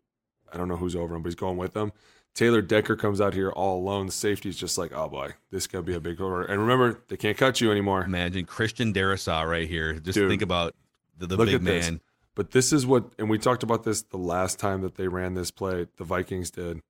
I 0.52 0.56
don't 0.56 0.68
know 0.68 0.76
who's 0.76 0.96
over 0.96 1.14
him, 1.14 1.22
but 1.22 1.28
he's 1.28 1.34
going 1.34 1.56
with 1.56 1.76
him. 1.76 1.92
Taylor 2.34 2.62
Decker 2.62 2.94
comes 2.94 3.20
out 3.20 3.34
here 3.34 3.50
all 3.50 3.80
alone. 3.80 4.06
The 4.06 4.12
safety's 4.12 4.56
just 4.56 4.78
like, 4.78 4.92
oh 4.92 5.08
boy, 5.08 5.32
this 5.50 5.66
could 5.66 5.84
be 5.84 5.94
a 5.94 6.00
big 6.00 6.20
order. 6.20 6.44
And 6.44 6.60
remember, 6.60 7.02
they 7.08 7.16
can't 7.16 7.36
cut 7.36 7.60
you 7.60 7.70
anymore. 7.70 8.04
Imagine 8.04 8.44
Christian 8.44 8.92
Darrisaw 8.94 9.48
right 9.48 9.68
here. 9.68 9.94
Just 9.94 10.14
Dude, 10.16 10.30
think 10.30 10.42
about 10.42 10.74
the, 11.16 11.26
the 11.26 11.36
big 11.36 11.54
at 11.54 11.64
this. 11.64 11.90
But 12.38 12.52
this 12.52 12.72
is 12.72 12.86
what, 12.86 13.02
and 13.18 13.28
we 13.28 13.36
talked 13.36 13.64
about 13.64 13.82
this 13.82 14.02
the 14.02 14.16
last 14.16 14.60
time 14.60 14.82
that 14.82 14.94
they 14.94 15.08
ran 15.08 15.34
this 15.34 15.50
play. 15.50 15.88
The 15.96 16.04
Vikings 16.04 16.52
did. 16.52 16.80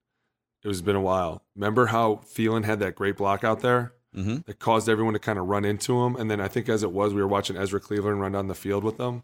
It 0.62 0.68
was 0.68 0.82
been 0.82 0.94
a 0.94 1.00
while. 1.00 1.40
Remember 1.56 1.86
how 1.86 2.16
Thielen 2.16 2.64
had 2.66 2.80
that 2.80 2.94
great 2.94 3.16
block 3.16 3.44
out 3.44 3.60
there 3.60 3.94
Mhm. 4.14 4.44
that 4.44 4.58
caused 4.58 4.90
everyone 4.90 5.14
to 5.14 5.18
kind 5.18 5.38
of 5.38 5.46
run 5.46 5.64
into 5.64 6.04
him, 6.04 6.16
and 6.16 6.30
then 6.30 6.38
I 6.38 6.48
think 6.48 6.68
as 6.68 6.82
it 6.82 6.92
was, 6.92 7.14
we 7.14 7.22
were 7.22 7.26
watching 7.26 7.56
Ezra 7.56 7.80
Cleveland 7.80 8.20
run 8.20 8.32
down 8.32 8.48
the 8.48 8.54
field 8.54 8.84
with 8.84 8.98
them. 8.98 9.22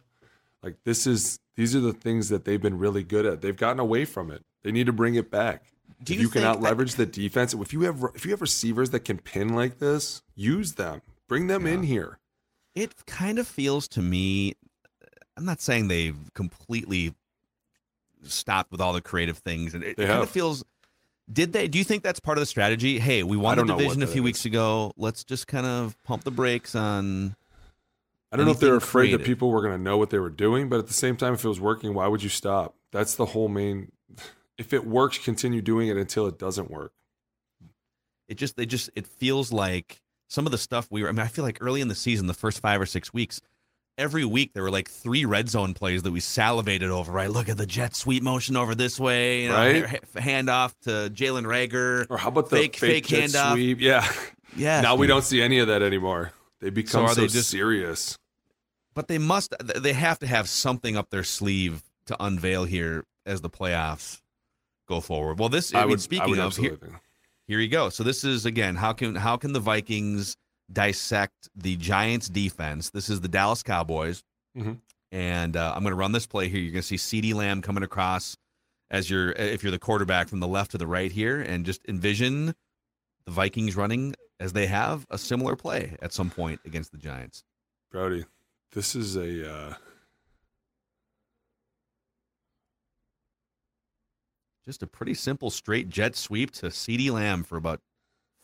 Like 0.62 0.77
this 0.85 1.07
is 1.07 1.41
these 1.57 1.77
are 1.77 1.81
the 1.81 1.93
things 1.93 2.31
that 2.31 2.47
they've 2.47 2.62
been 2.62 2.79
really 2.79 3.03
good 3.03 3.27
at. 3.27 3.43
They've 3.43 3.55
gotten 3.55 3.79
away 3.79 4.07
from 4.07 4.31
it. 4.31 4.47
They 4.62 4.72
need 4.72 4.87
to 4.87 4.95
bring 4.95 5.16
it 5.16 5.31
back. 5.31 5.75
Do 6.03 6.14
you 6.14 6.20
you 6.22 6.29
can 6.31 6.41
think 6.41 6.47
out 6.47 6.62
leverage 6.62 6.95
the 6.95 7.05
defense, 7.05 7.53
if 7.53 7.75
you 7.75 7.83
have 7.83 8.03
if 8.14 8.25
you 8.25 8.31
have 8.31 8.41
receivers 8.41 8.89
that 8.91 9.01
can 9.01 9.18
pin 9.18 9.51
like 9.51 9.79
this, 9.79 10.22
use 10.35 10.72
them. 10.77 11.03
Bring 11.29 11.49
them 11.49 11.66
in 11.66 11.83
here. 11.83 12.18
It 12.75 13.05
kind 13.05 13.39
of 13.39 13.47
feels 13.47 13.87
to 13.89 14.01
me. 14.01 14.55
I'm 15.37 15.45
not 15.45 15.61
saying 15.61 15.89
they've 15.89 16.16
completely 16.35 17.14
stopped 18.22 18.70
with 18.70 18.80
all 18.80 18.93
the 18.93 19.01
creative 19.01 19.39
things, 19.39 19.74
and 19.74 19.82
it 19.82 19.97
kind 19.97 20.11
of 20.22 20.30
feels. 20.30 20.64
Did 21.32 21.53
they? 21.53 21.68
Do 21.68 21.78
you 21.78 21.85
think 21.85 22.03
that's 22.03 22.20
part 22.20 22.39
of 22.39 22.43
the 22.43 22.47
strategy? 22.47 22.99
Hey, 22.99 23.22
we 23.22 23.37
won 23.37 23.57
the 23.57 23.62
don't 23.62 23.66
know 23.66 23.74
what 23.74 23.82
division 23.82 24.03
a 24.03 24.07
few 24.07 24.22
is. 24.22 24.24
weeks 24.24 24.45
ago. 24.45 24.93
Let's 24.97 25.24
just 25.24 25.47
kind 25.47 25.66
of 25.66 25.97
pump 26.05 26.24
the 26.24 26.30
brakes 26.30 26.74
on. 26.74 27.35
I 28.30 28.37
don't 28.37 28.47
know 28.47 28.53
if 28.53 28.61
they're 28.61 28.76
afraid 28.76 29.12
that 29.12 29.24
people 29.24 29.51
were 29.51 29.62
going 29.62 29.74
to 29.74 29.82
know 29.82 29.97
what 29.97 30.11
they 30.11 30.18
were 30.18 30.28
doing, 30.28 30.68
but 30.68 30.80
at 30.80 30.89
the 30.89 30.93
same 30.93 31.16
time, 31.16 31.35
if 31.35 31.45
it 31.45 31.49
was 31.49 31.61
working, 31.61 31.95
why 31.95 32.09
would 32.09 32.22
you 32.22 32.28
stop? 32.28 32.74
That's 32.91 33.14
the 33.14 33.26
whole 33.26 33.49
main. 33.49 33.93
If 34.59 34.72
it 34.72 34.87
works, 34.87 35.18
continue 35.18 35.62
doing 35.62 35.89
it 35.89 35.97
until 35.97 36.26
it 36.26 36.39
doesn't 36.39 36.70
work. 36.70 36.93
It 38.28 38.35
just 38.35 38.57
they 38.57 38.66
just 38.66 38.91
it 38.95 39.07
feels 39.07 39.53
like 39.53 40.03
some 40.28 40.47
of 40.47 40.53
the 40.53 40.59
stuff 40.59 40.89
we 40.91 41.03
were. 41.03 41.09
I 41.09 41.12
mean, 41.12 41.20
I 41.20 41.28
feel 41.28 41.45
like 41.45 41.59
early 41.61 41.80
in 41.80 41.89
the 41.89 41.95
season, 41.95 42.26
the 42.26 42.35
first 42.35 42.61
five 42.61 42.80
or 42.80 42.87
six 42.87 43.12
weeks, 43.14 43.41
every 43.99 44.24
week 44.24 44.53
there 44.55 44.62
were 44.62 44.70
like 44.70 44.88
three 44.90 45.24
red 45.24 45.49
zone 45.49 45.74
plays 45.74 46.03
that 46.03 46.11
we 46.11 46.20
salivated 46.20 46.90
over. 46.90 47.12
Right, 47.12 47.30
look 47.30 47.49
at 47.49 47.57
the 47.57 47.66
jet 47.66 47.95
sweep 47.95 48.22
motion 48.22 48.57
over 48.57 48.74
this 48.74 48.99
way, 48.99 49.42
you 49.45 49.49
know, 49.49 49.55
Right. 49.57 49.86
ha- 49.86 49.97
ha- 50.14 50.20
handoff 50.20 50.74
to 50.82 51.11
Jalen 51.14 51.45
Reagor, 51.45 52.07
Or 52.11 52.18
how 52.18 52.28
about 52.28 52.51
the 52.51 52.57
fake 52.57 52.76
fake, 52.76 53.07
fake, 53.07 53.22
handoff? 53.30 53.53
sweep? 53.53 53.80
Yeah. 53.80 54.11
Yeah, 54.57 54.80
now 54.82 54.95
we 54.95 55.07
don't 55.09 55.24
see 55.24 55.42
any 55.42 55.59
of 55.59 55.66
that 55.66 55.82
anymore. 55.82 56.32
They 56.61 56.70
become 56.70 57.05
are 57.07 57.14
so, 57.14 57.22
they 57.22 57.26
just- 57.26 57.51
serious. 57.51 58.16
But 58.95 59.09
they 59.09 59.18
must. 59.18 59.53
They 59.59 59.92
have 59.92 60.20
to 60.20 60.26
have 60.28 60.49
something 60.49 60.97
up 60.97 61.11
their 61.11 61.24
sleeve 61.24 61.82
to 62.07 62.16
unveil 62.22 62.62
here 62.64 63.03
as 63.26 63.40
the 63.40 63.51
playoffs 63.51 64.20
go 64.88 65.01
forward. 65.01 65.40
Well, 65.40 65.49
this. 65.49 65.74
I, 65.74 65.78
I 65.78 65.80
mean, 65.82 65.90
would- 65.90 65.99
I 65.99 66.03
speaking 66.03 66.30
would 66.30 66.38
of 66.38 66.57
here, 66.57 66.78
here 67.49 67.59
you 67.59 67.66
go. 67.66 67.88
So 67.88 68.05
this 68.05 68.22
is 68.22 68.47
again 68.47 68.76
how 68.76 68.92
can 68.92 69.16
how 69.16 69.36
can 69.36 69.53
the 69.53 69.59
Vikings 69.59 70.36
dissect 70.73 71.49
the 71.55 71.77
Giants 71.77 72.29
defense? 72.29 72.91
This 72.91 73.09
is 73.11 73.21
the 73.21 73.29
Dallas 73.29 73.62
Cowboys, 73.62 74.23
Mhm. 74.57 74.81
and 75.12 75.57
uh, 75.57 75.73
I'm 75.75 75.83
going 75.83 75.93
to 75.93 75.97
run 75.97 76.12
this 76.12 76.27
play 76.27 76.49
here. 76.49 76.61
You're 76.61 76.73
going 76.73 76.83
to 76.83 76.97
see 76.99 77.21
CeeDee 77.23 77.35
Lamb 77.35 77.62
coming 77.62 77.83
across 77.83 78.37
as 78.91 79.09
you're 79.11 79.33
if 79.33 79.62
you're 79.62 79.73
the 79.73 79.79
quarterback 79.79 80.29
from 80.29 80.41
the 80.41 80.49
left 80.49 80.71
to 80.73 80.79
the 80.79 80.87
right 80.87 81.11
here, 81.12 81.41
and 81.41 81.65
just 81.67 81.81
envision 81.89 82.55
the 83.25 83.31
Vikings 83.33 83.75
running 83.77 84.15
as 84.41 84.53
they 84.53 84.67
have 84.67 85.07
a 85.11 85.17
similar 85.19 85.57
play 85.57 85.97
at 86.03 86.12
some 86.12 86.31
point 86.31 86.61
against 86.65 86.93
the 86.93 86.99
Giants. 86.99 87.45
Brody, 87.91 88.25
this 88.73 88.95
is 88.95 89.17
a. 89.17 89.51
Uh, 89.53 89.75
Just 94.65 94.83
a 94.83 94.87
pretty 94.87 95.12
simple 95.15 95.51
straight 95.51 95.91
jet 95.91 96.17
sweep 96.17 96.51
to 96.53 96.67
CeeDee 96.67 97.11
Lamb 97.11 97.43
for 97.45 97.57
about 97.57 97.81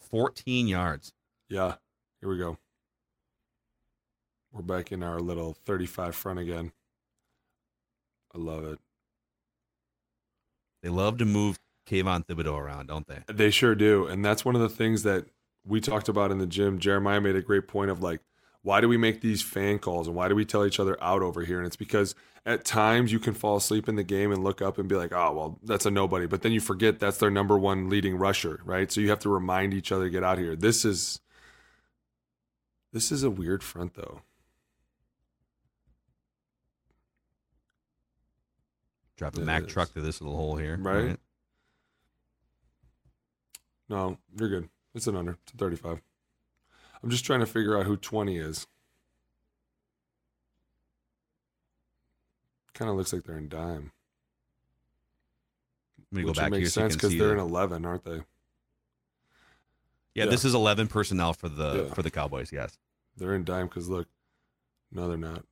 14 0.01 0.68
yards. 0.68 1.12
yeah, 1.49 1.77
here 2.21 2.29
we 2.29 2.39
go. 2.39 2.59
We're 4.53 4.62
back 4.62 4.93
in 4.93 5.03
our 5.03 5.21
little 5.21 5.55
35 5.64 6.14
front 6.14 6.39
again. 6.39 6.73
I 8.35 8.39
love 8.39 8.64
it. 8.64 8.79
They 10.83 10.89
love 10.89 11.18
to 11.18 11.25
move 11.25 11.59
Kayvon 11.89 12.27
Thibodeaux 12.27 12.59
around, 12.59 12.89
don't 12.89 13.07
they? 13.07 13.21
They 13.33 13.51
sure 13.51 13.75
do. 13.75 14.07
And 14.07 14.25
that's 14.25 14.45
one 14.45 14.55
of 14.55 14.61
the 14.61 14.68
things 14.68 15.03
that 15.03 15.27
we 15.64 15.81
talked 15.81 16.09
about 16.09 16.31
in 16.31 16.39
the 16.39 16.47
gym. 16.47 16.79
Jeremiah 16.79 17.21
made 17.21 17.37
a 17.37 17.43
great 17.43 17.68
point 17.68 17.91
of 17.91 18.03
like, 18.03 18.21
why 18.62 18.81
do 18.81 18.89
we 18.89 18.97
make 18.97 19.21
these 19.21 19.41
fan 19.43 19.79
calls 19.79 20.07
and 20.07 20.14
why 20.14 20.29
do 20.29 20.35
we 20.35 20.45
tell 20.45 20.66
each 20.66 20.81
other 20.81 21.03
out 21.03 21.23
over 21.23 21.43
here? 21.45 21.59
And 21.59 21.66
it's 21.66 21.77
because 21.77 22.14
at 22.45 22.64
times 22.64 23.12
you 23.12 23.18
can 23.18 23.35
fall 23.35 23.57
asleep 23.57 23.89
in 23.89 23.97
the 23.97 24.05
game 24.05 24.33
and 24.33 24.45
look 24.45 24.61
up 24.61 24.79
and 24.79 24.89
be 24.89 24.97
like, 24.97 25.12
oh, 25.12 25.33
well, 25.33 25.59
that's 25.62 25.87
a 25.87 25.91
nobody. 25.91 26.27
But 26.27 26.43
then 26.43 26.53
you 26.53 26.61
forget 26.61 26.99
that's 26.99 27.18
their 27.18 27.31
number 27.31 27.59
one 27.59 27.89
leading 27.89 28.16
rusher, 28.16 28.61
right? 28.64 28.91
So 28.91 29.01
you 29.01 29.11
have 29.11 29.21
to 29.21 29.29
remind 29.31 29.75
each 29.75 29.93
other 29.93 30.05
to 30.05 30.11
get 30.11 30.25
out 30.25 30.39
here. 30.39 30.57
This 30.57 30.85
is 30.85 31.21
this 32.93 33.12
is 33.12 33.22
a 33.22 33.30
weird 33.30 33.62
front 33.62 33.95
though. 33.95 34.22
Drop 39.16 39.36
a 39.36 39.41
It 39.41 39.45
Mack 39.45 39.62
is. 39.64 39.68
truck 39.72 39.91
through 39.91 40.03
this 40.03 40.20
little 40.20 40.36
hole 40.36 40.57
here. 40.57 40.76
Right. 40.80 41.18
No, 43.88 44.18
you're 44.38 44.49
good. 44.49 44.68
It's 44.95 45.07
an 45.07 45.16
under. 45.16 45.36
It's 45.43 45.53
a 45.53 45.57
35. 45.57 46.01
I'm 47.03 47.11
just 47.11 47.24
trying 47.24 47.41
to 47.41 47.47
figure 47.47 47.78
out 47.78 47.86
who 47.86 47.97
20 47.97 48.36
is. 48.38 48.66
Kind 52.72 52.91
of 52.91 52.97
looks 52.97 53.12
like 53.12 53.24
they're 53.24 53.36
in 53.36 53.49
dime. 53.49 53.93
Let 56.12 56.16
me 56.16 56.22
go 56.22 56.28
Which 56.28 56.38
back 56.38 56.51
makes 56.51 56.72
sense 56.72 56.95
because 56.95 57.11
they're 57.16 57.28
the- 57.28 57.32
in 57.34 57.38
11, 57.41 57.84
aren't 57.84 58.05
they? 58.05 58.22
Yeah, 60.14 60.24
Yeah. 60.24 60.30
this 60.30 60.44
is 60.44 60.54
11 60.54 60.88
personnel 60.88 61.32
for 61.32 61.48
the 61.48 61.84
Yeah. 61.86 61.94
for 61.94 62.02
the 62.02 62.11
Cowboys. 62.11 62.52
Yes. 62.52 62.78
They're 63.16 63.34
in 63.34 63.44
dime 63.44 63.66
because 63.66 63.88
look, 63.88 64.08
no, 64.90 65.08
they're 65.08 65.16
not. 65.16 65.44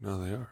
No, 0.00 0.22
they 0.22 0.30
are. 0.32 0.48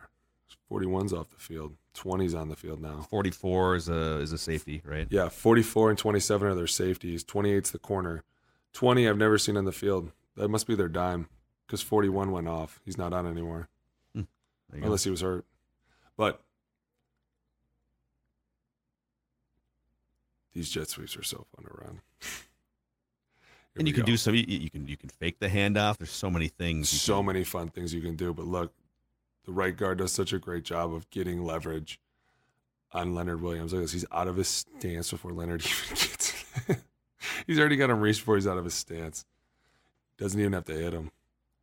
41's 0.70 1.12
off 1.12 1.30
the 1.30 1.36
field. 1.36 1.76
20's 1.94 2.34
on 2.34 2.48
the 2.48 2.56
field 2.56 2.80
now. 2.80 3.00
44 3.10 3.74
is 3.76 3.88
a 3.88 4.18
is 4.20 4.32
a 4.32 4.38
safety, 4.38 4.80
right? 4.84 5.06
Yeah, 5.10 5.28
44 5.28 5.90
and 5.90 5.98
27 5.98 6.46
are 6.48 6.54
their 6.54 6.66
safeties. 6.68 7.24
28's 7.24 7.72
the 7.72 7.78
corner. 7.78 8.22
20 8.72 9.08
I've 9.08 9.18
never 9.18 9.36
seen 9.38 9.56
on 9.56 9.64
the 9.64 9.72
field. 9.72 10.12
That 10.36 10.48
must 10.48 10.66
be 10.68 10.76
their 10.76 10.88
dime 10.88 11.28
because 11.66 11.82
41 11.82 12.30
went 12.30 12.46
off. 12.48 12.80
He's 12.84 12.96
not 12.96 13.12
on 13.12 13.26
anymore. 13.26 13.68
Hmm. 14.14 14.20
You 14.72 14.80
go. 14.80 14.84
Unless 14.86 15.04
he 15.04 15.10
was 15.10 15.20
hurt. 15.22 15.44
But 16.16 16.40
these 20.52 20.70
jet 20.70 20.88
sweeps 20.88 21.16
are 21.16 21.22
so 21.22 21.46
fun 21.54 21.64
to 21.64 21.70
run. 21.74 22.00
And 23.80 23.88
you 23.88 23.94
can 23.94 24.02
go. 24.02 24.06
do 24.06 24.16
some. 24.16 24.34
You, 24.34 24.44
you 24.46 24.70
can 24.70 24.86
you 24.86 24.96
can 24.96 25.08
fake 25.08 25.38
the 25.40 25.48
handoff. 25.48 25.96
There's 25.96 26.10
so 26.10 26.30
many 26.30 26.48
things. 26.48 26.88
so 26.88 27.22
many 27.22 27.44
fun 27.44 27.68
things 27.68 27.94
you 27.94 28.02
can 28.02 28.14
do. 28.14 28.32
But 28.34 28.46
look, 28.46 28.72
the 29.46 29.52
right 29.52 29.76
guard 29.76 29.98
does 29.98 30.12
such 30.12 30.32
a 30.32 30.38
great 30.38 30.64
job 30.64 30.92
of 30.92 31.08
getting 31.10 31.42
leverage 31.42 31.98
on 32.92 33.14
Leonard 33.14 33.40
Williams. 33.40 33.72
Look 33.72 33.82
this. 33.82 33.92
He's 33.92 34.04
out 34.12 34.28
of 34.28 34.36
his 34.36 34.48
stance 34.48 35.10
before 35.10 35.32
Leonard 35.32 35.64
even 35.66 35.88
gets 35.88 36.44
He's 37.46 37.58
already 37.58 37.76
got 37.76 37.90
him 37.90 38.00
reached 38.00 38.20
before 38.20 38.36
he's 38.36 38.46
out 38.46 38.58
of 38.58 38.64
his 38.64 38.74
stance. 38.74 39.24
Doesn't 40.18 40.38
even 40.38 40.52
have 40.52 40.64
to 40.66 40.74
hit 40.74 40.92
him. 40.92 41.10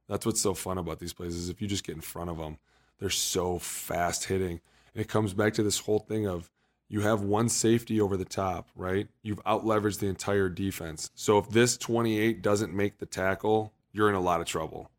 That's 0.07 0.25
what's 0.25 0.41
so 0.41 0.53
fun 0.53 0.77
about 0.77 0.99
these 0.99 1.13
plays 1.13 1.35
is 1.35 1.49
if 1.49 1.61
you 1.61 1.67
just 1.67 1.85
get 1.85 1.95
in 1.95 2.01
front 2.01 2.29
of 2.29 2.37
them, 2.37 2.57
they're 2.99 3.09
so 3.09 3.59
fast 3.59 4.25
hitting. 4.25 4.59
And 4.93 5.01
it 5.01 5.07
comes 5.07 5.33
back 5.33 5.53
to 5.53 5.63
this 5.63 5.79
whole 5.79 5.99
thing 5.99 6.27
of 6.27 6.49
you 6.89 7.01
have 7.01 7.21
one 7.21 7.49
safety 7.49 7.99
over 7.99 8.15
the 8.17 8.25
top, 8.25 8.69
right? 8.75 9.07
You've 9.21 9.41
out 9.45 9.65
leveraged 9.65 9.99
the 9.99 10.07
entire 10.07 10.49
defense. 10.49 11.11
So 11.15 11.37
if 11.37 11.49
this 11.49 11.77
28 11.77 12.41
doesn't 12.41 12.73
make 12.73 12.97
the 12.99 13.05
tackle, 13.05 13.73
you're 13.91 14.09
in 14.09 14.15
a 14.15 14.21
lot 14.21 14.39
of 14.41 14.47
trouble, 14.47 14.89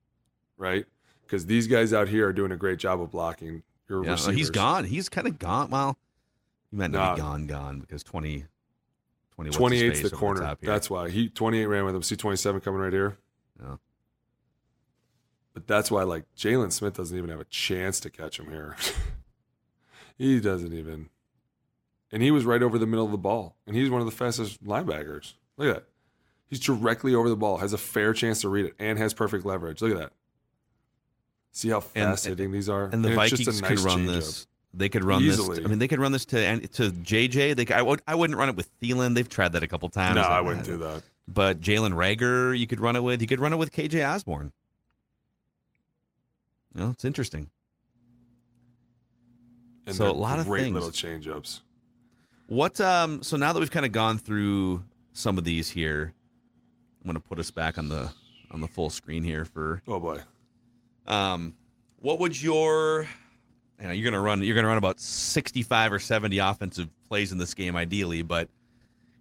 right? 0.56 0.84
Because 1.22 1.46
these 1.46 1.66
guys 1.66 1.92
out 1.92 2.08
here 2.08 2.26
are 2.28 2.32
doing 2.32 2.52
a 2.52 2.56
great 2.56 2.78
job 2.78 3.00
of 3.00 3.10
blocking 3.10 3.62
your 3.88 4.04
Yeah, 4.04 4.12
receivers. 4.12 4.36
he's 4.36 4.50
gone. 4.50 4.84
He's 4.84 5.08
kind 5.08 5.26
of 5.26 5.38
gone. 5.38 5.70
Well, 5.70 5.96
he 6.70 6.76
might 6.76 6.90
not 6.90 7.16
be 7.16 7.22
gone, 7.22 7.46
gone 7.46 7.80
because 7.80 8.02
20, 8.02 8.44
20 9.34 9.50
what's 9.50 9.56
his 9.56 9.82
28's 9.82 10.00
face 10.00 10.10
the 10.10 10.16
corner. 10.16 10.44
here. 10.44 10.56
that's 10.62 10.90
why 10.90 11.08
he 11.08 11.28
28 11.30 11.66
ran 11.66 11.84
with 11.84 11.94
him. 11.94 12.02
See 12.02 12.16
27 12.16 12.60
coming 12.60 12.80
right 12.80 12.92
here. 12.92 13.16
Yeah. 13.62 13.76
But 15.54 15.66
that's 15.66 15.90
why 15.90 16.02
like 16.04 16.24
Jaylon 16.36 16.70
Smith 16.72 16.94
doesn't 16.94 17.16
even 17.16 17.30
have 17.30 17.40
a 17.40 17.44
chance 17.46 17.98
to 18.00 18.10
catch 18.10 18.38
him 18.38 18.50
here. 18.50 18.76
he 20.18 20.38
doesn't 20.40 20.72
even. 20.72 21.08
And 22.10 22.22
he 22.22 22.30
was 22.30 22.44
right 22.44 22.62
over 22.62 22.78
the 22.78 22.86
middle 22.86 23.04
of 23.04 23.10
the 23.12 23.18
ball. 23.18 23.56
And 23.66 23.76
he's 23.76 23.90
one 23.90 24.00
of 24.00 24.06
the 24.06 24.12
fastest 24.12 24.64
linebackers. 24.64 25.34
Look 25.56 25.68
at 25.68 25.74
that. 25.74 25.84
He's 26.46 26.60
directly 26.60 27.14
over 27.14 27.28
the 27.28 27.36
ball, 27.36 27.58
has 27.58 27.72
a 27.74 27.78
fair 27.78 28.14
chance 28.14 28.40
to 28.40 28.48
read 28.48 28.64
it, 28.64 28.74
and 28.78 28.98
has 28.98 29.12
perfect 29.12 29.44
leverage. 29.44 29.82
Look 29.82 29.92
at 29.92 29.98
that. 29.98 30.12
See 31.52 31.68
how 31.68 31.76
And- 31.76 31.84
fast 31.84 32.24
hitting 32.26 32.50
these 32.52 32.68
are? 32.68 32.84
And 32.86 33.04
the 33.04 33.08
it's 33.08 33.16
Vikings 33.16 33.60
a 33.60 33.62
could 33.62 33.80
run 33.80 34.06
this. 34.06 34.46
They 34.74 34.88
could 34.88 35.02
run 35.04 35.22
Easily. 35.22 35.56
this. 35.56 35.64
I 35.66 35.68
mean, 35.68 35.78
they 35.78 35.88
could 35.88 35.98
run 35.98 36.12
this 36.12 36.24
to 36.26 36.60
to 36.68 36.90
JJ. 36.90 37.56
They 37.56 37.64
could, 37.64 37.76
I 37.76 37.82
would 37.82 38.02
I 38.06 38.14
wouldn't 38.14 38.38
run 38.38 38.48
it 38.50 38.54
with 38.56 38.68
Thielen. 38.80 39.14
They've 39.14 39.28
tried 39.28 39.52
that 39.52 39.62
a 39.62 39.66
couple 39.66 39.88
times. 39.88 40.16
No, 40.16 40.22
I 40.22 40.40
wouldn't 40.42 40.66
do 40.66 40.76
that. 40.78 41.02
But 41.26 41.60
Jalen 41.60 41.92
Reagor, 41.94 42.56
you 42.56 42.66
could 42.66 42.78
run 42.80 42.94
it 42.94 43.02
with. 43.02 43.20
You 43.22 43.26
could 43.26 43.40
run 43.40 43.52
it 43.52 43.56
with 43.56 43.72
KJ 43.72 44.06
Osborn. 44.08 44.52
No, 46.74 46.90
it's 46.90 47.04
interesting. 47.04 47.50
And 49.86 49.96
so 49.96 50.10
a 50.10 50.12
lot 50.12 50.38
of 50.38 50.46
great 50.46 50.62
things. 50.64 50.74
little 50.74 50.90
changeups. 50.90 51.60
What 52.48 52.80
um 52.80 53.22
so 53.22 53.36
now 53.36 53.52
that 53.52 53.60
we've 53.60 53.70
kind 53.70 53.86
of 53.86 53.92
gone 53.92 54.18
through 54.18 54.82
some 55.12 55.36
of 55.38 55.44
these 55.44 55.68
here, 55.70 56.12
I'm 57.02 57.06
gonna 57.06 57.20
put 57.20 57.38
us 57.38 57.50
back 57.50 57.76
on 57.78 57.88
the 57.88 58.10
on 58.50 58.60
the 58.60 58.68
full 58.68 58.90
screen 58.90 59.22
here 59.22 59.44
for 59.44 59.82
Oh 59.86 60.00
boy. 60.00 60.20
um 61.06 61.54
what 62.00 62.18
would 62.20 62.40
your 62.40 63.06
you 63.80 63.86
know, 63.86 63.92
you're 63.92 64.10
gonna 64.10 64.22
run 64.22 64.42
you're 64.42 64.54
gonna 64.56 64.66
run 64.68 64.78
about 64.78 64.98
65 64.98 65.92
or 65.92 65.98
70 65.98 66.38
offensive 66.38 66.88
plays 67.08 67.32
in 67.32 67.38
this 67.38 67.52
game 67.54 67.76
ideally, 67.76 68.22
but 68.22 68.48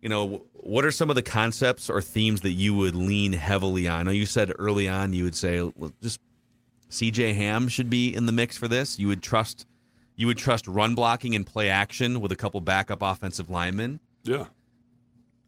you 0.02 0.10
know, 0.10 0.44
what 0.54 0.86
are 0.86 0.92
some 0.92 1.10
of 1.10 1.16
the 1.16 1.22
concepts 1.24 1.90
or 1.90 2.02
themes 2.02 2.42
that 2.42 2.52
you 2.52 2.74
would 2.76 2.96
lean 2.96 3.34
heavily 3.34 3.88
on? 3.88 4.00
I 4.00 4.04
know 4.04 4.12
you 4.12 4.26
said 4.28 4.54
early 4.58 4.88
on 4.88 5.12
you 5.12 5.26
would 5.26 5.36
say 5.36 5.62
well, 5.76 5.92
just 6.02 6.22
CJ 6.90 7.36
Ham 7.36 7.68
should 7.68 7.90
be 7.90 8.16
in 8.16 8.26
the 8.26 8.32
mix 8.32 8.56
for 8.58 8.70
this. 8.70 8.98
You 8.98 9.10
would 9.10 9.22
trust 9.22 9.66
you 10.18 10.28
would 10.28 10.38
trust 10.38 10.68
run 10.68 10.96
blocking 10.96 11.34
and 11.36 11.46
play 11.46 11.70
action 11.70 12.20
with 12.20 12.34
a 12.34 12.36
couple 12.36 12.60
backup 12.60 13.02
offensive 13.02 13.50
linemen. 13.50 14.02
Yeah. 14.24 14.48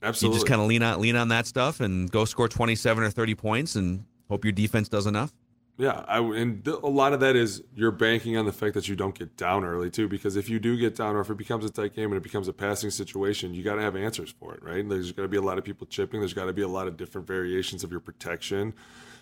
Absolutely. 0.01 0.35
You 0.35 0.39
just 0.39 0.47
kind 0.47 0.61
of 0.61 0.67
lean 0.67 0.81
on 0.81 1.01
lean 1.01 1.17
on 1.17 1.27
that 1.27 1.45
stuff 1.45 1.81
and 1.81 2.09
go 2.09 2.23
score 2.23 2.47
27 2.47 3.03
or 3.03 3.09
30 3.09 3.35
points 3.35 3.75
and 3.75 4.05
hope 4.29 4.45
your 4.45 4.53
defense 4.53 4.87
does 4.87 5.05
enough. 5.05 5.33
Yeah, 5.77 6.03
I, 6.09 6.19
and 6.19 6.67
a 6.67 6.87
lot 6.87 7.13
of 7.13 7.21
that 7.21 7.37
is 7.37 7.63
you're 7.73 7.91
banking 7.91 8.35
on 8.35 8.45
the 8.45 8.51
fact 8.51 8.73
that 8.73 8.89
you 8.89 8.97
don't 8.97 9.17
get 9.17 9.37
down 9.37 9.63
early 9.63 9.89
too. 9.89 10.09
Because 10.09 10.35
if 10.35 10.49
you 10.49 10.59
do 10.59 10.77
get 10.77 10.93
down, 10.93 11.15
or 11.15 11.21
if 11.21 11.29
it 11.29 11.37
becomes 11.37 11.63
a 11.63 11.69
tight 11.69 11.95
game 11.95 12.11
and 12.11 12.17
it 12.17 12.23
becomes 12.23 12.49
a 12.49 12.53
passing 12.53 12.89
situation, 12.89 13.53
you 13.53 13.63
got 13.63 13.75
to 13.75 13.81
have 13.81 13.95
answers 13.95 14.29
for 14.29 14.53
it, 14.53 14.61
right? 14.61 14.87
There's 14.87 15.13
got 15.13 15.21
to 15.23 15.29
be 15.29 15.37
a 15.37 15.41
lot 15.41 15.57
of 15.57 15.63
people 15.63 15.87
chipping. 15.87 16.19
There's 16.19 16.33
got 16.33 16.45
to 16.45 16.53
be 16.53 16.63
a 16.63 16.67
lot 16.67 16.87
of 16.87 16.97
different 16.97 17.25
variations 17.25 17.85
of 17.85 17.91
your 17.91 18.01
protection. 18.01 18.73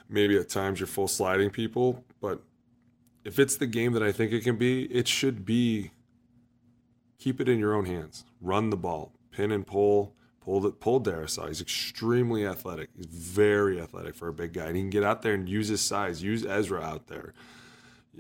Maybe 0.10 0.36
at 0.36 0.50
times 0.50 0.80
you're 0.80 0.88
full 0.88 1.08
sliding 1.08 1.52
people, 1.52 2.04
but 2.22 2.42
if 3.28 3.38
it's 3.40 3.58
the 3.58 3.68
game 3.68 3.92
that 3.94 4.02
I 4.02 4.12
think 4.12 4.32
it 4.32 4.42
can 4.44 4.56
be, 4.56 4.84
it 4.86 5.08
should 5.08 5.46
be 5.46 5.92
keep 7.20 7.42
it 7.42 7.50
in 7.50 7.60
your 7.60 7.74
own 7.76 7.86
hands. 7.86 8.24
Run 8.42 8.70
the 8.70 8.78
ball, 8.78 9.12
pin 9.32 9.52
and 9.52 9.66
pull. 9.68 10.14
Pull 10.40 10.62
the 10.62 10.72
pull 10.72 11.02
Darrisaw. 11.02 11.50
He's 11.50 11.60
extremely 11.60 12.46
athletic. 12.48 12.88
He's 12.96 13.06
very 13.08 13.82
athletic 13.82 14.16
for 14.16 14.30
a 14.30 14.34
big 14.34 14.54
guy, 14.54 14.68
and 14.68 14.78
he 14.78 14.82
can 14.82 14.90
get 14.90 15.04
out 15.04 15.22
there 15.22 15.34
and 15.34 15.50
use 15.50 15.68
his 15.68 15.82
size. 15.82 16.24
Use 16.24 16.46
Ezra 16.46 16.82
out 16.82 17.08
there. 17.08 17.34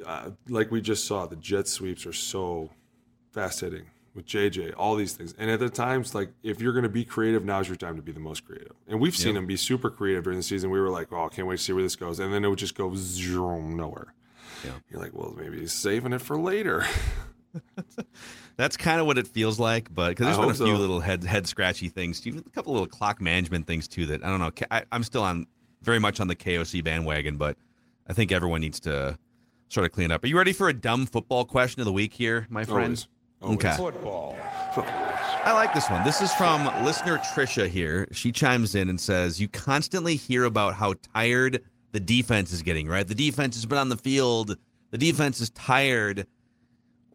Uh, 0.06 0.32
like 0.50 0.70
we 0.70 0.82
just 0.82 1.06
saw, 1.06 1.26
the 1.26 1.38
jet 1.38 1.70
sweeps 1.70 2.06
are 2.06 2.12
so 2.12 2.70
fast 3.32 3.62
hitting 3.62 3.86
with 4.14 4.26
JJ. 4.26 4.74
All 4.76 4.98
these 4.98 5.14
things, 5.14 5.36
and 5.38 5.50
at 5.50 5.60
the 5.62 5.70
times, 5.70 6.14
like 6.14 6.32
if 6.44 6.60
you're 6.62 6.74
going 6.74 6.84
to 6.84 6.90
be 6.90 7.06
creative, 7.06 7.46
now's 7.46 7.70
your 7.70 7.78
time 7.78 7.96
to 7.96 8.02
be 8.02 8.12
the 8.12 8.20
most 8.20 8.46
creative. 8.46 8.74
And 8.90 9.00
we've 9.00 9.16
seen 9.16 9.36
Yep. 9.36 9.44
him 9.44 9.48
be 9.48 9.56
super 9.56 9.90
creative 9.90 10.26
during 10.26 10.38
the 10.38 10.44
season. 10.44 10.70
We 10.70 10.82
were 10.82 10.90
like, 10.90 11.14
oh, 11.14 11.28
I 11.28 11.30
can't 11.30 11.48
wait 11.48 11.60
to 11.60 11.64
see 11.64 11.72
where 11.72 11.82
this 11.84 11.96
goes, 11.96 12.20
and 12.20 12.34
then 12.34 12.44
it 12.44 12.50
would 12.50 12.60
just 12.60 12.76
go 12.76 12.92
zoom 12.94 13.78
nowhere. 13.78 14.14
Yeah. 14.68 14.80
You're 14.90 15.02
like, 15.02 15.14
well, 15.14 15.34
maybe 15.38 15.60
he's 15.60 15.74
saving 15.74 16.14
it 16.14 16.22
for 16.22 16.38
later. 16.38 16.86
That's 18.58 18.76
kind 18.76 19.00
of 19.00 19.06
what 19.06 19.18
it 19.18 19.28
feels 19.28 19.60
like, 19.60 19.94
but 19.94 20.10
because 20.10 20.28
I 20.28 20.32
there's 20.32 20.58
been 20.58 20.68
a 20.68 20.70
few 20.70 20.76
so. 20.76 20.82
little 20.82 21.00
head 21.00 21.24
head 21.24 21.48
scratchy 21.48 21.90
things, 21.90 22.26
even 22.26 22.44
a 22.46 22.50
couple 22.50 22.74
little 22.74 22.88
clock 22.88 23.22
management 23.22 23.68
things 23.68 23.88
too. 23.88 24.08
That 24.08 24.24
I 24.24 24.30
don't 24.30 24.40
know. 24.40 24.52
I, 24.72 24.84
I'm 24.92 25.04
still 25.04 25.24
on 25.24 25.48
very 25.82 26.00
much 26.00 26.20
on 26.20 26.28
the 26.28 26.36
KOC 26.36 26.84
bandwagon, 26.84 27.38
but 27.38 27.58
I 28.08 28.14
think 28.14 28.32
everyone 28.32 28.62
needs 28.62 28.80
to 28.82 29.18
sort 29.70 29.86
of 29.86 29.92
clean 29.92 30.12
up. 30.12 30.24
Are 30.24 30.28
you 30.28 30.38
ready 30.38 30.54
for 30.54 30.70
a 30.70 30.74
dumb 30.74 31.06
football 31.06 31.46
question 31.46 31.82
of 31.82 31.86
the 31.86 31.94
week 31.94 32.14
here, 32.14 32.48
my 32.50 32.64
friends? 32.64 33.08
Always. 33.42 33.64
Okay. 33.64 33.76
Football. 33.78 34.36
I 35.48 35.54
like 35.54 35.74
this 35.74 35.90
one. 35.90 36.04
This 36.04 36.22
is 36.22 36.34
from 36.34 36.66
listener 36.84 37.20
Trisha 37.20 37.68
here. 37.68 38.08
She 38.12 38.32
chimes 38.32 38.76
in 38.76 38.90
and 38.90 39.00
says, 39.00 39.40
You 39.40 39.48
constantly 39.48 40.16
hear 40.16 40.46
about 40.46 40.74
how 40.74 40.96
tired 41.14 41.64
the 41.98 42.06
defense 42.06 42.54
is 42.54 42.62
getting, 42.62 42.88
right? 42.88 43.08
The 43.08 43.16
defense 43.16 43.56
has 43.56 43.66
been 43.66 43.80
on 43.80 43.90
the 43.90 43.98
field, 43.98 44.56
the 44.92 45.00
defense 45.00 45.42
is 45.42 45.50
tired. 45.50 46.28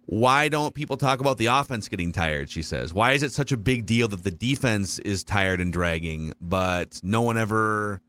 Why 0.06 0.48
don't 0.48 0.74
people 0.74 0.96
talk 0.96 1.20
about 1.20 1.38
the 1.38 1.46
offense 1.46 1.88
getting 1.88 2.10
tired? 2.10 2.50
She 2.50 2.62
says. 2.62 2.92
Why 2.92 3.12
is 3.12 3.22
it 3.22 3.32
such 3.32 3.52
a 3.52 3.56
big 3.56 3.86
deal 3.86 4.08
that 4.08 4.24
the 4.24 4.32
defense 4.32 4.98
is 4.98 5.22
tired 5.22 5.60
and 5.60 5.72
dragging, 5.72 6.34
but 6.40 6.98
no 7.04 7.22
one 7.22 7.38
ever 7.38 8.00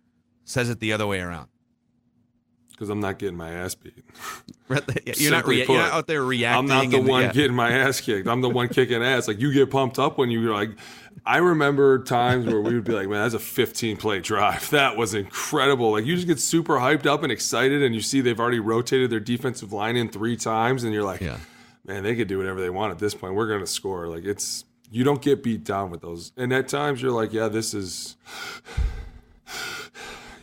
says 0.46 0.72
it 0.72 0.80
the 0.80 0.94
other 0.94 1.06
way 1.06 1.20
around? 1.20 1.48
because 2.84 2.90
I'm 2.90 3.00
not 3.00 3.18
getting 3.18 3.38
my 3.38 3.50
ass 3.50 3.76
beat. 3.76 4.04
you're 5.18 5.32
not 5.32 5.48
rea- 5.48 5.66
you're 5.66 5.78
not 5.78 5.94
out 5.94 6.08
there 6.08 6.24
reacting. 6.24 6.72
I'm 6.72 6.90
not 6.90 6.90
the 6.90 7.00
one 7.00 7.22
yeah. 7.22 7.32
getting 7.32 7.56
my 7.56 7.72
ass 7.72 8.02
kicked. 8.02 8.28
I'm 8.28 8.42
the 8.42 8.50
one 8.50 8.68
kicking 8.68 9.02
ass. 9.02 9.28
Like 9.28 9.40
you 9.40 9.54
get 9.54 9.72
pumped 9.72 10.00
up 10.00 10.18
when 10.18 10.30
you're 10.30 10.54
like, 10.54 10.72
I 11.26 11.38
remember 11.38 12.00
times 12.04 12.46
where 12.48 12.60
we 12.60 12.74
would 12.76 12.84
be 12.84 12.92
like, 12.92 13.08
man, 13.08 13.22
that's 13.22 13.34
a 13.34 13.40
15 13.40 13.96
play 13.98 14.20
drive. 14.20 14.70
That 14.72 14.98
was 14.98 15.14
incredible. 15.14 15.92
Like 15.92 16.06
you 16.06 16.16
just 16.16 16.28
get 16.28 16.40
super 16.40 16.76
hyped 16.76 17.06
up 17.06 17.24
and 17.24 17.32
excited, 17.32 17.82
and 17.82 17.96
you 17.96 18.02
see 18.02 18.20
they've 18.22 18.40
already 18.40 18.60
rotated 18.60 19.10
their 19.10 19.20
defensive 19.22 19.72
line 19.72 19.96
in 19.96 20.10
three 20.10 20.36
times, 20.36 20.84
and 20.84 20.94
you're 20.94 21.04
like, 21.04 21.22
man, 21.86 22.04
they 22.04 22.16
could 22.16 22.28
do 22.28 22.38
whatever 22.38 22.60
they 22.60 22.70
want 22.70 22.92
at 22.92 23.00
this 23.00 23.14
point. 23.16 23.36
We're 23.36 23.48
gonna 23.48 23.66
score. 23.68 24.08
Like 24.08 24.26
it's 24.26 24.66
you 24.92 25.04
don't 25.04 25.22
get 25.22 25.42
beat 25.44 25.64
down 25.64 25.90
with 25.92 26.02
those. 26.02 26.32
And 26.38 26.52
at 26.54 26.68
times 26.68 27.02
you're 27.02 27.12
like, 27.12 27.32
yeah, 27.34 27.48
this 27.48 27.74
is. 27.74 28.16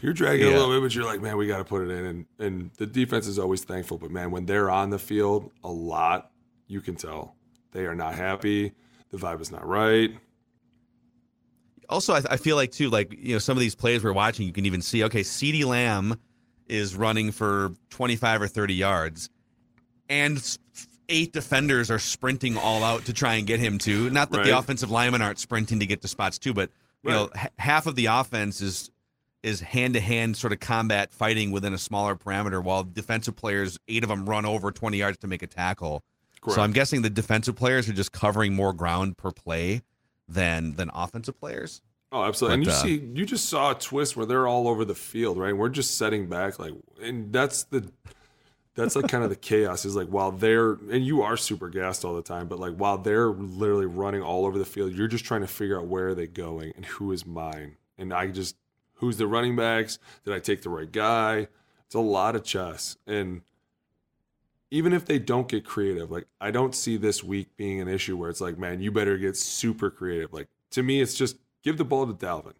You're 0.03 0.15
dragging 0.15 0.47
Yeah. 0.47 0.55
a 0.55 0.59
little 0.61 0.75
bit, 0.77 0.83
but 0.83 0.95
you're 0.95 1.05
like, 1.05 1.21
man, 1.21 1.37
we 1.37 1.47
got 1.47 1.59
to 1.59 1.65
put 1.65 1.83
it 1.83 1.91
in. 1.91 2.05
And, 2.07 2.27
and 2.39 2.71
the 2.79 2.87
defense 2.87 3.27
is 3.27 3.39
always 3.39 3.65
thankful. 3.65 3.99
But 3.99 4.11
man, 4.11 4.31
when 4.31 4.47
they're 4.47 4.71
on 4.71 4.89
the 4.89 4.99
field 4.99 5.51
a 5.63 5.69
lot, 5.71 6.31
you 6.69 6.81
can 6.81 6.97
tell 6.97 7.35
they 7.73 7.85
are 7.85 7.95
not 7.95 8.15
happy. 8.15 8.73
The 9.11 9.19
vibe 9.19 9.43
is 9.43 9.53
not 9.53 9.67
right. 9.67 10.13
Also 11.91 12.15
I, 12.15 12.23
I 12.31 12.37
feel 12.39 12.57
like 12.57 12.73
too 12.73 12.89
like 12.89 13.13
you 13.19 13.35
know 13.35 13.39
some 13.39 13.57
of 13.57 13.61
these 13.61 13.75
plays 13.75 14.03
we're 14.03 14.13
watching 14.13 14.47
you 14.47 14.53
can 14.53 14.65
even 14.67 14.81
see 14.83 15.05
okay 15.05 15.21
CeeDee 15.21 15.65
Lamb 15.65 16.19
is 16.67 16.95
running 16.97 17.33
for 17.33 17.73
25 17.91 18.43
or 18.43 18.49
30 18.49 18.75
yards 18.75 19.29
and 20.09 20.59
eight 21.09 21.33
defenders 21.33 21.91
are 21.91 21.99
sprinting 21.99 22.57
all 22.57 22.85
out 22.85 23.05
to 23.07 23.13
try 23.13 23.35
and 23.35 23.47
get 23.47 23.61
him 23.61 23.79
to 23.79 24.09
not 24.11 24.31
that 24.31 24.45
the 24.45 24.57
offensive 24.59 24.91
linemen 24.91 25.21
aren't 25.21 25.39
sprinting 25.39 25.81
to 25.81 25.87
get 25.87 26.01
to 26.03 26.09
spots 26.09 26.39
too 26.39 26.55
but 26.55 26.71
you 27.03 27.11
know 27.11 27.29
h- 27.37 27.49
half 27.59 27.87
of 27.87 27.97
the 27.97 28.07
offense 28.07 28.61
is 28.61 28.91
is 29.43 29.61
hand 29.61 29.95
to 29.95 30.01
hand 30.01 30.37
sort 30.37 30.53
of 30.53 30.61
combat 30.61 31.13
fighting 31.13 31.51
within 31.51 31.73
a 31.73 31.79
smaller 31.79 32.15
parameter 32.15 32.63
while 32.63 32.85
defensive 32.85 33.35
players 33.35 33.79
eight 33.89 34.03
of 34.03 34.09
them 34.09 34.29
run 34.29 34.45
over 34.45 34.71
20 34.71 34.99
yards 34.99 35.17
to 35.19 35.27
make 35.27 35.43
a 35.43 35.47
tackle. 35.47 36.03
Correct. 36.43 36.57
so 36.57 36.63
I'm 36.63 36.73
guessing 36.73 37.03
the 37.03 37.11
defensive 37.11 37.57
players 37.57 37.89
are 37.89 37.93
just 37.93 38.13
covering 38.13 38.55
more 38.55 38.73
ground 38.73 39.17
per 39.17 39.31
play 39.31 39.83
than 40.31 40.75
than 40.77 40.91
offensive 40.95 41.39
players. 41.39 41.83
Oh, 42.13 42.25
absolutely. 42.25 42.55
and 42.55 42.65
you 42.65 42.73
uh, 42.73 42.75
see, 42.75 43.11
you 43.15 43.25
just 43.25 43.49
saw 43.49 43.71
a 43.71 43.75
twist 43.75 44.17
where 44.17 44.27
they're 44.27 44.49
all 44.49 44.67
over 44.67 44.85
the 44.85 44.97
field, 44.97 45.39
right? 45.39 45.57
We're 45.57 45.69
just 45.69 45.97
setting 45.97 46.29
back, 46.29 46.59
like, 46.59 46.73
and 47.01 47.33
that's 47.33 47.65
the, 47.65 47.89
that's 48.75 48.97
like 48.97 49.07
kind 49.09 49.23
of 49.23 49.31
the 49.31 49.37
chaos 49.41 49.85
is 49.85 49.95
like 49.95 50.09
while 50.09 50.33
they're 50.33 50.73
and 50.73 51.07
you 51.07 51.23
are 51.23 51.37
super 51.37 51.69
gassed 51.69 52.05
all 52.05 52.15
the 52.15 52.23
time, 52.23 52.49
but 52.49 52.59
like 52.59 52.75
while 52.75 52.99
they're 52.99 53.31
literally 53.31 53.87
running 53.87 54.23
all 54.23 54.45
over 54.45 54.59
the 54.59 54.65
field, 54.65 54.93
you're 54.93 55.09
just 55.09 55.25
trying 55.25 55.43
to 55.43 55.47
figure 55.47 55.79
out 55.79 55.87
where 55.87 56.09
are 56.09 56.15
they 56.15 56.27
going 56.27 56.73
and 56.75 56.85
who 56.85 57.13
is 57.13 57.25
mine, 57.25 57.77
and 57.97 58.13
I 58.13 58.27
just 58.29 58.57
who's 58.95 59.17
the 59.17 59.29
running 59.29 59.55
backs? 59.55 59.99
Did 60.25 60.35
I 60.35 60.41
take 60.41 60.63
the 60.63 60.71
right 60.71 60.91
guy? 60.91 61.47
It's 61.87 61.95
a 61.95 62.01
lot 62.01 62.35
of 62.35 62.43
chess, 62.43 62.97
and 63.07 63.43
even 64.71 64.93
if 64.93 65.05
they 65.05 65.19
don't 65.19 65.49
get 65.49 65.65
creative, 65.65 66.11
like 66.11 66.27
I 66.41 66.51
don't 66.51 66.75
see 66.75 66.97
this 66.97 67.23
week 67.25 67.49
being 67.57 67.81
an 67.81 67.89
issue 67.89 68.17
where 68.17 68.31
it's 68.31 68.41
like, 68.41 68.59
man, 68.59 68.81
you 68.81 68.91
better 68.93 69.17
get 69.19 69.37
super 69.37 69.91
creative. 69.91 70.33
Like 70.33 70.49
to 70.73 70.83
me, 70.83 71.01
it's 71.01 71.15
just 71.15 71.37
give 71.63 71.77
the 71.77 71.85
ball 71.85 72.07
to 72.07 72.13
Dalvin. 72.15 72.55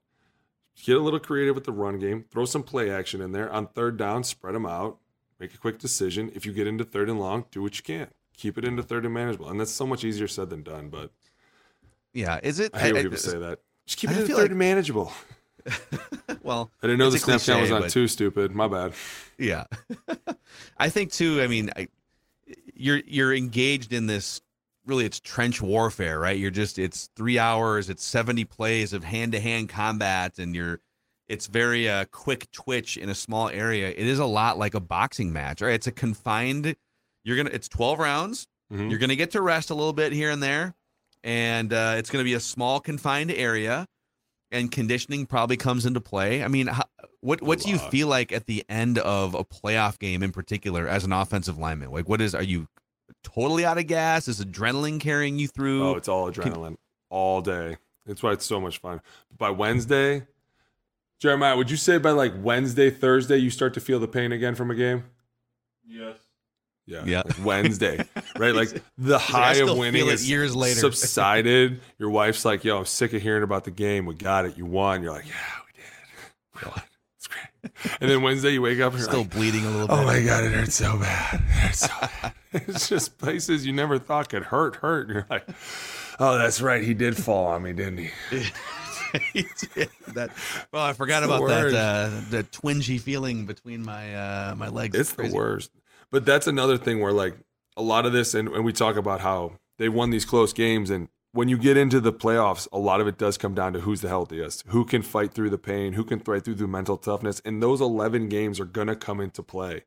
Get 0.85 0.97
a 0.97 1.01
little 1.01 1.21
creative 1.21 1.55
with 1.55 1.65
the 1.65 1.73
run 1.73 1.99
game. 1.99 2.25
Throw 2.31 2.45
some 2.47 2.63
play 2.63 2.91
action 2.91 3.21
in 3.21 3.33
there. 3.33 3.53
On 3.53 3.67
third 3.67 3.97
down, 3.99 4.25
spread 4.25 4.55
them 4.55 4.65
out. 4.67 4.99
Make 5.39 5.53
a 5.55 5.59
quick 5.59 5.79
decision. 5.79 6.31
If 6.35 6.47
you 6.47 6.53
get 6.53 6.67
into 6.67 6.85
third 6.85 7.11
and 7.11 7.19
long, 7.21 7.45
do 7.51 7.61
what 7.63 7.77
you 7.77 7.83
can. 7.83 8.09
Keep 8.37 8.57
it 8.59 8.65
into 8.65 8.83
third 8.83 9.05
and 9.05 9.13
manageable. 9.13 9.49
And 9.51 9.61
that's 9.61 9.71
so 9.71 9.87
much 9.87 10.05
easier 10.05 10.27
said 10.29 10.49
than 10.51 10.63
done. 10.63 10.89
But 10.89 11.11
Yeah, 12.15 12.41
is 12.43 12.61
it? 12.61 12.75
I 12.75 12.79
hate 12.81 12.93
when 12.95 13.01
I- 13.01 13.03
people 13.05 13.19
say 13.19 13.39
that. 13.39 13.59
Just 13.87 13.99
keep 13.99 14.11
it 14.11 14.17
into 14.19 14.29
third 14.29 14.37
like- 14.43 14.51
and 14.51 14.59
manageable. 14.59 15.13
well, 16.43 16.71
I 16.83 16.87
didn't 16.87 16.99
know 16.99 17.11
the 17.11 17.19
snap 17.19 17.41
count 17.43 17.61
was 17.61 17.69
cliche, 17.69 17.75
on 17.75 17.81
but- 17.83 17.91
two. 17.91 18.09
Stupid. 18.09 18.53
My 18.55 18.67
bad. 18.69 18.93
Yeah, 19.39 19.65
I 20.79 20.89
think 20.89 21.13
too. 21.13 21.41
I 21.43 21.47
mean, 21.47 21.71
I, 21.77 21.89
you're 22.81 23.03
you're 23.07 23.35
engaged 23.35 23.93
in 23.93 24.07
this. 24.07 24.41
Really, 24.87 25.05
it's 25.05 25.21
trench 25.21 25.61
warfare, 25.61 26.19
right? 26.19 26.39
You're 26.39 26.51
just 26.51 26.79
it's 26.79 27.11
three 27.15 27.39
hours, 27.39 27.91
it's 27.91 28.05
seventy 28.05 28.45
plays 28.45 28.93
of 28.93 29.05
hand 29.05 29.33
to 29.33 29.41
hand 29.41 29.69
combat, 29.69 30.39
and 30.39 30.55
you're 30.55 30.81
it's 31.29 31.47
very 31.47 31.89
uh, 31.89 32.07
quick 32.11 32.51
twitch 32.51 32.97
in 32.97 33.09
a 33.09 33.15
small 33.15 33.49
area. 33.51 33.91
It 33.91 34.07
is 34.07 34.19
a 34.19 34.25
lot 34.25 34.59
like 34.59 34.75
a 34.75 34.81
boxing 34.81 35.33
match, 35.33 35.61
right? 35.61 35.75
It's 35.75 35.87
a 35.87 35.93
confined. 35.93 36.75
You're 37.25 37.37
gonna. 37.37 37.51
It's 37.53 37.69
twelve 37.69 37.99
rounds. 37.99 38.47
Mhm. 38.73 38.89
You're 38.91 38.99
gonna 38.99 39.17
get 39.17 39.33
to 39.33 39.43
rest 39.43 39.71
a 39.71 39.75
little 39.75 39.93
bit 39.93 40.13
here 40.13 40.31
and 40.31 40.43
there, 40.43 40.75
and 41.23 41.73
uh, 41.73 41.95
it's 41.99 42.09
gonna 42.11 42.25
be 42.25 42.35
a 42.35 42.41
small 42.41 42.81
confined 42.81 43.31
area. 43.31 43.87
And 44.53 44.71
conditioning 44.71 45.27
probably 45.27 45.57
comes 45.57 45.87
into 45.87 46.01
play. 46.01 46.43
I 46.43 46.49
mean, 46.49 46.67
how, 46.67 46.85
what 47.21 47.41
what 47.43 47.61
do 47.61 47.71
you 47.71 47.79
feel 47.79 48.09
like 48.09 48.33
at 48.33 48.47
the 48.47 48.65
end 48.69 48.99
of 48.99 49.35
a 49.35 49.45
playoff 49.45 49.99
game 49.99 50.23
in 50.23 50.33
particular 50.33 50.89
as 50.89 51.05
an 51.05 51.13
offensive 51.13 51.57
lineman? 51.57 51.91
Like, 51.91 52.09
what 52.09 52.21
is? 52.21 52.35
Are 52.35 52.43
you 52.43 52.67
totally 53.23 53.65
out 53.65 53.79
of 53.79 53.87
gas? 53.87 54.27
Is 54.27 54.45
adrenaline 54.45 55.01
carrying 55.01 55.39
you 55.39 55.47
through? 55.47 55.87
Oh, 55.87 55.95
it's 55.95 56.09
all 56.09 56.31
Can- 56.33 56.53
adrenaline 56.53 56.77
all 57.11 57.41
day. 57.43 57.77
That's 58.07 58.23
why 58.23 58.33
it's 58.33 58.47
so 58.47 58.61
much 58.61 58.79
fun. 58.79 59.01
By 59.37 59.51
Wednesday, 59.51 60.27
Jeremiah, 61.21 61.57
would 61.57 61.71
you 61.71 61.77
say 61.77 61.99
by 61.99 62.11
like 62.11 62.33
Wednesday, 62.39 62.91
Thursday, 62.91 63.37
you 63.37 63.51
start 63.51 63.75
to 63.75 63.81
feel 63.81 64.01
the 64.01 64.09
pain 64.09 64.33
again 64.33 64.55
from 64.55 64.71
a 64.71 64.75
game? 64.75 65.05
Yes. 65.87 66.17
Yeah. 66.91 67.05
Yeah. 67.05 67.23
Like 67.25 67.45
Wednesday, 67.45 68.05
right? 68.37 68.55
Like 68.61 68.83
the 68.99 69.13
like, 69.13 69.21
high 69.23 69.55
of 69.55 69.79
winning 69.79 70.09
is 70.09 70.29
years 70.29 70.55
later." 70.57 70.81
subsided. 70.81 71.81
Your 71.99 72.11
wife's 72.11 72.45
like, 72.45 72.65
yo, 72.65 72.79
I'm 72.79 72.85
sick 72.85 73.13
of 73.13 73.23
hearing 73.23 73.43
about 73.43 73.65
the 73.65 73.71
game. 73.71 74.07
We 74.07 74.15
got 74.15 74.45
it. 74.45 74.59
You 74.59 74.67
won. 74.67 75.03
You're 75.03 75.13
like, 75.13 75.27
yeah, 75.27 75.35
we 75.67 75.81
did. 75.81 76.65
We 76.67 76.71
won. 76.71 76.83
It's 77.17 77.27
great. 77.27 77.99
And 78.01 78.11
then 78.11 78.23
Wednesday, 78.23 78.51
you 78.51 78.63
wake 78.63 78.81
up 78.81 78.93
and 78.93 79.01
you're 79.01 79.09
Still 79.09 79.21
like, 79.21 79.31
bleeding 79.31 79.65
a 79.65 79.71
little 79.71 79.87
bit. 79.87 79.97
Oh 79.97 80.05
my 80.05 80.23
God, 80.23 80.45
it 80.45 80.53
hurts 80.53 80.75
so 80.75 80.99
bad. 80.99 81.35
It 81.35 81.41
hurts 81.41 81.81
so 81.81 81.89
bad. 82.01 82.35
it's 82.53 82.89
just 82.89 83.19
places 83.19 83.65
you 83.65 83.73
never 83.73 83.99
thought 83.99 84.29
could 84.29 84.43
hurt, 84.45 84.77
hurt. 84.77 85.07
And 85.07 85.15
you're 85.15 85.27
like, 85.31 85.47
oh, 86.19 86.39
that's 86.39 86.61
right. 86.61 86.83
He 86.83 86.95
did 86.95 87.17
fall 87.17 87.47
on 87.47 87.63
me, 87.63 87.73
didn't 87.73 87.99
he? 87.99 88.11
that 90.15 90.31
well, 90.73 90.85
I 90.85 90.93
forgot 90.93 91.23
It's 91.23 91.33
about 91.33 91.49
that 91.49 91.75
uh, 91.75 92.11
the 92.31 92.45
twingy 92.45 93.01
feeling 93.01 93.45
between 93.47 93.85
my 93.85 94.15
uh, 94.15 94.55
my 94.57 94.69
legs. 94.69 94.97
It's 94.97 95.13
the 95.13 95.31
worst. 95.33 95.71
But 96.11 96.27
that's 96.27 96.47
another 96.47 96.77
thing 96.77 97.01
where 97.01 97.13
like 97.13 97.37
a 97.77 97.83
lot 97.83 98.07
of 98.07 98.13
this, 98.13 98.35
and, 98.35 98.49
and 98.49 98.65
we 98.65 98.73
talk 98.73 98.97
about 98.97 99.21
how 99.21 99.53
they 99.79 99.89
won 99.89 100.11
these 100.11 100.25
close 100.25 100.53
games, 100.53 100.91
and 100.91 101.09
when 101.33 101.49
you 101.49 101.57
get 101.57 101.77
into 101.77 102.01
the 102.01 102.13
playoffs, 102.13 102.67
a 102.73 102.79
lot 102.79 103.01
of 103.01 103.07
it 103.07 103.17
does 103.17 103.39
come 103.39 103.55
down 103.55 103.73
to 103.73 103.81
who's 103.81 104.01
the 104.01 104.09
healthiest, 104.09 104.65
who 104.69 104.85
can 104.85 105.03
fight 105.03 105.33
through 105.33 105.51
the 105.51 105.59
pain, 105.59 105.93
who 105.93 106.05
can 106.05 106.19
fight 106.19 106.45
through 106.45 106.57
the 106.57 106.67
mental 106.67 106.97
toughness, 106.97 107.41
and 107.45 107.63
those 107.63 107.81
eleven 107.81 108.29
games 108.29 108.59
are 108.59 108.65
gonna 108.65 108.97
come 108.97 109.21
into 109.21 109.43
play. 109.43 109.85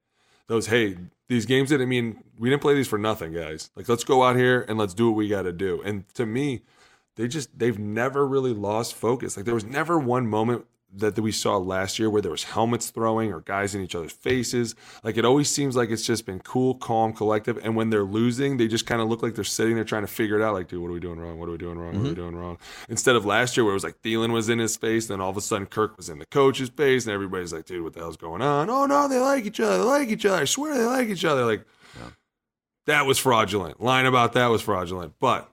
Those 0.48 0.68
hey, 0.68 0.98
these 1.28 1.46
games 1.46 1.72
I 1.72 1.78
mean, 1.78 2.24
we 2.38 2.50
didn't 2.50 2.62
play 2.62 2.74
these 2.74 2.88
for 2.88 2.98
nothing, 2.98 3.34
guys. 3.34 3.72
Like 3.76 3.90
let's 3.90 4.04
go 4.04 4.24
out 4.24 4.36
here 4.36 4.66
and 4.68 4.78
let's 4.78 4.94
do 4.94 5.10
what 5.10 5.18
we 5.18 5.28
got 5.28 5.44
to 5.44 5.54
do. 5.54 5.82
And 5.82 6.08
to 6.16 6.26
me, 6.26 6.62
they 7.16 7.28
just 7.28 7.58
they've 7.58 7.80
never 7.80 8.28
really 8.28 8.54
lost 8.54 8.94
focus. 8.94 9.38
Like 9.38 9.46
there 9.46 9.54
was 9.54 9.66
never 9.66 9.98
one 9.98 10.28
moment 10.28 10.66
that, 10.96 11.16
that 11.16 11.22
we 11.22 11.32
saw 11.32 11.58
last 11.58 12.00
year 12.00 12.10
where 12.10 12.22
there 12.22 12.32
was 12.32 12.44
helmets 12.44 12.90
throwing 12.90 13.32
or 13.32 13.42
guys 13.42 13.74
in 13.76 13.82
each 13.82 13.96
other's 13.96 14.12
faces. 14.12 14.76
Like 15.04 15.18
it 15.18 15.26
always 15.26 15.50
seems 15.50 15.76
like 15.76 15.90
it's 15.90 16.06
just 16.06 16.26
been 16.26 16.40
cool, 16.40 16.76
calm, 16.76 17.14
collective. 17.14 17.58
And 17.64 17.76
when 17.76 17.90
they're 17.90 18.04
losing, 18.04 18.58
they 18.58 18.68
just 18.68 18.86
kind 18.86 19.02
of 19.02 19.10
look 19.10 19.24
like 19.24 19.36
they're 19.36 19.44
sitting 19.44 19.76
there 19.76 19.84
trying 19.84 20.04
to 20.04 20.08
figure 20.08 20.40
it 20.40 20.44
out. 20.44 20.54
Like, 20.54 20.68
dude, 20.68 20.82
what 20.82 20.90
are 20.90 20.94
we 20.94 21.00
doing 21.00 21.20
wrong? 21.20 21.40
What 21.40 21.50
are 21.50 21.54
we 21.54 21.58
doing 21.58 21.78
wrong? 21.78 21.94
What 21.94 22.00
are 22.00 22.02
we 22.02 22.10
mm-hmm. 22.10 22.16
doing 22.16 22.36
wrong? 22.36 22.58
Instead 22.90 23.16
of 23.16 23.26
last 23.26 23.58
year 23.58 23.64
where 23.64 23.74
it 23.74 23.76
was 23.76 23.84
like 23.84 24.02
Thielen 24.02 24.32
was 24.32 24.50
in 24.50 24.60
his 24.60 24.78
face, 24.78 25.08
then 25.08 25.20
all 25.20 25.30
of 25.30 25.38
a 25.38 25.42
sudden 25.42 25.68
Kirk 25.68 25.98
was 25.98 26.10
in 26.10 26.20
the 26.20 26.26
coach's 26.26 26.70
face, 26.70 27.06
and 27.06 27.14
everybody's 27.14 27.54
like, 27.54 27.66
dude, 27.66 27.84
what 27.84 27.94
the 27.94 28.00
hell's 28.00 28.18
going 28.18 28.42
on? 28.42 28.70
Oh 28.70 28.86
no, 28.86 29.08
they 29.08 29.20
like 29.20 29.46
each 29.46 29.60
other. 29.60 29.78
They 29.78 29.84
like 29.84 30.10
each 30.10 30.26
other. 30.26 30.42
I 30.42 30.46
swear 30.46 30.78
they 30.78 30.86
like 30.86 31.10
each 31.10 31.26
other. 31.26 31.46
Like 31.46 31.66
that 32.86 33.06
was 33.06 33.18
fraudulent. 33.18 33.82
Lying 33.82 34.08
about 34.08 34.34
that 34.34 34.48
was 34.48 34.62
fraudulent. 34.62 35.14
But 35.20 35.50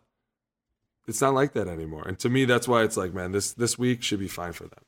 it's 1.06 1.20
not 1.20 1.34
like 1.34 1.52
that 1.54 1.68
anymore. 1.68 2.04
And 2.06 2.18
to 2.20 2.28
me, 2.28 2.44
that's 2.44 2.68
why 2.68 2.82
it's 2.82 2.96
like, 2.96 3.14
man, 3.14 3.32
this 3.32 3.52
this 3.52 3.78
week 3.78 4.02
should 4.02 4.20
be 4.20 4.28
fine 4.28 4.52
for 4.52 4.64
them. 4.64 4.80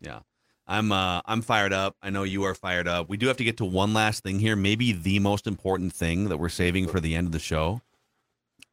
Yeah. 0.00 0.20
I'm 0.66 0.92
uh 0.92 1.22
I'm 1.24 1.40
fired 1.42 1.72
up. 1.72 1.96
I 2.02 2.10
know 2.10 2.24
you 2.24 2.44
are 2.44 2.54
fired 2.54 2.86
up. 2.86 3.08
We 3.08 3.16
do 3.16 3.26
have 3.28 3.38
to 3.38 3.44
get 3.44 3.56
to 3.58 3.64
one 3.64 3.94
last 3.94 4.22
thing 4.22 4.38
here, 4.38 4.54
maybe 4.54 4.92
the 4.92 5.18
most 5.18 5.46
important 5.46 5.92
thing 5.94 6.28
that 6.28 6.36
we're 6.36 6.50
saving 6.50 6.88
for 6.88 7.00
the 7.00 7.14
end 7.14 7.26
of 7.26 7.32
the 7.32 7.38
show. 7.38 7.80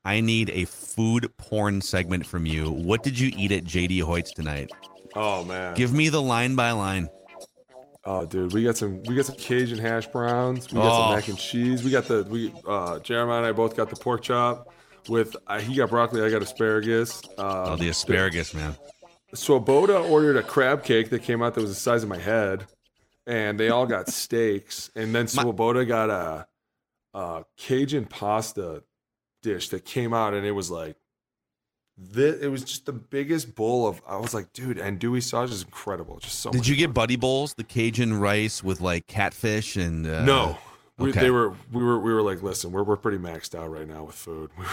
I 0.03 0.19
need 0.21 0.49
a 0.51 0.65
food 0.65 1.31
porn 1.37 1.81
segment 1.81 2.25
from 2.27 2.45
you. 2.45 2.69
What 2.69 3.01
did 3.01 3.17
you 3.17 3.31
eat 3.35 3.51
at 3.51 3.63
JD 3.63 4.01
Hoyt's 4.03 4.33
tonight? 4.33 4.71
Oh 5.15 5.43
man. 5.45 5.73
Give 5.75 5.93
me 5.93 6.09
the 6.09 6.21
line 6.21 6.55
by 6.55 6.71
line. 6.71 7.09
Oh, 8.07 8.23
dude, 8.25 8.53
we 8.53 8.63
got 8.63 8.77
some 8.77 9.01
we 9.03 9.15
got 9.15 9.25
some 9.25 9.35
Cajun 9.37 9.79
hash 9.79 10.07
browns. 10.07 10.69
We 10.71 10.75
got 10.79 10.85
Oh. 10.91 11.03
some 11.05 11.15
mac 11.15 11.27
and 11.29 11.37
cheese. 11.39 11.81
We 11.83 11.91
got 11.91 12.05
the 12.05 12.23
we 12.29 12.53
uh 12.67 12.99
Jeremiah 12.99 13.37
and 13.37 13.47
I 13.47 13.51
both 13.53 13.75
got 13.75 13.89
the 13.89 13.95
pork 13.95 14.21
chop 14.21 14.71
with 15.07 15.35
uh, 15.47 15.59
he 15.59 15.75
got 15.75 15.89
broccoli, 15.89 16.21
I 16.23 16.29
got 16.29 16.41
asparagus. 16.41 17.21
Uh, 17.37 17.69
Oh, 17.71 17.75
the 17.77 17.89
asparagus, 17.89 18.53
man. 18.53 18.75
Swoboda 19.35 19.97
ordered 19.99 20.37
a 20.37 20.43
crab 20.43 20.83
cake 20.83 21.09
that 21.09 21.23
came 21.23 21.41
out 21.43 21.53
that 21.55 21.61
was 21.61 21.69
the 21.71 21.75
size 21.75 22.03
of 22.03 22.09
my 22.09 22.17
head, 22.17 22.65
and 23.27 23.59
they 23.59 23.69
all 23.69 23.85
got 23.85 24.07
steaks. 24.09 24.89
And 24.95 25.13
then 25.13 25.27
Swoboda 25.27 25.85
got 25.85 26.09
a, 26.09 26.47
a 27.13 27.45
Cajun 27.57 28.05
pasta 28.05 28.83
dish 29.43 29.69
that 29.69 29.85
came 29.85 30.13
out, 30.13 30.33
and 30.33 30.45
it 30.45 30.51
was 30.51 30.71
like 30.71 30.95
This, 31.97 32.41
it 32.41 32.47
was 32.47 32.63
just 32.63 32.85
the 32.85 32.93
biggest 32.93 33.55
bowl 33.55 33.87
of. 33.87 34.01
I 34.07 34.17
was 34.17 34.33
like, 34.33 34.51
dude, 34.53 34.77
andouille 34.77 35.23
sausage 35.23 35.55
is 35.55 35.63
incredible. 35.63 36.19
Just 36.19 36.39
so. 36.39 36.51
Did 36.51 36.67
you 36.67 36.75
get 36.75 36.93
boudin 36.93 37.19
balls, 37.19 37.53
the 37.53 37.63
Cajun 37.63 38.13
rice 38.19 38.63
with 38.63 38.81
like 38.81 39.07
catfish 39.07 39.75
and? 39.77 40.05
Uh, 40.05 40.25
No, 40.25 40.57
we, 40.97 41.09
okay. 41.11 41.21
they 41.21 41.31
were. 41.31 41.53
We 41.71 41.83
were. 41.83 41.99
We 41.99 42.13
were 42.13 42.21
like, 42.21 42.41
listen, 42.43 42.71
we're 42.71 42.83
we're 42.83 42.97
pretty 42.97 43.17
maxed 43.17 43.55
out 43.55 43.69
right 43.71 43.87
now 43.87 44.03
with 44.03 44.15
food. 44.15 44.51
We 44.57 44.63
were, 44.65 44.69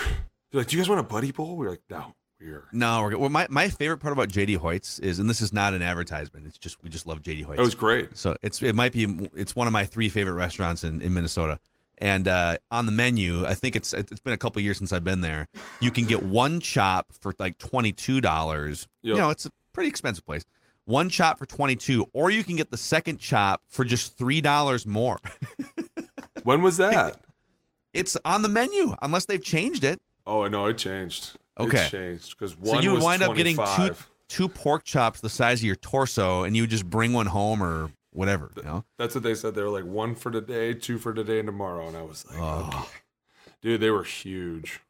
they're 0.51 0.61
like, 0.61 0.67
do 0.69 0.77
you 0.77 0.83
guys 0.83 0.89
want 0.89 1.01
a 1.01 1.05
boudin 1.05 1.31
ball? 1.31 1.57
We 1.57 1.67
were 1.67 1.71
like, 1.73 1.83
no, 1.91 2.15
we're. 2.45 2.65
No, 2.73 3.03
we're 3.03 3.11
good. 3.11 3.21
Well, 3.21 3.31
my, 3.31 3.47
my 3.51 3.69
favorite 3.69 3.99
part 3.99 4.13
about 4.13 4.29
JD 4.29 4.59
Hoyt's 4.59 4.99
is, 4.99 5.19
and 5.19 5.29
this 5.29 5.41
is 5.41 5.53
not 5.53 5.75
an 5.75 5.83
advertisement. 5.83 6.47
It's 6.47 6.59
just 6.59 6.83
we 6.83 6.91
just 6.91 7.07
love 7.07 7.23
JD 7.23 7.45
Hoyt's. 7.45 7.59
It 7.59 7.63
was 7.63 7.75
great. 7.75 8.17
So 8.17 8.37
it's 8.43 8.63
it 8.63 8.75
might 8.75 8.93
be 8.93 9.29
it's 9.35 9.55
one 9.57 9.67
of 9.67 9.73
my 9.73 9.85
three 9.85 10.09
favorite 10.09 10.35
restaurants 10.35 10.85
in, 10.85 11.01
in 11.01 11.15
Minnesota. 11.15 11.59
And 11.99 12.27
uh, 12.27 12.59
on 12.71 12.87
the 12.87 12.93
menu, 12.93 13.47
I 13.47 13.55
think 13.55 13.77
it's 13.77 13.93
it's 13.93 14.21
been 14.21 14.33
a 14.33 14.39
couple 14.39 14.61
years 14.61 14.79
since 14.79 14.93
I've 14.93 15.05
been 15.05 15.21
there. 15.21 15.47
You 15.81 15.91
can 15.91 16.05
get 16.05 16.23
one 16.23 16.59
chop 16.59 17.13
for 17.21 17.33
like 17.39 17.59
twenty 17.59 17.93
two 17.93 18.21
dollars. 18.21 18.89
You 19.03 19.15
know, 19.15 19.31
it's 19.31 19.47
a 19.47 19.51
pretty 19.73 19.89
expensive 19.89 20.27
place. 20.27 20.45
One 20.85 21.09
chop 21.09 21.39
for 21.39 21.47
twenty 21.47 21.77
two, 21.77 22.07
or 22.13 22.31
you 22.31 22.43
can 22.43 22.57
get 22.57 22.71
the 22.71 22.77
second 22.77 23.19
chop 23.19 23.63
for 23.69 23.85
just 23.85 24.19
three 24.19 24.41
dollars 24.41 24.85
more. 24.85 25.19
When 26.43 26.63
was 26.63 26.79
that? 26.79 27.21
it's 27.95 28.17
on 28.25 28.43
the 28.43 28.49
menu, 28.49 28.97
unless 29.01 29.27
they've 29.27 29.43
changed 29.43 29.85
it. 29.85 30.01
Oh 30.27 30.49
no, 30.49 30.67
it 30.67 30.79
changed. 30.79 31.37
Okay. 31.61 31.85
it 31.87 31.91
changed 31.91 32.37
because 32.39 32.57
So 32.65 32.81
you 32.81 32.93
would 32.93 33.03
wind 33.03 33.23
up 33.23 33.37
getting 33.37 33.57
two 33.57 33.95
two 34.29 34.49
pork 34.49 34.85
chops 34.85 35.21
the 35.21 35.29
size 35.29 35.61
of 35.61 35.65
your 35.65 35.77
torso, 35.77 36.45
and 36.45 36.57
you 36.57 36.63
would 36.63 36.71
just 36.71 36.89
bring 36.89 37.13
one 37.13 37.27
home 37.27 37.63
or 37.63 37.91
whatever. 38.13 38.51
You 38.57 38.63
know? 38.63 38.85
That's 38.99 39.15
what 39.15 39.23
they 39.25 39.35
said. 39.35 39.55
They 39.55 39.63
were 39.63 39.69
like 39.69 39.85
one 39.85 40.15
for 40.15 40.31
today, 40.31 40.73
two 40.75 40.99
for 40.99 41.13
today 41.13 41.39
and 41.41 41.47
tomorrow, 41.47 41.87
and 41.89 41.97
I 41.97 42.03
was 42.03 42.25
like, 42.31 42.39
Oh. 42.41 42.69
okay. 42.69 42.89
dude, 43.61 43.81
they 43.81 43.91
were 43.91 44.05
huge. 44.05 44.81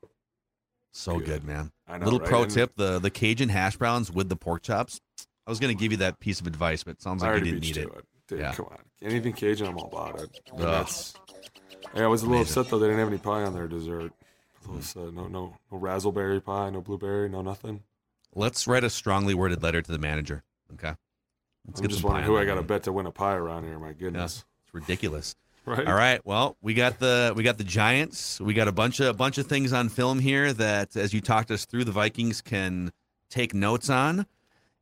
So 0.92 1.18
good, 1.18 1.44
man. 1.44 1.72
I 1.88 1.98
know, 1.98 2.04
Little 2.04 2.20
right? 2.20 2.28
pro 2.28 2.42
And- 2.42 2.50
tip: 2.52 2.76
the 2.76 2.98
the 2.98 3.10
Cajun 3.10 3.48
hash 3.48 3.76
browns 3.76 4.12
with 4.12 4.28
the 4.28 4.36
pork 4.36 4.62
chops. 4.62 5.00
I 5.46 5.50
was 5.50 5.58
going 5.58 5.76
to 5.76 5.80
give 5.80 5.90
you 5.90 5.98
that 5.98 6.20
piece 6.20 6.40
of 6.40 6.46
advice, 6.46 6.84
but 6.84 6.92
it 6.92 7.02
sounds 7.02 7.22
like 7.22 7.34
you 7.38 7.44
didn't 7.44 7.60
need 7.62 7.76
it. 7.78 7.88
it. 7.88 8.04
Dude, 8.28 8.38
Yeah. 8.38 8.52
come 8.54 8.66
on. 8.66 8.78
Anything 9.02 9.32
Cajun, 9.32 9.66
I'm 9.66 9.76
all 9.78 9.88
about 9.88 10.20
it. 10.20 10.40
And 10.52 10.60
Ugh. 10.60 10.66
that's- 10.66 11.14
yeah, 11.96 12.04
I 12.04 12.06
was 12.06 12.22
a 12.22 12.26
little 12.26 12.42
Amazing. 12.42 12.60
upset 12.60 12.70
though. 12.70 12.78
They 12.78 12.86
didn't 12.86 13.00
have 13.00 13.08
any 13.08 13.18
pie 13.18 13.42
on 13.42 13.52
their 13.54 13.66
dessert. 13.66 14.12
Little 14.62 14.76
upset. 14.76 15.12
No, 15.12 15.26
no, 15.26 15.56
no 15.70 15.78
raspberry 15.78 16.40
pie, 16.40 16.70
no 16.70 16.80
blueberry, 16.80 17.28
no 17.28 17.42
nothing. 17.42 17.82
Let's 18.34 18.66
write 18.66 18.84
a 18.84 18.90
strongly 18.90 19.34
worded 19.34 19.62
letter 19.62 19.82
to 19.82 19.92
the 19.92 19.98
manager. 19.98 20.42
Okay. 20.74 20.94
Let's 21.66 21.80
I'm 21.80 21.88
just 21.88 22.02
wondering 22.02 22.24
who 22.24 22.38
I 22.38 22.44
got 22.44 22.54
to 22.54 22.62
bet 22.62 22.84
to 22.84 22.92
win 22.92 23.06
a 23.06 23.10
pie 23.10 23.34
around 23.34 23.64
here. 23.64 23.78
My 23.78 23.92
goodness. 23.92 24.44
It's 24.64 24.74
ridiculous. 24.74 25.34
Right? 25.64 25.86
All 25.86 25.94
right. 25.94 26.20
Well, 26.26 26.56
we 26.60 26.74
got 26.74 26.98
the 26.98 27.32
we 27.36 27.44
got 27.44 27.56
the 27.56 27.62
Giants. 27.62 28.40
We 28.40 28.52
got 28.52 28.66
a 28.66 28.72
bunch 28.72 28.98
of 28.98 29.06
a 29.06 29.12
bunch 29.12 29.38
of 29.38 29.46
things 29.46 29.72
on 29.72 29.90
film 29.90 30.18
here 30.18 30.52
that, 30.52 30.96
as 30.96 31.14
you 31.14 31.20
talked 31.20 31.52
us 31.52 31.66
through, 31.66 31.84
the 31.84 31.92
Vikings 31.92 32.40
can 32.40 32.90
take 33.30 33.54
notes 33.54 33.88
on. 33.88 34.26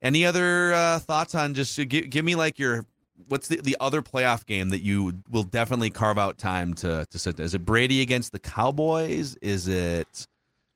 Any 0.00 0.24
other 0.24 0.72
uh, 0.72 0.98
thoughts 1.00 1.34
on 1.34 1.52
just 1.52 1.76
give, 1.90 2.08
give 2.08 2.24
me 2.24 2.34
like 2.34 2.58
your 2.58 2.86
what's 3.28 3.48
the, 3.48 3.56
the 3.56 3.76
other 3.80 4.02
playoff 4.02 4.46
game 4.46 4.70
that 4.70 4.80
you 4.82 5.14
will 5.30 5.42
definitely 5.42 5.90
carve 5.90 6.18
out 6.18 6.38
time 6.38 6.74
to 6.74 7.06
to 7.10 7.18
sit? 7.18 7.38
Is 7.40 7.54
it 7.54 7.64
Brady 7.64 8.00
against 8.02 8.32
the 8.32 8.38
Cowboys? 8.38 9.36
Is 9.42 9.68
it 9.68 10.26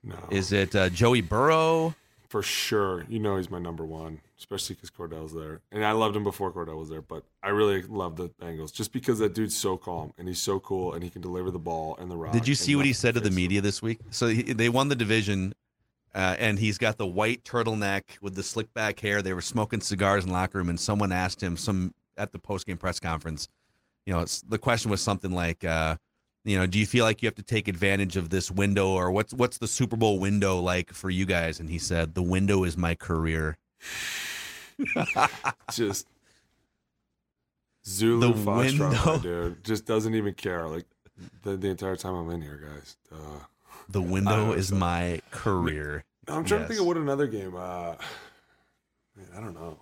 No. 0.02 0.16
is 0.30 0.52
it 0.52 0.74
uh, 0.74 0.88
Joey 0.88 1.20
Burrow? 1.20 1.94
For 2.28 2.42
sure. 2.42 3.04
You 3.08 3.20
know 3.20 3.36
he's 3.36 3.48
my 3.48 3.60
number 3.60 3.84
one, 3.84 4.20
especially 4.38 4.74
because 4.74 4.90
Cordell's 4.90 5.32
there. 5.32 5.60
And 5.70 5.84
I 5.84 5.92
loved 5.92 6.16
him 6.16 6.24
before 6.24 6.50
Cordell 6.50 6.78
was 6.78 6.88
there, 6.88 7.02
but 7.02 7.22
I 7.44 7.50
really 7.50 7.82
love 7.82 8.16
the 8.16 8.28
Bengals 8.42 8.72
just 8.72 8.92
because 8.92 9.20
that 9.20 9.34
dude's 9.34 9.56
so 9.56 9.76
calm 9.76 10.12
and 10.18 10.26
he's 10.26 10.40
so 10.40 10.58
cool 10.58 10.94
and 10.94 11.04
he 11.04 11.10
can 11.10 11.22
deliver 11.22 11.52
the 11.52 11.60
ball 11.60 11.96
and 12.00 12.10
the 12.10 12.16
rock. 12.16 12.32
Did 12.32 12.48
you 12.48 12.56
see 12.56 12.74
what 12.74 12.86
he 12.86 12.92
said 12.92 13.14
to 13.14 13.20
the 13.20 13.30
media 13.30 13.60
this 13.60 13.80
week? 13.80 14.00
So 14.10 14.26
he, 14.26 14.42
they 14.52 14.68
won 14.68 14.88
the 14.88 14.96
division, 14.96 15.54
uh, 16.12 16.34
and 16.40 16.58
he's 16.58 16.76
got 16.76 16.98
the 16.98 17.06
white 17.06 17.44
turtleneck 17.44 18.02
with 18.20 18.34
the 18.34 18.42
slick 18.42 18.74
back 18.74 18.98
hair. 18.98 19.22
They 19.22 19.32
were 19.32 19.40
smoking 19.40 19.80
cigars 19.80 20.24
in 20.24 20.30
the 20.30 20.34
locker 20.34 20.58
room, 20.58 20.68
and 20.68 20.80
someone 20.80 21.12
asked 21.12 21.40
him 21.40 21.56
some 21.56 21.94
at 22.16 22.32
the 22.32 22.38
post 22.38 22.66
game 22.66 22.76
press 22.76 23.00
conference. 23.00 23.48
You 24.06 24.12
know, 24.12 24.20
it's, 24.20 24.42
the 24.42 24.58
question 24.58 24.90
was 24.90 25.00
something 25.00 25.32
like, 25.32 25.64
uh, 25.64 25.96
you 26.44 26.58
know, 26.58 26.66
do 26.66 26.78
you 26.78 26.86
feel 26.86 27.04
like 27.04 27.22
you 27.22 27.26
have 27.26 27.34
to 27.36 27.42
take 27.42 27.68
advantage 27.68 28.16
of 28.16 28.28
this 28.28 28.50
window, 28.50 28.88
or 28.90 29.10
what's 29.10 29.32
what's 29.32 29.58
the 29.58 29.66
Super 29.66 29.96
Bowl 29.96 30.18
window 30.18 30.60
like 30.60 30.92
for 30.92 31.08
you 31.08 31.24
guys? 31.24 31.58
And 31.58 31.70
he 31.70 31.78
said, 31.78 32.14
the 32.14 32.22
window 32.22 32.64
is 32.64 32.76
my 32.76 32.94
career. 32.94 33.56
just 35.72 36.06
Zulu 37.86 38.32
The 38.32 38.38
Foxtrot, 38.38 39.22
dude, 39.22 39.64
just 39.64 39.86
doesn't 39.86 40.14
even 40.14 40.34
care. 40.34 40.66
Like 40.66 40.84
the, 41.42 41.56
the 41.56 41.68
entire 41.68 41.96
time 41.96 42.14
I'm 42.14 42.30
in 42.30 42.42
here, 42.42 42.60
guys. 42.70 42.96
Duh. 43.10 43.16
The 43.88 44.00
window 44.00 44.30
don't 44.30 44.48
know, 44.48 44.54
is 44.54 44.72
my 44.72 45.20
career. 45.30 46.04
I'm 46.28 46.44
trying 46.44 46.62
to 46.62 46.68
think 46.68 46.80
of 46.80 46.86
what 46.86 46.96
another 46.96 47.26
game. 47.26 47.54
Uh, 47.54 47.94
man, 49.16 49.26
I 49.36 49.40
don't 49.40 49.54
know. 49.54 49.78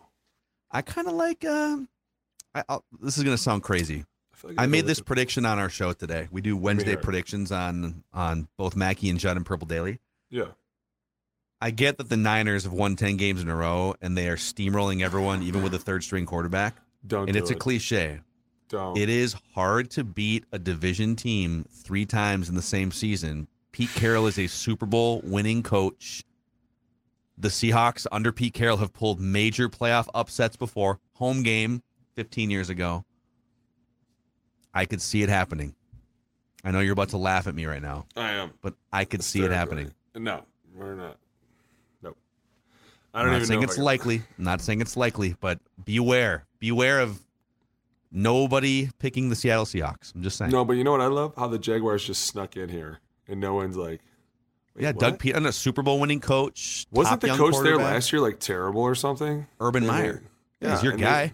I 0.71 0.83
kind 0.83 1.07
of 1.07 1.15
like. 1.15 1.45
Um, 1.45 1.89
I, 2.55 2.65
I'll, 2.69 2.85
this 3.01 3.19
is 3.19 3.25
gonna 3.25 3.39
sound 3.39 3.63
crazy. 3.63 4.05
I, 4.45 4.47
like 4.49 4.57
I 4.59 4.67
made 4.67 4.87
this 4.87 5.01
prediction 5.01 5.45
on 5.45 5.59
our 5.59 5.69
show 5.69 5.93
today. 5.93 6.29
We 6.31 6.41
do 6.41 6.57
Wednesday 6.57 6.97
predictions 6.97 7.53
on 7.53 8.05
on 8.13 8.49
both 8.57 8.77
Mackey 8.77 9.09
and 9.11 9.19
Judd 9.19 9.37
and 9.37 9.47
Purple 9.47 9.67
Daily. 9.67 10.01
Yeah. 10.31 10.47
I 11.61 11.71
get 11.71 11.99
that 11.99 12.09
the 12.09 12.17
Niners 12.17 12.65
have 12.65 12.73
won 12.73 12.97
ten 12.97 13.17
games 13.17 13.41
in 13.41 13.49
a 13.49 13.55
row 13.55 13.95
and 14.01 14.17
they 14.19 14.29
are 14.29 14.37
steamrolling 14.37 15.03
everyone, 15.03 15.43
even 15.43 15.63
with 15.63 15.75
a 15.75 15.79
third 15.79 16.03
string 16.03 16.27
quarterback. 16.27 16.77
Don't. 17.07 17.29
and 17.29 17.33
do 17.33 17.39
it's 17.39 17.51
a 17.51 17.55
cliche. 17.55 18.21
Don't. 18.69 18.97
It 18.97 19.09
is 19.09 19.37
hard 19.55 19.91
to 19.93 20.05
beat 20.05 20.45
a 20.51 20.59
division 20.59 21.15
team 21.15 21.67
three 21.71 22.07
times 22.07 22.49
in 22.49 22.55
the 22.55 22.63
same 22.63 22.91
season. 22.91 23.49
Pete 23.71 23.91
Carroll 23.95 24.27
is 24.27 24.39
a 24.39 24.47
Super 24.47 24.87
Bowl 24.87 25.21
winning 25.25 25.63
coach. 25.63 26.25
The 27.39 27.49
Seahawks 27.49 28.07
under 28.13 28.33
Pete 28.33 28.55
Carroll 28.55 28.77
have 28.79 28.93
pulled 28.93 29.21
major 29.21 29.69
playoff 29.69 30.09
upsets 30.15 30.57
before. 30.57 31.01
Home 31.15 31.43
game 31.43 31.83
15 32.15 32.51
years 32.51 32.71
ago. 32.71 33.05
I 34.75 34.85
could 34.87 35.03
see 35.03 35.23
it 35.23 35.29
happening. 35.29 35.75
I 36.65 36.71
know 36.71 36.81
you're 36.81 36.93
about 36.93 37.11
to 37.11 37.17
laugh 37.17 37.47
at 37.47 37.55
me 37.55 37.67
right 37.67 37.83
now, 37.83 38.07
I 38.17 38.31
am. 38.33 38.53
but 38.63 38.75
I 38.93 39.05
could 39.05 39.23
see 39.25 39.43
it 39.43 39.51
happening. 39.51 39.93
No, 40.15 40.45
we're 40.75 40.95
not. 40.95 41.17
Nope. 42.03 42.17
I 43.13 43.21
I'm 43.21 43.25
don't 43.27 43.33
not 43.33 43.37
even 43.39 43.49
saying 43.49 43.63
it's 43.65 43.79
likely. 43.79 44.23
I'm 44.39 44.45
not 44.45 44.61
saying 44.61 44.81
it's 44.81 44.97
likely, 44.97 45.35
but 45.41 45.59
beware. 45.85 46.47
Beware 46.61 47.01
of 47.01 47.21
nobody 48.13 48.91
picking 49.01 49.29
the 49.29 49.35
Seattle 49.37 49.65
Seahawks. 49.65 50.15
I'm 50.15 50.23
just 50.23 50.39
saying. 50.39 50.53
No, 50.53 50.65
but 50.65 50.75
you 50.75 50.85
know 50.85 50.93
what 50.93 51.01
I 51.01 51.07
love? 51.09 51.35
How 51.37 51.49
the 51.49 51.59
Jaguars 51.59 52.05
just 52.07 52.27
snuck 52.27 52.57
in 52.57 52.69
here 52.69 53.01
and 53.27 53.41
no 53.41 53.55
one's 53.55 53.77
like. 53.77 54.01
Yeah, 54.79 54.93
what? 54.93 55.01
Doug 55.01 55.19
Pederson, 55.19 55.47
a 55.47 55.53
Super 55.53 55.83
Bowl 55.83 56.01
winning 56.01 56.21
coach. 56.21 56.87
Wasn't 56.93 57.21
the 57.21 57.29
coach 57.29 57.57
there 57.63 57.77
last 57.77 58.11
year 58.13 58.23
like 58.23 58.39
terrible 58.39 58.81
or 58.83 58.95
something? 58.95 59.47
Urban 59.61 59.87
Meyer. 59.87 60.23
Yeah, 60.61 60.75
he's 60.75 60.83
your 60.83 60.93
and 60.93 61.01
they- 61.01 61.05
guy. 61.05 61.33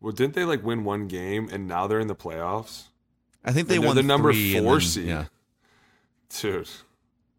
Well, 0.00 0.12
didn't 0.12 0.34
they 0.34 0.44
like 0.44 0.62
win 0.62 0.84
one 0.84 1.08
game 1.08 1.48
and 1.50 1.66
now 1.68 1.86
they're 1.86 2.00
in 2.00 2.08
the 2.08 2.14
playoffs? 2.14 2.84
I 3.44 3.52
think 3.52 3.68
they 3.68 3.76
And 3.76 3.84
won 3.84 3.96
the 3.96 4.02
number 4.02 4.32
four 4.32 4.72
then- 4.72 4.80
seed. 4.80 5.06
Yeah, 5.06 5.24
Dude, 6.40 6.68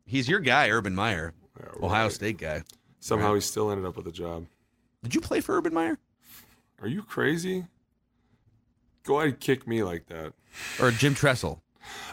he's 0.05 0.29
your 0.29 0.39
guy, 0.39 0.69
Urban 0.69 0.95
Meyer, 0.95 1.33
Yeah, 1.59 1.85
Ohio. 1.85 2.09
State 2.09 2.37
guy. 2.37 2.63
somehow 2.99 3.29
Right. 3.29 3.35
he 3.35 3.41
still 3.41 3.69
ended 3.71 3.85
up 3.85 3.95
with 3.97 4.07
a 4.07 4.11
job. 4.11 4.47
Did 5.03 5.13
you 5.15 5.21
play 5.21 5.41
for 5.41 5.55
Urban 5.57 5.73
Meyer 5.73 5.97
Are 6.81 6.87
you 6.87 7.01
crazy? 7.03 7.65
Go 9.03 9.17
ahead 9.17 9.29
and 9.29 9.39
kick 9.39 9.67
me 9.67 9.83
like 9.83 10.07
that. 10.07 10.33
or 10.79 10.91
Jim 10.91 11.15
Tressel? 11.15 11.61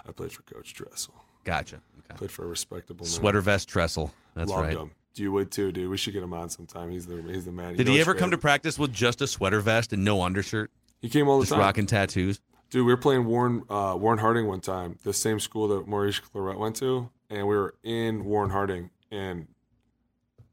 I 0.06 0.12
played 0.12 0.32
for 0.32 0.42
Coach 0.42 0.74
Tressel. 0.74 1.14
Gotcha. 1.44 1.80
Okay. 1.98 2.16
Played 2.16 2.30
for 2.30 2.44
a 2.44 2.48
respectable 2.48 3.04
man. 3.04 3.12
Sweater 3.12 3.40
vest 3.40 3.68
Tressel. 3.68 4.12
That's 4.34 4.50
Loved 4.50 4.66
right. 4.68 4.76
him. 4.76 4.90
You 5.16 5.30
would 5.32 5.50
too, 5.50 5.70
dude. 5.72 5.90
We 5.90 5.96
should 5.96 6.12
get 6.12 6.22
him 6.22 6.32
on 6.34 6.48
sometime. 6.50 6.90
He's 6.90 7.06
the 7.06 7.22
he's 7.22 7.44
the 7.44 7.52
man. 7.52 7.76
Did 7.76 7.86
he 7.88 8.00
ever 8.00 8.14
come 8.14 8.30
to 8.32 8.38
practice 8.38 8.78
with 8.78 8.92
just 8.92 9.20
a 9.22 9.26
sweater 9.26 9.60
vest 9.60 9.92
and 9.92 10.04
no 10.04 10.22
undershirt, 10.22 10.70
He 11.00 11.08
came 11.08 11.28
all 11.28 11.38
the 11.38 11.44
just 11.44 11.52
time. 11.52 11.60
rocking 11.60 11.86
tattoos? 11.86 12.40
Dude, 12.70 12.84
we 12.86 12.92
were 12.92 12.96
playing 12.96 13.24
Warren 13.26 13.62
uh, 13.70 13.96
Warren 13.98 14.18
Harding 14.18 14.46
one 14.46 14.60
time, 14.60 14.98
the 15.04 15.12
same 15.12 15.38
school 15.38 15.68
that 15.68 15.86
Maurice 15.86 16.20
Clarett 16.20 16.58
went 16.58 16.74
to, 16.76 17.10
and 17.30 17.46
we 17.46 17.54
were 17.54 17.74
in 17.84 18.24
Warren 18.24 18.50
Harding, 18.50 18.90
and 19.12 19.46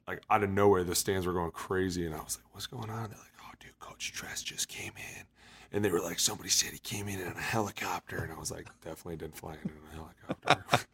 like 0.07 0.21
out 0.29 0.43
of 0.43 0.49
nowhere, 0.51 0.83
the 0.83 0.93
stands 0.95 1.25
were 1.25 1.33
going 1.33 1.51
crazy, 1.51 2.05
and 2.05 2.13
I 2.13 2.19
was 2.19 2.37
like, 2.37 2.53
"What's 2.53 2.67
going 2.67 2.89
on?" 2.91 3.09
They're 3.09 3.17
like, 3.17 3.33
"Oh, 3.43 3.51
dude, 3.59 3.79
Coach 3.79 4.11
Tress 4.11 4.43
just 4.43 4.67
came 4.67 4.91
in," 4.97 5.23
and 5.71 5.83
they 5.83 5.89
were 5.89 5.99
like, 5.99 6.19
"Somebody 6.19 6.49
said 6.49 6.71
he 6.71 6.79
came 6.79 7.07
in 7.07 7.19
in 7.19 7.27
a 7.27 7.41
helicopter," 7.41 8.17
and 8.17 8.31
I 8.31 8.39
was 8.39 8.51
like, 8.51 8.67
"Definitely 8.81 9.17
didn't 9.17 9.37
fly 9.37 9.53
in 9.53 9.69
in 9.69 9.77
a 9.91 9.95
helicopter." 9.95 10.85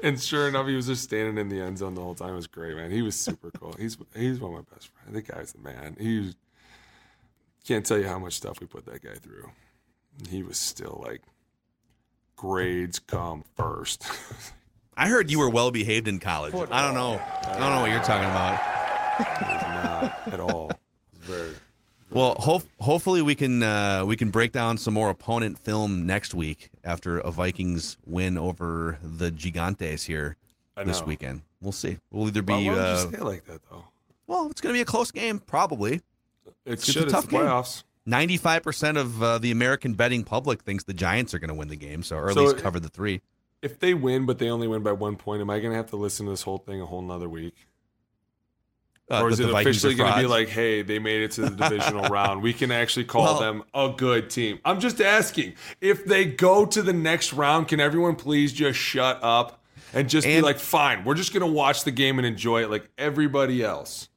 and 0.02 0.20
sure 0.20 0.48
enough, 0.48 0.66
he 0.66 0.74
was 0.74 0.86
just 0.86 1.04
standing 1.04 1.38
in 1.38 1.48
the 1.48 1.60
end 1.60 1.78
zone 1.78 1.94
the 1.94 2.02
whole 2.02 2.14
time. 2.14 2.30
It 2.30 2.36
was 2.36 2.46
great, 2.46 2.76
man. 2.76 2.90
He 2.90 3.02
was 3.02 3.14
super 3.14 3.50
cool. 3.50 3.74
He's 3.78 3.96
he's 4.14 4.40
one 4.40 4.54
of 4.54 4.58
my 4.58 4.74
best 4.74 4.88
friends. 4.88 5.14
The 5.14 5.22
guy's 5.22 5.52
the 5.52 5.60
man. 5.60 5.96
He 5.98 6.20
was, 6.20 6.36
can't 7.64 7.84
tell 7.84 7.98
you 7.98 8.06
how 8.06 8.18
much 8.18 8.34
stuff 8.34 8.60
we 8.60 8.66
put 8.66 8.86
that 8.86 9.02
guy 9.02 9.14
through 9.14 9.50
he 10.28 10.42
was 10.42 10.58
still 10.58 11.02
like 11.06 11.22
grades 12.36 12.98
come 12.98 13.44
first. 13.56 14.04
I 14.96 15.08
heard 15.08 15.30
you 15.30 15.38
were 15.38 15.50
well 15.50 15.70
behaved 15.70 16.08
in 16.08 16.18
college. 16.18 16.54
I 16.54 16.82
don't 16.82 16.94
know. 16.94 17.20
I 17.44 17.58
don't 17.58 17.72
know 17.72 17.80
what 17.80 17.90
you're 17.90 18.02
talking 18.02 18.28
about. 18.28 18.58
He 19.18 19.54
was 19.54 19.62
not 19.62 20.34
at 20.34 20.40
all. 20.40 20.72
He 22.10 22.14
was 22.14 22.22
very 22.22 22.24
Well, 22.24 22.34
hope, 22.40 22.62
hopefully 22.80 23.22
we 23.22 23.34
can 23.34 23.62
uh, 23.62 24.04
we 24.06 24.16
can 24.16 24.30
break 24.30 24.52
down 24.52 24.78
some 24.78 24.94
more 24.94 25.10
opponent 25.10 25.58
film 25.58 26.06
next 26.06 26.34
week 26.34 26.70
after 26.84 27.18
a 27.18 27.30
Vikings 27.30 27.96
win 28.06 28.36
over 28.38 28.98
the 29.02 29.30
Gigantes 29.30 30.04
here. 30.06 30.36
This 30.84 31.02
weekend. 31.04 31.42
We'll 31.60 31.72
see. 31.72 31.98
We'll 32.12 32.28
either 32.28 32.40
be. 32.40 32.52
Why, 32.52 32.68
would 32.70 32.78
uh, 32.78 33.02
you 33.04 33.10
say 33.10 33.18
it 33.18 33.24
like 33.24 33.44
that 33.46 33.60
though? 33.68 33.82
well, 34.28 34.48
it's 34.48 34.60
going 34.60 34.72
to 34.72 34.76
be 34.76 34.80
a 34.80 34.84
close 34.84 35.10
game, 35.10 35.40
probably. 35.40 35.94
It 35.94 36.02
It's 36.64 36.84
should. 36.84 37.02
a 37.02 37.04
It's 37.06 37.12
tough 37.12 37.24
the 37.26 37.32
game. 37.32 37.40
playoffs. 37.40 37.82
Ninety-five 38.06 38.62
percent 38.62 38.96
of 38.96 39.20
uh, 39.20 39.38
the 39.38 39.50
American 39.50 39.94
betting 39.94 40.22
public 40.22 40.62
thinks 40.62 40.84
the 40.84 40.94
Giants 40.94 41.34
are 41.34 41.40
going 41.40 41.48
to 41.48 41.54
win 41.54 41.66
the 41.66 41.74
game, 41.76 42.04
so 42.04 42.16
or 42.16 42.28
at 42.28 42.34
So 42.34 42.44
least 42.44 42.58
it- 42.58 42.62
cover 42.62 42.78
the 42.78 42.88
three. 42.88 43.22
If 43.60 43.80
they 43.80 43.92
win, 43.92 44.24
but 44.24 44.38
they 44.38 44.50
only 44.50 44.68
win 44.68 44.84
by 44.84 44.92
one 44.92 45.16
point, 45.16 45.40
am 45.40 45.50
I 45.50 45.58
going 45.58 45.72
to 45.72 45.76
have 45.76 45.90
to 45.90 45.96
listen 45.96 46.26
to 46.26 46.30
this 46.30 46.42
whole 46.42 46.58
thing 46.58 46.80
a 46.80 46.86
whole 46.86 47.02
nother 47.02 47.28
week? 47.28 47.66
Uh, 49.10 49.22
or 49.22 49.30
is 49.30 49.40
it 49.40 49.48
officially 49.48 49.94
going 49.94 50.12
to 50.12 50.18
be 50.20 50.26
like, 50.26 50.48
hey, 50.48 50.82
they 50.82 50.98
made 50.98 51.22
it 51.22 51.30
to 51.32 51.42
the 51.42 51.50
divisional 51.50 52.08
round? 52.10 52.42
We 52.42 52.52
can 52.52 52.70
actually 52.70 53.04
call 53.04 53.22
Well- 53.24 53.40
them 53.40 53.62
a 53.74 53.92
good 53.96 54.28
team. 54.30 54.58
I'm 54.64 54.80
just 54.80 55.00
asking 55.00 55.54
if 55.80 56.04
they 56.04 56.26
go 56.26 56.66
to 56.66 56.82
the 56.82 56.92
next 56.92 57.32
round, 57.32 57.68
can 57.68 57.80
everyone 57.80 58.16
please 58.16 58.52
just 58.52 58.78
shut 58.78 59.18
up 59.22 59.64
and 59.94 60.08
just 60.10 60.26
be 60.26 60.40
like, 60.42 60.58
fine, 60.58 61.04
we're 61.04 61.14
just 61.14 61.32
going 61.32 61.40
to 61.46 61.50
watch 61.50 61.84
the 61.84 61.90
game 61.90 62.18
and 62.18 62.26
enjoy 62.26 62.62
it 62.64 62.70
like 62.70 62.88
everybody 62.98 63.62
else? 63.62 64.08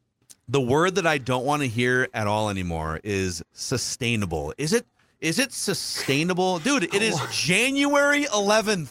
the 0.50 0.60
word 0.60 0.96
that 0.96 1.08
I 1.08 1.18
don't 1.18 1.46
want 1.46 1.62
to 1.62 1.68
hear 1.70 2.10
at 2.14 2.28
all 2.28 2.50
anymore 2.50 3.00
is 3.06 3.42
sustainable. 3.54 4.54
Is 4.58 4.74
it 4.74 4.86
is 5.22 5.40
it 5.40 5.54
sustainable? 5.54 6.60
Dude, 6.60 6.84
it 6.94 7.02
is 7.02 7.18
January 7.32 8.26
11th. 8.26 8.90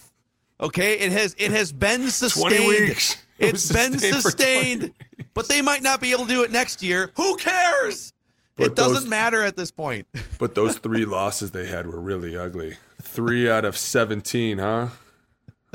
Okay? 0.59 0.98
It 0.98 1.12
has 1.12 1.35
it 1.39 1.51
has 1.51 1.70
been 1.72 2.09
sustained. 2.09 2.66
weeks. 2.66 3.16
It 3.40 3.54
It's 3.54 3.68
was 3.68 3.72
been 3.72 3.98
sustained 3.98 4.22
for 4.22 4.30
20 4.30 4.36
sustained. 4.36 4.94
But 5.34 5.48
they 5.48 5.62
might 5.62 5.82
not 5.82 6.00
be 6.00 6.12
able 6.12 6.26
to 6.26 6.28
do 6.28 6.42
it 6.42 6.52
next 6.52 6.82
year. 6.82 7.10
Who 7.16 7.36
cares? 7.36 8.12
But 8.56 8.66
it 8.66 8.76
doesn't 8.76 9.08
matter 9.08 9.42
at 9.42 9.56
this 9.56 9.70
point. 9.70 10.06
But 10.38 10.54
those 10.54 10.78
three 10.78 11.04
losses 11.04 11.50
they 11.50 11.66
had 11.66 11.86
were 11.86 12.00
really 12.00 12.34
ugly. 12.36 12.76
Three 13.02 13.50
out 13.50 13.66
of 13.66 13.76
17, 13.76 14.56
huh? 14.56 14.88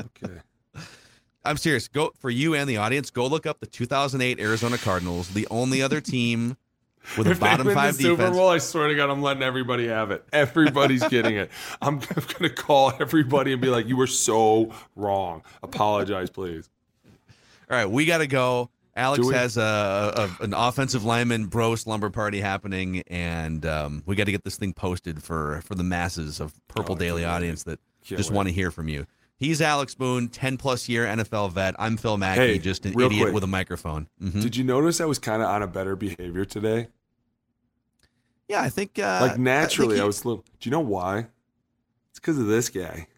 Okay. 0.00 0.40
I'm 1.44 1.56
serious. 1.56 1.86
Go 1.86 2.12
for 2.18 2.30
you 2.30 2.54
and 2.54 2.68
the 2.68 2.78
audience. 2.78 3.10
Go 3.10 3.28
look 3.28 3.46
up 3.46 3.60
the 3.60 3.66
2008 3.66 4.40
Arizona 4.40 4.76
Cardinals, 4.76 5.28
the 5.28 5.46
only 5.48 5.82
other 5.82 6.00
team 6.00 6.56
with 7.16 7.28
a 7.28 7.30
If 7.30 7.38
they 7.38 7.46
bottom 7.46 7.66
win 7.66 7.76
five 7.76 7.96
the 7.96 8.02
Super. 8.02 8.30
Bowl, 8.32 8.48
I 8.48 8.58
swear 8.58 8.88
to 8.88 8.94
God, 8.96 9.10
I'm 9.10 9.22
letting 9.22 9.44
everybody 9.44 9.86
have 9.86 10.10
it. 10.10 10.24
Everybody's 10.32 11.06
getting 11.08 11.36
it. 11.36 11.50
I'm, 11.80 11.94
I'm 11.94 12.00
going 12.26 12.42
to 12.42 12.50
call 12.50 12.92
everybody 12.98 13.52
and 13.52 13.62
be 13.62 13.68
like, 13.68 13.86
"You 13.86 13.96
were 13.96 14.08
so 14.08 14.72
wrong. 14.96 15.42
Apologize, 15.62 16.30
please." 16.30 16.68
All 17.70 17.76
right, 17.76 17.90
we 17.90 18.04
got 18.04 18.18
to 18.18 18.26
go. 18.26 18.70
Alex 18.94 19.28
has 19.30 19.56
a, 19.58 20.30
a 20.40 20.44
an 20.44 20.54
offensive 20.54 21.04
lineman 21.04 21.46
bro 21.46 21.74
slumber 21.74 22.08
party 22.08 22.40
happening, 22.40 23.02
and 23.08 23.66
um, 23.66 24.02
we 24.06 24.16
got 24.16 24.24
to 24.24 24.32
get 24.32 24.42
this 24.44 24.56
thing 24.56 24.72
posted 24.72 25.22
for 25.22 25.60
for 25.64 25.74
the 25.74 25.82
masses 25.84 26.40
of 26.40 26.54
Purple 26.68 26.94
Oh, 26.94 26.98
Daily 26.98 27.24
audience 27.24 27.64
that 27.64 27.78
Can't 28.06 28.16
just 28.16 28.30
want 28.30 28.48
to 28.48 28.54
hear 28.54 28.70
from 28.70 28.88
you. 28.88 29.06
He's 29.38 29.60
Alex 29.60 29.94
Boone, 29.94 30.28
ten 30.28 30.56
plus 30.56 30.88
year 30.88 31.04
NFL 31.04 31.52
vet. 31.52 31.74
I'm 31.78 31.98
Phil 31.98 32.16
Mackey, 32.16 32.40
Hey, 32.40 32.58
just 32.58 32.86
an 32.86 32.98
idiot 32.98 33.24
quick. 33.24 33.34
with 33.34 33.44
a 33.44 33.48
microphone. 33.48 34.08
Mhm. 34.22 34.40
Did 34.40 34.56
you 34.56 34.64
notice 34.64 34.98
I 34.98 35.04
was 35.04 35.18
kind 35.18 35.42
of 35.42 35.48
on 35.48 35.62
a 35.62 35.66
better 35.66 35.94
behavior 35.94 36.46
today? 36.46 36.88
Yeah, 38.48 38.62
I 38.62 38.70
think 38.70 38.98
uh, 38.98 39.18
like 39.28 39.38
naturally, 39.38 39.96
I, 39.96 40.02
he- 40.02 40.06
was. 40.06 40.24
a 40.24 40.28
Little, 40.28 40.44
do 40.60 40.68
you 40.68 40.70
know 40.70 40.80
why? 40.80 41.26
It's 42.10 42.18
because 42.20 42.38
of 42.38 42.46
this 42.46 42.70
guy. 42.70 43.08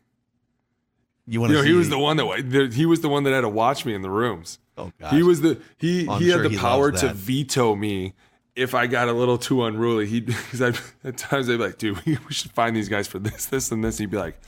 You 1.28 1.40
want 1.40 1.50
You 1.52 1.58
to? 1.58 1.62
know, 1.62 1.68
he 1.68 1.74
was 1.74 1.88
the 1.90 1.98
one 1.98 2.16
that 2.16 2.72
he 2.72 2.86
was 2.86 3.00
the 3.02 3.08
one 3.08 3.24
that 3.24 3.32
had 3.32 3.42
to 3.42 3.48
watch 3.48 3.84
me 3.84 3.94
in 3.94 4.02
the 4.02 4.10
rooms. 4.10 4.58
Oh 4.76 4.92
gosh. 4.98 5.12
He 5.12 5.22
was 5.22 5.40
the 5.40 5.60
he 5.76 6.06
Well, 6.06 6.18
he 6.18 6.28
sure 6.30 6.42
had 6.42 6.44
the 6.50 6.54
he 6.54 6.56
power 6.56 6.90
to 6.92 7.12
veto 7.12 7.74
me 7.74 8.14
if 8.56 8.74
I 8.74 8.86
got 8.86 9.08
a 9.08 9.12
little 9.12 9.36
too 9.38 9.64
unruly. 9.64 10.06
He 10.06 10.20
because 10.20 10.60
at 11.04 11.16
times 11.18 11.46
they'd 11.48 11.56
be 11.58 11.62
like, 11.64 11.78
"Dude, 11.78 12.02
we 12.06 12.16
should 12.30 12.52
find 12.52 12.74
these 12.74 12.88
guys 12.88 13.06
for 13.06 13.18
this, 13.18 13.46
this, 13.46 13.70
and 13.72 13.84
this." 13.84 13.98
He'd 13.98 14.10
be 14.10 14.16
like, 14.16 14.40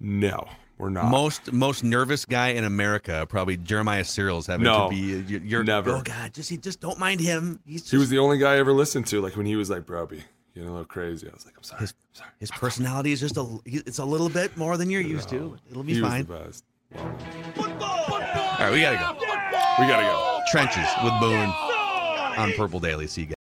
"No, 0.00 0.48
we're 0.78 0.90
not." 0.90 1.10
most 1.10 1.52
most 1.52 1.84
nervous 1.84 2.24
guy 2.24 2.48
in 2.48 2.64
America. 2.64 3.26
Probably 3.28 3.56
Jeremiah 3.56 4.04
Sirles's 4.04 4.46
having 4.48 4.64
No, 4.64 4.88
to 4.90 4.94
be. 4.94 5.14
Uh, 5.14 5.22
you're, 5.28 5.40
you're 5.42 5.64
never. 5.64 5.90
Oh 5.96 6.02
God, 6.02 6.32
just 6.34 6.50
he 6.50 6.56
just 6.56 6.80
don't 6.80 6.98
mind 6.98 7.20
him. 7.20 7.60
He's 7.66 7.82
just, 7.82 7.90
he 7.92 7.96
was 7.98 8.08
the 8.10 8.18
only 8.18 8.38
guy 8.38 8.54
I 8.54 8.58
ever 8.58 8.72
listened 8.72 9.06
to. 9.08 9.20
Like 9.20 9.36
when 9.36 9.46
he 9.46 9.56
was 9.56 9.70
like, 9.70 9.86
"Broby, 9.86 10.22
getting 10.58 10.68
a 10.70 10.72
little 10.72 10.86
crazy." 10.86 11.28
I 11.28 11.32
was 11.34 11.46
like, 11.46 11.54
"I'm 11.56 11.62
sorry." 11.62 11.80
his, 11.80 11.94
his 12.40 12.50
personality 12.50 13.12
is 13.12 13.20
just 13.20 13.36
a 13.36 13.46
it's 13.64 13.98
a 13.98 14.04
little 14.04 14.28
bit 14.28 14.56
more 14.56 14.76
than 14.76 14.90
you're 14.90 15.00
used 15.00 15.28
to. 15.30 15.56
It'll 15.70 15.82
be 15.82 15.94
he 15.94 16.00
fine. 16.00 16.26
was 16.26 16.26
the 16.26 16.44
best. 16.44 16.64
All 16.98 18.64
right, 18.64 18.72
we 18.72 18.80
gotta 18.80 18.96
go. 18.96 19.12
We 19.78 19.86
gotta 19.86 20.02
go. 20.02 20.40
Trenches 20.50 20.88
with 21.04 21.12
Boone 21.20 21.52
on 22.38 22.52
Purple 22.56 22.80
Daily. 22.80 23.06
See 23.06 23.22
you 23.22 23.26
guys. 23.28 23.34